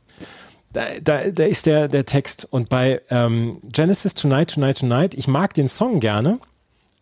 da, 0.72 0.84
da, 1.02 1.30
da 1.30 1.44
ist 1.44 1.66
der, 1.66 1.88
der 1.88 2.06
Text. 2.06 2.48
Und 2.51 2.70
bei 2.70 3.02
ähm, 3.10 3.59
Genesis 3.70 4.14
Tonight, 4.14 4.55
Tonight, 4.55 4.78
Tonight, 4.78 5.14
ich 5.14 5.28
mag 5.28 5.52
den 5.52 5.68
Song 5.68 6.01
gerne, 6.01 6.38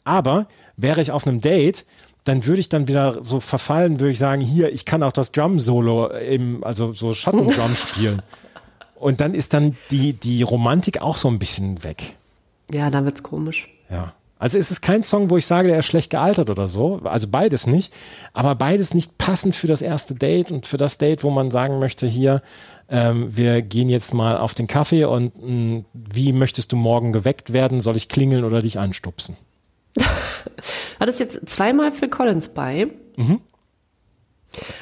aber 0.02 0.48
wäre 0.76 1.00
ich 1.00 1.12
auf 1.12 1.26
einem 1.26 1.40
Date, 1.40 1.86
dann 2.24 2.46
würde 2.46 2.60
ich 2.60 2.68
dann 2.68 2.88
wieder 2.88 3.22
so 3.22 3.40
verfallen, 3.40 4.00
würde 4.00 4.12
ich 4.12 4.18
sagen, 4.18 4.40
hier, 4.40 4.72
ich 4.72 4.84
kann 4.84 5.02
auch 5.02 5.12
das 5.12 5.32
Drum-Solo, 5.32 6.08
im, 6.08 6.64
also 6.64 6.92
so 6.92 7.12
Schattendrum 7.12 7.76
spielen. 7.76 8.22
Und 8.94 9.20
dann 9.20 9.34
ist 9.34 9.52
dann 9.52 9.76
die, 9.90 10.14
die 10.14 10.42
Romantik 10.42 11.02
auch 11.02 11.18
so 11.18 11.28
ein 11.28 11.38
bisschen 11.38 11.84
weg. 11.84 12.14
ja, 12.70 12.88
dann 12.90 13.04
wird's 13.04 13.22
komisch. 13.22 13.68
Ja. 13.90 14.14
Also 14.38 14.58
es 14.58 14.70
ist 14.70 14.80
kein 14.80 15.02
Song, 15.02 15.30
wo 15.30 15.36
ich 15.36 15.46
sage, 15.46 15.68
der 15.68 15.78
ist 15.78 15.86
schlecht 15.86 16.10
gealtert 16.10 16.50
oder 16.50 16.66
so. 16.66 17.00
Also 17.04 17.28
beides 17.28 17.66
nicht. 17.66 17.92
Aber 18.32 18.54
beides 18.54 18.92
nicht 18.92 19.16
passend 19.16 19.54
für 19.54 19.66
das 19.66 19.80
erste 19.80 20.14
Date 20.14 20.50
und 20.50 20.66
für 20.66 20.76
das 20.76 20.98
Date, 20.98 21.22
wo 21.24 21.30
man 21.30 21.50
sagen 21.50 21.78
möchte, 21.78 22.06
hier, 22.06 22.42
ähm, 22.90 23.34
wir 23.34 23.62
gehen 23.62 23.88
jetzt 23.88 24.12
mal 24.12 24.36
auf 24.36 24.54
den 24.54 24.66
Kaffee 24.66 25.04
und 25.04 25.32
mh, 25.42 25.84
wie 25.94 26.32
möchtest 26.32 26.72
du 26.72 26.76
morgen 26.76 27.12
geweckt 27.12 27.52
werden? 27.52 27.80
Soll 27.80 27.96
ich 27.96 28.08
klingeln 28.08 28.44
oder 28.44 28.60
dich 28.60 28.78
anstupsen? 28.78 29.36
Hat 31.00 31.08
es 31.08 31.18
jetzt 31.18 31.48
zweimal 31.48 31.92
Phil 31.92 32.08
Collins 32.08 32.48
bei? 32.48 32.88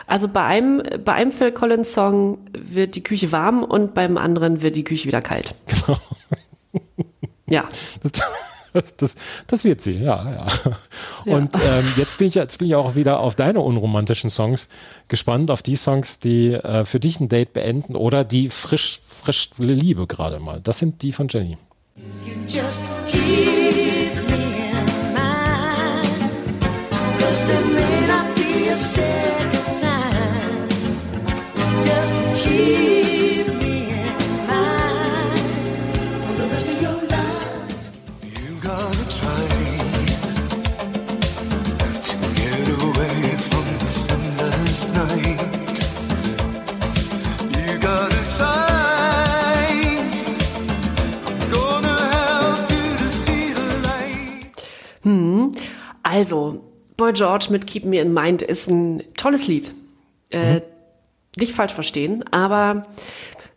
Also 0.07 0.29
bei 0.29 0.45
einem, 0.45 0.83
bei 1.05 1.13
einem 1.15 1.33
Phil 1.33 1.53
Collins 1.53 1.93
Song 1.93 2.39
wird 2.53 2.95
die 2.97 3.03
Küche 3.03 3.33
warm 3.33 3.63
und 3.65 3.95
beim 3.95 4.17
anderen 4.17 4.63
wird 4.63 4.77
die 4.77 4.85
Küche 4.85 5.07
wieder 5.07 5.23
kalt. 5.23 5.55
Genau. 5.87 5.99
Ja. 7.47 7.69
Das, 8.03 8.13
das, 8.73 8.97
das, 8.97 9.17
das 9.47 9.65
wird 9.65 9.83
sie, 9.83 9.99
ja, 9.99 10.31
ja. 10.31 10.47
Und 11.27 11.57
ähm, 11.57 11.93
jetzt, 11.97 12.17
bin 12.17 12.29
ich, 12.29 12.35
jetzt 12.35 12.59
bin 12.59 12.69
ich 12.69 12.75
auch 12.75 12.95
wieder 12.95 13.21
auf 13.21 13.35
deine 13.35 13.61
unromantischen 13.61 14.31
Songs 14.31 14.69
gespannt, 15.09 15.51
auf 15.51 15.63
die 15.63 15.77
Songs, 15.77 16.19
die 16.19 16.55
äh, 16.55 16.87
für 16.87 16.99
dich 16.99 17.21
ein 17.21 17.29
Date 17.29 17.53
beenden 17.53 17.95
oder 17.95 18.25
die 18.25 18.49
frisch, 18.49 19.01
frisch 19.07 19.51
Liebe 19.59 20.07
gerade 20.07 20.39
mal. 20.39 20.61
Das 20.63 20.79
sind 20.79 21.03
die 21.03 21.13
von 21.13 21.29
Jenny. 21.29 21.59
Just 22.49 22.83
keep 23.11 23.62
Also, 56.13 56.63
Boy 56.99 57.15
George 57.15 57.47
mit 57.51 57.67
Keep 57.67 57.87
Me 57.87 57.99
in 58.01 58.13
Mind 58.13 58.43
ist 58.43 58.69
ein 58.69 59.03
tolles 59.17 59.47
Lied. 59.47 59.73
Äh, 60.31 60.61
Nicht 61.37 61.55
falsch 61.55 61.73
verstehen, 61.73 62.23
aber 62.31 62.87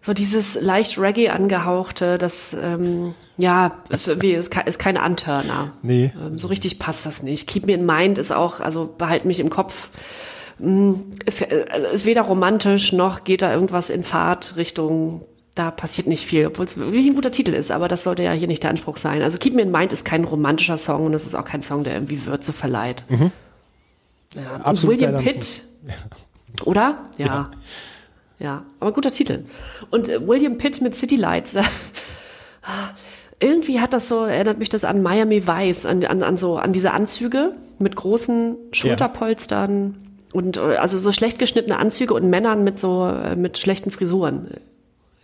so 0.01 0.13
dieses 0.13 0.61
leicht 0.61 0.97
Reggae 0.97 1.29
angehauchte, 1.29 2.17
das, 2.17 2.53
ähm, 2.53 3.13
ja, 3.37 3.79
ist, 3.89 4.07
ist, 4.07 4.55
ist 4.65 4.79
keine 4.79 5.01
Antörner. 5.01 5.73
Nee. 5.81 6.13
Ähm, 6.15 6.37
so 6.37 6.47
richtig 6.47 6.79
passt 6.79 7.05
das 7.05 7.23
nicht. 7.23 7.47
Keep 7.47 7.65
Me 7.65 7.73
in 7.73 7.85
Mind 7.85 8.17
ist 8.17 8.31
auch, 8.31 8.61
also 8.61 8.85
behalt 8.97 9.25
mich 9.25 9.41
im 9.41 9.49
Kopf. 9.49 9.89
Mm, 10.59 10.93
Ist, 11.25 11.41
äh, 11.41 11.91
ist 11.91 12.05
weder 12.05 12.21
romantisch 12.21 12.93
noch 12.93 13.25
geht 13.25 13.41
da 13.41 13.51
irgendwas 13.51 13.89
in 13.89 14.05
Fahrtrichtung. 14.05 15.25
Da 15.55 15.71
passiert 15.71 16.07
nicht 16.07 16.25
viel, 16.25 16.47
obwohl 16.47 16.65
es 16.65 16.77
wirklich 16.77 17.07
ein 17.07 17.15
guter 17.15 17.31
Titel 17.31 17.53
ist, 17.53 17.71
aber 17.71 17.87
das 17.87 18.03
sollte 18.03 18.23
ja 18.23 18.33
hier 18.33 18.47
nicht 18.47 18.61
der 18.63 18.69
Anspruch 18.71 18.97
sein. 18.97 19.21
Also 19.21 19.37
Keep 19.37 19.53
Me 19.53 19.61
in 19.61 19.71
Mind 19.71 19.93
ist 19.93 20.03
kein 20.03 20.25
romantischer 20.25 20.77
Song 20.77 21.05
und 21.05 21.13
es 21.13 21.25
ist 21.25 21.33
auch 21.33 21.45
kein 21.45 21.61
Song, 21.61 21.85
der 21.85 21.93
irgendwie 21.93 22.25
Würze 22.25 22.51
verleiht. 22.51 23.05
Ja, 23.09 24.55
und 24.55 24.65
Absolut 24.65 24.97
William 24.97 25.13
leider- 25.13 25.23
Pitt, 25.23 25.63
oder? 26.65 27.05
Ja. 27.17 27.51
ja. 28.37 28.65
aber 28.81 28.91
guter 28.91 29.11
Titel. 29.11 29.45
Und 29.91 30.09
äh, 30.09 30.27
William 30.27 30.57
Pitt 30.57 30.81
mit 30.81 30.93
City 30.95 31.15
Lights. 31.15 31.55
Irgendwie 33.39 33.79
hat 33.79 33.93
das 33.93 34.07
so, 34.07 34.25
erinnert 34.25 34.59
mich 34.59 34.69
das 34.69 34.85
an 34.85 35.01
Miami 35.01 35.45
Vice, 35.47 35.85
an, 35.85 36.03
an, 36.05 36.23
an 36.23 36.37
so, 36.37 36.57
an 36.57 36.73
diese 36.73 36.91
Anzüge 36.93 37.55
mit 37.79 37.95
großen 37.95 38.55
Schulterpolstern 38.71 39.97
und 40.33 40.57
äh, 40.57 40.77
also 40.77 40.97
so 40.97 41.11
schlecht 41.11 41.37
geschnittene 41.39 41.77
Anzüge 41.77 42.13
und 42.13 42.29
Männern 42.29 42.63
mit 42.63 42.79
so 42.79 43.05
äh, 43.07 43.35
mit 43.35 43.57
schlechten 43.57 43.91
Frisuren. 43.91 44.49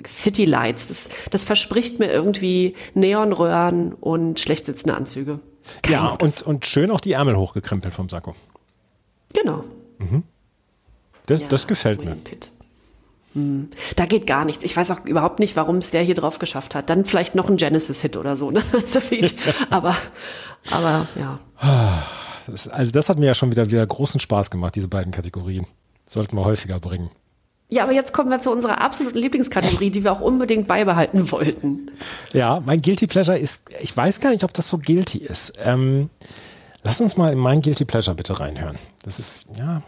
City 0.07 0.45
Lights, 0.45 0.88
das, 0.88 1.10
das 1.30 1.44
verspricht 1.44 1.99
mir 1.99 2.11
irgendwie 2.11 2.76
Neonröhren 2.94 3.94
und 3.94 4.40
schlecht 4.40 4.65
sitzende 4.65 4.95
Anzüge. 4.95 5.40
Kein 5.82 5.94
Ja, 5.94 6.10
gutes. 6.11 6.41
und, 6.44 6.56
und 6.56 6.65
schön 6.65 6.91
auch 6.91 6.99
die 7.02 7.14
Ärmel 7.14 7.38
hochgekrempelt 7.38 7.94
vom 7.94 8.10
Sakko. 8.10 8.36
genau. 9.34 9.64
Das, 11.28 11.41
Ja, 11.41 11.48
das 11.48 11.68
gefällt 11.68 12.03
mir. 12.03 12.18
Hm. 13.34 13.69
Da 13.95 14.06
geht 14.06 14.28
gar 14.28 14.44
nichts. 14.44 14.64
Ich 14.64 14.76
weiß 14.76 14.91
auch 14.91 15.06
überhaupt 15.06 15.40
nicht, 15.40 15.56
warum 15.56 15.78
es 15.78 15.91
der 15.91 16.02
hier 16.02 16.15
drauf 16.15 16.40
geschafft 16.40 16.76
hat. 16.76 16.90
Dann 16.90 17.06
vielleicht 17.06 17.36
noch 17.36 17.49
ein 17.49 17.56
Genesis-Hit 17.57 18.18
oder 18.18 18.36
so. 18.36 18.52
Ne? 18.52 18.61
Aber, 19.69 19.95
aber 20.69 21.07
ja. 21.15 21.40
Das, 22.48 22.68
also 22.68 22.91
das 22.91 23.07
hat 23.07 23.19
mir 23.19 23.28
ja 23.28 23.36
schon 23.36 23.52
wieder, 23.52 23.69
wieder 23.69 23.86
großen 23.86 24.19
Spaß 24.19 24.52
gemacht, 24.52 24.76
diese 24.76 24.88
beiden 24.88 25.11
Kategorien. 25.11 25.65
Sollten 26.06 26.36
wir 26.36 26.44
häufiger 26.44 26.80
bringen. 26.80 27.11
Ja, 27.72 27.84
aber 27.84 27.93
jetzt 27.93 28.14
kommen 28.14 28.30
wir 28.30 28.41
zu 28.41 28.52
unserer 28.52 28.81
absoluten 28.81 29.18
Lieblingskategorie, 29.18 29.91
die 29.91 30.03
wir 30.03 30.11
auch 30.11 30.19
unbedingt 30.19 30.68
beibehalten 30.68 31.31
wollten. 31.31 31.89
Ja, 32.34 32.61
mein 32.65 32.81
Guilty 32.81 33.07
Pleasure 33.07 33.38
ist, 33.38 33.64
ich 33.80 33.95
weiß 33.95 34.19
gar 34.19 34.31
nicht, 34.31 34.43
ob 34.43 34.53
das 34.53 34.68
so 34.68 34.77
guilty 34.77 35.19
ist. 35.19 35.53
Ähm, 35.64 36.10
lass 36.84 36.99
uns 36.99 37.15
mal 37.15 37.31
in 37.31 37.39
mein 37.39 37.61
Guilty 37.61 37.85
Pleasure 37.85 38.14
bitte 38.14 38.41
reinhören. 38.41 38.76
Das 39.03 39.19
ist, 39.19 39.48
ja, 39.57 39.81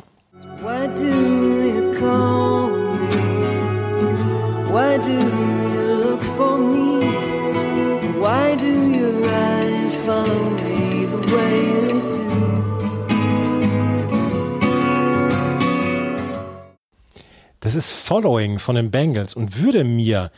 Why 0.62 0.88
do 0.96 1.08
you 1.08 1.94
call 2.00 2.70
me? 2.70 3.24
Why 4.72 4.98
do 4.98 5.12
you 5.12 5.96
look 6.06 6.22
for 6.38 6.58
me? 6.58 7.02
Why 8.18 8.56
do 8.56 8.72
your 8.98 9.30
eyes 9.30 9.98
follow 10.06 10.50
me 10.52 11.04
the 11.04 11.36
way 11.36 11.84
you 11.90 12.13
das 17.74 17.86
ist 17.86 17.92
Following 17.92 18.60
von 18.60 18.76
den 18.76 18.92
Bengals 18.92 19.34
und 19.34 19.58
würde 19.60 19.84
mir 19.84 20.32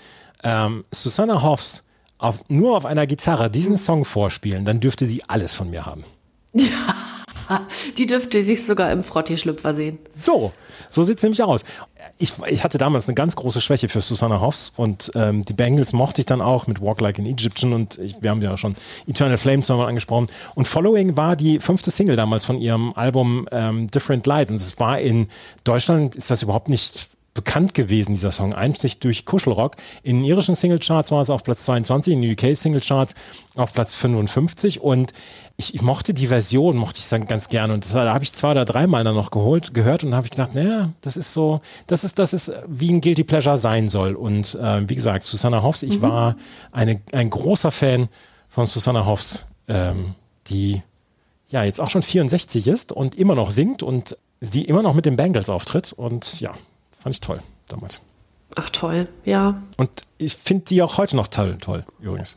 ähm, 0.43 0.85
Susanna 0.89 1.41
Hoffs 1.41 1.85
auf, 2.17 2.45
nur 2.47 2.77
auf 2.77 2.85
einer 2.85 3.07
Gitarre 3.07 3.49
diesen 3.49 3.75
Song 3.75 4.05
vorspielen, 4.05 4.63
dann 4.63 4.79
dürfte 4.79 5.05
sie 5.05 5.21
alles 5.27 5.53
von 5.53 5.69
mir 5.69 5.85
haben. 5.85 6.05
Die 7.97 8.07
dürfte 8.07 8.43
sich 8.43 8.65
sogar 8.65 8.91
im 8.91 9.03
Frottee-Schlüpfer 9.03 9.75
sehen. 9.75 9.99
So, 10.09 10.53
so 10.89 11.03
sieht's 11.03 11.21
nämlich 11.21 11.43
aus. 11.43 11.65
Ich, 12.17 12.33
ich 12.47 12.63
hatte 12.63 12.77
damals 12.77 13.07
eine 13.07 13.15
ganz 13.15 13.35
große 13.35 13.59
Schwäche 13.59 13.89
für 13.89 13.99
Susanna 14.01 14.39
Hoffs 14.39 14.71
und 14.77 15.11
ähm, 15.13 15.43
die 15.43 15.53
Bengals 15.53 15.91
mochte 15.91 16.21
ich 16.21 16.25
dann 16.25 16.41
auch 16.41 16.65
mit 16.65 16.81
Walk 16.81 17.01
Like 17.01 17.19
an 17.19 17.25
Egyptian 17.25 17.73
und 17.73 17.99
ich, 17.99 18.15
wir 18.21 18.31
haben 18.31 18.41
ja 18.41 18.55
schon 18.57 18.75
Eternal 19.07 19.37
Flames 19.37 19.67
nochmal 19.67 19.89
angesprochen. 19.89 20.27
Und 20.55 20.67
Following 20.67 21.17
war 21.17 21.35
die 21.35 21.59
fünfte 21.59 21.91
Single 21.91 22.15
damals 22.15 22.45
von 22.45 22.59
ihrem 22.59 22.93
Album 22.93 23.47
ähm, 23.51 23.91
Different 23.91 24.25
Light 24.25 24.49
und 24.49 24.55
es 24.55 24.79
war 24.79 24.99
in 24.99 25.27
Deutschland, 25.65 26.15
ist 26.15 26.31
das 26.31 26.41
überhaupt 26.41 26.69
nicht 26.69 27.09
bekannt 27.35 27.73
gewesen, 27.73 28.13
dieser 28.13 28.31
Song, 28.31 28.55
einzig 28.55 28.99
durch 28.99 29.25
Kuschelrock. 29.25 29.75
In 30.01 30.17
den 30.17 30.23
irischen 30.23 30.55
Singlecharts 30.55 31.11
war 31.11 31.21
es 31.21 31.29
auf 31.29 31.43
Platz 31.43 31.65
22, 31.65 32.13
in 32.13 32.21
den 32.21 32.31
UK 32.31 32.57
Singlecharts 32.57 33.13
auf 33.55 33.73
Platz 33.73 33.93
55 33.93 34.81
und 34.81 35.11
ich, 35.57 35.75
ich 35.75 35.81
mochte 35.81 36.13
die 36.13 36.27
Version, 36.27 36.77
mochte 36.77 36.99
ich 36.99 37.05
sagen, 37.05 37.27
ganz 37.27 37.49
gerne. 37.49 37.73
Und 37.73 37.85
das, 37.85 37.93
da 37.93 38.13
habe 38.13 38.23
ich 38.23 38.33
zwei 38.33 38.51
oder 38.51 38.65
dreimal 38.65 39.03
dann 39.03 39.15
noch 39.15 39.31
geholt, 39.31 39.73
gehört 39.73 40.03
und 40.03 40.15
habe 40.15 40.25
ich 40.25 40.31
gedacht, 40.31 40.55
naja, 40.55 40.93
das 41.01 41.17
ist 41.17 41.33
so, 41.33 41.61
das 41.87 42.03
ist, 42.03 42.19
das 42.19 42.33
ist, 42.33 42.51
wie 42.67 42.91
ein 42.91 43.01
Guilty 43.01 43.23
Pleasure 43.23 43.57
sein 43.57 43.89
soll. 43.89 44.15
Und 44.15 44.55
äh, 44.55 44.89
wie 44.89 44.95
gesagt, 44.95 45.23
Susanna 45.23 45.61
Hoffs, 45.61 45.83
ich 45.83 46.01
war 46.01 46.35
eine, 46.71 47.01
ein 47.11 47.29
großer 47.29 47.71
Fan 47.71 48.09
von 48.49 48.65
Susanna 48.65 49.05
Hoffs, 49.05 49.45
ähm, 49.67 50.15
die 50.47 50.81
ja 51.49 51.63
jetzt 51.63 51.79
auch 51.79 51.89
schon 51.89 52.01
64 52.01 52.67
ist 52.67 52.91
und 52.91 53.15
immer 53.15 53.35
noch 53.35 53.49
singt 53.49 53.83
und 53.83 54.17
die 54.41 54.65
immer 54.65 54.81
noch 54.81 54.93
mit 54.93 55.05
den 55.05 55.15
Bengals 55.15 55.49
auftritt. 55.49 55.93
Und 55.93 56.39
ja, 56.39 56.51
fand 57.06 57.14
ich 57.14 57.22
toll 57.22 57.40
damals. 57.68 58.02
Ach 58.56 58.68
toll, 58.72 59.07
ja. 59.26 59.61
Und 59.77 59.91
ich 60.18 60.36
finde 60.36 60.65
die 60.65 60.82
auch 60.82 60.98
heute 60.98 61.15
noch 61.15 61.27
toll, 61.27 61.56
toll, 61.61 61.86
übrigens. 61.99 62.36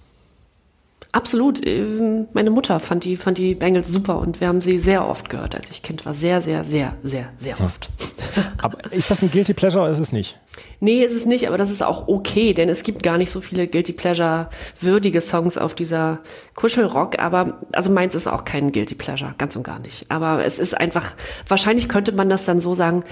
Absolut. 1.10 1.66
Ähm, 1.66 2.28
Meine 2.34 2.50
Mutter 2.50 2.78
fand 2.78 3.04
die, 3.04 3.16
fand 3.16 3.38
die 3.38 3.54
Bengals 3.54 3.90
super 3.90 4.18
und 4.18 4.42
wir 4.42 4.48
haben 4.48 4.60
sie 4.60 4.78
sehr 4.78 5.08
oft 5.08 5.30
gehört, 5.30 5.54
als 5.54 5.70
ich 5.70 5.82
Kind 5.82 6.04
war. 6.04 6.12
Sehr, 6.12 6.42
sehr, 6.42 6.66
sehr, 6.66 6.96
sehr, 7.02 7.32
sehr 7.38 7.58
oft. 7.62 7.88
Aber 8.58 8.92
ist 8.92 9.10
das 9.10 9.22
ein 9.22 9.30
Guilty 9.30 9.54
Pleasure 9.54 9.84
oder 9.84 9.92
ist 9.92 10.00
es 10.00 10.12
nicht? 10.12 10.38
Nee, 10.80 11.02
ist 11.02 11.14
es 11.14 11.26
nicht, 11.26 11.48
aber 11.48 11.58
das 11.58 11.70
ist 11.70 11.82
auch 11.82 12.06
okay, 12.06 12.52
denn 12.52 12.68
es 12.68 12.82
gibt 12.84 13.02
gar 13.02 13.18
nicht 13.18 13.30
so 13.30 13.40
viele 13.40 13.66
Guilty 13.66 13.92
Pleasure 13.92 14.48
würdige 14.80 15.20
Songs 15.20 15.58
auf 15.58 15.74
dieser 15.74 16.20
Kuschelrock, 16.54 17.18
aber 17.18 17.60
also 17.72 17.90
meins 17.90 18.14
ist 18.14 18.28
auch 18.28 18.44
kein 18.44 18.70
Guilty 18.70 18.94
Pleasure, 18.94 19.34
ganz 19.38 19.56
und 19.56 19.64
gar 19.64 19.78
nicht. 19.80 20.06
Aber 20.08 20.44
es 20.44 20.58
ist 20.58 20.76
einfach, 20.76 21.14
wahrscheinlich 21.48 21.88
könnte 21.88 22.12
man 22.12 22.28
das 22.28 22.44
dann 22.44 22.60
so 22.60 22.74
sagen, 22.74 23.04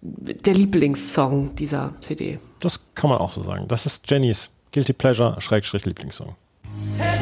der 0.00 0.54
Lieblingssong 0.54 1.56
dieser 1.56 1.94
CD. 2.00 2.38
Das 2.60 2.94
kann 2.94 3.10
man 3.10 3.18
auch 3.18 3.32
so 3.32 3.42
sagen. 3.42 3.66
Das 3.68 3.86
ist 3.86 4.10
Jennys 4.10 4.50
Guilty 4.72 4.92
Pleasure, 4.92 5.40
Schrägstrich 5.40 5.84
Lieblingssong. 5.84 6.34
Hey. 6.98 7.16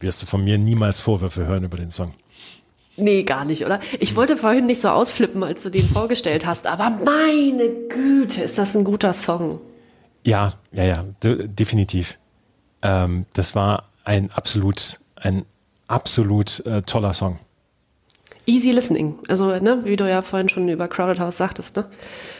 Wirst 0.00 0.22
du 0.22 0.26
von 0.26 0.44
mir 0.44 0.58
niemals 0.58 1.00
Vorwürfe 1.00 1.46
hören 1.46 1.64
über 1.64 1.76
den 1.76 1.90
Song. 1.90 2.14
Nee, 2.98 3.22
gar 3.22 3.44
nicht, 3.44 3.64
oder? 3.64 3.80
Ich 4.00 4.16
wollte 4.16 4.36
vorhin 4.36 4.66
nicht 4.66 4.80
so 4.80 4.88
ausflippen, 4.88 5.42
als 5.44 5.62
du 5.62 5.70
den 5.70 5.86
vorgestellt 5.86 6.44
hast, 6.44 6.66
aber 6.66 6.90
meine 6.90 7.68
Güte, 7.88 8.42
ist 8.42 8.58
das 8.58 8.76
ein 8.76 8.84
guter 8.84 9.12
Song. 9.14 9.60
Ja, 10.24 10.54
ja, 10.72 10.84
ja, 10.84 11.04
de 11.22 11.48
definitiv. 11.48 12.18
Ähm, 12.82 13.26
das 13.34 13.54
war 13.54 13.88
ein 14.04 14.30
absolut, 14.32 15.00
ein 15.16 15.44
absolut 15.86 16.64
äh, 16.66 16.82
toller 16.82 17.12
Song. 17.12 17.38
Easy 18.46 18.70
Listening. 18.70 19.18
Also, 19.28 19.54
ne, 19.56 19.80
wie 19.84 19.96
du 19.96 20.08
ja 20.08 20.22
vorhin 20.22 20.48
schon 20.48 20.68
über 20.68 20.88
Crowded 20.88 21.20
House 21.20 21.36
sagtest, 21.36 21.76
ne? 21.76 21.84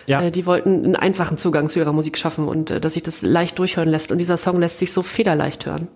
Ja. 0.07 0.23
Äh, 0.23 0.31
die 0.31 0.47
wollten 0.47 0.85
einen 0.85 0.97
einfachen 0.97 1.37
Zugang 1.39 1.69
zu 1.69 1.79
ihrer 1.79 1.93
Musik 1.93 2.17
schaffen 2.17 2.49
und 2.49 2.71
äh, 2.71 2.81
dass 2.81 2.95
sich 2.95 3.03
das 3.03 3.23
leicht 3.23 3.59
durchhören 3.59 3.89
lässt. 3.89 4.11
Und 4.11 4.19
dieser 4.19 4.39
Song 4.39 4.59
lässt 4.59 4.79
sich 4.79 4.93
so 4.93 5.03
federleicht 5.03 5.67
hören. 5.67 5.89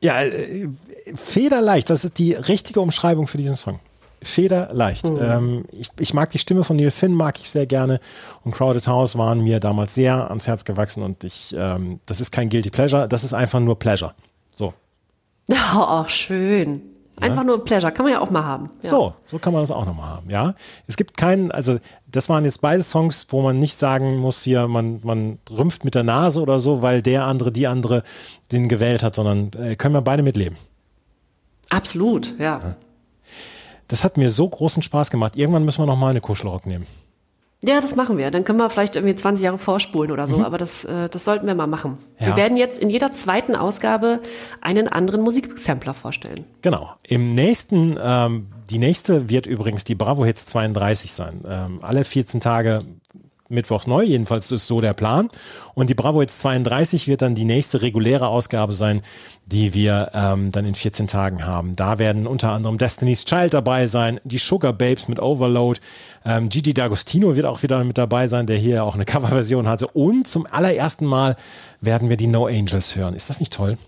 Ja, 0.00 0.22
äh, 0.22 0.68
federleicht, 1.16 1.90
das 1.90 2.04
ist 2.04 2.18
die 2.18 2.32
richtige 2.34 2.80
Umschreibung 2.80 3.26
für 3.26 3.38
diesen 3.38 3.56
Song. 3.56 3.80
Federleicht. 4.22 5.06
Ähm, 5.06 5.64
ich, 5.72 5.88
ich 5.98 6.14
mag 6.14 6.30
die 6.30 6.38
Stimme 6.38 6.64
von 6.64 6.76
Neil 6.76 6.90
Finn, 6.90 7.14
mag 7.14 7.38
ich 7.40 7.50
sehr 7.50 7.66
gerne. 7.66 8.00
Und 8.44 8.52
Crowded 8.52 8.86
House 8.86 9.16
waren 9.16 9.42
mir 9.42 9.60
damals 9.60 9.94
sehr 9.94 10.28
ans 10.28 10.46
Herz 10.46 10.64
gewachsen 10.64 11.02
und 11.02 11.24
ich, 11.24 11.54
ähm, 11.58 12.00
das 12.06 12.20
ist 12.20 12.30
kein 12.30 12.48
Guilty 12.48 12.70
Pleasure, 12.70 13.08
das 13.08 13.24
ist 13.24 13.32
einfach 13.32 13.60
nur 13.60 13.78
Pleasure. 13.78 14.12
So. 14.52 14.74
Oh, 15.74 16.04
schön. 16.06 16.82
Einfach 17.20 17.44
nur 17.44 17.62
Pleasure. 17.64 17.92
Kann 17.92 18.04
man 18.04 18.12
ja 18.14 18.20
auch 18.20 18.30
mal 18.30 18.44
haben. 18.44 18.70
Ja. 18.82 18.88
So, 18.88 19.14
so 19.26 19.38
kann 19.38 19.52
man 19.52 19.62
das 19.62 19.70
auch 19.70 19.84
nochmal 19.84 20.08
haben, 20.08 20.30
ja. 20.30 20.54
Es 20.86 20.96
gibt 20.96 21.16
keinen, 21.16 21.50
also 21.50 21.78
das 22.06 22.28
waren 22.28 22.44
jetzt 22.44 22.62
beide 22.62 22.82
Songs, 22.82 23.26
wo 23.30 23.42
man 23.42 23.58
nicht 23.58 23.78
sagen 23.78 24.16
muss, 24.16 24.42
hier, 24.42 24.68
man, 24.68 25.00
man 25.02 25.38
rümpft 25.50 25.84
mit 25.84 25.94
der 25.94 26.02
Nase 26.02 26.40
oder 26.40 26.58
so, 26.58 26.82
weil 26.82 27.02
der 27.02 27.24
andere, 27.24 27.52
die 27.52 27.66
andere 27.66 28.04
den 28.52 28.68
gewählt 28.68 29.02
hat, 29.02 29.14
sondern 29.14 29.50
äh, 29.60 29.76
können 29.76 29.94
wir 29.94 30.02
beide 30.02 30.22
mitleben. 30.22 30.56
Absolut, 31.68 32.38
ja. 32.38 32.76
Das 33.90 34.04
hat 34.04 34.16
mir 34.16 34.30
so 34.30 34.48
großen 34.48 34.82
Spaß 34.82 35.10
gemacht. 35.10 35.36
Irgendwann 35.36 35.64
müssen 35.64 35.82
wir 35.82 35.86
nochmal 35.86 36.10
eine 36.10 36.20
Kuschelrock 36.20 36.64
nehmen. 36.64 36.86
Ja, 37.62 37.80
das 37.80 37.94
machen 37.94 38.16
wir. 38.16 38.30
Dann 38.30 38.44
können 38.44 38.58
wir 38.58 38.70
vielleicht 38.70 38.96
irgendwie 38.96 39.14
20 39.14 39.44
Jahre 39.44 39.58
vorspulen 39.58 40.12
oder 40.12 40.26
so, 40.26 40.42
aber 40.42 40.56
das, 40.56 40.86
äh, 40.86 41.10
das 41.10 41.24
sollten 41.24 41.46
wir 41.46 41.54
mal 41.54 41.66
machen. 41.66 41.98
Ja. 42.18 42.28
Wir 42.28 42.36
werden 42.36 42.56
jetzt 42.56 42.78
in 42.78 42.88
jeder 42.88 43.12
zweiten 43.12 43.54
Ausgabe 43.54 44.20
einen 44.62 44.88
anderen 44.88 45.20
Musiksampler 45.20 45.92
vorstellen. 45.92 46.44
Genau. 46.62 46.92
Im 47.06 47.34
nächsten, 47.34 47.98
ähm, 48.02 48.46
die 48.70 48.78
nächste 48.78 49.28
wird 49.28 49.46
übrigens 49.46 49.84
die 49.84 49.94
Bravo 49.94 50.24
Hits 50.24 50.46
32 50.46 51.12
sein. 51.12 51.42
Ähm, 51.46 51.80
alle 51.82 52.04
14 52.04 52.40
Tage 52.40 52.78
mittwochs 53.50 53.86
neu, 53.86 54.02
jedenfalls 54.02 54.50
ist 54.52 54.66
so 54.66 54.80
der 54.80 54.94
Plan. 54.94 55.28
Und 55.74 55.90
die 55.90 55.94
Bravo 55.94 56.20
Hits 56.20 56.38
32 56.40 57.08
wird 57.08 57.22
dann 57.22 57.34
die 57.34 57.44
nächste 57.44 57.82
reguläre 57.82 58.28
Ausgabe 58.28 58.72
sein, 58.72 59.02
die 59.46 59.74
wir 59.74 60.10
ähm, 60.14 60.52
dann 60.52 60.64
in 60.64 60.74
14 60.74 61.06
Tagen 61.06 61.44
haben. 61.44 61.76
Da 61.76 61.98
werden 61.98 62.26
unter 62.26 62.52
anderem 62.52 62.78
Destiny's 62.78 63.24
Child 63.24 63.54
dabei 63.54 63.86
sein, 63.86 64.20
die 64.24 64.38
Sugar 64.38 64.72
Babes 64.72 65.08
mit 65.08 65.20
Overload, 65.20 65.80
ähm, 66.24 66.48
Gigi 66.48 66.72
D'Agostino 66.72 67.36
wird 67.36 67.46
auch 67.46 67.62
wieder 67.62 67.82
mit 67.84 67.98
dabei 67.98 68.26
sein, 68.26 68.46
der 68.46 68.56
hier 68.56 68.84
auch 68.84 68.94
eine 68.94 69.04
Coverversion 69.06 69.68
hatte. 69.68 69.86
Und 69.88 70.26
zum 70.26 70.46
allerersten 70.50 71.06
Mal 71.06 71.36
werden 71.80 72.08
wir 72.08 72.16
die 72.16 72.26
No 72.26 72.46
Angels 72.46 72.96
hören. 72.96 73.14
Ist 73.14 73.30
das 73.30 73.40
nicht 73.40 73.52
toll? 73.52 73.78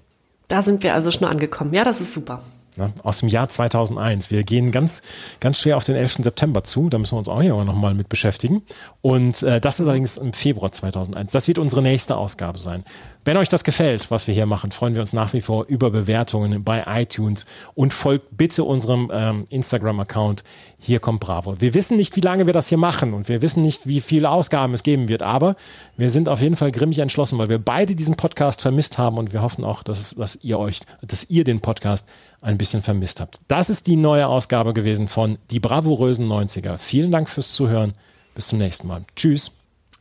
Da 0.49 0.63
sind 0.63 0.83
wir 0.83 0.95
also 0.95 1.11
schon 1.11 1.27
angekommen. 1.27 1.73
Ja, 1.73 1.85
das 1.85 2.01
ist 2.01 2.13
super. 2.13 2.43
Ne, 2.77 2.91
aus 3.03 3.21
dem 3.21 3.29
Jahr 3.29 3.51
2001. 3.51 4.31
Wir 4.31 4.45
gehen 4.45 4.73
ganz, 4.73 5.03
ganz 5.41 5.59
schwer 5.59 5.77
auf 5.77 5.85
den 5.85 5.95
11. 5.95 6.19
September 6.23 6.65
zu. 6.65 6.89
Da 6.89 6.97
müssen 6.97 7.13
wir 7.13 7.19
uns 7.19 7.29
auch 7.29 7.43
hier 7.43 7.53
noch 7.53 7.75
mal 7.75 7.93
mit 7.93 8.09
beschäftigen. 8.09 8.63
Und 9.03 9.43
äh, 9.43 9.61
das 9.61 9.79
allerdings 9.79 10.17
im 10.17 10.33
Februar 10.33 10.73
2001. 10.73 11.33
Das 11.33 11.49
wird 11.49 11.59
unsere 11.59 11.83
nächste 11.83 12.17
Ausgabe 12.17 12.59
sein. 12.59 12.85
Wenn 13.25 13.37
euch 13.37 13.49
das 13.49 13.63
gefällt, 13.63 14.11
was 14.11 14.27
wir 14.27 14.35
hier 14.35 14.47
machen, 14.47 14.73
freuen 14.73 14.95
wir 14.95 15.01
uns 15.01 15.13
nach 15.13 15.33
wie 15.33 15.43
vor 15.43 15.67
über 15.67 15.91
Bewertungen 15.91 16.65
bei 16.65 16.83
iTunes 16.89 17.47
und 17.75 17.95
folgt 17.95 18.37
bitte 18.37 18.65
unserem 18.65 19.13
ähm, 19.15 19.47
Instagram-Account. 19.49 20.43
Hier 20.81 20.99
kommt 20.99 21.21
Bravo. 21.21 21.61
Wir 21.61 21.73
wissen 21.75 21.97
nicht, 21.97 22.17
wie 22.17 22.21
lange 22.21 22.47
wir 22.47 22.53
das 22.53 22.67
hier 22.67 22.79
machen 22.79 23.15
und 23.15 23.29
wir 23.29 23.41
wissen 23.41 23.63
nicht, 23.63 23.87
wie 23.87 24.01
viele 24.01 24.29
Ausgaben 24.29 24.75
es 24.75 24.83
geben 24.83 25.07
wird, 25.07 25.23
aber 25.23 25.55
wir 25.97 26.11
sind 26.11 26.29
auf 26.29 26.41
jeden 26.41 26.57
Fall 26.57 26.73
grimmig 26.73 26.99
entschlossen, 26.99 27.39
weil 27.39 27.49
wir 27.49 27.61
beide 27.61 27.95
diesen 27.95 28.17
Podcast 28.17 28.61
vermisst 28.61 28.99
haben 28.99 29.19
und 29.19 29.33
wir 29.33 29.41
hoffen 29.41 29.65
auch, 29.65 29.85
dass, 29.85 30.17
dass 30.17 30.41
ihr 30.43 30.59
euch, 30.59 30.81
dass 31.03 31.31
ihr 31.31 31.45
den 31.45 31.61
Podcast 31.61 32.09
ein 32.41 32.59
bisschen 32.59 32.83
vermisst 32.83 33.21
habt. 33.21 33.41
Das 33.47 33.71
ist 33.71 33.87
die 33.87 33.97
neue 33.97 34.27
Ausgabe 34.27 34.75
gewesen 34.75 35.07
von 35.07 35.39
Die 35.53 35.61
bravourösen 35.61 36.29
90er. 36.29 36.77
Vielen 36.77 37.13
Dank 37.13 37.29
fürs 37.29 37.53
Zuhören. 37.53 37.93
Bis 38.35 38.49
zum 38.49 38.59
nächsten 38.59 38.89
Mal. 38.89 39.05
Tschüss. 39.15 39.53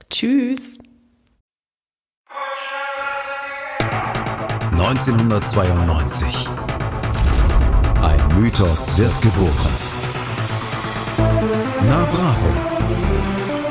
Tschüss. 0.10 0.81
1992. 4.82 6.48
Ein 8.02 8.40
Mythos 8.42 8.98
wird 8.98 9.22
geboren. 9.22 9.74
Na 11.88 12.06
Bravo. 12.06 12.48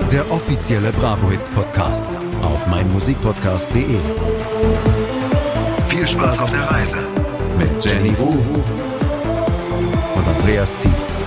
Der 0.09 0.31
offizielle 0.31 0.93
Bravo 0.93 1.28
Hits 1.31 1.49
Podcast 1.49 2.16
auf 2.43 2.65
meinmusikpodcast.de. 2.69 3.99
Viel 5.89 6.07
Spaß 6.07 6.43
auf 6.43 6.53
der 6.53 6.70
Reise 6.70 6.99
mit 7.59 7.85
Jenny 7.85 8.16
Wu 8.16 8.28
und 10.15 10.28
Andreas 10.28 10.77
Thies. 10.77 11.24